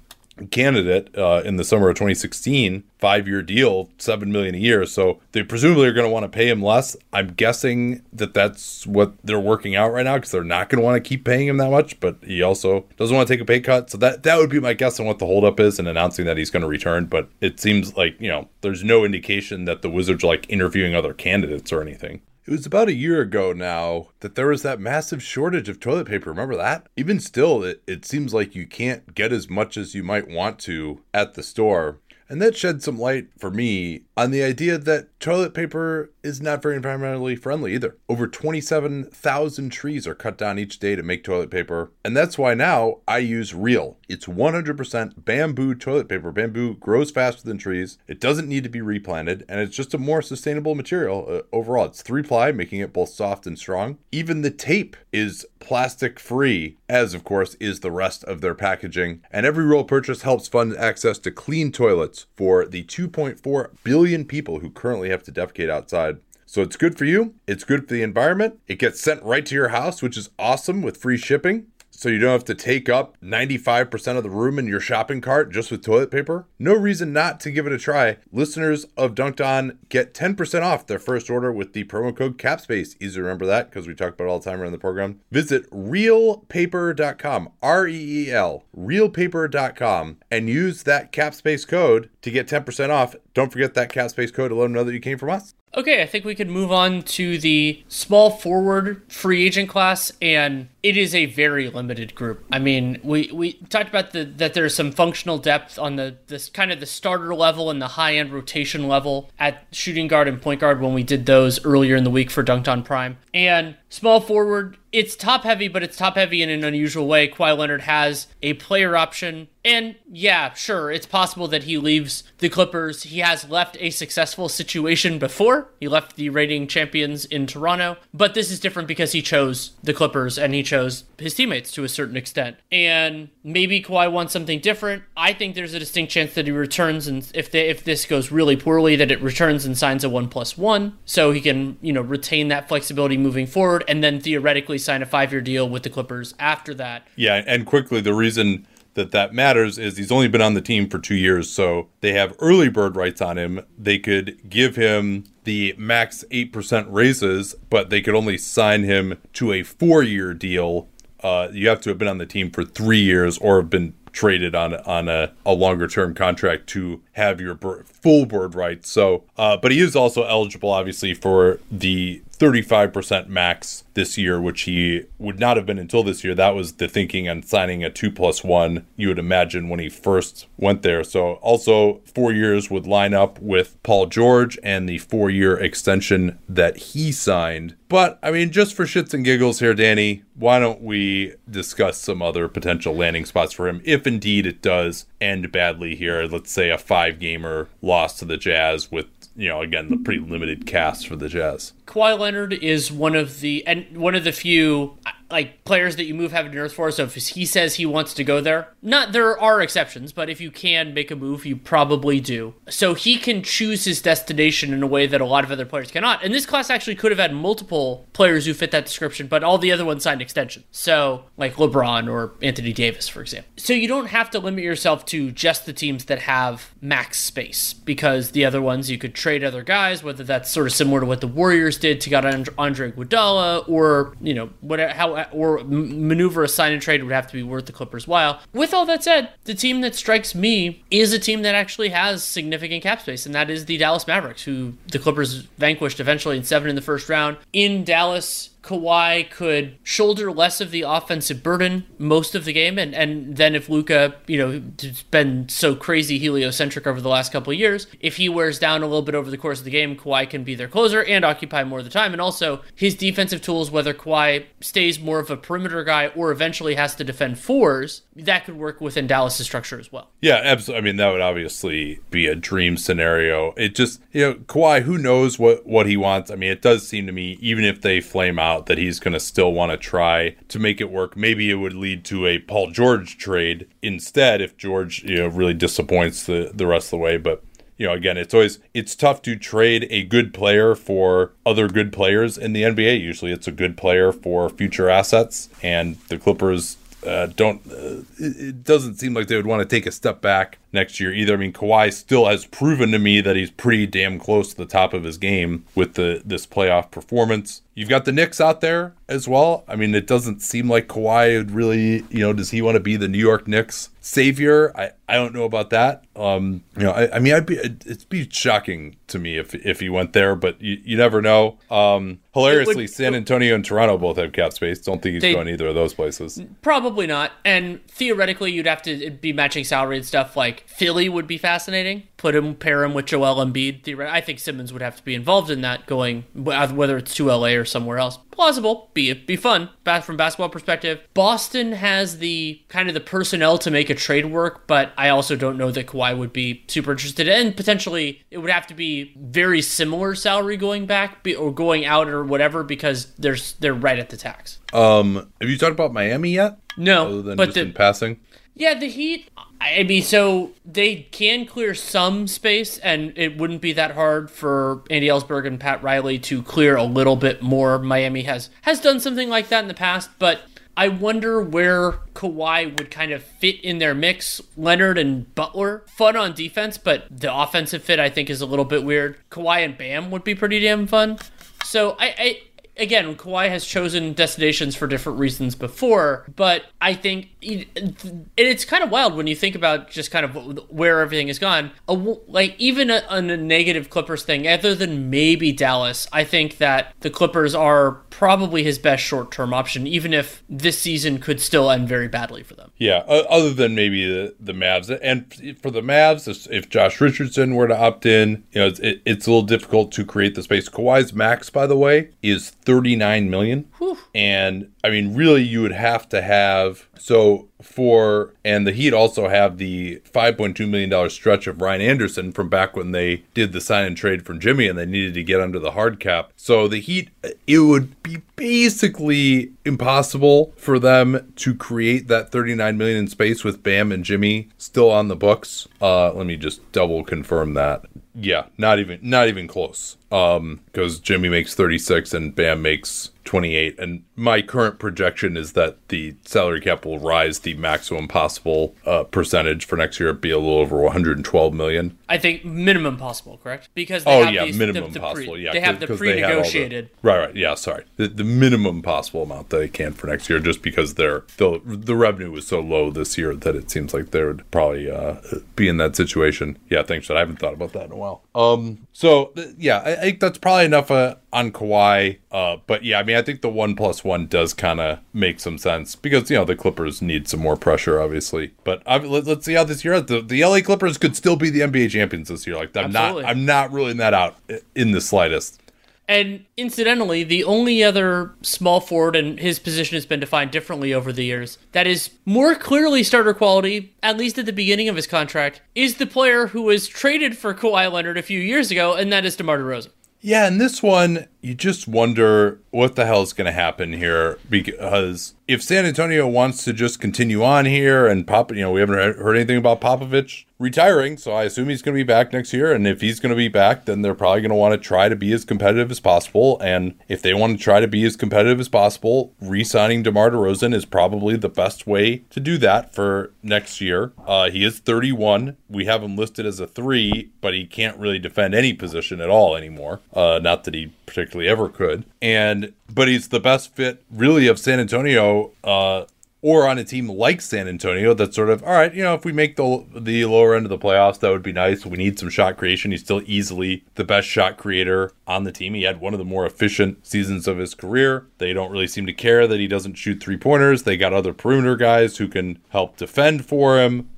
candidate 0.50 1.16
uh, 1.18 1.42
in 1.46 1.58
the 1.58 1.64
summer 1.64 1.90
of 1.90 1.96
2016 1.96 2.84
five 2.98 3.28
year 3.28 3.42
deal 3.42 3.90
seven 3.98 4.32
million 4.32 4.56
a 4.56 4.58
year. 4.58 4.86
So 4.86 5.20
they 5.32 5.44
presumably 5.44 5.88
are 5.88 5.94
going 5.94 6.08
to 6.08 6.12
want 6.12 6.24
to 6.24 6.30
pay 6.30 6.50
him 6.50 6.62
less. 6.62 6.96
I'm 7.12 7.34
guessing 7.34 8.02
that 8.12 8.34
that's 8.34 8.88
what 8.88 9.14
they're 9.24 9.40
working 9.40 9.76
out 9.76 9.92
right 9.92 10.04
now 10.04 10.16
because 10.16 10.32
they're 10.32 10.44
not 10.44 10.70
going 10.70 10.80
to 10.80 10.86
want 10.86 11.04
to 11.04 11.08
keep 11.08 11.24
paying 11.24 11.48
him 11.48 11.58
that 11.58 11.70
much 11.70 12.00
but 12.00 12.18
he 12.24 12.42
also 12.42 12.86
doesn't 12.98 13.16
want 13.16 13.28
to 13.28 13.34
take 13.34 13.42
a 13.42 13.46
pay 13.46 13.60
cut. 13.60 13.90
So 13.90 13.98
that 14.00 14.24
that 14.24 14.38
would 14.38 14.50
be 14.50 14.60
my 14.60 14.74
guess 14.74 15.00
on 15.00 15.06
what 15.06 15.20
the 15.20 15.26
holdup 15.26 15.60
is 15.60 15.80
and 15.80 15.88
announcing 15.88 16.26
that 16.26 16.38
he's 16.38 16.50
going 16.50 16.62
to 16.62 16.68
return 16.68 17.06
but 17.06 17.30
it 17.42 17.60
seems 17.60 17.96
like 17.96 18.20
you 18.20 18.30
know 18.30 18.50
there's 18.62 18.84
no 18.84 19.06
indication 19.06 19.66
that 19.66 19.82
the 19.82 19.90
wizards 19.90 20.24
are 20.24 20.28
like 20.28 20.50
interviewing 20.50 20.96
other 20.96 21.14
candidates 21.14 21.72
or 21.72 21.82
anything 21.82 22.22
it 22.46 22.52
was 22.52 22.66
about 22.66 22.90
a 22.90 22.94
year 22.94 23.22
ago 23.22 23.54
now 23.54 24.10
that 24.20 24.36
there 24.36 24.48
was 24.48 24.64
that 24.64 24.80
massive 24.80 25.24
shortage 25.24 25.70
of 25.70 25.80
toilet 25.80 26.08
paper. 26.08 26.30
Remember 26.30 26.58
that? 26.58 26.88
Even 26.98 27.20
still, 27.20 27.64
it, 27.64 27.82
it 27.88 28.06
seems 28.06 28.34
like 28.34 28.56
you 28.56 28.68
can't 28.68 29.16
get 29.16 29.32
as 29.32 29.50
much 29.50 29.78
as 29.78 29.96
you 29.96 30.04
might 30.04 30.30
want 30.30 30.60
to 30.60 31.02
at 31.14 31.36
the 31.36 31.44
store. 31.44 32.00
And 32.28 32.42
that 32.42 32.58
shed 32.58 32.82
some 32.82 32.98
light 32.98 33.28
for 33.38 33.52
me 33.52 34.04
on 34.16 34.32
the 34.32 34.44
idea 34.44 34.78
that 34.78 35.20
toilet 35.20 35.54
paper 35.54 36.12
is 36.22 36.42
not 36.42 36.62
very 36.62 36.80
environmentally 36.80 37.38
friendly 37.38 37.74
either. 37.74 37.98
Over 38.08 38.28
27,000 38.28 39.70
trees 39.70 40.08
are 40.08 40.16
cut 40.16 40.38
down 40.38 40.60
each 40.60 40.80
day 40.80 40.96
to 40.96 41.04
make 41.04 41.24
toilet 41.24 41.50
paper. 41.50 41.92
And 42.06 42.16
that's 42.16 42.38
why 42.38 42.54
now 42.54 43.00
I 43.08 43.18
use 43.20 43.54
Reel. 43.54 43.98
It's 44.08 44.26
100% 44.26 45.26
bamboo 45.26 45.76
toilet 45.76 46.08
paper. 46.08 46.32
Bamboo 46.32 46.76
grows 46.76 47.12
faster 47.12 47.44
than 47.44 47.58
trees. 47.58 47.98
It 48.08 48.20
doesn't 48.20 48.48
need 48.48 48.64
to 48.64 48.70
be 48.70 48.82
replanted, 48.82 49.44
and 49.50 49.60
it's 49.60 49.76
just 49.76 49.94
a 49.94 49.98
more 49.98 50.22
sustainable 50.22 50.76
material 50.76 51.26
uh, 51.28 51.42
overall. 51.52 51.86
It's 51.86 52.02
three 52.02 52.24
ply, 52.24 52.52
making 52.52 52.80
it 52.80 52.94
both 52.94 53.10
soft 53.10 53.48
and 53.48 53.58
strong. 53.58 53.98
Even 54.12 54.42
the 54.42 54.52
tape 54.52 54.96
is 55.12 55.46
plastic 55.60 56.20
free, 56.20 56.78
as 56.88 57.14
of 57.14 57.24
course 57.24 57.56
is 57.56 57.80
the 57.80 57.92
rest 57.92 58.24
of 58.26 58.42
their 58.42 58.56
packaging. 58.56 59.22
And 59.32 59.46
every 59.46 59.66
roll 59.66 59.84
purchase 59.84 60.22
helps 60.22 60.48
fund 60.48 60.76
access 60.76 61.18
to 61.20 61.32
clean 61.32 61.72
toilets 61.72 62.28
for 62.36 62.66
the 62.66 62.84
2.4 62.84 63.70
billion 63.84 64.03
people 64.26 64.60
who 64.60 64.70
currently 64.70 65.10
have 65.10 65.24
to 65.24 65.32
defecate 65.32 65.70
outside. 65.70 66.18
So 66.46 66.62
it's 66.62 66.76
good 66.76 66.98
for 66.98 67.06
you, 67.06 67.36
it's 67.48 67.64
good 67.64 67.88
for 67.88 67.94
the 67.94 68.04
environment. 68.04 68.60
It 68.68 68.78
gets 68.78 69.02
sent 69.02 69.24
right 69.24 69.46
to 69.46 69.56
your 69.56 69.70
house, 69.70 70.02
which 70.02 70.18
is 70.18 70.30
awesome 70.38 70.82
with 70.82 70.98
free 70.98 71.18
shipping 71.18 71.68
so 71.96 72.10
you 72.10 72.18
don't 72.18 72.32
have 72.32 72.44
to 72.46 72.56
take 72.56 72.90
up 72.90 73.16
95% 73.22 74.18
of 74.18 74.24
the 74.24 74.30
room 74.30 74.58
in 74.58 74.68
your 74.68 74.80
shopping 74.80 75.22
cart 75.22 75.52
just 75.52 75.70
with 75.70 75.84
toilet 75.84 76.10
paper? 76.10 76.48
No 76.58 76.74
reason 76.74 77.14
not 77.14 77.40
to 77.42 77.52
give 77.52 77.68
it 77.68 77.72
a 77.72 77.78
try. 77.78 78.18
Listeners 78.32 78.86
of 78.98 79.14
Dunc'd 79.14 79.40
On 79.40 79.78
get 79.90 80.14
10% 80.14 80.64
off 80.64 80.88
their 80.88 81.00
first 81.00 81.30
order 81.30 81.52
with 81.52 81.74
the 81.74 81.84
promo 81.84 82.16
code 82.16 82.40
CAPSPACE. 82.40 82.96
Easy 83.00 83.16
to 83.16 83.22
remember 83.22 83.46
that 83.46 83.70
because 83.70 83.88
we 83.88 83.94
talk 83.94 84.16
about 84.16 84.26
it 84.26 84.28
all 84.28 84.40
the 84.40 84.50
time 84.50 84.60
around 84.60 84.72
the 84.72 84.80
program. 84.80 85.20
Visit 85.32 85.70
reelpaper.com, 85.72 87.50
R 87.62 87.88
E 87.88 88.28
E 88.28 88.32
L, 88.32 88.66
reelpaper.com, 88.76 90.18
and 90.32 90.50
use 90.50 90.84
that 90.84 91.12
CAPSPACE 91.12 91.68
code 91.68 92.10
to 92.24 92.32
get 92.32 92.48
10% 92.48 92.90
off. 92.90 93.16
Don't 93.34 93.52
forget 93.52 93.74
that 93.74 93.92
CAPSPACE 93.92 94.34
code 94.34 94.50
to 94.50 94.56
let 94.56 94.66
them 94.66 94.74
know 94.74 94.84
that 94.84 94.94
you 94.94 95.00
came 95.00 95.18
from 95.18 95.32
us. 95.32 95.54
Okay, 95.76 96.04
I 96.04 96.06
think 96.06 96.24
we 96.24 96.36
could 96.36 96.50
move 96.50 96.72
on 96.72 97.02
to 97.02 97.40
the 97.40 97.84
small 97.88 98.30
forward 98.30 99.02
free 99.12 99.44
agent 99.44 99.70
class, 99.70 100.12
and 100.22 100.70
it 100.84 100.96
is 100.96 101.16
a 101.16 101.26
very 101.26 101.68
limited 101.68 102.14
group. 102.14 102.46
I 102.52 102.60
mean, 102.60 103.00
we, 103.02 103.32
we 103.34 103.54
talked 103.54 103.90
about 103.90 104.12
the 104.12 104.24
that 104.24 104.54
there's 104.54 104.76
some 104.76 104.92
functional 104.92 105.40
depth 105.40 105.80
on 105.80 105.96
the 105.96 106.18
this 106.28 106.48
kind 106.48 106.72
of 106.72 106.80
the 106.80 106.86
starter 106.86 107.34
level 107.34 107.72
and 107.72 107.82
the 107.82 107.88
high 107.88 108.16
end 108.18 108.32
rotation 108.32 108.88
level 108.88 109.32
at 109.40 109.66
shooting 109.72 110.08
guard 110.08 110.28
and 110.28 110.40
point 110.40 110.62
guard 110.62 110.80
when 110.80 110.94
we 110.94 111.02
did 111.02 111.26
those 111.26 111.64
earlier 111.66 111.96
in 111.96 112.04
the 112.04 112.12
week 112.12 112.30
for 112.30 112.44
Dunc'd 112.44 112.70
On 112.70 112.84
Prime. 112.84 113.18
And 113.34 113.76
small 113.94 114.20
forward, 114.20 114.78
it's 114.94 115.16
top 115.16 115.44
heavy, 115.44 115.68
but 115.68 115.84
it's 115.84 115.98
top 115.98 116.16
heavy 116.16 116.42
in 116.42 116.50
an 116.50 116.64
unusual 116.64 117.08
way. 117.08 117.28
Kawhi 117.28 117.58
Leonard 117.58 117.82
has 117.82 118.28
a 118.42 118.54
player 118.54 118.96
option. 118.96 119.48
And 119.66 119.96
yeah, 120.12 120.54
sure, 120.54 120.92
it's 120.92 121.06
possible 121.06 121.48
that 121.48 121.64
he 121.64 121.78
leaves 121.78 122.24
the 122.40 122.50
Clippers. 122.50 123.04
He 123.04 123.20
has 123.20 123.50
left 123.50 123.78
a 123.80 123.90
successful 123.90 124.50
situation 124.50 125.18
before. 125.18 125.70
He 125.80 125.88
left 125.88 126.16
the 126.16 126.30
reigning 126.30 126.68
champions 126.68 127.26
in 127.26 127.48
Toronto, 127.48 127.98
but 128.14 128.34
this 128.34 128.52
is 128.52 128.60
different 128.60 128.88
because 128.88 129.14
he 129.14 129.22
chose 129.22 129.72
the 129.82 129.94
Clippers 129.94 130.38
and 130.38 130.54
he 130.54 130.64
chose 130.64 131.06
his 131.18 131.34
teammates 131.34 131.72
to 131.72 131.84
a 131.84 131.90
certain 131.90 132.18
extent. 132.18 132.58
And 132.72 133.30
maybe 133.44 133.82
Kawhi 133.82 134.12
wants 134.12 134.34
something 134.34 134.60
different. 134.60 135.04
I 135.16 135.34
think 135.34 135.56
there's 135.56 135.74
a 135.74 135.80
distinct 135.80 136.12
chance 136.12 136.34
that 136.36 136.46
he 136.46 136.52
returns, 136.52 137.08
and 137.08 137.30
if 137.34 137.50
they, 137.50 137.70
if 137.70 137.84
this 137.84 138.06
goes 138.06 138.32
really 138.32 138.58
poorly, 138.58 138.96
that 138.98 139.12
it 139.12 139.22
returns 139.22 139.66
and 139.66 139.78
signs 139.78 140.04
a 140.04 140.10
one 140.10 140.28
plus 140.28 140.58
one, 140.58 140.98
so 141.06 141.32
he 141.32 141.42
can 141.42 141.78
you 141.82 141.94
know 141.94 142.02
retain 142.02 142.50
that 142.50 142.68
flexibility 142.68 143.18
moving 143.18 143.48
forward, 143.48 143.83
and 143.88 144.04
then 144.04 144.20
theoretically 144.20 144.78
sign 144.78 145.02
a 145.02 145.06
five 145.06 145.32
year 145.32 145.42
deal 145.42 145.70
with 145.70 145.84
the 145.84 145.90
Clippers 145.90 146.34
after 146.40 146.74
that. 146.76 147.08
Yeah, 147.16 147.44
and 147.46 147.66
quickly, 147.66 148.02
the 148.02 148.14
reason 148.14 148.68
that 148.94 149.12
that 149.12 149.34
matters 149.34 149.78
is 149.78 149.98
he's 149.98 150.12
only 150.12 150.28
been 150.28 150.42
on 150.42 150.54
the 150.54 150.62
team 150.62 150.88
for 150.88 151.00
two 151.00 151.16
years, 151.16 151.50
so 151.50 151.90
they 152.02 152.14
have 152.14 152.36
early 152.40 152.70
bird 152.70 152.96
rights 152.96 153.22
on 153.22 153.38
him. 153.38 153.62
They 153.78 153.98
could 154.00 154.50
give 154.50 154.76
him 154.76 155.26
the 155.44 155.74
max 155.78 156.24
8% 156.32 156.88
raises, 156.90 157.56
but 157.70 157.90
they 157.90 158.02
could 158.02 158.16
only 158.16 158.38
sign 158.38 158.84
him 158.84 159.18
to 159.34 159.52
a 159.52 159.64
four 159.64 160.04
year 160.04 160.34
deal. 160.34 160.88
Uh, 161.22 161.48
you 161.52 161.70
have 161.70 161.82
to 161.82 161.90
have 161.90 161.98
been 161.98 162.08
on 162.08 162.18
the 162.18 162.26
team 162.26 162.52
for 162.52 162.64
three 162.64 163.02
years 163.02 163.38
or 163.38 163.58
have 163.58 163.70
been 163.70 163.94
traded 164.12 164.54
on 164.54 164.76
on 164.76 165.10
a, 165.10 165.34
a 165.46 165.54
longer 165.54 165.88
term 165.88 166.14
contract 166.14 166.68
to 166.68 167.02
have 167.14 167.40
your 167.40 167.56
full 167.86 168.26
bird 168.26 168.56
rights. 168.56 168.90
So, 168.90 169.24
uh, 169.38 169.58
but 169.58 169.72
he 169.72 169.80
is 169.80 169.96
also 169.96 170.24
eligible, 170.24 170.70
obviously, 170.70 171.14
for 171.14 171.60
the 171.72 172.22
35% 172.40 173.28
max 173.28 173.84
this 173.94 174.18
year, 174.18 174.42
which 174.42 174.64
he 174.64 175.04
would 175.20 175.40
not 175.40 175.56
have 175.56 175.66
been 175.66 175.80
until 175.80 176.04
this 176.04 176.24
year. 176.24 176.36
That 176.36 176.56
was 176.56 176.74
the 176.74 176.88
thinking 176.88 177.30
on 177.30 177.44
signing 177.44 177.84
a 177.84 177.90
two 177.90 178.12
plus 178.12 178.44
one, 178.44 178.86
you 178.98 179.08
would 179.08 179.20
imagine, 179.20 179.70
when 179.70 179.80
he 179.80 179.90
first 179.90 180.48
went 180.58 180.82
there. 180.82 181.04
So, 181.04 181.34
also, 181.36 182.02
four 182.14 182.34
years 182.34 182.70
would 182.70 182.88
line 182.88 183.14
up 183.14 183.40
with 183.40 183.82
Paul 183.84 184.08
George 184.08 184.58
and 184.64 184.90
the 184.90 184.98
four 184.98 185.30
year 185.30 185.56
extension 185.56 186.40
that 186.50 186.78
he 186.78 187.12
signed. 187.12 187.76
But, 187.88 188.18
I 188.24 188.32
mean, 188.32 188.52
just 188.52 188.74
for 188.74 188.86
shits 188.86 189.14
and 189.14 189.24
giggles 189.24 189.60
here, 189.60 189.76
Danny, 189.76 190.24
why 190.36 190.58
don't 190.58 190.82
we 190.82 191.36
discuss 191.48 192.00
some 192.00 192.24
other 192.24 192.48
potential 192.48 192.96
landing 192.96 193.26
spots 193.26 193.54
for 193.54 193.68
him 193.68 193.82
if 193.86 194.08
indeed 194.08 194.48
it 194.48 194.64
does 194.64 195.06
end 195.22 195.52
badly 195.52 195.96
here? 195.96 196.24
Let's 196.26 196.52
say 196.52 196.72
a 196.72 196.78
five 196.80 197.03
gamer 197.12 197.70
loss 197.82 198.20
to 198.20 198.26
the 198.26 198.38
Jazz 198.38 198.92
with 198.92 199.08
you 199.36 199.50
know, 199.50 199.62
again, 199.62 199.90
the 199.90 199.98
pretty 199.98 200.20
limited 200.20 200.66
cast 200.66 201.08
for 201.08 201.16
the 201.16 201.28
Jazz. 201.28 201.74
Kawhi 201.86 202.18
Leonard 202.18 202.54
is 202.54 202.92
one 202.92 203.16
of 203.16 203.40
the 203.42 203.66
and 203.68 203.98
one 203.98 204.16
of 204.16 204.24
the 204.24 204.32
few 204.32 204.98
like 205.34 205.66
players 205.66 205.96
that 205.96 206.06
you 206.06 206.14
move 206.14 206.32
heaven 206.32 206.52
and 206.52 206.60
earth 206.60 206.74
for. 206.74 206.92
So 206.92 207.04
if 207.06 207.16
he 207.16 207.46
says 207.46 207.76
he 207.76 207.86
wants 207.88 208.14
to 208.14 208.24
go 208.24 208.40
there, 208.40 208.70
not 208.84 209.14
there 209.14 209.38
are 209.38 209.62
exceptions, 209.62 210.14
but 210.14 210.30
if 210.30 210.40
you 210.40 210.52
can 210.52 210.94
make 210.94 211.10
a 211.10 211.16
move, 211.16 211.46
you 211.46 211.56
probably 211.56 212.20
do. 212.20 212.54
So 212.70 212.94
he 212.94 213.18
can 213.18 213.42
choose 213.42 213.86
his 213.86 214.02
destination 214.02 214.74
in 214.74 214.84
a 214.84 214.88
way 214.88 215.08
that 215.08 215.22
a 215.22 215.26
lot 215.26 215.44
of 215.44 215.52
other 215.52 215.66
players 215.66 215.90
cannot. 215.90 216.24
And 216.24 216.34
this 216.34 216.46
class 216.46 216.70
actually 216.70 216.96
could 216.96 217.12
have 217.12 217.20
had 217.20 217.34
multiple 217.34 218.06
players 218.14 218.46
who 218.46 218.54
fit 218.54 218.70
that 218.72 218.86
description, 218.86 219.26
but 219.26 219.44
all 219.44 219.58
the 219.58 219.72
other 219.72 219.84
ones 219.84 220.04
signed 220.04 220.22
extension. 220.22 220.64
So 220.72 221.26
like 221.36 221.56
LeBron 221.56 222.08
or 222.10 222.34
Anthony 222.44 222.72
Davis, 222.72 223.10
for 223.10 223.22
example. 223.22 223.52
So 223.58 223.74
you 223.74 223.88
don't 223.88 224.08
have 224.08 224.30
to 224.32 224.40
limit 224.40 224.64
yourself 224.64 225.04
to 225.08 225.32
just 225.32 225.66
the 225.66 225.74
teams 225.74 226.06
that 226.06 226.20
have 226.20 226.74
max 226.80 227.20
space 227.20 227.74
because 227.74 228.32
the 228.32 228.46
other 228.46 228.62
ones 228.62 228.92
you 228.92 229.00
could 229.00 229.16
trade 229.16 229.44
other 229.44 229.64
guys, 229.64 230.04
whether 230.04 230.24
that's 230.24 230.52
sort 230.52 230.68
of 230.68 230.74
similar 230.74 231.00
to 231.00 231.06
what 231.08 231.22
the 231.22 231.28
Warriors 231.28 231.73
did 231.78 232.02
to 232.02 232.10
get 232.10 232.26
Andre 232.58 232.92
Iguodala 232.92 233.68
or 233.68 234.16
you 234.22 234.34
know 234.34 234.50
whatever 234.62 234.94
how 234.94 235.24
or 235.32 235.64
maneuver 235.64 236.44
a 236.44 236.48
sign 236.48 236.72
and 236.72 236.82
trade 236.82 237.04
would 237.04 237.14
have 237.14 237.28
to 237.28 237.34
be 237.34 237.44
worth 237.44 237.66
the 237.66 237.72
Clippers' 237.72 238.08
while. 238.08 238.40
With 238.54 238.74
all 238.74 238.86
that 238.86 239.04
said, 239.04 239.30
the 239.46 239.54
team 239.54 239.82
that 239.82 239.96
strikes 239.96 240.36
me 240.36 240.84
is 240.92 241.14
a 241.14 241.20
team 241.20 241.42
that 241.44 241.56
actually 241.56 241.90
has 241.90 242.24
significant 242.24 242.84
cap 242.84 243.02
space, 243.02 243.26
and 243.26 243.36
that 243.36 243.50
is 243.50 243.66
the 243.66 243.78
Dallas 243.78 244.08
Mavericks, 244.08 244.44
who 244.44 244.74
the 244.88 245.00
Clippers 245.00 245.42
vanquished 245.58 246.00
eventually 246.00 246.38
in 246.38 246.44
seven 246.44 246.70
in 246.70 246.76
the 246.76 246.82
first 246.82 247.10
round. 247.10 247.38
In 247.52 247.84
Dallas, 247.84 248.50
Kawhi 248.64 249.30
could 249.30 249.78
shoulder 249.84 250.32
less 250.32 250.62
of 250.62 250.72
the 250.72 250.84
offensive 250.84 251.44
burden 251.44 251.86
most 251.98 252.34
of 252.34 252.46
the 252.46 252.54
game, 252.54 252.80
and, 252.80 252.96
and 252.96 253.36
then 253.36 253.56
if 253.56 253.68
Luka, 253.68 254.16
you 254.26 254.38
know, 254.38 254.62
has 254.82 255.04
been 255.04 255.50
so 255.50 255.76
crazy 255.76 256.18
heliocentric 256.18 256.88
over 256.88 257.02
the 257.02 257.10
last 257.10 257.34
couple 257.34 257.52
of 257.52 257.60
years, 257.60 257.88
if 258.00 258.16
he 258.16 258.30
wears 258.30 258.58
down 258.60 258.82
a 258.82 258.88
little 258.88 259.02
bit 259.02 259.16
over 259.16 259.30
the 259.30 259.38
course 259.38 259.60
of 259.60 259.66
the 259.66 259.72
game, 259.72 259.98
Kawhi 259.98 260.30
can 260.30 260.46
be 260.46 260.56
their 260.56 260.70
closer 260.70 261.04
and 261.04 261.26
occupy 261.26 261.64
more 261.66 261.80
of 261.80 261.86
the 261.86 261.92
time. 261.92 262.14
And 262.14 262.22
also 262.22 262.62
his 262.74 262.96
defensive 262.96 263.42
tools, 263.42 263.70
whether 263.70 263.94
Kawhi 263.94 264.46
stays 264.62 265.00
more 265.00 265.20
of 265.20 265.30
a 265.30 265.36
perimeter 265.36 265.84
guy 265.84 266.08
or 266.08 266.32
eventually 266.32 266.76
has 266.76 266.96
to 266.96 267.04
defend 267.04 267.40
fours, 267.40 268.04
that 268.16 268.46
could 268.46 268.56
work 268.56 268.80
within 268.80 269.08
Dallas's 269.08 269.46
structure 269.46 269.80
as 269.80 269.92
well. 269.92 270.10
Yeah, 270.22 270.40
absolutely. 270.44 270.78
I 270.78 270.84
mean, 270.84 270.98
that 270.98 271.12
would 271.12 271.22
obviously 271.22 272.00
be 272.12 272.28
a 272.28 272.36
dream 272.36 272.78
scenario. 272.78 273.54
It 273.58 273.76
just, 273.76 274.02
you 274.14 274.22
know, 274.22 274.34
Kawhi, 274.36 274.84
who 274.84 274.98
knows 274.98 275.38
what 275.38 275.66
what 275.66 275.86
he 275.86 275.98
wants? 275.98 276.32
I 276.32 276.36
mean, 276.36 276.52
it 276.52 276.62
does 276.62 276.88
seem 276.88 277.08
to 277.08 277.12
me, 277.12 277.38
even 277.42 277.66
if 277.66 277.82
they 277.82 278.00
flame 278.00 278.40
out 278.40 278.53
out 278.54 278.68
that 278.68 278.78
he's 278.78 279.00
going 279.00 279.14
to 279.14 279.20
still 279.20 279.52
want 279.52 279.72
to 279.72 279.78
try 279.78 280.36
to 280.48 280.60
make 280.60 280.80
it 280.80 280.92
work. 280.92 281.18
Maybe 281.18 281.50
it 281.50 281.56
would 281.56 281.74
lead 281.74 282.06
to 282.06 282.28
a 282.28 282.40
Paul 282.40 282.72
George 282.72 283.18
trade 283.18 283.68
instead 283.82 284.42
if 284.42 284.58
George, 284.58 285.04
you 285.04 285.18
know, 285.18 285.28
really 285.28 285.54
disappoints 285.54 286.24
the, 286.26 286.52
the 286.54 286.68
rest 286.68 286.88
of 286.88 286.92
the 286.92 286.98
way. 286.98 287.18
But 287.18 287.44
you 287.78 287.88
know, 287.88 287.94
again, 287.94 288.18
it's 288.18 288.34
always 288.34 288.60
it's 288.74 288.96
tough 288.96 289.22
to 289.24 289.36
trade 289.36 289.88
a 289.90 290.04
good 290.04 290.34
player 290.34 290.76
for 290.76 291.34
other 291.46 291.68
good 291.68 291.92
players 291.92 292.38
in 292.38 292.54
the 292.54 292.62
NBA. 292.62 293.02
Usually, 293.02 293.32
it's 293.32 293.48
a 293.48 293.52
good 293.52 293.76
player 293.78 294.12
for 294.12 294.50
future 294.50 294.90
assets, 294.90 295.50
and 295.64 295.98
the 296.08 296.18
Clippers 296.18 296.78
uh, 297.06 297.28
don't. 297.28 297.62
Uh, 297.70 298.04
it, 298.20 298.64
doesn't 298.64 298.96
seem 298.96 299.14
like 299.14 299.28
they 299.28 299.36
would 299.36 299.48
want 299.48 299.68
to 299.68 299.76
take 299.76 299.86
a 299.86 299.92
step 299.92 300.22
back 300.22 300.60
next 300.72 301.00
year 301.00 301.12
either. 301.12 301.34
I 301.34 301.38
mean, 301.38 301.52
Kawhi 301.52 301.92
still 301.92 302.28
has 302.28 302.46
proven 302.46 302.92
to 302.92 303.00
me 303.00 303.22
that 303.22 303.36
he's 303.36 303.52
pretty 303.52 303.88
damn 303.88 304.20
close 304.20 304.52
to 304.52 304.58
the 304.58 304.66
top 304.66 304.94
of 304.94 305.04
his 305.04 305.18
game 305.18 305.66
with 305.76 305.96
the 305.96 306.22
this 306.24 306.46
playoff 306.46 306.92
performance. 306.92 307.63
You've 307.76 307.90
got 307.90 308.06
the 308.06 308.12
Knicks 308.12 308.40
out 308.40 308.62
there 308.62 308.94
as 309.08 309.28
well. 309.28 309.64
I 309.68 309.76
mean, 309.76 309.96
it 309.96 310.06
doesn't 310.06 310.42
seem 310.42 310.70
like 310.70 310.88
Kawhi 310.88 311.38
would 311.38 311.52
really, 311.52 312.04
you 312.10 312.20
know, 312.20 312.32
does 312.32 312.52
he 312.52 312.62
want 312.62 312.76
to 312.76 312.80
be 312.80 312.98
the 312.98 313.08
New 313.08 313.18
York 313.18 313.48
Knicks 313.48 313.90
savior? 314.00 314.72
I, 314.78 314.92
I 315.10 315.16
don't 315.16 315.34
know 315.34 315.44
about 315.44 315.72
that. 315.72 316.04
Um, 316.16 316.64
you 316.78 316.84
know, 316.84 316.92
I, 316.92 317.16
I 317.16 317.20
mean, 317.20 317.34
I'd 317.34 317.48
be 317.48 317.58
it'd 317.58 318.08
be 318.10 318.30
shocking 318.30 318.98
to 319.08 319.18
me 319.18 319.38
if 319.38 319.56
if 319.56 319.80
he 319.80 319.90
went 319.90 320.14
there, 320.14 320.36
but 320.36 320.62
you, 320.62 320.80
you 320.84 320.98
never 320.98 321.22
know. 321.22 321.58
Um, 321.72 322.20
hilariously, 322.34 322.84
would, 322.84 322.90
San 322.92 323.16
Antonio 323.16 323.56
and 323.56 323.66
Toronto 323.66 323.98
both 323.98 324.18
have 324.18 324.34
cap 324.34 324.54
space. 324.54 324.80
Don't 324.80 325.02
think 325.02 325.14
he's 325.14 325.22
they, 325.24 325.34
going 325.34 325.48
either 325.48 325.68
of 325.68 325.76
those 325.76 325.96
places. 325.96 326.42
Probably 326.62 327.08
not. 327.08 327.32
And 327.44 327.86
theoretically, 327.88 328.52
you'd 328.52 328.68
have 328.68 328.84
to 328.84 329.10
be 329.10 329.34
matching 329.34 329.64
salary 329.64 329.98
and 329.98 330.06
stuff. 330.06 330.38
Like 330.38 330.68
Philly 330.68 331.10
would 331.10 331.26
be 331.26 331.40
fascinating. 331.40 332.04
Put 332.24 332.36
him, 332.36 332.56
pair 332.56 332.86
him 332.86 332.94
with 332.94 333.08
Joel 333.08 333.46
Embiid. 333.46 334.00
I 334.00 334.22
think 334.22 334.40
Simmons 334.40 334.72
would 334.72 334.82
have 334.82 334.96
to 334.96 335.04
be 335.04 335.14
involved 335.14 335.50
in 335.50 335.60
that, 335.60 335.86
going 335.88 336.24
whether 336.34 336.96
it's 336.96 337.14
to 337.16 337.26
LA 337.26 337.48
or 337.48 337.66
somewhere 337.66 337.98
else. 337.98 338.18
Plausible, 338.32 338.92
be 338.94 339.10
it 339.10 339.28
be 339.28 339.36
fun. 339.36 339.68
Back 339.84 340.06
from 340.06 340.16
basketball 340.16 340.48
perspective, 340.48 341.02
Boston 341.14 341.74
has 341.74 342.20
the 342.20 342.62
kind 342.70 342.88
of 342.88 342.94
the 342.94 343.02
personnel 343.02 343.58
to 343.58 343.70
make 343.70 343.90
a 343.90 343.94
trade 343.94 344.28
work, 344.28 344.68
but 344.68 344.94
I 344.98 345.10
also 345.10 345.36
don't 345.36 345.58
know 345.58 345.70
that 345.72 345.88
Kawhi 345.88 346.18
would 346.18 346.32
be 346.32 346.64
super 346.70 346.92
interested. 346.92 347.28
And 347.28 347.58
potentially, 347.58 348.24
it 348.32 348.38
would 348.38 348.50
have 348.50 348.68
to 348.68 348.74
be 348.74 349.14
very 349.18 349.62
similar 349.62 350.16
salary 350.16 350.56
going 350.56 350.86
back 350.86 351.28
or 351.38 351.54
going 351.54 351.84
out 351.84 352.08
or 352.08 352.24
whatever 352.24 352.64
because 352.64 353.14
there's 353.16 353.52
they're 353.56 353.74
right 353.74 354.00
at 354.00 354.12
the 354.12 354.18
tax. 354.18 354.60
Um, 354.72 355.30
have 355.42 355.50
you 355.50 355.58
talked 355.58 355.74
about 355.74 355.92
Miami 355.92 356.30
yet? 356.30 356.58
No, 356.78 357.08
Other 357.08 357.22
than 357.22 357.36
but 357.36 357.46
just 357.48 357.56
the, 357.56 357.62
in 357.64 357.74
passing. 357.74 358.22
Yeah, 358.56 358.76
the 358.76 358.88
Heat. 358.88 359.30
I 359.64 359.84
mean, 359.84 360.04
so 360.04 360.52
they 360.66 361.08
can 361.12 361.46
clear 361.46 361.74
some 361.74 362.28
space, 362.28 362.78
and 362.80 363.14
it 363.18 363.38
wouldn't 363.38 363.62
be 363.62 363.74
that 363.74 363.92
hard 363.92 364.30
for 364.30 364.84
Andy 364.90 365.08
Elisburg 365.08 365.48
and 365.48 365.60
Pat 365.60 365.82
Riley 365.82 366.20
to 366.20 366.44
clear 366.44 366.76
a 366.76 366.84
little 366.84 367.16
bit 367.16 367.42
more. 367.42 367.80
Miami 367.80 368.24
has 368.24 368.50
has 368.64 368.82
done 368.82 369.00
something 369.00 369.30
like 369.30 369.50
that 369.50 369.62
in 369.62 369.68
the 369.68 369.74
past, 369.74 370.10
but 370.20 370.42
I 370.76 370.88
wonder 370.88 371.42
where 371.42 371.94
Kawhi 372.14 372.78
would 372.78 372.90
kind 372.92 373.12
of 373.12 373.24
fit 373.24 373.62
in 373.62 373.78
their 373.78 373.94
mix. 373.94 374.42
Leonard 374.58 374.98
and 374.98 375.34
Butler, 375.36 375.84
fun 375.88 376.18
on 376.18 376.34
defense, 376.34 376.78
but 376.78 377.06
the 377.10 377.34
offensive 377.34 377.84
fit 377.84 378.00
I 378.00 378.10
think 378.10 378.30
is 378.30 378.42
a 378.42 378.46
little 378.46 378.66
bit 378.66 378.84
weird. 378.84 379.18
Kawhi 379.30 379.64
and 379.64 379.78
Bam 379.78 380.12
would 380.12 380.24
be 380.24 380.36
pretty 380.36 380.60
damn 380.60 380.88
fun. 380.88 381.20
So 381.64 381.96
I, 382.00 382.16
I 382.18 382.42
again, 382.78 383.16
Kawhi 383.16 383.50
has 383.50 383.66
chosen 383.66 384.14
destinations 384.14 384.76
for 384.76 384.88
different 384.88 385.20
reasons 385.20 385.56
before, 385.56 386.26
but 386.36 386.64
I 386.82 386.94
think 386.94 387.30
it's 387.42 388.66
kind 388.66 388.84
of 388.84 388.90
wild 388.90 389.16
when 389.16 389.28
you 389.28 389.36
think 389.36 389.56
about 389.56 389.90
just 389.90 390.12
kind 390.12 390.26
of 390.26 390.70
where 390.70 391.02
everything 391.02 391.28
has 391.28 391.40
gone. 391.40 391.72
Like 391.88 392.56
even 392.58 392.90
on 392.92 393.30
a 393.30 393.38
negative 393.38 393.90
Clippers 393.90 394.24
thing, 394.24 394.48
other 394.48 394.76
than 394.76 395.10
maybe 395.10 395.52
Dallas, 395.52 396.08
I 396.12 396.24
think 396.24 396.58
that 396.58 396.94
the 397.02 397.10
Clippers 397.10 397.54
are 397.54 397.92
probably 398.10 398.64
his 398.64 398.80
best 398.80 399.04
short-term 399.04 399.54
option, 399.54 399.88
even 399.88 400.14
if 400.14 400.44
this 400.50 400.80
season 400.80 401.20
could 401.20 401.42
still 401.42 401.70
end 401.70 401.88
very 401.88 402.08
badly 402.08 402.44
for 402.44 402.56
them. 402.56 402.72
Yeah, 402.78 402.98
other 402.98 403.54
than 403.54 403.76
maybe 403.76 404.08
the, 404.08 404.36
the 404.40 404.54
Mavs, 404.54 404.98
and 405.02 405.60
for 405.62 405.72
the 405.72 405.82
Mavs, 405.82 406.48
if 406.52 406.70
Josh 406.70 407.02
Richardson 407.02 407.56
were 407.56 407.68
to 407.68 407.78
opt 407.78 408.06
in, 408.06 408.44
you 408.52 408.62
know, 408.62 408.68
it's, 408.68 408.80
it, 408.80 409.02
it's 409.06 409.28
a 409.28 409.30
little 409.30 409.46
difficult 409.46 409.92
to 409.94 410.06
create 410.06 410.36
the 410.36 410.44
space. 410.44 410.70
Kawhi's 410.70 411.14
max, 411.14 411.50
by 411.50 411.68
the 411.68 411.78
way, 411.78 412.10
is 412.22 412.52
39 412.64 413.30
million. 413.30 413.70
Whew. 413.78 413.98
And 414.16 414.72
I 414.84 414.90
mean, 414.90 415.14
really, 415.14 415.44
you 415.44 415.62
would 415.62 415.72
have 415.74 416.10
to 416.10 416.22
have 416.22 416.88
so 416.98 417.50
for 417.64 418.34
and 418.44 418.68
the 418.68 418.72
Heat 418.72 418.94
also 418.94 419.28
have 419.28 419.58
the 419.58 420.02
5.2 420.12 420.70
million 420.70 420.90
dollar 420.90 421.10
stretch 421.10 421.48
of 421.48 421.62
Ryan 421.62 421.82
Anderson 421.82 422.32
from 422.32 422.50
back 422.50 422.76
when 422.76 422.92
they 422.92 423.24
did 423.34 423.52
the 423.52 423.62
sign 423.62 423.86
and 423.86 423.98
trade 423.98 424.26
from 424.26 424.40
Jimmy 424.40 424.68
and 424.68 424.78
they 424.78 424.86
needed 424.86 425.14
to 425.16 425.24
get 425.24 425.42
under 425.42 425.60
the 425.60 425.72
hard 425.72 426.00
cap. 426.00 426.32
So 426.36 426.68
the 426.68 426.80
Heat, 426.80 427.10
it 427.48 427.60
would 427.60 428.02
be 428.04 428.22
basically 428.36 429.54
impossible 429.66 430.54
for 430.58 430.80
them 430.80 431.34
to 431.38 431.56
create 431.56 432.08
that 432.10 432.32
39 432.32 432.78
million 432.78 432.98
in 432.98 433.08
space 433.08 433.44
with 433.44 433.64
Bam 433.64 433.92
and 433.92 434.04
Jimmy 434.04 434.50
still 434.58 434.92
on 434.92 435.08
the 435.08 435.16
books. 435.16 435.68
Uh, 435.82 436.12
let 436.14 436.26
me 436.26 436.36
just 436.36 436.70
double 436.72 437.04
confirm 437.04 437.54
that. 437.54 437.86
Yeah, 438.16 438.46
not 438.58 438.80
even 438.80 439.00
not 439.02 439.28
even 439.28 439.48
close. 439.48 439.98
Um, 440.12 440.60
because 440.66 441.00
Jimmy 441.00 441.30
makes 441.30 441.56
36 441.56 442.14
and 442.14 442.36
Bam 442.36 442.62
makes 442.62 443.10
28 443.26 443.80
and 443.80 444.04
my 444.16 444.42
current 444.42 444.80
projection 444.80 445.38
is 445.38 445.54
that 445.54 445.88
the 445.88 446.16
salary 446.26 446.62
cap 446.62 446.86
will 446.86 447.00
rise 447.00 447.40
the 447.40 447.54
maximum 447.56 448.08
possible 448.08 448.76
uh, 448.86 449.04
percentage 449.04 449.66
for 449.66 449.76
next 449.76 450.00
year 450.00 450.14
be 450.14 450.32
a 450.32 450.38
little 450.38 450.58
over 450.58 450.78
112 450.78 451.54
million 451.54 451.98
i 452.14 452.18
think 452.18 452.46
minimum 452.46 452.98
possible 452.98 453.40
correct 453.44 453.70
because 453.74 454.04
oh 454.06 454.22
yeah 454.22 454.46
these, 454.46 454.58
minimum 454.58 454.86
the, 454.86 454.90
the 454.92 455.00
possible 455.00 455.34
pre, 455.34 455.44
yeah 455.44 455.52
they 455.52 455.60
have 455.60 455.80
the 455.80 455.88
pre-negotiated 455.88 456.90
the, 456.90 457.08
right 457.08 457.20
right 457.20 457.36
yeah 457.36 457.56
sorry 457.56 457.84
the, 457.98 458.08
the 458.08 458.24
minimum 458.24 458.82
possible 458.82 459.24
amount 459.24 459.50
that 459.50 459.58
they 459.58 459.68
can 459.68 459.94
for 459.94 460.08
next 460.08 460.30
year 460.30 460.40
just 460.40 460.62
because 460.62 460.94
they're 460.94 461.24
the, 461.38 461.60
the 461.66 461.96
revenue 461.96 462.32
was 462.32 462.48
so 462.48 462.60
low 462.60 462.90
this 462.92 463.18
year 463.18 463.36
that 463.36 463.56
it 463.56 463.70
seems 463.70 463.94
like 463.94 464.12
they 464.12 464.24
would 464.24 464.50
probably 464.52 464.90
uh, 464.90 465.16
be 465.56 465.68
in 465.68 465.78
that 465.78 465.96
situation 465.96 466.58
yeah 466.70 466.84
thanks 466.84 467.10
i 467.10 467.20
haven't 467.20 467.38
thought 467.38 467.54
about 467.54 467.74
that 467.74 467.86
in 467.86 467.92
a 467.92 467.98
while 467.98 468.24
um 468.36 468.88
so 468.94 469.34
yeah 469.58 469.80
i, 469.80 469.94
I 469.94 470.02
think 470.02 470.20
that's 470.20 470.38
probably 470.38 470.66
enough 470.66 470.92
uh, 470.92 471.16
on 471.34 471.52
Kawhi. 471.52 472.20
Uh, 472.32 472.58
but 472.68 472.84
yeah, 472.84 473.00
I 473.00 473.04
mean, 473.04 473.18
I 473.18 473.22
think 473.22 473.42
the 473.42 473.50
one 473.50 473.76
plus 473.76 474.04
one 474.04 474.28
does 474.28 474.54
kind 474.54 474.80
of 474.80 475.00
make 475.12 475.40
some 475.40 475.58
sense 475.58 475.96
because 475.96 476.30
you 476.30 476.38
know 476.38 476.46
the 476.46 476.56
Clippers 476.56 477.02
need 477.02 477.28
some 477.28 477.40
more 477.42 477.58
pressure, 477.58 478.00
obviously. 478.00 478.54
But 478.64 478.84
let, 478.86 479.28
us 479.28 479.44
see 479.44 479.54
how 479.54 479.64
this 479.64 479.84
year. 479.84 480.00
The, 480.00 480.22
the 480.22 480.46
LA 480.46 480.62
Clippers 480.62 480.98
could 480.98 481.16
still 481.16 481.36
be 481.36 481.50
the 481.50 481.62
NBA 481.62 481.90
champions 481.90 482.03
this 482.10 482.48
year. 482.48 482.56
Like 482.56 482.76
I'm 482.76 482.96
Absolutely. 482.96 483.24
not, 483.24 483.30
I'm 483.30 483.46
not 483.46 483.72
ruling 483.72 483.98
that 483.98 484.14
out 484.14 484.38
in 484.76 484.92
the 484.92 485.02
slightest. 485.02 485.60
And 486.08 486.46
incidentally, 486.58 487.24
the 487.24 487.46
only 487.46 487.82
other 487.82 488.34
small 488.42 488.82
forward, 488.82 489.16
and 489.16 489.40
his 489.40 489.58
position 489.58 489.96
has 489.96 490.06
been 490.06 490.20
defined 490.20 490.52
differently 490.52 490.94
over 490.94 491.14
the 491.14 491.24
years, 491.24 491.58
that 491.72 491.88
is 491.88 492.10
more 492.26 492.56
clearly 492.56 493.04
starter 493.04 493.34
quality, 493.34 493.96
at 494.04 494.18
least 494.18 494.38
at 494.38 494.46
the 494.46 494.52
beginning 494.52 494.90
of 494.90 494.98
his 494.98 495.08
contract, 495.08 495.62
is 495.76 495.96
the 495.96 496.06
player 496.06 496.48
who 496.48 496.64
was 496.64 496.88
traded 496.90 497.38
for 497.38 497.54
Kawhi 497.54 497.90
Leonard 497.90 498.18
a 498.18 498.22
few 498.22 498.40
years 498.40 498.70
ago, 498.70 498.94
and 498.94 499.14
that 499.14 499.24
is 499.24 499.38
DeMar 499.38 499.60
DeRozan. 499.60 499.92
Yeah, 500.20 500.46
and 500.46 500.60
this 500.60 500.84
one, 500.84 501.28
you 501.44 501.54
just 501.54 501.90
wonder 501.90 502.62
what 502.72 502.96
the 502.96 503.06
hell 503.06 503.22
is 503.22 503.34
going 503.34 503.46
to 503.46 503.52
happen 503.52 503.92
here 503.94 504.40
because 504.50 505.36
if 505.46 505.62
San 505.62 505.86
Antonio 505.86 506.26
wants 506.26 506.64
to 506.64 506.72
just 506.72 507.02
continue 507.02 507.44
on 507.44 507.66
here 507.66 508.08
and 508.08 508.26
Pop, 508.26 508.52
you 508.52 508.62
know, 508.62 508.72
we 508.72 508.80
haven't 508.80 508.96
heard 508.96 509.36
anything 509.36 509.58
about 509.58 509.82
Popovich 509.82 510.46
retiring, 510.58 511.18
so 511.18 511.34
I 511.34 511.44
assume 511.44 511.68
he's 511.68 511.82
going 511.82 511.94
to 511.94 512.00
be 512.00 512.08
back 512.08 512.32
next 512.32 512.54
year. 512.54 512.72
And 512.72 512.88
if 512.88 513.02
he's 513.02 513.20
going 513.20 513.32
to 513.32 513.36
be 513.36 513.50
back, 513.50 513.84
then 513.84 514.02
they're 514.02 514.16
probably 514.16 514.40
going 514.40 514.52
to 514.52 514.56
want 514.56 514.72
to 514.74 514.78
try 514.78 515.10
to 515.10 515.16
be 515.16 515.34
as 515.34 515.44
competitive 515.44 515.92
as 515.92 516.00
possible. 516.00 516.58
And 516.62 516.96
if 517.10 517.22
they 517.22 517.34
want 517.34 517.58
to 517.58 517.64
try 517.64 517.82
to 517.82 517.88
be 517.88 518.06
as 518.06 518.16
competitive 518.16 518.62
as 518.62 518.70
possible, 518.70 519.34
re-signing 519.42 520.04
DeMar 520.04 520.32
DeRozan 520.32 520.74
is 520.74 520.86
probably 520.86 521.36
the 521.36 521.50
best 521.50 521.86
way 521.86 522.20
to 522.30 522.40
do 522.40 522.58
that 522.60 522.96
for 522.96 523.34
next 523.44 523.82
year. 523.82 524.14
Uh, 524.26 524.50
he 524.50 524.64
is 524.64 524.80
31. 524.80 525.58
We 525.68 525.86
have 525.86 526.02
him 526.02 526.16
listed 526.16 526.46
as 526.46 526.62
a 526.62 526.68
three, 526.68 527.32
but 527.42 527.54
he 527.54 527.66
can't 527.66 527.98
really 527.98 528.20
defend 528.20 528.56
any 528.56 528.72
position 528.72 529.20
at 529.20 529.30
all 529.30 529.58
anymore. 529.58 530.00
Uh, 530.14 530.40
not 530.42 530.64
that 530.64 530.74
he 530.74 530.94
particularly 531.06 531.33
ever 531.42 531.70
could. 531.70 532.06
And 532.22 532.74
but 532.94 533.08
he's 533.08 533.30
the 533.30 533.40
best 533.40 533.76
fit 533.76 534.04
really 534.12 534.48
of 534.48 534.60
San 534.60 534.80
Antonio 534.80 535.52
uh, 535.64 536.06
or 536.44 536.68
on 536.68 536.78
a 536.78 536.84
team 536.84 537.08
like 537.08 537.40
San 537.40 537.70
Antonio 537.70 538.14
that's 538.14 538.36
sort 538.36 538.50
of 538.50 538.62
all 538.64 538.74
right. 538.74 538.94
You 538.94 539.02
know, 539.02 539.14
if 539.14 539.24
we 539.24 539.32
make 539.32 539.56
the 539.56 539.86
the 539.96 540.26
lower 540.26 540.54
end 540.56 540.66
of 540.66 540.70
the 540.70 540.78
playoffs, 540.78 541.20
that 541.20 541.30
would 541.30 541.42
be 541.42 541.54
nice. 541.54 541.86
We 541.86 541.98
need 541.98 542.20
some 542.20 542.30
shot 542.30 542.58
creation. 542.58 542.92
He's 542.92 543.00
still 543.00 543.22
easily 543.26 543.86
the 543.96 544.04
best 544.04 544.28
shot 544.28 544.58
creator 544.58 545.12
on 545.26 545.46
the 545.46 545.54
team. 545.54 545.74
He 545.74 545.84
had 545.84 546.02
one 546.02 546.14
of 546.14 546.20
the 546.20 546.26
more 546.26 546.46
efficient 546.46 547.08
seasons 547.08 547.48
of 547.48 547.58
his 547.58 547.74
career. 547.74 548.28
They 548.38 548.52
don't 548.52 548.72
really 548.72 548.88
seem 548.88 549.06
to 549.06 549.14
care 549.14 549.48
that 549.48 549.60
he 549.60 549.68
doesn't 549.68 549.96
shoot 549.96 550.22
three 550.22 550.38
pointers. 550.38 550.84
They 550.84 550.98
got 550.98 551.14
other 551.14 551.34
perimeter 551.34 551.78
guys 551.78 552.18
who 552.18 552.28
can 552.28 552.60
help 552.70 552.98
defend 552.98 553.46
for 553.46 553.80
him. 553.80 554.10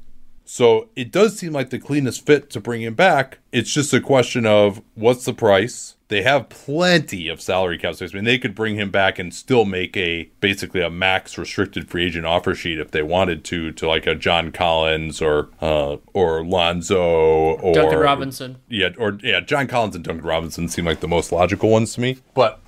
So 0.45 0.89
it 0.95 1.11
does 1.11 1.37
seem 1.37 1.53
like 1.53 1.69
the 1.69 1.79
cleanest 1.79 2.25
fit 2.25 2.49
to 2.51 2.59
bring 2.59 2.81
him 2.81 2.93
back. 2.93 3.39
It's 3.51 3.73
just 3.73 3.93
a 3.93 4.01
question 4.01 4.45
of 4.45 4.81
what's 4.93 5.25
the 5.25 5.33
price 5.33 5.94
they 6.07 6.21
have 6.21 6.49
plenty 6.49 7.27
of 7.27 7.41
salary 7.41 7.77
cap 7.77 7.95
space. 7.95 8.13
I 8.13 8.15
mean, 8.15 8.25
they 8.25 8.37
could 8.37 8.53
bring 8.53 8.75
him 8.75 8.91
back 8.91 9.17
and 9.17 9.33
still 9.33 9.65
make 9.65 9.97
a 9.97 10.29
basically 10.39 10.81
a 10.81 10.89
max 10.89 11.37
restricted 11.37 11.89
free 11.89 12.05
agent 12.05 12.25
offer 12.25 12.53
sheet 12.53 12.79
if 12.79 12.91
they 12.91 13.01
wanted 13.01 13.43
to, 13.45 13.71
to 13.71 13.87
like 13.87 14.05
a 14.05 14.15
John 14.15 14.51
Collins 14.51 15.21
or 15.21 15.49
uh, 15.61 15.97
or 16.13 16.45
Lonzo 16.45 17.01
or 17.01 17.73
Duncan 17.73 17.99
Robinson. 17.99 18.57
Yeah, 18.69 18.89
or 18.97 19.17
yeah, 19.23 19.39
John 19.39 19.67
Collins 19.67 19.95
and 19.95 20.05
Duncan 20.05 20.25
Robinson 20.25 20.67
seem 20.67 20.85
like 20.85 20.99
the 20.99 21.07
most 21.07 21.31
logical 21.31 21.69
ones 21.69 21.93
to 21.95 22.01
me. 22.01 22.17
But 22.33 22.59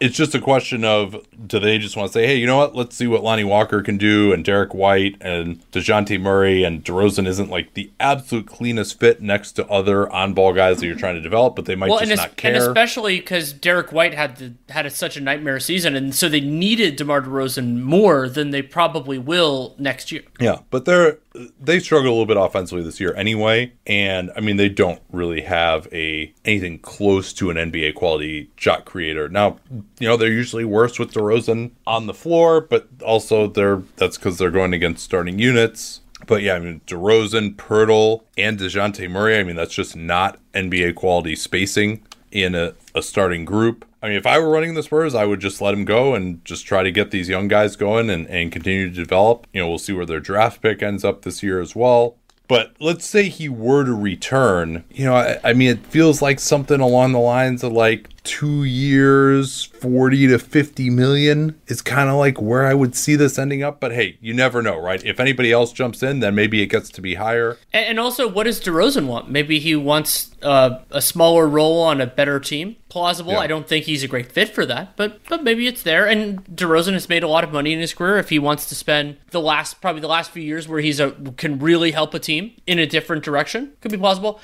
it's 0.00 0.16
just 0.16 0.34
a 0.34 0.40
question 0.40 0.84
of 0.84 1.26
do 1.46 1.58
they 1.58 1.76
just 1.78 1.96
want 1.96 2.08
to 2.08 2.12
say, 2.12 2.26
hey, 2.26 2.36
you 2.36 2.46
know 2.46 2.56
what? 2.56 2.74
Let's 2.74 2.94
see 2.94 3.08
what 3.08 3.24
Lonnie 3.24 3.42
Walker 3.44 3.82
can 3.82 3.98
do, 3.98 4.32
and 4.32 4.44
Derrick 4.44 4.72
White 4.72 5.16
and 5.20 5.60
Dejounte 5.72 6.20
Murray 6.20 6.62
and 6.62 6.84
DeRozan 6.84 7.26
isn't 7.26 7.50
like 7.50 7.74
the 7.74 7.90
absolute 7.98 8.46
cleanest 8.46 9.00
fit 9.00 9.20
next 9.20 9.52
to 9.52 9.66
other 9.66 10.10
on-ball 10.12 10.52
guys 10.52 10.78
that 10.78 10.86
you're 10.86 10.94
trying 10.94 11.16
to 11.16 11.20
develop, 11.20 11.56
but 11.56 11.64
they 11.64 11.74
might 11.74 11.90
well, 11.90 11.98
just 11.98 12.12
and 12.12 12.18
not 12.18 12.36
care. 12.36 12.54
And 12.54 12.62
especially 12.62 13.18
because 13.18 13.52
Derrick 13.52 13.90
White 13.90 14.14
had 14.14 14.36
the, 14.36 14.54
had 14.72 14.86
a, 14.86 14.90
such 14.90 15.16
a 15.16 15.20
nightmare 15.20 15.58
season, 15.58 15.96
and 15.96 16.14
so 16.14 16.28
they 16.28 16.40
needed 16.40 16.94
DeMar 16.94 17.22
DeRozan 17.22 17.82
more 17.82 18.28
than 18.28 18.50
they 18.50 18.62
probably 18.62 19.18
will 19.18 19.74
next 19.78 20.12
year. 20.12 20.22
Yeah, 20.38 20.60
but 20.70 20.84
they're 20.84 21.18
they 21.60 21.78
struggle 21.78 22.10
a 22.10 22.14
little 22.14 22.26
bit 22.26 22.36
offensively 22.36 22.84
this 22.84 23.00
year 23.00 23.14
anyway, 23.14 23.72
and 23.86 24.30
I 24.36 24.40
mean 24.40 24.56
they 24.56 24.68
don't 24.68 25.00
really 25.12 25.42
have 25.42 25.86
a 25.92 26.32
anything 26.44 26.78
close 26.78 27.32
to 27.34 27.50
an 27.50 27.56
NBA 27.56 27.94
quality 27.94 28.50
shot 28.56 28.84
creator. 28.84 29.28
Now, 29.28 29.58
you 30.00 30.08
know 30.08 30.16
they're 30.16 30.32
usually 30.32 30.64
worse 30.64 30.98
with 30.98 31.12
DeRozan 31.12 31.72
on 31.86 32.06
the 32.06 32.14
floor, 32.14 32.60
but 32.60 32.88
also 33.04 33.46
they're 33.46 33.82
that's 33.96 34.16
because 34.16 34.38
they're 34.38 34.50
going 34.50 34.74
against 34.74 35.04
starting 35.04 35.38
units. 35.38 36.00
But 36.26 36.42
yeah, 36.42 36.54
I 36.54 36.58
mean 36.58 36.80
DeRozan, 36.86 37.56
Poeltl, 37.56 38.22
and 38.36 38.58
Dejounte 38.58 39.10
Murray. 39.10 39.38
I 39.38 39.42
mean 39.42 39.56
that's 39.56 39.74
just 39.74 39.96
not 39.96 40.38
NBA 40.54 40.94
quality 40.94 41.36
spacing 41.36 42.02
in 42.30 42.54
a, 42.54 42.74
a 42.94 43.02
starting 43.02 43.44
group. 43.44 43.84
I 44.02 44.08
mean, 44.08 44.16
if 44.16 44.26
I 44.26 44.38
were 44.38 44.50
running 44.50 44.74
the 44.74 44.82
Spurs, 44.82 45.14
I 45.14 45.24
would 45.24 45.40
just 45.40 45.60
let 45.60 45.74
him 45.74 45.84
go 45.84 46.14
and 46.14 46.44
just 46.44 46.66
try 46.66 46.82
to 46.82 46.92
get 46.92 47.10
these 47.10 47.28
young 47.28 47.48
guys 47.48 47.74
going 47.74 48.10
and, 48.10 48.28
and 48.28 48.52
continue 48.52 48.88
to 48.88 48.94
develop. 48.94 49.46
You 49.52 49.62
know, 49.62 49.68
we'll 49.68 49.78
see 49.78 49.92
where 49.92 50.06
their 50.06 50.20
draft 50.20 50.62
pick 50.62 50.82
ends 50.82 51.04
up 51.04 51.22
this 51.22 51.42
year 51.42 51.60
as 51.60 51.74
well. 51.74 52.16
But 52.48 52.74
let's 52.80 53.04
say 53.04 53.28
he 53.28 53.48
were 53.48 53.84
to 53.84 53.92
return. 53.92 54.84
You 54.90 55.04
know, 55.04 55.14
I, 55.14 55.38
I 55.44 55.52
mean, 55.52 55.70
it 55.70 55.86
feels 55.86 56.22
like 56.22 56.40
something 56.40 56.80
along 56.80 57.12
the 57.12 57.18
lines 57.18 57.62
of 57.62 57.72
like 57.72 58.08
two 58.24 58.64
years, 58.64 59.64
40 59.64 60.28
to 60.28 60.38
50 60.38 60.90
million 60.90 61.58
is 61.66 61.80
kind 61.80 62.10
of 62.10 62.16
like 62.16 62.40
where 62.40 62.66
I 62.66 62.74
would 62.74 62.94
see 62.94 63.16
this 63.16 63.38
ending 63.38 63.62
up. 63.62 63.80
But 63.80 63.92
hey, 63.92 64.18
you 64.20 64.34
never 64.34 64.62
know, 64.62 64.78
right? 64.78 65.02
If 65.04 65.20
anybody 65.20 65.52
else 65.52 65.72
jumps 65.72 66.02
in, 66.02 66.20
then 66.20 66.34
maybe 66.34 66.60
it 66.62 66.66
gets 66.66 66.90
to 66.90 67.00
be 67.00 67.14
higher. 67.14 67.58
And 67.72 67.98
also, 67.98 68.28
what 68.28 68.44
does 68.44 68.60
DeRozan 68.60 69.06
want? 69.06 69.30
Maybe 69.30 69.58
he 69.58 69.76
wants 69.76 70.30
uh, 70.42 70.80
a 70.90 71.00
smaller 71.00 71.46
role 71.46 71.82
on 71.82 72.00
a 72.00 72.06
better 72.06 72.40
team. 72.40 72.76
Plausible. 72.88 73.32
Yeah. 73.32 73.40
I 73.40 73.46
don't 73.46 73.68
think 73.68 73.84
he's 73.84 74.02
a 74.02 74.08
great 74.08 74.32
fit 74.32 74.54
for 74.54 74.64
that, 74.66 74.96
but 74.96 75.20
but 75.28 75.42
maybe 75.42 75.66
it's 75.66 75.82
there. 75.82 76.06
And 76.06 76.44
DeRozan 76.44 76.92
has 76.92 77.08
made 77.08 77.22
a 77.22 77.28
lot 77.28 77.44
of 77.44 77.52
money 77.52 77.72
in 77.72 77.80
his 77.80 77.94
career. 77.94 78.18
If 78.18 78.28
he 78.28 78.38
wants 78.38 78.66
to 78.66 78.74
spend 78.74 79.16
the 79.30 79.40
last, 79.40 79.80
probably 79.80 80.00
the 80.00 80.08
last 80.08 80.30
few 80.30 80.42
years 80.42 80.68
where 80.68 80.80
he's 80.80 81.00
a 81.00 81.12
can 81.36 81.58
really 81.58 81.90
help 81.90 82.14
a 82.14 82.18
team 82.18 82.52
in 82.66 82.78
a 82.78 82.86
different 82.86 83.24
direction, 83.24 83.72
could 83.80 83.90
be 83.90 83.98
plausible. 83.98 84.40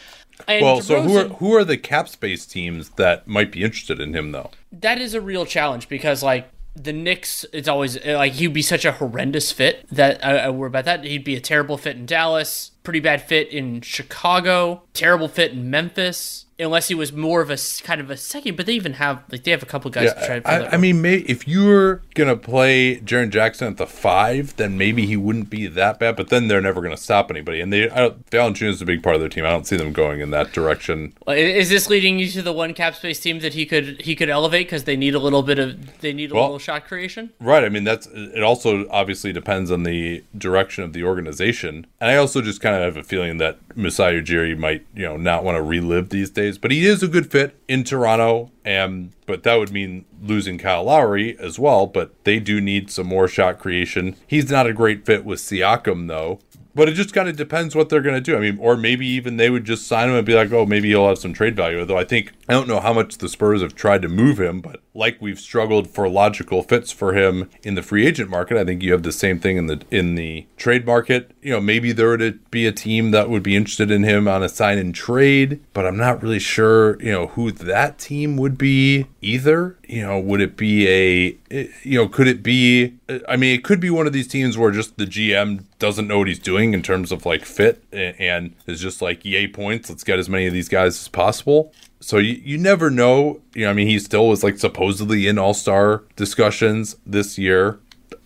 And 0.48 0.64
well, 0.64 0.78
DeRozan, 0.78 0.82
so 0.82 1.02
who 1.02 1.18
are 1.18 1.28
who 1.28 1.54
are 1.54 1.64
the 1.64 1.76
cap 1.76 2.08
space 2.08 2.46
teams 2.46 2.90
that 2.90 3.26
might 3.26 3.52
be 3.52 3.62
interested 3.62 4.00
in 4.00 4.14
him 4.14 4.32
though? 4.32 4.50
That 4.72 5.00
is 5.00 5.14
a 5.14 5.20
real 5.20 5.46
challenge 5.46 5.88
because 5.88 6.22
like 6.22 6.50
the 6.76 6.92
Knicks, 6.92 7.44
it's 7.52 7.68
always 7.68 8.04
like 8.04 8.32
he'd 8.32 8.52
be 8.52 8.62
such 8.62 8.84
a 8.84 8.92
horrendous 8.92 9.52
fit 9.52 9.86
that 9.90 10.24
I, 10.24 10.38
I 10.38 10.50
worry 10.50 10.68
about 10.68 10.84
that. 10.86 11.04
He'd 11.04 11.24
be 11.24 11.36
a 11.36 11.40
terrible 11.40 11.78
fit 11.78 11.96
in 11.96 12.06
Dallas, 12.06 12.72
pretty 12.84 13.00
bad 13.00 13.22
fit 13.22 13.48
in 13.48 13.80
Chicago, 13.80 14.84
terrible 14.92 15.26
fit 15.26 15.52
in 15.52 15.70
Memphis 15.70 16.44
unless 16.58 16.88
he 16.88 16.94
was 16.94 17.12
more 17.12 17.40
of 17.40 17.50
a 17.50 17.58
kind 17.82 18.00
of 18.00 18.10
a 18.10 18.16
second. 18.16 18.56
But 18.56 18.66
they 18.66 18.74
even 18.74 18.94
have 18.94 19.22
like 19.30 19.44
they 19.44 19.50
have 19.50 19.62
a 19.62 19.66
couple 19.66 19.90
guys. 19.90 20.12
Yeah, 20.16 20.40
I, 20.44 20.66
I, 20.66 20.76
mean, 20.76 21.02
may, 21.02 21.16
if 21.16 21.48
you 21.48 21.66
were 21.66 22.02
gonna 22.14 22.36
play 22.36 23.00
Jaren 23.00 23.30
Jackson 23.30 23.68
at 23.68 23.76
the 23.76 23.86
five, 23.86 24.56
then 24.56 24.78
maybe 24.78 25.06
he 25.06 25.16
wouldn't 25.16 25.50
be 25.50 25.66
that 25.66 25.98
bad. 25.98 26.16
But 26.16 26.28
then 26.28 26.48
they're 26.48 26.60
never 26.60 26.80
gonna 26.80 26.96
stop 26.96 27.30
anybody, 27.30 27.60
and 27.60 27.72
they 27.72 27.90
I 27.90 28.12
is 28.32 28.82
a 28.82 28.84
big 28.84 29.02
part 29.02 29.14
of 29.14 29.20
their 29.20 29.28
team. 29.28 29.44
I 29.44 29.50
don't 29.50 29.66
see 29.66 29.76
them 29.76 29.92
going 29.92 30.20
in 30.20 30.30
that 30.30 30.52
direction. 30.52 31.14
Is 31.28 31.68
this 31.68 31.88
leading 31.88 32.18
you 32.18 32.28
to 32.30 32.42
the 32.42 32.52
one 32.52 32.74
cap 32.74 32.94
space 32.94 33.20
team 33.20 33.40
that 33.40 33.54
he 33.54 33.66
could 33.66 34.00
he 34.02 34.14
could 34.14 34.30
elevate 34.30 34.66
because 34.66 34.84
they 34.84 34.96
need 34.96 35.14
a 35.14 35.18
little 35.18 35.42
bit 35.42 35.58
of 35.58 36.00
they 36.00 36.12
need 36.12 36.30
a 36.30 36.34
well, 36.34 36.44
little 36.44 36.58
shot 36.58 36.86
creation? 36.86 37.30
Right. 37.40 37.64
I 37.64 37.68
mean, 37.68 37.84
that's 37.84 38.06
it. 38.06 38.42
Also, 38.42 38.88
obviously 38.90 39.32
depends 39.32 39.70
on 39.70 39.82
the 39.82 40.24
direction 40.36 40.84
of 40.84 40.92
the 40.92 41.04
organization, 41.04 41.86
and 42.00 42.10
I 42.10 42.16
also 42.16 42.40
just 42.40 42.60
kind 42.60 42.76
of 42.76 42.82
have 42.82 42.96
a 42.96 43.04
feeling 43.04 43.38
that 43.38 43.58
Masai 43.76 44.20
Ujiri 44.20 44.56
might 44.56 44.86
you 44.94 45.04
know 45.04 45.16
not 45.16 45.44
want 45.44 45.56
to 45.56 45.62
relive 45.62 46.10
these 46.10 46.30
days 46.30 46.43
days, 46.44 46.58
but 46.58 46.70
he 46.70 46.86
is 46.86 47.02
a 47.02 47.08
good 47.08 47.30
fit 47.30 47.58
in 47.68 47.84
Toronto. 47.84 48.50
And 48.64 49.12
but 49.26 49.42
that 49.42 49.56
would 49.56 49.72
mean 49.72 50.04
losing 50.22 50.58
Kyle 50.58 50.84
Lowry 50.84 51.38
as 51.38 51.58
well. 51.58 51.86
But 51.86 52.24
they 52.24 52.38
do 52.38 52.60
need 52.60 52.90
some 52.90 53.06
more 53.06 53.28
shot 53.28 53.58
creation. 53.58 54.16
He's 54.26 54.50
not 54.50 54.66
a 54.66 54.72
great 54.72 55.04
fit 55.06 55.24
with 55.24 55.40
Siakam 55.40 56.08
though. 56.08 56.40
But 56.76 56.88
it 56.88 56.94
just 56.94 57.14
kind 57.14 57.28
of 57.28 57.36
depends 57.36 57.76
what 57.76 57.88
they're 57.88 58.02
going 58.02 58.16
to 58.16 58.20
do. 58.20 58.36
I 58.36 58.40
mean, 58.40 58.58
or 58.58 58.76
maybe 58.76 59.06
even 59.06 59.36
they 59.36 59.48
would 59.48 59.64
just 59.64 59.86
sign 59.86 60.08
him 60.08 60.16
and 60.16 60.26
be 60.26 60.34
like, 60.34 60.50
oh, 60.50 60.66
maybe 60.66 60.88
he'll 60.88 61.06
have 61.06 61.18
some 61.18 61.32
trade 61.32 61.54
value. 61.54 61.84
Though 61.84 61.96
I 61.96 62.02
think, 62.02 62.32
I 62.48 62.52
don't 62.52 62.66
know 62.66 62.80
how 62.80 62.92
much 62.92 63.18
the 63.18 63.28
Spurs 63.28 63.62
have 63.62 63.76
tried 63.76 64.02
to 64.02 64.08
move 64.08 64.40
him, 64.40 64.60
but 64.60 64.82
like 64.94 65.20
we've 65.20 65.40
struggled 65.40 65.90
for 65.90 66.08
logical 66.08 66.62
fits 66.62 66.92
for 66.92 67.14
him 67.14 67.50
in 67.62 67.74
the 67.74 67.82
free 67.82 68.06
agent 68.06 68.30
market, 68.30 68.56
I 68.56 68.64
think 68.64 68.82
you 68.82 68.92
have 68.92 69.02
the 69.02 69.12
same 69.12 69.40
thing 69.40 69.56
in 69.56 69.66
the 69.66 69.82
in 69.90 70.14
the 70.14 70.46
trade 70.56 70.86
market. 70.86 71.32
You 71.42 71.50
know, 71.50 71.60
maybe 71.60 71.92
there 71.92 72.08
would 72.08 72.50
be 72.50 72.66
a 72.66 72.72
team 72.72 73.10
that 73.10 73.28
would 73.28 73.42
be 73.42 73.56
interested 73.56 73.90
in 73.90 74.04
him 74.04 74.28
on 74.28 74.42
a 74.42 74.48
sign 74.48 74.78
and 74.78 74.94
trade, 74.94 75.60
but 75.72 75.84
I'm 75.84 75.96
not 75.96 76.22
really 76.22 76.38
sure, 76.38 77.00
you 77.02 77.12
know, 77.12 77.26
who 77.28 77.50
that 77.50 77.98
team 77.98 78.36
would 78.36 78.56
be 78.56 79.06
either. 79.20 79.76
You 79.86 80.02
know, 80.02 80.18
would 80.20 80.40
it 80.40 80.56
be 80.56 80.88
a, 80.88 81.36
you 81.82 81.98
know, 81.98 82.08
could 82.08 82.28
it 82.28 82.42
be, 82.42 82.94
I 83.28 83.36
mean, 83.36 83.54
it 83.54 83.64
could 83.64 83.80
be 83.80 83.90
one 83.90 84.06
of 84.06 84.12
these 84.12 84.28
teams 84.28 84.56
where 84.56 84.70
just 84.70 84.96
the 84.96 85.04
GM 85.04 85.64
doesn't 85.78 86.08
know 86.08 86.18
what 86.18 86.28
he's 86.28 86.38
doing 86.38 86.72
in 86.72 86.82
terms 86.82 87.12
of 87.12 87.26
like 87.26 87.44
fit 87.44 87.82
and 87.92 88.54
is 88.66 88.80
just 88.80 89.02
like, 89.02 89.24
yay 89.24 89.46
points, 89.46 89.90
let's 89.90 90.04
get 90.04 90.18
as 90.18 90.28
many 90.28 90.46
of 90.46 90.52
these 90.52 90.68
guys 90.68 91.00
as 91.00 91.08
possible. 91.08 91.72
So 92.04 92.18
you, 92.18 92.34
you 92.44 92.58
never 92.58 92.90
know. 92.90 93.40
You 93.54 93.64
know, 93.64 93.70
I 93.70 93.72
mean, 93.72 93.86
he 93.86 93.98
still 93.98 94.28
was 94.28 94.44
like 94.44 94.58
supposedly 94.58 95.26
in 95.26 95.38
All 95.38 95.54
Star 95.54 96.04
discussions 96.16 96.96
this 97.06 97.38
year 97.38 97.80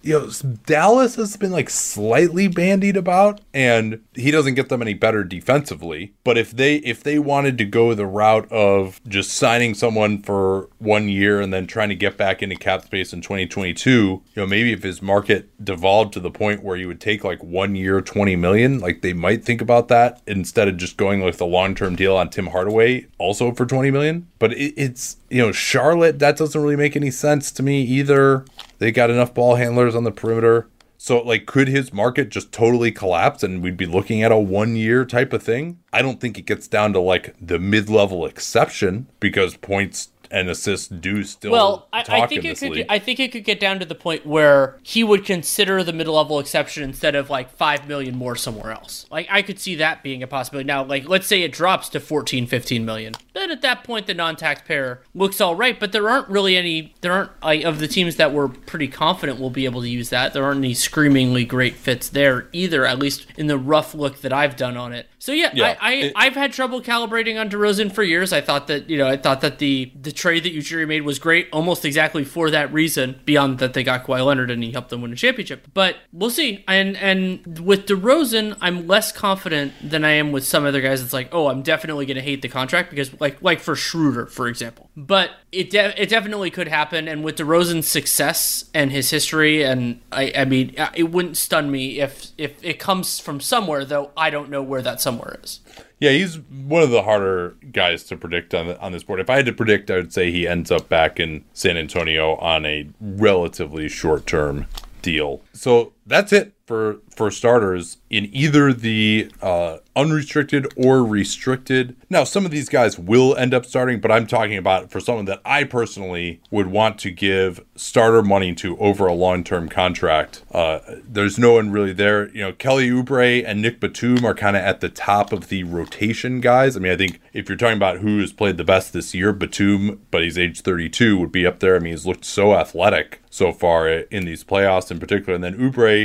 you 0.08 0.18
know, 0.18 0.30
Dallas 0.64 1.16
has 1.16 1.36
been 1.36 1.52
like 1.52 1.68
slightly 1.68 2.48
bandied 2.48 2.96
about, 2.96 3.42
and 3.52 4.02
he 4.14 4.30
doesn't 4.30 4.54
get 4.54 4.70
them 4.70 4.80
any 4.80 4.94
better 4.94 5.22
defensively. 5.22 6.14
But 6.24 6.38
if 6.38 6.50
they 6.50 6.76
if 6.76 7.02
they 7.02 7.18
wanted 7.18 7.58
to 7.58 7.66
go 7.66 7.92
the 7.92 8.06
route 8.06 8.50
of 8.50 9.02
just 9.06 9.32
signing 9.32 9.74
someone 9.74 10.22
for 10.22 10.70
one 10.78 11.10
year 11.10 11.42
and 11.42 11.52
then 11.52 11.66
trying 11.66 11.90
to 11.90 11.94
get 11.94 12.16
back 12.16 12.42
into 12.42 12.56
cap 12.56 12.84
space 12.84 13.12
in 13.12 13.20
2022, 13.20 13.90
you 13.90 14.22
know, 14.34 14.46
maybe 14.46 14.72
if 14.72 14.82
his 14.82 15.02
market 15.02 15.50
devolved 15.62 16.14
to 16.14 16.20
the 16.20 16.30
point 16.30 16.64
where 16.64 16.76
you 16.76 16.88
would 16.88 17.02
take 17.02 17.22
like 17.22 17.42
one 17.44 17.76
year, 17.76 18.00
20 18.00 18.34
million, 18.36 18.80
like 18.80 19.02
they 19.02 19.12
might 19.12 19.44
think 19.44 19.60
about 19.60 19.88
that 19.88 20.22
instead 20.26 20.68
of 20.68 20.78
just 20.78 20.96
going 20.96 21.20
with 21.20 21.38
a 21.38 21.44
long 21.44 21.74
term 21.74 21.96
deal 21.96 22.16
on 22.16 22.30
Tim 22.30 22.46
Hardaway 22.46 23.06
also 23.18 23.52
for 23.52 23.66
20 23.66 23.90
million. 23.90 24.26
But 24.38 24.54
it, 24.54 24.72
it's 24.78 25.18
you 25.28 25.42
know, 25.42 25.52
Charlotte 25.52 26.18
that 26.20 26.38
doesn't 26.38 26.60
really 26.60 26.76
make 26.76 26.96
any 26.96 27.10
sense 27.10 27.52
to 27.52 27.62
me 27.62 27.82
either. 27.82 28.46
They 28.78 28.92
got 28.92 29.10
enough 29.10 29.34
ball 29.34 29.56
handlers 29.56 29.94
on 29.94 30.04
the 30.04 30.12
perimeter. 30.12 30.68
So, 31.00 31.20
like, 31.20 31.46
could 31.46 31.68
his 31.68 31.92
market 31.92 32.28
just 32.28 32.50
totally 32.50 32.90
collapse 32.90 33.44
and 33.44 33.62
we'd 33.62 33.76
be 33.76 33.86
looking 33.86 34.22
at 34.22 34.32
a 34.32 34.36
one 34.36 34.74
year 34.74 35.04
type 35.04 35.32
of 35.32 35.42
thing? 35.42 35.78
I 35.92 36.02
don't 36.02 36.20
think 36.20 36.38
it 36.38 36.42
gets 36.42 36.66
down 36.66 36.92
to 36.94 37.00
like 37.00 37.34
the 37.40 37.60
mid 37.60 37.88
level 37.88 38.26
exception 38.26 39.06
because 39.20 39.56
points 39.56 40.10
and 40.30 40.48
assists 40.48 40.88
do 40.88 41.24
still 41.24 41.52
well 41.52 41.88
I, 41.92 42.04
I 42.06 42.26
think 42.26 42.44
it 42.44 42.58
could 42.58 42.70
league. 42.70 42.86
I 42.88 42.98
think 42.98 43.20
it 43.20 43.32
could 43.32 43.44
get 43.44 43.60
down 43.60 43.78
to 43.80 43.86
the 43.86 43.94
point 43.94 44.26
where 44.26 44.78
he 44.82 45.02
would 45.02 45.24
consider 45.24 45.82
the 45.82 45.92
mid 45.92 46.08
level 46.08 46.38
exception 46.38 46.82
instead 46.82 47.14
of 47.14 47.30
like 47.30 47.50
five 47.50 47.88
million 47.88 48.16
more 48.16 48.36
somewhere 48.36 48.72
else 48.72 49.06
like 49.10 49.26
I 49.30 49.42
could 49.42 49.58
see 49.58 49.76
that 49.76 50.02
being 50.02 50.22
a 50.22 50.26
possibility 50.26 50.66
now 50.66 50.84
like 50.84 51.08
let's 51.08 51.26
say 51.26 51.42
it 51.42 51.52
drops 51.52 51.88
to 51.90 52.00
14 52.00 52.46
15 52.46 52.84
million 52.84 53.14
then 53.38 53.50
at 53.50 53.62
that 53.62 53.84
point 53.84 54.06
the 54.06 54.14
non-taxpayer 54.14 55.02
looks 55.14 55.40
all 55.40 55.54
right 55.54 55.78
but 55.80 55.92
there 55.92 56.08
aren't 56.08 56.28
really 56.28 56.56
any 56.56 56.94
there 57.00 57.12
aren't 57.12 57.30
like 57.42 57.64
of 57.64 57.78
the 57.78 57.88
teams 57.88 58.16
that 58.16 58.32
we're 58.32 58.48
pretty 58.48 58.88
confident 58.88 59.38
will 59.38 59.50
be 59.50 59.64
able 59.64 59.80
to 59.80 59.88
use 59.88 60.10
that 60.10 60.32
there 60.32 60.44
aren't 60.44 60.58
any 60.58 60.74
screamingly 60.74 61.44
great 61.44 61.74
fits 61.74 62.08
there 62.08 62.48
either 62.52 62.84
at 62.84 62.98
least 62.98 63.26
in 63.36 63.46
the 63.46 63.58
rough 63.58 63.94
look 63.94 64.20
that 64.20 64.32
I've 64.32 64.56
done 64.56 64.76
on 64.76 64.92
it 64.92 65.08
so 65.28 65.32
yeah, 65.32 65.50
yeah 65.52 65.76
I, 65.78 66.10
I 66.16 66.24
have 66.24 66.34
had 66.34 66.54
trouble 66.54 66.80
calibrating 66.80 67.38
on 67.38 67.50
DeRozan 67.50 67.92
for 67.92 68.02
years. 68.02 68.32
I 68.32 68.40
thought 68.40 68.66
that 68.68 68.88
you 68.88 68.96
know 68.96 69.06
I 69.06 69.18
thought 69.18 69.42
that 69.42 69.58
the 69.58 69.92
the 70.00 70.10
trade 70.10 70.44
that 70.44 70.54
Ujiri 70.54 70.88
made 70.88 71.02
was 71.02 71.18
great, 71.18 71.48
almost 71.52 71.84
exactly 71.84 72.24
for 72.24 72.50
that 72.50 72.72
reason. 72.72 73.20
Beyond 73.26 73.58
that, 73.58 73.74
they 73.74 73.82
got 73.82 74.04
Kawhi 74.04 74.24
Leonard 74.24 74.50
and 74.50 74.64
he 74.64 74.72
helped 74.72 74.88
them 74.88 75.02
win 75.02 75.12
a 75.12 75.16
championship. 75.16 75.68
But 75.74 75.96
we'll 76.14 76.30
see. 76.30 76.64
And 76.66 76.96
and 76.96 77.58
with 77.58 77.84
DeRozan, 77.84 78.56
I'm 78.62 78.86
less 78.86 79.12
confident 79.12 79.74
than 79.82 80.02
I 80.02 80.12
am 80.12 80.32
with 80.32 80.46
some 80.46 80.64
other 80.64 80.80
guys. 80.80 81.02
It's 81.02 81.12
like, 81.12 81.28
oh, 81.32 81.48
I'm 81.48 81.60
definitely 81.60 82.06
going 82.06 82.16
to 82.16 82.22
hate 82.22 82.40
the 82.40 82.48
contract 82.48 82.88
because 82.88 83.20
like 83.20 83.27
like 83.28 83.42
like 83.42 83.60
for 83.60 83.76
Schroeder, 83.76 84.26
for 84.26 84.48
example. 84.48 84.90
But 84.96 85.30
it 85.52 85.70
de- 85.70 86.00
it 86.00 86.08
definitely 86.08 86.50
could 86.50 86.68
happen. 86.68 87.08
And 87.08 87.24
with 87.24 87.36
DeRozan's 87.36 87.88
success 87.88 88.64
and 88.74 88.90
his 88.90 89.10
history, 89.10 89.62
and 89.62 90.00
I 90.12 90.32
I 90.36 90.44
mean, 90.44 90.74
uh, 90.78 90.90
it 90.94 91.04
wouldn't 91.04 91.36
stun 91.36 91.70
me 91.70 92.00
if 92.00 92.28
if 92.38 92.62
it 92.62 92.78
comes 92.78 93.20
from 93.20 93.40
somewhere. 93.40 93.84
Though 93.84 94.10
I 94.16 94.30
don't 94.30 94.50
know 94.50 94.62
where 94.62 94.82
that 94.82 95.00
somewhere 95.00 95.38
is. 95.42 95.60
Yeah, 96.00 96.10
he's 96.10 96.38
one 96.38 96.82
of 96.82 96.90
the 96.90 97.02
harder 97.02 97.56
guys 97.72 98.04
to 98.04 98.16
predict 98.16 98.54
on 98.54 98.68
the, 98.68 98.80
on 98.80 98.92
this 98.92 99.02
board. 99.02 99.18
If 99.18 99.28
I 99.28 99.34
had 99.34 99.46
to 99.46 99.52
predict, 99.52 99.90
I 99.90 99.96
would 99.96 100.12
say 100.12 100.30
he 100.30 100.46
ends 100.46 100.70
up 100.70 100.88
back 100.88 101.18
in 101.18 101.44
San 101.54 101.76
Antonio 101.76 102.36
on 102.36 102.64
a 102.64 102.88
relatively 103.00 103.88
short 103.88 104.24
term 104.26 104.66
deal. 105.02 105.42
So 105.52 105.92
that's 106.08 106.32
it 106.32 106.54
for 106.68 106.98
for 107.16 107.30
starters 107.30 107.96
in 108.10 108.28
either 108.32 108.72
the 108.72 109.30
uh, 109.42 109.78
unrestricted 109.96 110.66
or 110.76 111.02
restricted. 111.02 111.96
Now, 112.08 112.24
some 112.24 112.44
of 112.44 112.50
these 112.50 112.68
guys 112.68 112.98
will 112.98 113.34
end 113.36 113.52
up 113.52 113.66
starting, 113.66 114.00
but 114.00 114.12
I'm 114.12 114.26
talking 114.26 114.56
about 114.56 114.90
for 114.90 115.00
someone 115.00 115.24
that 115.24 115.40
I 115.44 115.64
personally 115.64 116.40
would 116.50 116.68
want 116.68 116.98
to 117.00 117.10
give 117.10 117.64
starter 117.74 118.22
money 118.22 118.54
to 118.56 118.76
over 118.78 119.06
a 119.06 119.14
long 119.14 119.44
term 119.44 119.68
contract. 119.68 120.44
Uh, 120.52 120.80
there's 121.02 121.38
no 121.38 121.54
one 121.54 121.70
really 121.70 121.94
there. 121.94 122.28
You 122.28 122.42
know, 122.42 122.52
Kelly 122.52 122.90
Oubre 122.90 123.42
and 123.44 123.62
Nick 123.62 123.80
Batum 123.80 124.24
are 124.24 124.34
kind 124.34 124.56
of 124.56 124.62
at 124.62 124.80
the 124.80 124.90
top 124.90 125.32
of 125.32 125.48
the 125.48 125.64
rotation 125.64 126.40
guys. 126.40 126.76
I 126.76 126.80
mean, 126.80 126.92
I 126.92 126.96
think 126.96 127.20
if 127.32 127.48
you're 127.48 127.58
talking 127.58 127.76
about 127.78 127.98
who 127.98 128.20
has 128.20 128.32
played 128.32 128.58
the 128.58 128.64
best 128.64 128.92
this 128.92 129.14
year, 129.14 129.32
Batum, 129.32 130.02
but 130.10 130.22
he's 130.22 130.38
age 130.38 130.60
32, 130.60 131.18
would 131.18 131.32
be 131.32 131.46
up 131.46 131.60
there. 131.60 131.76
I 131.76 131.78
mean, 131.78 131.92
he's 131.92 132.06
looked 132.06 132.26
so 132.26 132.54
athletic 132.54 133.22
so 133.30 133.52
far 133.52 133.88
in 133.88 134.24
these 134.24 134.44
playoffs 134.44 134.90
in 134.90 134.98
particular. 134.98 135.34
And 135.34 135.44
then 135.44 135.58
Oubre 135.58 135.97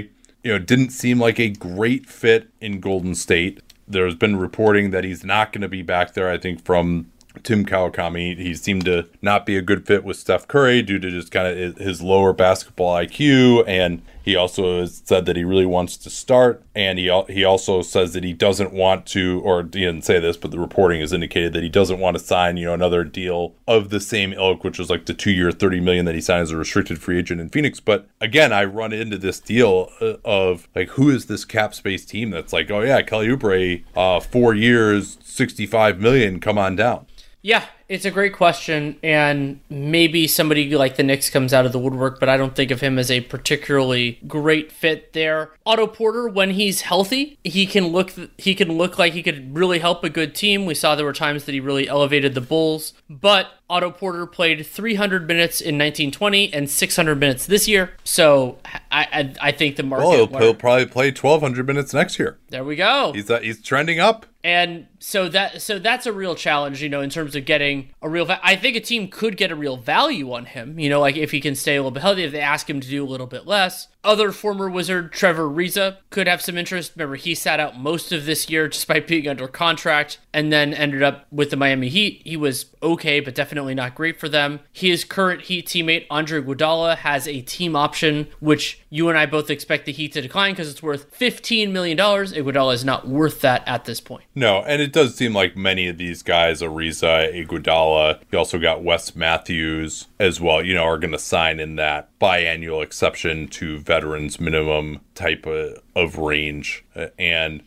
you 0.44 0.52
know, 0.52 0.60
didn't 0.60 0.90
seem 0.90 1.20
like 1.20 1.40
a 1.40 1.50
great 1.50 2.08
fit 2.08 2.50
in 2.60 2.80
Golden 2.80 3.16
State. 3.16 3.62
There's 3.88 4.16
been 4.16 4.36
reporting 4.36 4.92
that 4.92 5.04
he's 5.04 5.24
not 5.24 5.52
going 5.52 5.62
to 5.62 5.70
be 5.70 5.82
back 5.82 6.14
there, 6.14 6.30
I 6.30 6.38
think, 6.38 6.64
from 6.64 7.12
Tim 7.42 7.66
Kawakami. 7.66 8.38
He 8.38 8.54
seemed 8.56 8.86
to 8.86 9.08
not 9.22 9.46
be 9.46 9.58
a 9.58 9.62
good 9.62 9.86
fit 9.86 10.04
with 10.04 10.18
Steph 10.18 10.48
Curry 10.48 10.82
due 10.82 11.00
to 11.00 11.10
just 11.10 11.32
kind 11.32 11.48
of 11.48 11.78
his 11.78 12.02
lower 12.02 12.34
basketball 12.34 12.96
IQ 12.96 13.68
and 13.68 14.02
he 14.24 14.38
also 14.38 14.86
said 14.86 15.26
that 15.26 15.36
he 15.36 15.44
really 15.44 15.66
wants 15.66 15.98
to 15.98 16.10
start, 16.10 16.64
and 16.74 16.98
he 16.98 17.12
he 17.28 17.44
also 17.44 17.82
says 17.82 18.14
that 18.14 18.24
he 18.24 18.32
doesn't 18.32 18.72
want 18.72 19.06
to, 19.08 19.42
or 19.44 19.64
he 19.64 19.68
didn't 19.68 20.06
say 20.06 20.18
this, 20.18 20.38
but 20.38 20.52
the 20.52 20.60
reporting 20.60 21.02
has 21.02 21.12
indicated 21.12 21.52
that 21.52 21.62
he 21.62 21.68
doesn't 21.68 22.00
want 22.00 22.18
to 22.18 22.24
sign, 22.24 22.56
you 22.56 22.68
know, 22.68 22.74
another 22.74 23.04
deal 23.04 23.54
of 23.68 23.90
the 23.90 24.00
same 24.00 24.32
ilk, 24.32 24.64
which 24.64 24.80
was 24.80 24.90
like 24.90 25.06
the 25.06 25.14
two-year, 25.14 25.52
thirty 25.52 25.82
million 25.82 26.06
that 26.06 26.16
he 26.16 26.22
signed 26.22 26.44
as 26.44 26.52
a 26.52 26.58
restricted 26.58 27.00
free 27.00 27.20
agent 27.20 27.42
in 27.42 27.50
Phoenix. 27.50 27.82
But 27.82 28.08
again, 28.22 28.54
I 28.54 28.64
run 28.64 28.94
into 28.94 29.18
this 29.18 29.42
deal 29.42 29.90
uh, 30.00 30.16
of 30.24 30.70
like, 30.74 30.90
who 30.92 31.10
is 31.10 31.26
this 31.26 31.44
cap 31.44 31.76
space 31.76 32.06
team 32.06 32.30
that's 32.30 32.54
like, 32.54 32.72
oh 32.72 32.82
yeah, 32.82 33.02
Kelly 33.02 33.28
Oubre, 33.28 33.84
uh, 33.94 34.22
four 34.22 34.54
years, 34.54 35.18
sixty-five 35.22 36.00
million, 36.00 36.40
come 36.40 36.58
on 36.58 36.78
down. 36.78 37.08
Yeah, 37.46 37.66
it's 37.90 38.06
a 38.06 38.12
great 38.12 38.34
question, 38.34 38.98
and 39.04 39.60
maybe 39.70 40.28
somebody 40.28 40.76
like 40.76 40.96
the 40.96 41.04
Knicks 41.04 41.30
comes 41.30 41.54
out 41.54 41.66
of 41.66 41.72
the 41.72 41.80
woodwork, 41.80 42.20
but 42.20 42.30
I 42.30 42.38
don't 42.38 42.56
think 42.56 42.72
of 42.72 42.82
him 42.82 42.98
as 42.98 43.12
a 43.12 43.22
particularly 43.22 44.20
great 44.28 44.72
fit 44.72 45.14
there. 45.14 45.52
Otto 45.66 45.88
Porter, 45.88 46.28
when 46.28 46.52
he's 46.52 46.82
healthy, 46.82 47.38
he 47.44 47.66
can 47.66 47.88
look 47.88 48.14
he 48.38 48.56
can 48.56 48.78
look 48.78 48.98
like 48.98 49.14
he 49.14 49.24
could 49.24 49.56
really 49.56 49.80
help 49.80 50.04
a 50.04 50.10
good 50.10 50.34
team. 50.34 50.66
We 50.66 50.76
saw 50.76 50.96
there 50.96 51.06
were 51.06 51.14
times 51.14 51.46
that 51.46 51.52
he 51.54 51.60
really 51.60 51.88
elevated 51.88 52.34
the 52.34 52.42
Bulls, 52.42 52.94
but 53.10 53.52
Otto 53.70 53.92
Porter 53.92 54.26
played 54.26 54.66
300 54.66 55.28
minutes 55.28 55.60
in 55.60 55.76
1920 55.76 56.54
and 56.54 56.70
600 56.70 57.20
minutes 57.20 57.46
this 57.46 57.68
year. 57.68 57.94
So 58.04 58.60
I 58.92 59.08
I, 59.12 59.34
I 59.42 59.52
think 59.52 59.76
the 59.76 59.84
market. 59.84 60.08
Well, 60.08 60.28
he'll, 60.28 60.40
he'll 60.40 60.56
probably 60.56 60.86
play 60.86 61.08
1,200 61.08 61.68
minutes 61.68 61.94
next 61.94 62.18
year. 62.18 62.38
There 62.50 62.64
we 62.64 62.76
go. 62.76 63.14
He's 63.14 63.30
uh, 63.30 63.40
he's 63.40 63.62
trending 63.62 64.00
up 64.00 64.26
and 64.44 64.88
so 65.00 65.30
that 65.30 65.62
so 65.62 65.80
that's 65.80 66.06
a 66.06 66.12
real 66.12 66.36
challenge 66.36 66.82
you 66.82 66.90
know 66.90 67.02
in 67.02 67.10
terms 67.10 67.36
of 67.36 67.46
getting 67.46 67.73
a 68.02 68.10
real 68.10 68.26
va- 68.26 68.40
i 68.44 68.56
think 68.56 68.76
a 68.76 68.80
team 68.80 69.08
could 69.08 69.38
get 69.38 69.52
a 69.52 69.56
real 69.56 69.78
value 69.78 70.32
on 70.34 70.46
him 70.46 70.80
you 70.80 70.90
know 70.90 71.00
like 71.00 71.16
if 71.16 71.32
he 71.32 71.40
can 71.42 71.56
stay 71.56 71.76
a 71.76 71.80
little 71.80 71.92
bit 71.92 72.02
healthy 72.04 72.24
if 72.24 72.32
they 72.32 72.40
ask 72.42 72.70
him 72.70 72.80
to 72.80 72.88
do 72.88 73.04
a 73.04 73.10
little 73.14 73.28
bit 73.28 73.46
less 73.48 73.88
other 74.04 74.32
former 74.32 74.70
Wizard, 74.70 75.12
Trevor 75.12 75.50
Ariza, 75.50 75.98
could 76.10 76.28
have 76.28 76.42
some 76.42 76.58
interest. 76.58 76.94
Remember, 76.96 77.16
he 77.16 77.36
sat 77.36 77.60
out 77.60 77.78
most 77.78 78.12
of 78.12 78.26
this 78.26 78.50
year 78.50 78.68
despite 78.68 79.08
being 79.08 79.28
under 79.28 79.48
contract 79.48 80.20
and 80.34 80.52
then 80.52 80.74
ended 80.74 81.04
up 81.04 81.28
with 81.32 81.50
the 81.50 81.56
Miami 81.56 81.90
Heat. 81.90 82.22
He 82.26 82.36
was 82.36 82.66
okay, 82.82 83.20
but 83.20 83.36
definitely 83.36 83.76
not 83.76 83.96
great 83.96 84.20
for 84.20 84.28
them. 84.28 84.60
His 84.72 85.04
current 85.04 85.44
Heat 85.44 85.68
teammate, 85.68 86.06
Andre 86.10 86.42
Iguodala, 86.42 86.98
has 86.98 87.28
a 87.28 87.42
team 87.42 87.76
option, 87.76 88.28
which 88.40 88.82
you 88.90 89.10
and 89.10 89.18
I 89.18 89.26
both 89.26 89.50
expect 89.50 89.86
the 89.86 89.92
Heat 89.92 90.14
to 90.14 90.22
decline 90.22 90.54
because 90.54 90.70
it's 90.70 90.84
worth 90.84 91.18
$15 91.18 91.72
million. 91.72 91.98
Iguodala 91.98 92.74
is 92.74 92.84
not 92.84 93.08
worth 93.08 93.42
that 93.42 93.64
at 93.68 93.86
this 93.86 94.00
point. 94.00 94.26
No, 94.36 94.64
and 94.64 94.82
it 94.82 94.92
does 94.92 95.16
seem 95.16 95.34
like 95.34 95.56
many 95.56 95.88
of 95.88 95.98
these 95.98 96.24
guys, 96.24 96.62
Ariza, 96.62 97.34
Iguodala, 97.34 98.22
you 98.32 98.38
also 98.38 98.60
got 98.60 98.84
Wes 98.84 99.16
Matthews 99.16 100.08
as 100.20 100.42
well, 100.42 100.64
you 100.64 100.74
know, 100.74 100.84
are 100.84 100.98
going 100.98 101.12
to 101.12 101.20
sign 101.20 101.60
in 101.60 101.76
that 101.76 102.10
biannual 102.20 102.84
exception 102.84 103.48
to 103.50 103.80
veterans 103.94 104.40
minimum 104.40 105.00
type 105.14 105.46
of, 105.46 105.78
of 105.96 106.18
range. 106.18 106.84
And 107.20 107.62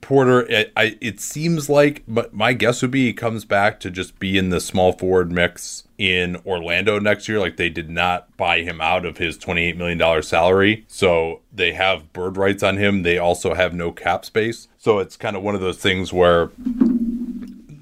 Porter, 0.00 0.42
it, 0.42 0.72
I, 0.76 0.96
it 1.00 1.18
seems 1.18 1.68
like 1.68 2.04
but 2.06 2.32
my 2.32 2.52
guess 2.52 2.82
would 2.82 2.92
be 2.92 3.06
he 3.06 3.12
comes 3.12 3.44
back 3.44 3.80
to 3.80 3.90
just 3.90 4.20
be 4.20 4.38
in 4.38 4.50
the 4.50 4.60
small 4.60 4.92
forward 4.92 5.32
mix 5.32 5.88
in 5.98 6.36
Orlando 6.46 7.00
next 7.00 7.28
year. 7.28 7.40
Like 7.40 7.56
they 7.56 7.68
did 7.68 7.90
not 7.90 8.36
buy 8.36 8.60
him 8.60 8.80
out 8.80 9.04
of 9.04 9.18
his 9.18 9.36
$28 9.36 9.76
million 9.76 10.22
salary. 10.22 10.84
So 10.86 11.40
they 11.52 11.72
have 11.72 12.12
bird 12.12 12.36
rights 12.36 12.62
on 12.62 12.76
him. 12.76 13.02
They 13.02 13.18
also 13.18 13.54
have 13.54 13.74
no 13.74 13.90
cap 13.90 14.24
space. 14.24 14.68
So 14.78 15.00
it's 15.00 15.16
kind 15.16 15.36
of 15.36 15.42
one 15.42 15.56
of 15.56 15.60
those 15.60 15.78
things 15.78 16.12
where 16.12 16.50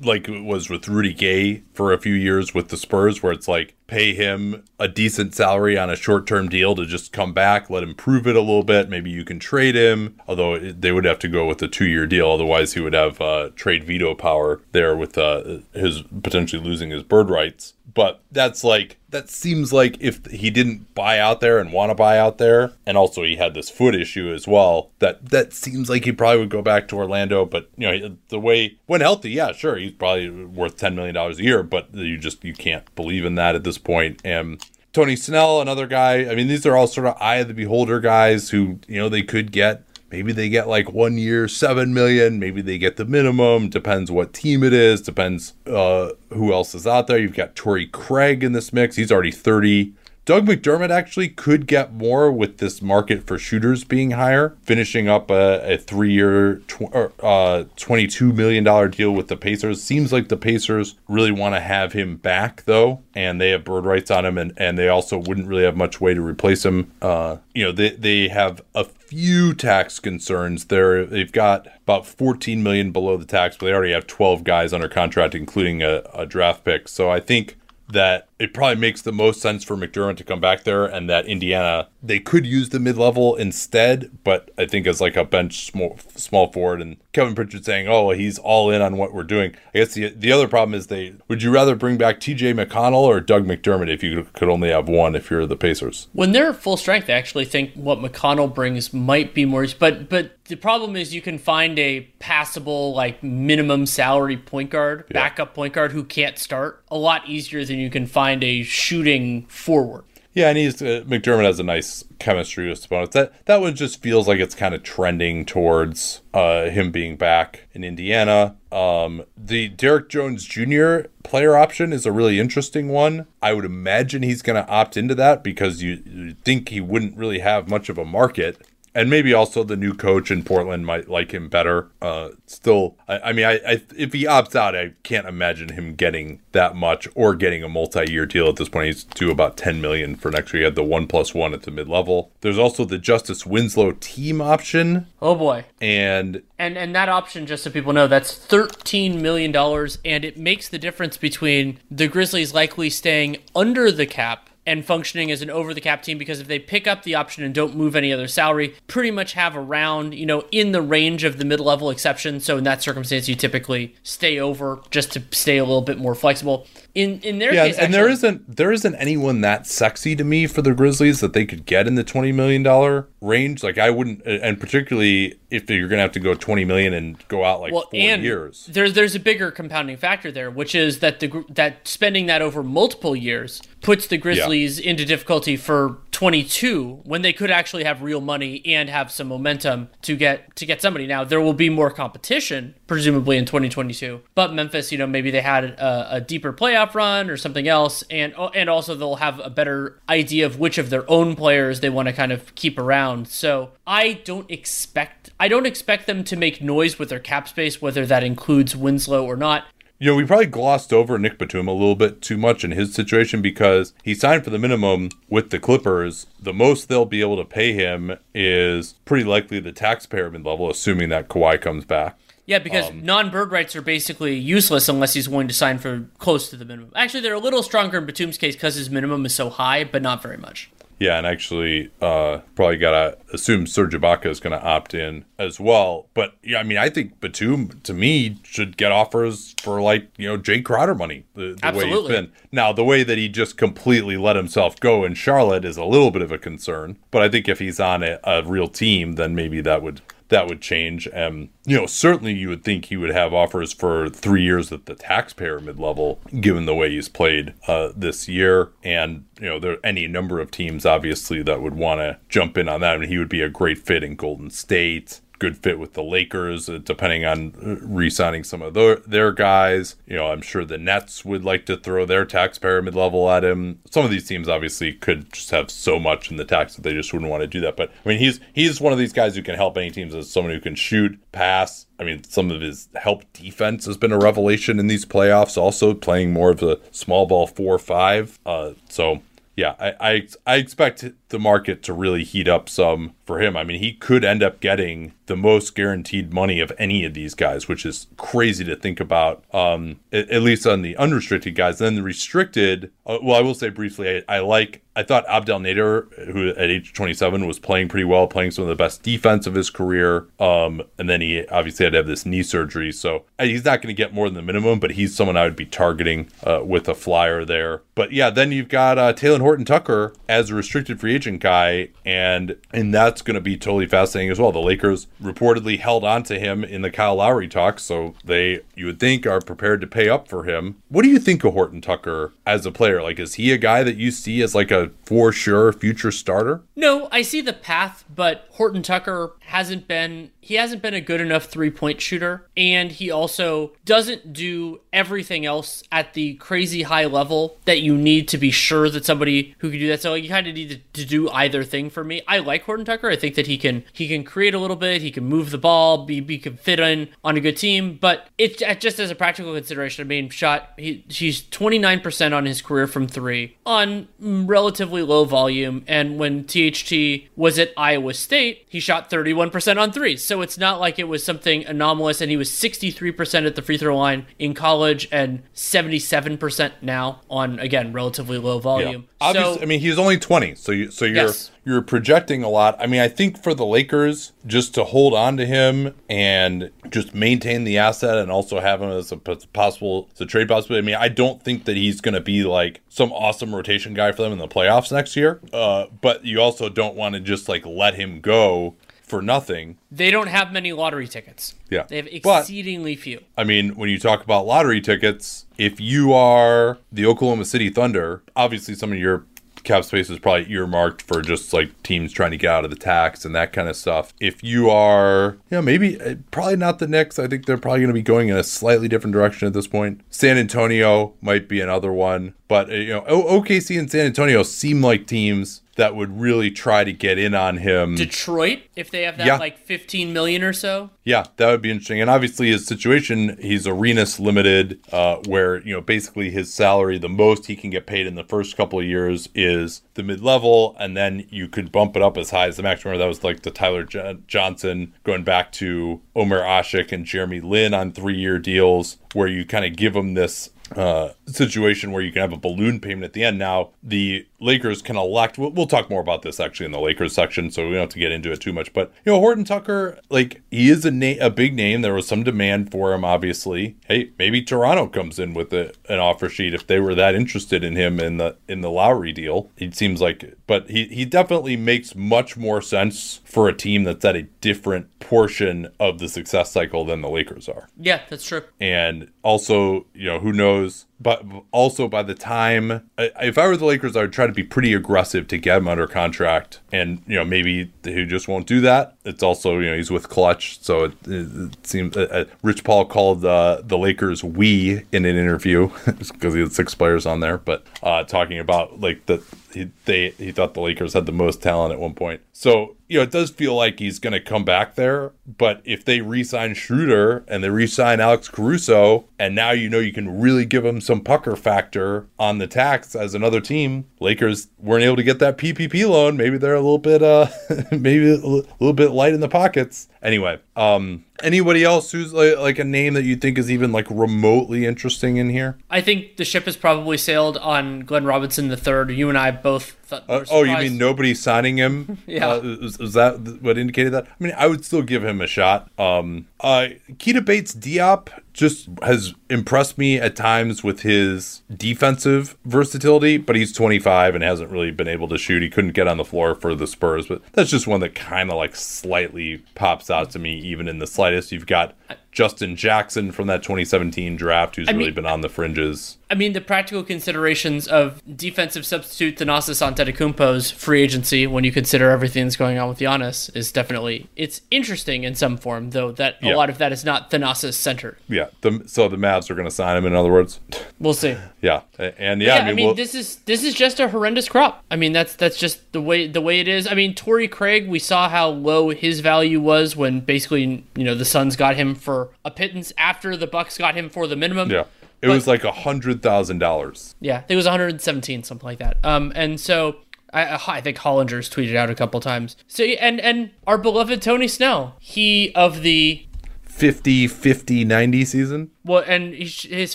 like 0.02 0.28
it 0.28 0.42
was 0.42 0.70
with 0.70 0.88
Rudy 0.88 1.12
Gay 1.12 1.62
for 1.74 1.92
a 1.92 2.00
few 2.00 2.14
years 2.14 2.54
with 2.54 2.68
the 2.68 2.76
Spurs, 2.76 3.22
where 3.22 3.32
it's 3.32 3.48
like 3.48 3.74
pay 3.86 4.14
him 4.14 4.64
a 4.78 4.88
decent 4.88 5.34
salary 5.34 5.76
on 5.76 5.90
a 5.90 5.96
short 5.96 6.26
term 6.26 6.48
deal 6.48 6.74
to 6.74 6.86
just 6.86 7.12
come 7.12 7.32
back, 7.32 7.68
let 7.68 7.82
him 7.82 7.94
prove 7.94 8.26
it 8.26 8.36
a 8.36 8.40
little 8.40 8.62
bit. 8.62 8.88
Maybe 8.88 9.10
you 9.10 9.24
can 9.24 9.38
trade 9.38 9.74
him, 9.74 10.16
although 10.26 10.58
they 10.58 10.92
would 10.92 11.04
have 11.04 11.18
to 11.20 11.28
go 11.28 11.46
with 11.46 11.60
a 11.62 11.68
two 11.68 11.86
year 11.86 12.06
deal. 12.06 12.30
Otherwise, 12.30 12.74
he 12.74 12.80
would 12.80 12.94
have 12.94 13.20
uh, 13.20 13.50
trade 13.54 13.84
veto 13.84 14.14
power 14.14 14.60
there 14.72 14.96
with 14.96 15.18
uh, 15.18 15.58
his 15.72 16.02
potentially 16.22 16.62
losing 16.62 16.90
his 16.90 17.02
bird 17.02 17.28
rights. 17.28 17.74
But 17.92 18.22
that's 18.30 18.62
like 18.62 18.98
that 19.08 19.28
seems 19.28 19.72
like 19.72 19.96
if 20.00 20.24
he 20.26 20.50
didn't 20.50 20.94
buy 20.94 21.18
out 21.18 21.40
there 21.40 21.58
and 21.58 21.72
want 21.72 21.90
to 21.90 21.94
buy 21.94 22.18
out 22.18 22.38
there, 22.38 22.72
and 22.86 22.96
also 22.96 23.22
he 23.22 23.36
had 23.36 23.54
this 23.54 23.70
foot 23.70 23.94
issue 23.94 24.32
as 24.32 24.46
well, 24.46 24.90
that 24.98 25.30
that 25.30 25.52
seems 25.52 25.88
like 25.88 26.04
he 26.04 26.12
probably 26.12 26.40
would 26.40 26.50
go 26.50 26.62
back 26.62 26.88
to 26.88 26.96
Orlando. 26.96 27.44
But 27.44 27.70
you 27.76 27.86
know, 27.90 28.16
the 28.28 28.40
way 28.40 28.78
when 28.86 29.00
healthy, 29.00 29.30
yeah, 29.30 29.52
sure, 29.52 29.76
he's 29.76 29.92
probably 29.92 30.30
worth 30.30 30.76
ten 30.76 30.94
million 30.94 31.14
dollars 31.14 31.38
a 31.38 31.44
year. 31.44 31.62
But 31.62 31.94
you 31.94 32.18
just 32.18 32.44
you 32.44 32.54
can't 32.54 32.94
believe 32.94 33.24
in 33.24 33.34
that 33.36 33.54
at 33.54 33.64
this 33.64 33.78
point. 33.78 34.20
And 34.24 34.62
Tony 34.92 35.16
Snell, 35.16 35.60
another 35.60 35.86
guy. 35.86 36.30
I 36.30 36.34
mean, 36.34 36.48
these 36.48 36.66
are 36.66 36.76
all 36.76 36.86
sort 36.86 37.06
of 37.06 37.16
eye 37.20 37.36
of 37.36 37.48
the 37.48 37.54
beholder 37.54 38.00
guys 38.00 38.50
who 38.50 38.80
you 38.86 38.98
know 38.98 39.08
they 39.08 39.22
could 39.22 39.52
get 39.52 39.84
Maybe 40.10 40.32
they 40.32 40.48
get 40.48 40.68
like 40.68 40.92
one 40.92 41.18
year, 41.18 41.46
seven 41.46 41.94
million. 41.94 42.38
Maybe 42.40 42.62
they 42.62 42.78
get 42.78 42.96
the 42.96 43.04
minimum. 43.04 43.68
Depends 43.68 44.10
what 44.10 44.32
team 44.32 44.64
it 44.64 44.72
is. 44.72 45.00
Depends 45.00 45.54
uh, 45.66 46.10
who 46.30 46.52
else 46.52 46.74
is 46.74 46.86
out 46.86 47.06
there. 47.06 47.18
You've 47.18 47.36
got 47.36 47.54
Torrey 47.54 47.86
Craig 47.86 48.42
in 48.42 48.52
this 48.52 48.72
mix. 48.72 48.96
He's 48.96 49.12
already 49.12 49.30
30. 49.30 49.92
Doug 50.26 50.46
McDermott 50.46 50.90
actually 50.90 51.28
could 51.28 51.66
get 51.66 51.94
more 51.94 52.30
with 52.30 52.58
this 52.58 52.82
market 52.82 53.26
for 53.26 53.38
shooters 53.38 53.84
being 53.84 54.12
higher, 54.12 54.56
finishing 54.62 55.08
up 55.08 55.30
a, 55.30 55.74
a 55.74 55.78
three 55.78 56.12
year, 56.12 56.56
tw- 56.68 56.92
uh, 56.92 57.64
$22 57.76 58.34
million 58.34 58.90
deal 58.90 59.12
with 59.12 59.28
the 59.28 59.36
Pacers. 59.36 59.82
Seems 59.82 60.12
like 60.12 60.28
the 60.28 60.36
Pacers 60.36 60.96
really 61.08 61.32
want 61.32 61.54
to 61.54 61.60
have 61.60 61.94
him 61.94 62.16
back, 62.16 62.64
though, 62.64 63.02
and 63.14 63.40
they 63.40 63.50
have 63.50 63.64
bird 63.64 63.86
rights 63.86 64.10
on 64.10 64.26
him, 64.26 64.36
and, 64.36 64.52
and 64.56 64.78
they 64.78 64.88
also 64.88 65.18
wouldn't 65.18 65.48
really 65.48 65.64
have 65.64 65.76
much 65.76 66.00
way 66.00 66.12
to 66.14 66.20
replace 66.20 66.64
him. 66.64 66.92
Uh, 67.00 67.38
you 67.54 67.64
know, 67.64 67.72
they, 67.72 67.90
they 67.90 68.28
have 68.28 68.60
a 68.74 68.84
few 68.84 69.54
tax 69.54 69.98
concerns. 69.98 70.66
They're, 70.66 71.04
they've 71.04 71.32
got 71.32 71.66
about 71.82 72.06
14 72.06 72.62
million 72.62 72.92
below 72.92 73.16
the 73.16 73.24
tax, 73.24 73.56
but 73.56 73.66
they 73.66 73.72
already 73.72 73.92
have 73.92 74.06
12 74.06 74.44
guys 74.44 74.72
under 74.72 74.88
contract, 74.88 75.34
including 75.34 75.82
a, 75.82 76.02
a 76.14 76.26
draft 76.26 76.62
pick. 76.62 76.88
So 76.88 77.10
I 77.10 77.20
think 77.20 77.56
that 77.88 78.28
it 78.40 78.54
probably 78.54 78.76
makes 78.76 79.02
the 79.02 79.12
most 79.12 79.42
sense 79.42 79.62
for 79.62 79.76
McDermott 79.76 80.16
to 80.16 80.24
come 80.24 80.40
back 80.40 80.64
there, 80.64 80.86
and 80.86 81.08
that 81.10 81.26
Indiana 81.26 81.88
they 82.02 82.18
could 82.18 82.46
use 82.46 82.70
the 82.70 82.80
mid 82.80 82.96
level 82.96 83.36
instead. 83.36 84.10
But 84.24 84.50
I 84.56 84.64
think 84.64 84.86
as 84.86 84.98
like 85.00 85.14
a 85.14 85.24
bench 85.24 85.66
small, 85.66 85.98
small 86.16 86.50
forward, 86.50 86.80
and 86.80 86.96
Kevin 87.12 87.34
Pritchard 87.34 87.66
saying, 87.66 87.86
"Oh, 87.86 88.10
he's 88.10 88.38
all 88.38 88.70
in 88.70 88.80
on 88.80 88.96
what 88.96 89.12
we're 89.12 89.24
doing." 89.24 89.54
I 89.74 89.78
guess 89.80 89.92
the 89.92 90.08
the 90.08 90.32
other 90.32 90.48
problem 90.48 90.74
is 90.74 90.86
they 90.86 91.14
would 91.28 91.42
you 91.42 91.50
rather 91.50 91.74
bring 91.74 91.98
back 91.98 92.18
T.J. 92.18 92.54
McConnell 92.54 93.02
or 93.02 93.20
Doug 93.20 93.44
McDermott 93.44 93.92
if 93.92 94.02
you 94.02 94.26
could 94.32 94.48
only 94.48 94.70
have 94.70 94.88
one 94.88 95.14
if 95.14 95.30
you're 95.30 95.46
the 95.46 95.56
Pacers? 95.56 96.08
When 96.14 96.32
they're 96.32 96.54
full 96.54 96.78
strength, 96.78 97.10
I 97.10 97.12
actually 97.12 97.44
think 97.44 97.74
what 97.74 97.98
McConnell 97.98 98.52
brings 98.52 98.94
might 98.94 99.34
be 99.34 99.44
more. 99.44 99.66
But 99.78 100.08
but 100.08 100.32
the 100.44 100.56
problem 100.56 100.96
is 100.96 101.14
you 101.14 101.22
can 101.22 101.38
find 101.38 101.78
a 101.78 102.00
passable 102.18 102.94
like 102.94 103.22
minimum 103.22 103.86
salary 103.86 104.36
point 104.36 104.70
guard, 104.70 105.04
yeah. 105.08 105.14
backup 105.14 105.54
point 105.54 105.74
guard 105.74 105.92
who 105.92 106.04
can't 106.04 106.38
start 106.38 106.82
a 106.90 106.96
lot 106.96 107.28
easier 107.28 107.64
than 107.64 107.78
you 107.78 107.90
can 107.90 108.06
find 108.06 108.29
find 108.30 108.44
a 108.44 108.62
shooting 108.62 109.44
forward. 109.46 110.04
Yeah, 110.32 110.50
and 110.50 110.56
he's 110.56 110.80
uh, 110.80 111.02
McDermott 111.08 111.44
has 111.44 111.58
a 111.58 111.64
nice 111.64 112.04
chemistry 112.20 112.68
with 112.68 112.84
opponents. 112.84 113.14
That 113.14 113.46
that 113.46 113.60
one 113.60 113.74
just 113.74 114.00
feels 114.00 114.28
like 114.28 114.38
it's 114.38 114.54
kind 114.54 114.72
of 114.72 114.84
trending 114.84 115.44
towards 115.44 116.22
uh, 116.32 116.66
him 116.66 116.92
being 116.92 117.16
back 117.16 117.66
in 117.72 117.82
Indiana. 117.82 118.54
Um, 118.70 119.24
the 119.36 119.68
Derrick 119.70 120.08
Jones 120.08 120.44
Jr. 120.44 121.08
player 121.24 121.56
option 121.56 121.92
is 121.92 122.06
a 122.06 122.12
really 122.12 122.38
interesting 122.38 122.90
one. 122.90 123.26
I 123.42 123.52
would 123.52 123.64
imagine 123.64 124.22
he's 124.22 124.42
going 124.42 124.62
to 124.62 124.70
opt 124.70 124.96
into 124.96 125.16
that 125.16 125.42
because 125.42 125.82
you, 125.82 126.00
you 126.06 126.34
think 126.44 126.68
he 126.68 126.80
wouldn't 126.80 127.16
really 127.16 127.40
have 127.40 127.68
much 127.68 127.88
of 127.88 127.98
a 127.98 128.04
market 128.04 128.64
and 128.94 129.08
maybe 129.08 129.32
also 129.32 129.62
the 129.62 129.76
new 129.76 129.94
coach 129.94 130.30
in 130.30 130.42
Portland 130.42 130.84
might 130.84 131.08
like 131.08 131.32
him 131.32 131.48
better. 131.48 131.88
Uh, 132.02 132.30
still, 132.46 132.96
I, 133.08 133.18
I 133.18 133.32
mean, 133.32 133.44
I, 133.44 133.60
I, 133.66 133.82
if 133.96 134.12
he 134.12 134.24
opts 134.24 134.56
out, 134.56 134.74
I 134.74 134.92
can't 135.02 135.26
imagine 135.26 135.70
him 135.70 135.94
getting 135.94 136.40
that 136.52 136.74
much 136.74 137.06
or 137.14 137.34
getting 137.34 137.62
a 137.62 137.68
multi-year 137.68 138.26
deal 138.26 138.48
at 138.48 138.56
this 138.56 138.68
point. 138.68 138.86
He's 138.86 139.04
due 139.04 139.30
about 139.30 139.56
10 139.56 139.80
million 139.80 140.16
for 140.16 140.30
next 140.30 140.52
year. 140.52 140.62
He 140.62 140.64
had 140.64 140.74
the 140.74 140.82
one 140.82 141.06
plus 141.06 141.34
one 141.34 141.54
at 141.54 141.62
the 141.62 141.70
mid-level. 141.70 142.32
There's 142.40 142.58
also 142.58 142.84
the 142.84 142.98
Justise 142.98 143.46
Winslow 143.46 143.92
team 144.00 144.40
option. 144.40 145.06
Oh 145.22 145.34
boy. 145.34 145.64
And 145.80 146.42
and 146.58 146.76
and 146.76 146.94
that 146.94 147.08
option, 147.08 147.46
just 147.46 147.64
so 147.64 147.70
people 147.70 147.92
know, 147.92 148.06
that's 148.06 148.34
thirteen 148.34 149.22
million 149.22 149.52
dollars, 149.52 149.98
and 150.04 150.24
it 150.24 150.36
makes 150.36 150.68
the 150.68 150.78
difference 150.78 151.16
between 151.16 151.78
the 151.90 152.08
Grizzlies 152.08 152.52
likely 152.52 152.90
staying 152.90 153.38
under 153.54 153.90
the 153.90 154.06
cap 154.06 154.49
and 154.70 154.84
functioning 154.84 155.32
as 155.32 155.42
an 155.42 155.50
over 155.50 155.74
the 155.74 155.80
cap 155.80 156.00
team 156.00 156.16
because 156.16 156.38
if 156.38 156.46
they 156.46 156.60
pick 156.60 156.86
up 156.86 157.02
the 157.02 157.16
option 157.16 157.42
and 157.42 157.52
don't 157.52 157.74
move 157.74 157.96
any 157.96 158.12
other 158.12 158.28
salary, 158.28 158.76
pretty 158.86 159.10
much 159.10 159.32
have 159.32 159.56
around, 159.56 160.14
you 160.14 160.24
know, 160.24 160.44
in 160.52 160.70
the 160.70 160.80
range 160.80 161.24
of 161.24 161.38
the 161.38 161.44
mid 161.44 161.58
level 161.58 161.90
exception. 161.90 162.38
So 162.38 162.56
in 162.56 162.62
that 162.62 162.80
circumstance, 162.80 163.28
you 163.28 163.34
typically 163.34 163.96
stay 164.04 164.38
over 164.38 164.80
just 164.90 165.10
to 165.14 165.22
stay 165.32 165.58
a 165.58 165.64
little 165.64 165.82
bit 165.82 165.98
more 165.98 166.14
flexible. 166.14 166.68
In 166.94 167.20
in 167.20 167.38
their 167.38 167.54
yeah, 167.54 167.66
case, 167.66 167.76
and 167.76 167.84
actually, 167.84 167.96
there 167.96 168.08
isn't 168.08 168.56
there 168.56 168.72
isn't 168.72 168.94
anyone 168.96 169.42
that 169.42 169.66
sexy 169.66 170.16
to 170.16 170.24
me 170.24 170.46
for 170.46 170.60
the 170.60 170.74
Grizzlies 170.74 171.20
that 171.20 171.32
they 171.32 171.46
could 171.46 171.64
get 171.64 171.86
in 171.86 171.94
the 171.94 172.02
twenty 172.02 172.32
million 172.32 172.62
dollar 172.62 173.06
range. 173.20 173.62
Like 173.62 173.78
I 173.78 173.90
wouldn't, 173.90 174.26
and 174.26 174.58
particularly 174.58 175.38
if 175.50 175.70
you're 175.70 175.88
gonna 175.88 176.02
have 176.02 176.12
to 176.12 176.20
go 176.20 176.34
twenty 176.34 176.64
million 176.64 176.92
and 176.92 177.16
go 177.28 177.44
out 177.44 177.60
like 177.60 177.72
well, 177.72 177.82
four 177.82 178.00
and 178.00 178.22
years. 178.22 178.66
There's 178.66 178.94
there's 178.94 179.14
a 179.14 179.20
bigger 179.20 179.50
compounding 179.50 179.98
factor 179.98 180.32
there, 180.32 180.50
which 180.50 180.74
is 180.74 180.98
that 180.98 181.20
the 181.20 181.44
that 181.50 181.86
spending 181.86 182.26
that 182.26 182.42
over 182.42 182.62
multiple 182.62 183.14
years 183.14 183.62
puts 183.82 184.06
the 184.06 184.18
Grizzlies 184.18 184.78
into 184.78 185.04
difficulty 185.04 185.56
for 185.56 185.98
22 186.10 187.00
when 187.04 187.22
they 187.22 187.32
could 187.32 187.50
actually 187.50 187.84
have 187.84 188.02
real 188.02 188.20
money 188.20 188.60
and 188.66 188.90
have 188.90 189.10
some 189.10 189.28
momentum 189.28 189.88
to 190.02 190.16
get 190.16 190.54
to 190.56 190.66
get 190.66 190.82
somebody. 190.82 191.06
Now 191.06 191.24
there 191.24 191.40
will 191.40 191.54
be 191.54 191.70
more 191.70 191.90
competition 191.90 192.74
presumably 192.86 193.36
in 193.36 193.46
2022, 193.46 194.20
but 194.34 194.52
Memphis, 194.52 194.92
you 194.92 194.98
know, 194.98 195.06
maybe 195.06 195.30
they 195.30 195.40
had 195.40 195.64
a, 195.64 196.16
a 196.16 196.20
deeper 196.20 196.52
playoff 196.52 196.79
run 196.94 197.30
or 197.30 197.36
something 197.36 197.68
else, 197.68 198.02
and 198.10 198.34
uh, 198.36 198.50
and 198.54 198.68
also 198.68 198.94
they'll 198.94 199.16
have 199.16 199.40
a 199.40 199.50
better 199.50 199.98
idea 200.08 200.46
of 200.46 200.58
which 200.58 200.78
of 200.78 200.90
their 200.90 201.08
own 201.10 201.36
players 201.36 201.80
they 201.80 201.90
want 201.90 202.08
to 202.08 202.12
kind 202.12 202.32
of 202.32 202.54
keep 202.54 202.78
around. 202.78 203.28
So 203.28 203.70
I 203.86 204.14
don't 204.24 204.50
expect 204.50 205.30
I 205.38 205.48
don't 205.48 205.66
expect 205.66 206.06
them 206.06 206.24
to 206.24 206.36
make 206.36 206.62
noise 206.62 206.98
with 206.98 207.08
their 207.08 207.20
cap 207.20 207.48
space, 207.48 207.80
whether 207.80 208.06
that 208.06 208.24
includes 208.24 208.76
Winslow 208.76 209.24
or 209.24 209.36
not. 209.36 209.64
You 210.02 210.06
know, 210.06 210.14
we 210.14 210.24
probably 210.24 210.46
glossed 210.46 210.94
over 210.94 211.18
Nick 211.18 211.36
Batum 211.36 211.68
a 211.68 211.74
little 211.74 211.94
bit 211.94 212.22
too 212.22 212.38
much 212.38 212.64
in 212.64 212.70
his 212.70 212.94
situation 212.94 213.42
because 213.42 213.92
he 214.02 214.14
signed 214.14 214.44
for 214.44 214.48
the 214.48 214.58
minimum 214.58 215.10
with 215.28 215.50
the 215.50 215.58
Clippers. 215.58 216.26
The 216.40 216.54
most 216.54 216.88
they'll 216.88 217.04
be 217.04 217.20
able 217.20 217.36
to 217.36 217.44
pay 217.44 217.74
him 217.74 218.16
is 218.34 218.94
pretty 219.04 219.24
likely 219.24 219.60
the 219.60 219.72
taxpayer 219.72 220.30
level, 220.30 220.70
assuming 220.70 221.10
that 221.10 221.28
Kawhi 221.28 221.60
comes 221.60 221.84
back. 221.84 222.16
Yeah, 222.50 222.58
because 222.58 222.90
um, 222.90 223.04
non-bird 223.04 223.52
rights 223.52 223.76
are 223.76 223.80
basically 223.80 224.36
useless 224.36 224.88
unless 224.88 225.14
he's 225.14 225.28
willing 225.28 225.46
to 225.46 225.54
sign 225.54 225.78
for 225.78 226.06
close 226.18 226.50
to 226.50 226.56
the 226.56 226.64
minimum. 226.64 226.90
Actually, 226.96 227.20
they're 227.20 227.34
a 227.34 227.38
little 227.38 227.62
stronger 227.62 227.98
in 227.98 228.06
Batum's 228.06 228.36
case 228.36 228.56
because 228.56 228.74
his 228.74 228.90
minimum 228.90 229.24
is 229.24 229.32
so 229.32 229.50
high, 229.50 229.84
but 229.84 230.02
not 230.02 230.20
very 230.20 230.36
much. 230.36 230.68
Yeah, 230.98 231.16
and 231.16 231.28
actually, 231.28 231.92
uh, 232.02 232.40
probably 232.56 232.76
gotta 232.76 233.18
assume 233.32 233.68
Serge 233.68 233.94
Ibaka 233.94 234.26
is 234.26 234.40
going 234.40 234.50
to 234.50 234.60
opt 234.62 234.94
in 234.94 235.26
as 235.38 235.60
well. 235.60 236.08
But 236.12 236.34
yeah, 236.42 236.58
I 236.58 236.64
mean, 236.64 236.76
I 236.76 236.90
think 236.90 237.20
Batum 237.20 237.80
to 237.84 237.94
me 237.94 238.38
should 238.42 238.76
get 238.76 238.90
offers 238.90 239.54
for 239.62 239.80
like 239.80 240.08
you 240.16 240.26
know 240.26 240.36
Jae 240.36 240.64
Crowder 240.64 240.96
money 240.96 241.26
the, 241.36 241.56
the 241.62 241.72
way 241.72 241.88
he's 241.88 242.08
been. 242.08 242.32
Now, 242.50 242.72
the 242.72 242.84
way 242.84 243.04
that 243.04 243.16
he 243.16 243.28
just 243.28 243.58
completely 243.58 244.16
let 244.16 244.34
himself 244.34 244.80
go 244.80 245.04
in 245.04 245.14
Charlotte 245.14 245.64
is 245.64 245.76
a 245.76 245.84
little 245.84 246.10
bit 246.10 246.20
of 246.20 246.32
a 246.32 246.38
concern. 246.38 246.98
But 247.12 247.22
I 247.22 247.28
think 247.28 247.48
if 247.48 247.60
he's 247.60 247.78
on 247.78 248.02
a, 248.02 248.18
a 248.24 248.42
real 248.42 248.66
team, 248.66 249.12
then 249.12 249.36
maybe 249.36 249.60
that 249.60 249.82
would 249.82 250.02
that 250.30 250.48
would 250.48 250.60
change. 250.60 251.08
Um, 251.12 251.50
you 251.66 251.76
know, 251.76 251.86
certainly 251.86 252.32
you 252.32 252.48
would 252.48 252.64
think 252.64 252.86
he 252.86 252.96
would 252.96 253.10
have 253.10 253.34
offers 253.34 253.72
for 253.72 254.08
three 254.08 254.42
years 254.42 254.72
at 254.72 254.86
the 254.86 254.94
taxpayer 254.94 255.60
mid 255.60 255.78
level, 255.78 256.20
given 256.40 256.64
the 256.64 256.74
way 256.74 256.90
he's 256.90 257.08
played 257.08 257.54
uh, 257.68 257.90
this 257.94 258.28
year. 258.28 258.70
And, 258.82 259.26
you 259.40 259.46
know, 259.46 259.60
there 259.60 259.72
are 259.72 259.86
any 259.86 260.06
number 260.06 260.40
of 260.40 260.50
teams, 260.50 260.86
obviously, 260.86 261.42
that 261.42 261.60
would 261.60 261.74
want 261.74 262.00
to 262.00 262.18
jump 262.28 262.56
in 262.56 262.68
on 262.68 262.80
that. 262.80 262.94
I 262.94 262.98
mean, 262.98 263.08
he 263.08 263.18
would 263.18 263.28
be 263.28 263.42
a 263.42 263.48
great 263.48 263.78
fit 263.78 264.02
in 264.02 264.16
Golden 264.16 264.50
State 264.50 265.20
good 265.40 265.56
fit 265.58 265.80
with 265.80 265.94
the 265.94 266.02
Lakers, 266.04 266.68
uh, 266.68 266.78
depending 266.78 267.24
on 267.24 267.52
uh, 267.60 267.84
re-signing 267.84 268.44
some 268.44 268.62
of 268.62 268.74
their, 268.74 268.96
their 268.96 269.32
guys. 269.32 269.96
You 270.06 270.16
know, 270.16 270.28
I'm 270.28 270.42
sure 270.42 270.64
the 270.64 270.78
Nets 270.78 271.24
would 271.24 271.44
like 271.44 271.66
to 271.66 271.76
throw 271.76 272.06
their 272.06 272.24
taxpayer 272.24 272.80
mid-level 272.80 273.28
at 273.28 273.42
him. 273.42 273.80
Some 273.90 274.04
of 274.04 274.12
these 274.12 274.28
teams 274.28 274.48
obviously 274.48 274.92
could 274.92 275.32
just 275.32 275.50
have 275.50 275.68
so 275.68 275.98
much 275.98 276.30
in 276.30 276.36
the 276.36 276.44
tax 276.44 276.76
that 276.76 276.82
they 276.82 276.92
just 276.92 277.12
wouldn't 277.12 277.30
want 277.30 277.40
to 277.40 277.48
do 277.48 277.60
that. 277.62 277.76
But 277.76 277.90
I 278.04 278.08
mean, 278.08 278.18
he's 278.18 278.38
he's 278.52 278.80
one 278.80 278.92
of 278.92 278.98
these 279.00 279.12
guys 279.12 279.34
who 279.34 279.42
can 279.42 279.56
help 279.56 279.76
any 279.76 279.90
teams 279.90 280.14
as 280.14 280.30
someone 280.30 280.54
who 280.54 280.60
can 280.60 280.76
shoot, 280.76 281.18
pass. 281.32 281.86
I 281.98 282.04
mean, 282.04 282.22
some 282.24 282.50
of 282.50 282.60
his 282.60 282.88
help 282.94 283.24
defense 283.32 283.86
has 283.86 283.96
been 283.96 284.12
a 284.12 284.18
revelation 284.18 284.78
in 284.78 284.86
these 284.86 285.04
playoffs. 285.04 285.56
Also, 285.56 285.94
playing 285.94 286.32
more 286.32 286.50
of 286.50 286.62
a 286.62 286.78
small 286.92 287.26
ball 287.26 287.46
four 287.46 287.78
five. 287.78 288.38
Uh, 288.46 288.72
so 288.88 289.22
yeah, 289.56 289.74
I, 289.78 289.94
I, 290.00 290.28
I 290.46 290.54
expect 290.56 291.04
the 291.30 291.38
market 291.38 291.82
to 291.84 291.92
really 291.92 292.24
heat 292.24 292.48
up 292.48 292.68
some 292.68 293.14
for 293.24 293.40
him. 293.40 293.56
I 293.56 293.64
mean, 293.64 293.80
he 293.80 293.92
could 293.92 294.24
end 294.24 294.42
up 294.42 294.60
getting 294.60 295.14
the 295.26 295.36
most 295.36 295.76
guaranteed 295.76 296.34
money 296.34 296.58
of 296.58 296.72
any 296.78 297.04
of 297.04 297.14
these 297.14 297.34
guys, 297.34 297.68
which 297.68 297.86
is 297.86 298.08
crazy 298.16 298.64
to 298.64 298.74
think 298.74 298.98
about. 298.98 299.44
Um, 299.54 300.00
at, 300.12 300.28
at 300.28 300.42
least 300.42 300.66
on 300.66 300.82
the 300.82 300.96
unrestricted 300.96 301.54
guys. 301.54 301.78
Then 301.78 301.94
the 301.94 302.02
restricted. 302.02 302.90
Uh, 303.06 303.18
well, 303.22 303.36
I 303.36 303.40
will 303.40 303.54
say 303.54 303.68
briefly, 303.70 304.24
I, 304.28 304.36
I 304.36 304.40
like. 304.40 304.82
I 304.96 305.04
thought 305.04 305.24
Abdel 305.28 305.60
Nader, 305.60 306.12
who 306.32 306.48
at 306.48 306.68
age 306.68 306.92
27 306.92 307.46
was 307.46 307.60
playing 307.60 307.88
pretty 307.88 308.04
well, 308.04 308.26
playing 308.26 308.50
some 308.50 308.62
of 308.62 308.68
the 308.68 308.74
best 308.74 309.04
defense 309.04 309.46
of 309.46 309.54
his 309.54 309.70
career. 309.70 310.26
Um, 310.40 310.82
and 310.98 311.08
then 311.08 311.20
he 311.20 311.46
obviously 311.46 311.86
had 311.86 311.92
to 311.92 311.98
have 311.98 312.08
this 312.08 312.26
knee 312.26 312.42
surgery, 312.42 312.90
so 312.90 313.24
he's 313.40 313.64
not 313.64 313.80
going 313.80 313.94
to 313.94 313.96
get 313.96 314.12
more 314.12 314.26
than 314.26 314.34
the 314.34 314.42
minimum. 314.42 314.80
But 314.80 314.92
he's 314.92 315.14
someone 315.14 315.36
I 315.36 315.44
would 315.44 315.54
be 315.54 315.64
targeting 315.64 316.28
uh, 316.42 316.62
with 316.64 316.88
a 316.88 316.94
flyer 316.96 317.44
there. 317.44 317.82
But 317.94 318.10
yeah, 318.10 318.30
then 318.30 318.50
you've 318.50 318.68
got 318.68 318.98
uh, 318.98 319.12
Talen 319.12 319.40
Horton 319.40 319.64
Tucker 319.64 320.12
as 320.28 320.50
a 320.50 320.56
restricted 320.56 320.98
free 320.98 321.14
agent 321.14 321.19
guy, 321.20 321.88
and 322.04 322.56
and 322.72 322.94
that's 322.94 323.22
going 323.22 323.34
to 323.34 323.40
be 323.40 323.56
totally 323.56 323.86
fascinating 323.86 324.30
as 324.30 324.38
well. 324.38 324.52
The 324.52 324.58
Lakers 324.60 325.06
reportedly 325.22 325.78
held 325.78 326.04
on 326.04 326.22
to 326.24 326.38
him 326.38 326.64
in 326.64 326.82
the 326.82 326.90
Kyle 326.90 327.16
Lowry 327.16 327.48
talks, 327.48 327.82
so 327.82 328.14
they 328.24 328.60
you 328.74 328.86
would 328.86 329.00
think 329.00 329.26
are 329.26 329.40
prepared 329.40 329.80
to 329.80 329.86
pay 329.86 330.08
up 330.08 330.28
for 330.28 330.44
him. 330.44 330.82
What 330.88 331.02
do 331.02 331.08
you 331.08 331.18
think 331.18 331.44
of 331.44 331.52
Horton 331.52 331.80
Tucker 331.80 332.32
as 332.46 332.66
a 332.66 332.72
player? 332.72 333.02
Like, 333.02 333.18
is 333.18 333.34
he 333.34 333.52
a 333.52 333.58
guy 333.58 333.82
that 333.82 333.96
you 333.96 334.10
see 334.10 334.42
as 334.42 334.54
like 334.54 334.70
a 334.70 334.90
for 335.04 335.32
sure 335.32 335.72
future 335.72 336.10
starter? 336.10 336.62
No, 336.76 337.08
I 337.12 337.22
see 337.22 337.40
the 337.40 337.52
path, 337.52 338.04
but 338.14 338.46
Horton 338.52 338.82
Tucker 338.82 339.32
hasn't 339.40 339.86
been 339.86 340.30
he 340.40 340.54
hasn't 340.54 340.82
been 340.82 340.94
a 340.94 341.00
good 341.00 341.20
enough 341.20 341.44
three 341.44 341.70
point 341.70 342.00
shooter, 342.00 342.46
and 342.56 342.90
he 342.90 343.10
also 343.10 343.72
doesn't 343.84 344.32
do 344.32 344.80
everything 344.92 345.44
else 345.44 345.82
at 345.92 346.14
the 346.14 346.34
crazy 346.34 346.82
high 346.82 347.04
level 347.04 347.58
that 347.66 347.82
you 347.82 347.96
need 347.96 348.28
to 348.28 348.38
be 348.38 348.50
sure 348.50 348.88
that 348.88 349.04
somebody 349.04 349.54
who 349.58 349.70
can 349.70 349.78
do 349.78 349.88
that. 349.88 350.00
So 350.00 350.14
you 350.14 350.28
kind 350.28 350.46
of 350.46 350.54
need 350.54 350.82
to, 350.92 351.02
to 351.02 351.06
do 351.10 351.28
either 351.30 351.64
thing 351.64 351.90
for 351.90 352.04
me. 352.04 352.22
I 352.26 352.38
like 352.38 352.62
Horton 352.62 352.84
Tucker. 352.84 353.10
I 353.10 353.16
think 353.16 353.34
that 353.34 353.46
he 353.48 353.58
can 353.58 353.84
he 353.92 354.08
can 354.08 354.24
create 354.24 354.54
a 354.54 354.58
little 354.58 354.76
bit. 354.76 355.02
He 355.02 355.10
can 355.10 355.24
move 355.24 355.50
the 355.50 355.58
ball. 355.58 356.06
Be, 356.06 356.20
be 356.20 356.38
can 356.38 356.56
fit 356.56 356.78
in 356.78 357.08
on 357.24 357.36
a 357.36 357.40
good 357.40 357.56
team. 357.56 357.98
But 358.00 358.28
it 358.38 358.62
uh, 358.62 358.74
just 358.76 359.00
as 359.00 359.10
a 359.10 359.14
practical 359.14 359.52
consideration, 359.54 360.04
I 360.04 360.08
mean, 360.08 360.30
shot 360.30 360.70
he 360.78 361.04
he's 361.08 361.42
twenty 361.48 361.78
nine 361.78 362.00
percent 362.00 362.32
on 362.32 362.46
his 362.46 362.62
career 362.62 362.86
from 362.86 363.08
three 363.08 363.56
on 363.66 364.08
relatively 364.20 365.02
low 365.02 365.24
volume. 365.24 365.84
And 365.86 366.18
when 366.18 366.44
THT 366.44 367.28
was 367.36 367.58
at 367.58 367.72
Iowa 367.76 368.14
State, 368.14 368.66
he 368.68 368.80
shot 368.80 369.10
thirty 369.10 369.32
one 369.32 369.50
percent 369.50 369.78
on 369.78 369.92
threes. 369.92 370.24
So 370.24 370.40
it's 370.40 370.56
not 370.56 370.78
like 370.78 370.98
it 370.98 371.08
was 371.08 371.24
something 371.24 371.64
anomalous. 371.66 372.20
And 372.20 372.30
he 372.30 372.36
was 372.36 372.50
sixty 372.50 372.90
three 372.90 373.12
percent 373.12 373.46
at 373.46 373.56
the 373.56 373.62
free 373.62 373.76
throw 373.76 373.98
line 373.98 374.26
in 374.38 374.54
college 374.54 375.08
and 375.10 375.42
seventy 375.52 375.98
seven 375.98 376.38
percent 376.38 376.74
now 376.82 377.20
on 377.28 377.58
again 377.58 377.92
relatively 377.92 378.38
low 378.38 378.60
volume. 378.60 379.02
Yeah. 379.02 379.09
Obviously, 379.20 379.56
so, 379.56 379.62
I 379.62 379.64
mean, 379.66 379.80
he's 379.80 379.98
only 379.98 380.18
twenty, 380.18 380.54
so 380.54 380.72
you 380.72 380.90
so 380.90 381.04
you're. 381.04 381.26
Yes 381.26 381.50
you're 381.64 381.82
projecting 381.82 382.42
a 382.42 382.48
lot. 382.48 382.76
I 382.80 382.86
mean, 382.86 383.00
I 383.00 383.08
think 383.08 383.42
for 383.42 383.54
the 383.54 383.66
Lakers, 383.66 384.32
just 384.46 384.74
to 384.74 384.84
hold 384.84 385.14
on 385.14 385.36
to 385.36 385.46
him 385.46 385.94
and 386.08 386.70
just 386.88 387.14
maintain 387.14 387.64
the 387.64 387.78
asset 387.78 388.18
and 388.18 388.30
also 388.30 388.60
have 388.60 388.80
him 388.80 388.90
as 388.90 389.12
a 389.12 389.16
possible 389.16 390.08
as 390.14 390.20
a 390.20 390.26
trade 390.26 390.48
possibility. 390.48 390.84
I 390.84 390.86
mean, 390.86 390.96
I 390.96 391.08
don't 391.08 391.42
think 391.42 391.66
that 391.66 391.76
he's 391.76 392.00
going 392.00 392.14
to 392.14 392.20
be 392.20 392.44
like 392.44 392.80
some 392.88 393.12
awesome 393.12 393.54
rotation 393.54 393.94
guy 393.94 394.12
for 394.12 394.22
them 394.22 394.32
in 394.32 394.38
the 394.38 394.48
playoffs 394.48 394.90
next 394.90 395.16
year. 395.16 395.40
Uh, 395.52 395.86
but 396.00 396.24
you 396.24 396.40
also 396.40 396.68
don't 396.68 396.96
want 396.96 397.14
to 397.14 397.20
just 397.20 397.48
like 397.48 397.66
let 397.66 397.94
him 397.94 398.20
go 398.20 398.74
for 399.10 399.20
nothing. 399.20 399.76
They 399.90 400.10
don't 400.10 400.28
have 400.28 400.52
many 400.52 400.72
lottery 400.72 401.08
tickets. 401.08 401.54
Yeah. 401.68 401.82
They 401.82 401.96
have 401.96 402.06
exceedingly 402.06 402.94
but, 402.94 403.02
few. 403.02 403.20
I 403.36 403.44
mean, 403.44 403.74
when 403.74 403.90
you 403.90 403.98
talk 403.98 404.22
about 404.22 404.46
lottery 404.46 404.80
tickets, 404.80 405.46
if 405.58 405.80
you 405.80 406.12
are 406.12 406.78
the 406.90 407.04
Oklahoma 407.04 407.44
City 407.44 407.68
Thunder, 407.68 408.22
obviously 408.36 408.74
some 408.74 408.92
of 408.92 408.98
your 408.98 409.26
cap 409.62 409.84
space 409.84 410.08
is 410.08 410.18
probably 410.18 410.50
earmarked 410.50 411.02
for 411.02 411.20
just 411.20 411.52
like 411.52 411.82
teams 411.82 412.12
trying 412.12 412.30
to 412.30 412.36
get 412.36 412.50
out 412.50 412.64
of 412.64 412.70
the 412.70 412.76
tax 412.76 413.24
and 413.24 413.34
that 413.34 413.52
kind 413.52 413.68
of 413.68 413.76
stuff. 413.76 414.14
If 414.20 414.42
you 414.42 414.70
are, 414.70 415.38
you 415.50 415.56
know, 415.56 415.62
maybe 415.62 416.00
uh, 416.00 416.14
probably 416.30 416.56
not 416.56 416.78
the 416.78 416.86
Knicks. 416.86 417.18
I 417.18 417.26
think 417.26 417.46
they're 417.46 417.58
probably 417.58 417.80
going 417.80 417.88
to 417.88 417.94
be 417.94 418.02
going 418.02 418.28
in 418.28 418.36
a 418.36 418.44
slightly 418.44 418.88
different 418.88 419.12
direction 419.12 419.46
at 419.46 419.52
this 419.52 419.66
point. 419.66 420.00
San 420.10 420.38
Antonio 420.38 421.14
might 421.20 421.48
be 421.48 421.60
another 421.60 421.92
one, 421.92 422.34
but 422.48 422.70
uh, 422.70 422.74
you 422.74 422.88
know, 422.88 423.02
OKC 423.02 423.78
and 423.78 423.90
San 423.90 424.06
Antonio 424.06 424.42
seem 424.42 424.80
like 424.80 425.06
teams 425.06 425.62
that 425.80 425.96
would 425.96 426.20
really 426.20 426.50
try 426.50 426.84
to 426.84 426.92
get 426.92 427.18
in 427.18 427.34
on 427.34 427.56
him. 427.56 427.94
Detroit, 427.96 428.58
if 428.76 428.90
they 428.90 429.02
have 429.04 429.16
that 429.16 429.26
Yeah. 429.26 429.38
like 429.38 429.58
15 429.58 430.12
million 430.12 430.42
or 430.42 430.52
so. 430.52 430.90
Yeah, 431.04 431.24
that 431.38 431.50
would 431.50 431.62
be 431.62 431.70
interesting. 431.70 432.02
And 432.02 432.10
obviously, 432.10 432.48
his 432.50 432.66
situation, 432.66 433.38
he's 433.40 433.66
Arenas 433.66 434.20
limited, 434.20 434.78
uh, 434.92 435.16
where, 435.26 435.62
you 435.66 435.72
know, 435.72 435.80
basically 435.80 436.28
his 436.30 436.52
salary, 436.52 436.98
the 436.98 437.08
most 437.08 437.46
he 437.46 437.56
can 437.56 437.70
get 437.70 437.86
paid 437.86 438.06
in 438.06 438.14
the 438.14 438.24
first 438.24 438.58
couple 438.58 438.78
of 438.78 438.84
years 438.84 439.30
is 439.34 439.80
the 439.94 440.02
mid 440.02 440.20
level. 440.20 440.76
And 440.78 440.94
then 440.94 441.26
you 441.30 441.48
could 441.48 441.72
bump 441.72 441.96
it 441.96 442.02
up 442.02 442.18
as 442.18 442.30
high 442.30 442.48
as 442.48 442.58
the 442.58 442.62
maximum. 442.62 442.98
That 442.98 443.06
was 443.06 443.24
like 443.24 443.40
the 443.40 443.50
Tyler 443.50 443.84
Jo- 443.84 444.18
Johnson 444.26 444.92
going 445.02 445.24
back 445.24 445.50
to 445.52 446.02
Omer 446.14 446.40
Asik 446.42 446.92
and 446.92 447.06
Jeremy 447.06 447.40
Lin 447.40 447.72
on 447.72 447.90
three 447.90 448.18
year 448.18 448.38
deals, 448.38 448.98
where 449.14 449.28
you 449.28 449.46
kind 449.46 449.64
of 449.64 449.76
give 449.76 449.94
them 449.94 450.12
this 450.12 450.50
uh, 450.76 451.08
situation 451.26 451.90
where 451.90 452.02
you 452.02 452.12
can 452.12 452.20
have 452.20 452.32
a 452.32 452.36
balloon 452.36 452.78
payment 452.78 453.02
at 453.04 453.12
the 453.12 453.24
end. 453.24 453.38
Now, 453.38 453.70
the 453.82 454.26
Lakers 454.40 454.80
can 454.82 454.96
elect, 454.96 455.36
we'll, 455.38 455.50
we'll 455.50 455.66
talk 455.66 455.90
more 455.90 456.00
about 456.00 456.22
this 456.22 456.40
actually 456.40 456.66
in 456.66 456.72
the 456.72 456.80
Lakers 456.80 457.12
section, 457.14 457.50
so 457.50 457.64
we 457.66 457.72
don't 457.72 457.80
have 457.82 457.88
to 457.90 457.98
get 457.98 458.10
into 458.12 458.32
it 458.32 458.40
too 458.40 458.52
much. 458.52 458.72
But, 458.72 458.90
you 459.04 459.12
know, 459.12 459.18
Horton 459.20 459.44
Tucker, 459.44 459.98
like, 460.08 460.40
he 460.50 460.70
is 460.70 460.84
a, 460.84 460.90
na- 460.90 461.14
a 461.20 461.30
big 461.30 461.54
name. 461.54 461.82
There 461.82 461.94
was 461.94 462.08
some 462.08 462.22
demand 462.22 462.70
for 462.70 462.92
him, 462.94 463.04
obviously. 463.04 463.76
Hey, 463.86 464.10
maybe 464.18 464.42
Toronto 464.42 464.86
comes 464.86 465.18
in 465.18 465.34
with 465.34 465.52
a, 465.52 465.72
an 465.88 465.98
offer 465.98 466.28
sheet 466.28 466.54
if 466.54 466.66
they 466.66 466.80
were 466.80 466.94
that 466.94 467.14
interested 467.14 467.62
in 467.62 467.76
him 467.76 468.00
in 468.00 468.16
the 468.16 468.36
in 468.48 468.62
the 468.62 468.70
Lowry 468.70 469.12
deal. 469.12 469.50
It 469.58 469.74
seems 469.74 470.00
like, 470.00 470.34
but 470.46 470.70
he, 470.70 470.86
he 470.86 471.04
definitely 471.04 471.56
makes 471.56 471.94
much 471.94 472.36
more 472.36 472.62
sense 472.62 473.20
for 473.24 473.48
a 473.48 473.52
team 473.54 473.84
that's 473.84 474.04
at 474.04 474.16
a 474.16 474.22
different 474.22 474.98
portion 475.00 475.68
of 475.78 475.98
the 475.98 476.08
success 476.08 476.50
cycle 476.50 476.84
than 476.84 477.00
the 477.02 477.08
Lakers 477.08 477.48
are 477.48 477.68
Yeah, 477.78 478.00
that's 478.08 478.24
true. 478.26 478.42
and 478.60 479.10
also 479.22 479.86
you 479.94 480.06
know 480.06 480.20
who 480.20 480.32
knows 480.32 480.86
but 481.00 481.24
also 481.50 481.88
by 481.88 482.02
the 482.02 482.14
time 482.14 482.88
if 482.98 483.38
i 483.38 483.46
were 483.46 483.56
the 483.56 483.64
lakers 483.64 483.96
i 483.96 484.02
would 484.02 484.12
try 484.12 484.26
to 484.26 484.32
be 484.32 484.42
pretty 484.42 484.74
aggressive 484.74 485.26
to 485.28 485.38
get 485.38 485.58
him 485.58 485.68
under 485.68 485.86
contract. 485.86 486.60
And 486.72 487.02
you 487.06 487.16
know 487.16 487.24
maybe 487.24 487.70
he 487.84 488.04
just 488.04 488.28
won't 488.28 488.46
do 488.46 488.60
that. 488.62 488.96
It's 489.04 489.22
also 489.22 489.58
you 489.58 489.70
know 489.70 489.76
he's 489.76 489.90
with 489.90 490.08
Klutch 490.08 490.60
so 490.60 490.84
it, 490.84 490.92
it 491.06 491.66
seems 491.66 491.96
uh, 491.96 492.08
uh, 492.10 492.24
rich 492.42 492.64
paul 492.64 492.84
called 492.84 493.24
uh, 493.24 493.62
the 493.64 493.78
lakers 493.78 494.22
we 494.22 494.82
in 494.92 495.04
an 495.04 495.16
interview 495.16 495.70
because 495.86 496.34
he 496.34 496.40
had 496.40 496.52
six 496.52 496.74
players 496.74 497.06
on 497.06 497.20
there. 497.20 497.38
But 497.38 497.64
uh, 497.82 498.04
talking 498.04 498.38
about 498.38 498.80
like 498.80 499.06
the 499.06 499.22
he, 499.52 499.70
they 499.84 500.10
he 500.10 500.32
thought 500.32 500.54
the 500.54 500.60
lakers 500.60 500.94
had 500.94 501.06
the 501.06 501.12
most 501.12 501.42
talent 501.42 501.72
at 501.72 501.78
one 501.78 501.94
point 501.94 502.20
so 502.32 502.76
you 502.90 502.96
know, 502.96 503.04
it 503.04 503.12
does 503.12 503.30
feel 503.30 503.54
like 503.54 503.78
he's 503.78 504.00
going 504.00 504.14
to 504.14 504.20
come 504.20 504.44
back 504.44 504.74
there. 504.74 505.12
But 505.24 505.62
if 505.64 505.84
they 505.84 506.00
re-sign 506.00 506.54
Schroeder 506.54 507.24
and 507.28 507.44
they 507.44 507.48
re-sign 507.48 508.00
Alex 508.00 508.28
Caruso, 508.28 509.04
and 509.16 509.32
now 509.32 509.52
you 509.52 509.70
know 509.70 509.78
you 509.78 509.92
can 509.92 510.20
really 510.20 510.44
give 510.44 510.64
him 510.64 510.80
some 510.80 511.00
pucker 511.00 511.36
factor 511.36 512.08
on 512.18 512.38
the 512.38 512.48
tax 512.48 512.96
as 512.96 513.14
another 513.14 513.40
team, 513.40 513.86
Lakers 514.00 514.48
weren't 514.58 514.82
able 514.82 514.96
to 514.96 515.04
get 515.04 515.20
that 515.20 515.38
PPP 515.38 515.88
loan. 515.88 516.16
Maybe 516.16 516.36
they're 516.36 516.54
a 516.54 516.60
little 516.60 516.78
bit, 516.78 517.00
uh, 517.00 517.28
maybe 517.70 518.12
a 518.12 518.16
little 518.16 518.72
bit 518.72 518.90
light 518.90 519.14
in 519.14 519.20
the 519.20 519.28
pockets. 519.28 519.88
Anyway, 520.02 520.40
um, 520.56 521.04
anybody 521.22 521.62
else 521.62 521.92
who's 521.92 522.12
like, 522.12 522.38
like 522.38 522.58
a 522.58 522.64
name 522.64 522.94
that 522.94 523.04
you 523.04 523.14
think 523.14 523.38
is 523.38 523.52
even 523.52 523.70
like 523.70 523.88
remotely 523.88 524.66
interesting 524.66 525.16
in 525.18 525.28
here? 525.28 525.58
I 525.70 525.80
think 525.80 526.16
the 526.16 526.24
ship 526.24 526.46
has 526.46 526.56
probably 526.56 526.96
sailed 526.96 527.36
on 527.36 527.80
Glenn 527.80 528.04
Robinson 528.04 528.48
the 528.48 528.56
third. 528.56 528.90
You 528.90 529.08
and 529.08 529.18
I 529.18 529.30
both 529.42 529.79
thought. 529.90 530.04
Uh, 530.08 530.24
oh, 530.30 530.42
you 530.42 530.56
mean 530.56 530.78
nobody 530.78 531.14
signing 531.14 531.56
him? 531.58 531.98
Yeah. 532.06 532.28
Uh, 532.28 532.40
is, 532.42 532.80
is 532.80 532.92
that 532.94 533.20
what 533.42 533.56
indicated 533.58 533.92
that? 533.92 534.06
I 534.06 534.24
mean, 534.24 534.32
I 534.36 534.46
would 534.46 534.64
still 534.64 534.82
give 534.82 535.04
him 535.04 535.20
a 535.20 535.26
shot. 535.26 535.70
Um, 535.78 536.26
uh, 536.40 536.68
Keita 536.92 537.24
Bates 537.24 537.54
Diop 537.54 538.08
just 538.32 538.68
has 538.82 539.14
impressed 539.28 539.76
me 539.78 539.98
at 539.98 540.16
times 540.16 540.64
with 540.64 540.80
his 540.80 541.42
defensive 541.54 542.36
versatility, 542.44 543.16
but 543.18 543.36
he's 543.36 543.52
25 543.52 544.14
and 544.14 544.24
hasn't 544.24 544.50
really 544.50 544.70
been 544.70 544.88
able 544.88 545.08
to 545.08 545.18
shoot. 545.18 545.42
He 545.42 545.50
couldn't 545.50 545.72
get 545.72 545.86
on 545.86 545.98
the 545.98 546.04
floor 546.04 546.34
for 546.34 546.54
the 546.54 546.66
Spurs, 546.66 547.06
but 547.06 547.22
that's 547.32 547.50
just 547.50 547.66
one 547.66 547.80
that 547.80 547.94
kind 547.94 548.30
of 548.30 548.36
like 548.36 548.56
slightly 548.56 549.42
pops 549.54 549.90
out 549.90 550.10
to 550.12 550.18
me, 550.18 550.38
even 550.38 550.66
in 550.68 550.78
the 550.78 550.86
slightest. 550.86 551.30
You've 551.32 551.46
got 551.46 551.76
Justin 552.12 552.56
Jackson 552.56 553.12
from 553.12 553.26
that 553.28 553.42
2017 553.42 554.16
draft, 554.16 554.56
who's 554.56 554.68
I 554.68 554.72
mean- 554.72 554.78
really 554.80 554.92
been 554.92 555.06
on 555.06 555.20
the 555.20 555.28
fringes. 555.28 555.98
I 556.10 556.16
mean, 556.16 556.32
the 556.32 556.40
practical 556.40 556.82
considerations 556.82 557.68
of 557.68 558.02
defensive 558.16 558.66
substitute 558.66 559.16
Thanasis 559.18 559.64
Antetokounmpo's 559.84 560.50
free 560.50 560.82
agency, 560.82 561.26
when 561.26 561.44
you 561.44 561.52
consider 561.52 561.90
everything 561.90 562.24
that's 562.26 562.36
going 562.36 562.58
on 562.58 562.68
with 562.68 562.78
Giannis, 562.78 563.34
is 563.36 563.50
definitely 563.52 564.08
it's 564.16 564.42
interesting 564.50 565.04
in 565.04 565.14
some 565.14 565.36
form, 565.36 565.70
though 565.70 565.92
that 565.92 566.16
Yeah. 566.22 566.34
a 566.34 566.36
lot 566.36 566.50
of 566.50 566.58
that 566.58 566.72
is 566.72 566.84
not 566.84 567.10
Thanasis 567.10 567.54
centered. 567.54 567.96
Yeah, 568.08 568.26
the, 568.42 568.62
so 568.66 568.88
the 568.88 568.96
Mavs 568.96 569.30
are 569.30 569.34
going 569.34 569.46
to 569.48 569.50
sign 569.54 569.76
him. 569.76 569.86
In 569.86 569.94
other 569.94 570.10
words, 570.10 570.40
We'll 570.78 570.94
see. 570.94 571.16
yeah, 571.42 571.62
and 571.78 572.20
yeah, 572.22 572.36
Yeah, 572.44 572.44
I 572.50 572.52
mean, 572.52 572.66
we'll- 572.66 572.74
this 572.74 572.94
is 572.94 573.16
this 573.26 573.42
is 573.44 573.54
just 573.54 573.80
a 573.80 573.88
horrendous 573.88 574.28
crop. 574.28 574.64
I 574.70 574.76
mean, 574.76 574.92
that's 574.92 575.14
that's 575.14 575.38
just 575.38 575.72
the 575.72 575.80
way 575.80 576.06
the 576.06 576.20
way 576.20 576.40
it 576.40 576.48
is. 576.48 576.66
I 576.66 576.74
mean, 576.74 576.94
Torrey 576.94 577.28
Craig, 577.28 577.68
we 577.68 577.78
saw 577.78 578.08
how 578.08 578.28
low 578.28 578.70
his 578.70 579.00
value 579.00 579.40
was 579.40 579.76
when 579.76 580.00
basically 580.00 580.64
you 580.76 580.84
know 580.84 580.94
the 580.94 581.04
Suns 581.04 581.36
got 581.36 581.56
him 581.56 581.74
for 581.74 582.10
a 582.24 582.30
pittance 582.30 582.72
after 582.78 583.16
the 583.16 583.26
Bucks 583.26 583.58
got 583.58 583.74
him 583.74 583.88
for 583.90 584.06
the 584.06 584.16
minimum. 584.16 584.50
Yeah. 584.50 584.64
It 585.02 585.06
But- 585.06 585.14
was 585.14 585.26
like 585.26 585.44
a 585.44 585.52
hundred 585.52 586.02
thousand 586.02 586.38
dollars. 586.38 586.94
Yeah, 587.00 587.16
I 587.16 587.20
think 587.20 587.30
it 587.30 587.36
was 587.36 587.46
117, 587.46 588.22
something 588.22 588.46
like 588.46 588.58
that. 588.58 588.76
Um, 588.84 589.12
and 589.14 589.40
so 589.40 589.76
I, 590.12 590.38
I 590.46 590.60
think 590.60 590.76
Hollinger's 590.78 591.30
tweeted 591.30 591.56
out 591.56 591.70
a 591.70 591.74
couple 591.74 592.00
times. 592.00 592.36
So 592.48 592.64
and 592.64 593.00
and 593.00 593.30
our 593.46 593.56
beloved 593.58 594.02
Tony 594.02 594.28
Snell, 594.28 594.76
he 594.80 595.32
of 595.34 595.62
the 595.62 596.04
50, 596.50 597.06
50, 597.08 597.64
90 597.64 598.04
season. 598.04 598.50
well, 598.64 598.84
and 598.86 599.14
his, 599.14 599.42
his 599.42 599.74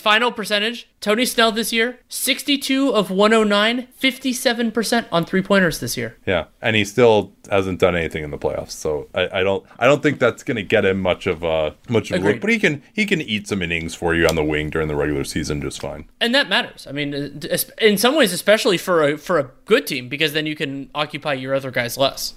final 0.00 0.30
percentage, 0.30 0.88
Tony 1.00 1.24
Snell 1.24 1.50
this 1.50 1.72
year, 1.72 1.98
62 2.08 2.90
of 2.94 3.10
109, 3.10 3.88
57 3.96 4.70
percent 4.70 5.06
on 5.10 5.24
three 5.24 5.42
pointers 5.42 5.80
this 5.80 5.96
year. 5.96 6.16
Yeah. 6.26 6.44
And 6.62 6.76
he 6.76 6.84
still 6.84 7.32
hasn't 7.50 7.80
done 7.80 7.96
anything 7.96 8.22
in 8.22 8.30
the 8.30 8.38
playoffs. 8.38 8.72
So 8.72 9.08
I, 9.14 9.40
I 9.40 9.42
don't 9.42 9.64
I 9.78 9.86
don't 9.86 10.02
think 10.02 10.18
that's 10.18 10.42
gonna 10.42 10.62
get 10.62 10.84
him 10.84 11.00
much 11.00 11.26
of 11.26 11.42
uh 11.44 11.72
much 11.88 12.10
of 12.10 12.16
a. 12.16 12.20
Agreed. 12.20 12.40
But 12.40 12.50
he 12.50 12.58
can 12.58 12.82
he 12.92 13.06
can 13.06 13.20
eat 13.20 13.48
some 13.48 13.62
innings 13.62 13.94
for 13.94 14.14
you 14.14 14.26
on 14.26 14.34
the 14.34 14.44
wing 14.44 14.70
during 14.70 14.88
the 14.88 14.96
regular 14.96 15.24
season 15.24 15.60
just 15.60 15.80
fine. 15.80 16.08
and 16.20 16.34
that 16.34 16.48
matters. 16.48 16.86
I 16.88 16.92
mean, 16.92 17.14
uh, 17.14 17.56
in 17.80 17.98
some 17.98 18.14
ways, 18.16 18.32
especially 18.32 18.78
for 18.78 19.02
a 19.02 19.18
for 19.18 19.38
a 19.38 19.50
good 19.64 19.86
team, 19.86 20.08
because 20.08 20.32
then 20.34 20.46
you 20.46 20.54
can 20.56 20.90
occupy 20.94 21.32
your 21.34 21.54
other 21.54 21.70
guys 21.70 21.96
less. 21.96 22.34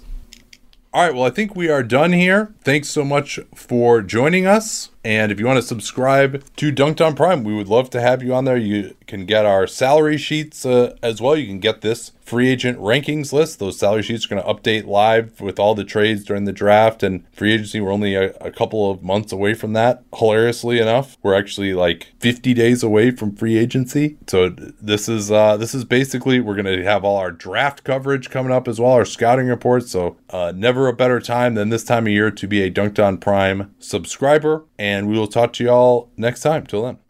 All 0.92 1.04
right, 1.04 1.14
well, 1.14 1.22
I 1.22 1.30
think 1.30 1.54
we 1.54 1.70
are 1.70 1.84
done 1.84 2.12
here. 2.12 2.52
Thanks 2.62 2.88
so 2.88 3.04
much 3.04 3.38
for 3.54 4.02
joining 4.02 4.44
us. 4.44 4.90
And 5.04 5.30
if 5.30 5.38
you 5.38 5.46
want 5.46 5.58
to 5.58 5.62
subscribe 5.62 6.44
to 6.56 6.72
Dunc'd 6.72 7.00
On 7.00 7.14
Prime, 7.14 7.44
we 7.44 7.54
would 7.54 7.68
love 7.68 7.90
to 7.90 8.00
have 8.00 8.24
you 8.24 8.34
on 8.34 8.44
there. 8.44 8.56
You 8.56 8.96
can 9.06 9.24
get 9.24 9.46
our 9.46 9.68
salary 9.68 10.18
sheets 10.18 10.66
uh, 10.66 10.96
as 11.00 11.22
well. 11.22 11.36
You 11.36 11.46
can 11.46 11.60
get 11.60 11.82
this 11.82 12.10
free 12.30 12.48
agent 12.48 12.78
rankings 12.78 13.32
list. 13.32 13.58
Those 13.58 13.76
salary 13.76 14.04
sheets 14.04 14.24
are 14.24 14.28
going 14.28 14.40
to 14.40 14.48
update 14.48 14.86
live 14.86 15.40
with 15.40 15.58
all 15.58 15.74
the 15.74 15.82
trades 15.82 16.22
during 16.22 16.44
the 16.44 16.52
draft 16.52 17.02
and 17.02 17.24
free 17.32 17.52
agency. 17.52 17.80
We're 17.80 17.90
only 17.90 18.14
a, 18.14 18.30
a 18.34 18.52
couple 18.52 18.88
of 18.88 19.02
months 19.02 19.32
away 19.32 19.54
from 19.54 19.72
that. 19.72 20.04
Hilariously 20.14 20.78
enough, 20.78 21.18
we're 21.24 21.34
actually 21.34 21.74
like 21.74 22.12
50 22.20 22.54
days 22.54 22.84
away 22.84 23.10
from 23.10 23.34
free 23.34 23.58
agency. 23.58 24.16
So 24.28 24.48
this 24.48 25.08
is 25.08 25.32
uh, 25.32 25.56
this 25.56 25.74
is 25.74 25.84
basically 25.84 26.38
we're 26.38 26.54
going 26.54 26.66
to 26.66 26.84
have 26.84 27.04
all 27.04 27.16
our 27.16 27.32
draft 27.32 27.82
coverage 27.82 28.30
coming 28.30 28.52
up 28.52 28.68
as 28.68 28.78
well, 28.78 28.92
our 28.92 29.04
scouting 29.04 29.48
reports. 29.48 29.90
So 29.90 30.16
uh, 30.30 30.52
never 30.54 30.86
a 30.86 30.92
better 30.92 31.18
time 31.18 31.54
than 31.56 31.70
this 31.70 31.82
time 31.82 32.06
of 32.06 32.12
year 32.12 32.30
to 32.30 32.46
be 32.46 32.62
a 32.62 32.70
Dunc'd 32.70 33.00
On 33.00 33.18
Prime 33.18 33.74
subscriber. 33.80 34.66
And 34.78 35.08
we 35.08 35.18
will 35.18 35.26
talk 35.26 35.52
to 35.54 35.64
y'all 35.64 36.12
next 36.16 36.42
time. 36.42 36.64
Till 36.64 36.84
then. 36.84 37.09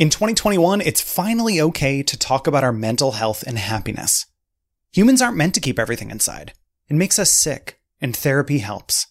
In 0.00 0.08
2021, 0.08 0.80
it's 0.80 1.02
finally 1.02 1.60
okay 1.60 2.02
to 2.02 2.18
talk 2.18 2.46
about 2.46 2.64
our 2.64 2.72
mental 2.72 3.12
health 3.12 3.44
and 3.46 3.58
happiness. 3.58 4.24
Humans 4.92 5.20
aren't 5.20 5.36
meant 5.36 5.52
to 5.56 5.60
keep 5.60 5.78
everything 5.78 6.10
inside. 6.10 6.54
It 6.88 6.96
makes 6.96 7.18
us 7.18 7.30
sick, 7.30 7.82
and 8.00 8.16
therapy 8.16 8.60
helps. 8.60 9.08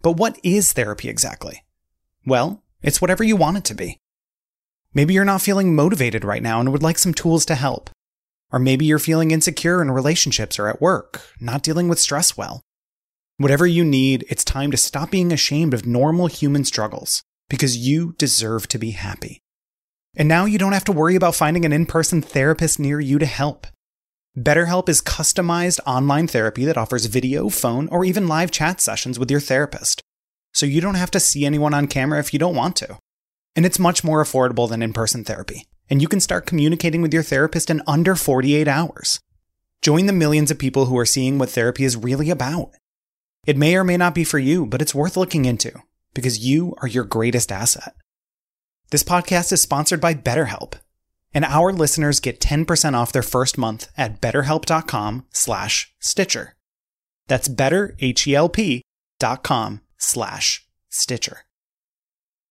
But 0.00 0.12
what 0.12 0.40
is 0.42 0.72
therapy 0.72 1.10
exactly? 1.10 1.62
Well, 2.24 2.62
it's 2.80 3.02
whatever 3.02 3.22
you 3.22 3.36
want 3.36 3.58
it 3.58 3.64
to 3.64 3.74
be. 3.74 3.98
Maybe 4.94 5.12
you're 5.12 5.26
not 5.26 5.42
feeling 5.42 5.76
motivated 5.76 6.24
right 6.24 6.42
now 6.42 6.58
and 6.58 6.72
would 6.72 6.82
like 6.82 6.96
some 6.96 7.12
tools 7.12 7.44
to 7.44 7.54
help. 7.54 7.90
Or 8.50 8.58
maybe 8.58 8.86
you're 8.86 8.98
feeling 8.98 9.30
insecure 9.30 9.82
in 9.82 9.90
relationships 9.90 10.58
or 10.58 10.68
at 10.68 10.80
work, 10.80 11.20
not 11.38 11.62
dealing 11.62 11.86
with 11.86 11.98
stress 11.98 12.34
well. 12.34 12.62
Whatever 13.36 13.66
you 13.66 13.84
need, 13.84 14.24
it's 14.30 14.42
time 14.42 14.70
to 14.70 14.78
stop 14.78 15.10
being 15.10 15.32
ashamed 15.32 15.74
of 15.74 15.84
normal 15.84 16.28
human 16.28 16.64
struggles 16.64 17.22
because 17.50 17.76
you 17.76 18.14
deserve 18.16 18.68
to 18.68 18.78
be 18.78 18.92
happy. 18.92 19.42
And 20.18 20.28
now 20.28 20.46
you 20.46 20.58
don't 20.58 20.72
have 20.72 20.84
to 20.84 20.92
worry 20.92 21.14
about 21.14 21.36
finding 21.36 21.64
an 21.64 21.72
in 21.72 21.86
person 21.86 22.20
therapist 22.20 22.80
near 22.80 22.98
you 22.98 23.20
to 23.20 23.26
help. 23.26 23.68
BetterHelp 24.36 24.88
is 24.88 25.00
customized 25.00 25.78
online 25.86 26.26
therapy 26.26 26.64
that 26.64 26.76
offers 26.76 27.06
video, 27.06 27.48
phone, 27.48 27.88
or 27.88 28.04
even 28.04 28.26
live 28.26 28.50
chat 28.50 28.80
sessions 28.80 29.16
with 29.16 29.30
your 29.30 29.38
therapist. 29.38 30.02
So 30.52 30.66
you 30.66 30.80
don't 30.80 30.96
have 30.96 31.12
to 31.12 31.20
see 31.20 31.46
anyone 31.46 31.72
on 31.72 31.86
camera 31.86 32.18
if 32.18 32.32
you 32.32 32.38
don't 32.40 32.56
want 32.56 32.74
to. 32.76 32.98
And 33.54 33.64
it's 33.64 33.78
much 33.78 34.02
more 34.02 34.22
affordable 34.22 34.68
than 34.68 34.82
in 34.82 34.92
person 34.92 35.22
therapy. 35.22 35.66
And 35.88 36.02
you 36.02 36.08
can 36.08 36.20
start 36.20 36.46
communicating 36.46 37.00
with 37.00 37.14
your 37.14 37.22
therapist 37.22 37.70
in 37.70 37.80
under 37.86 38.16
48 38.16 38.66
hours. 38.66 39.20
Join 39.82 40.06
the 40.06 40.12
millions 40.12 40.50
of 40.50 40.58
people 40.58 40.86
who 40.86 40.98
are 40.98 41.06
seeing 41.06 41.38
what 41.38 41.50
therapy 41.50 41.84
is 41.84 41.96
really 41.96 42.28
about. 42.28 42.72
It 43.46 43.56
may 43.56 43.76
or 43.76 43.84
may 43.84 43.96
not 43.96 44.16
be 44.16 44.24
for 44.24 44.40
you, 44.40 44.66
but 44.66 44.82
it's 44.82 44.94
worth 44.94 45.16
looking 45.16 45.44
into 45.44 45.72
because 46.12 46.44
you 46.44 46.74
are 46.82 46.88
your 46.88 47.04
greatest 47.04 47.52
asset. 47.52 47.94
This 48.90 49.02
podcast 49.02 49.52
is 49.52 49.60
sponsored 49.60 50.00
by 50.00 50.14
BetterHelp. 50.14 50.72
And 51.34 51.44
our 51.44 51.72
listeners 51.72 52.20
get 52.20 52.40
10% 52.40 52.94
off 52.94 53.12
their 53.12 53.22
first 53.22 53.58
month 53.58 53.90
at 53.98 54.22
betterhelp.com 54.22 55.26
slash 55.30 55.92
Stitcher. 56.00 56.54
That's 57.26 57.48
betterhelp.com 57.48 59.80
slash 59.98 60.66
Stitcher. 60.88 61.47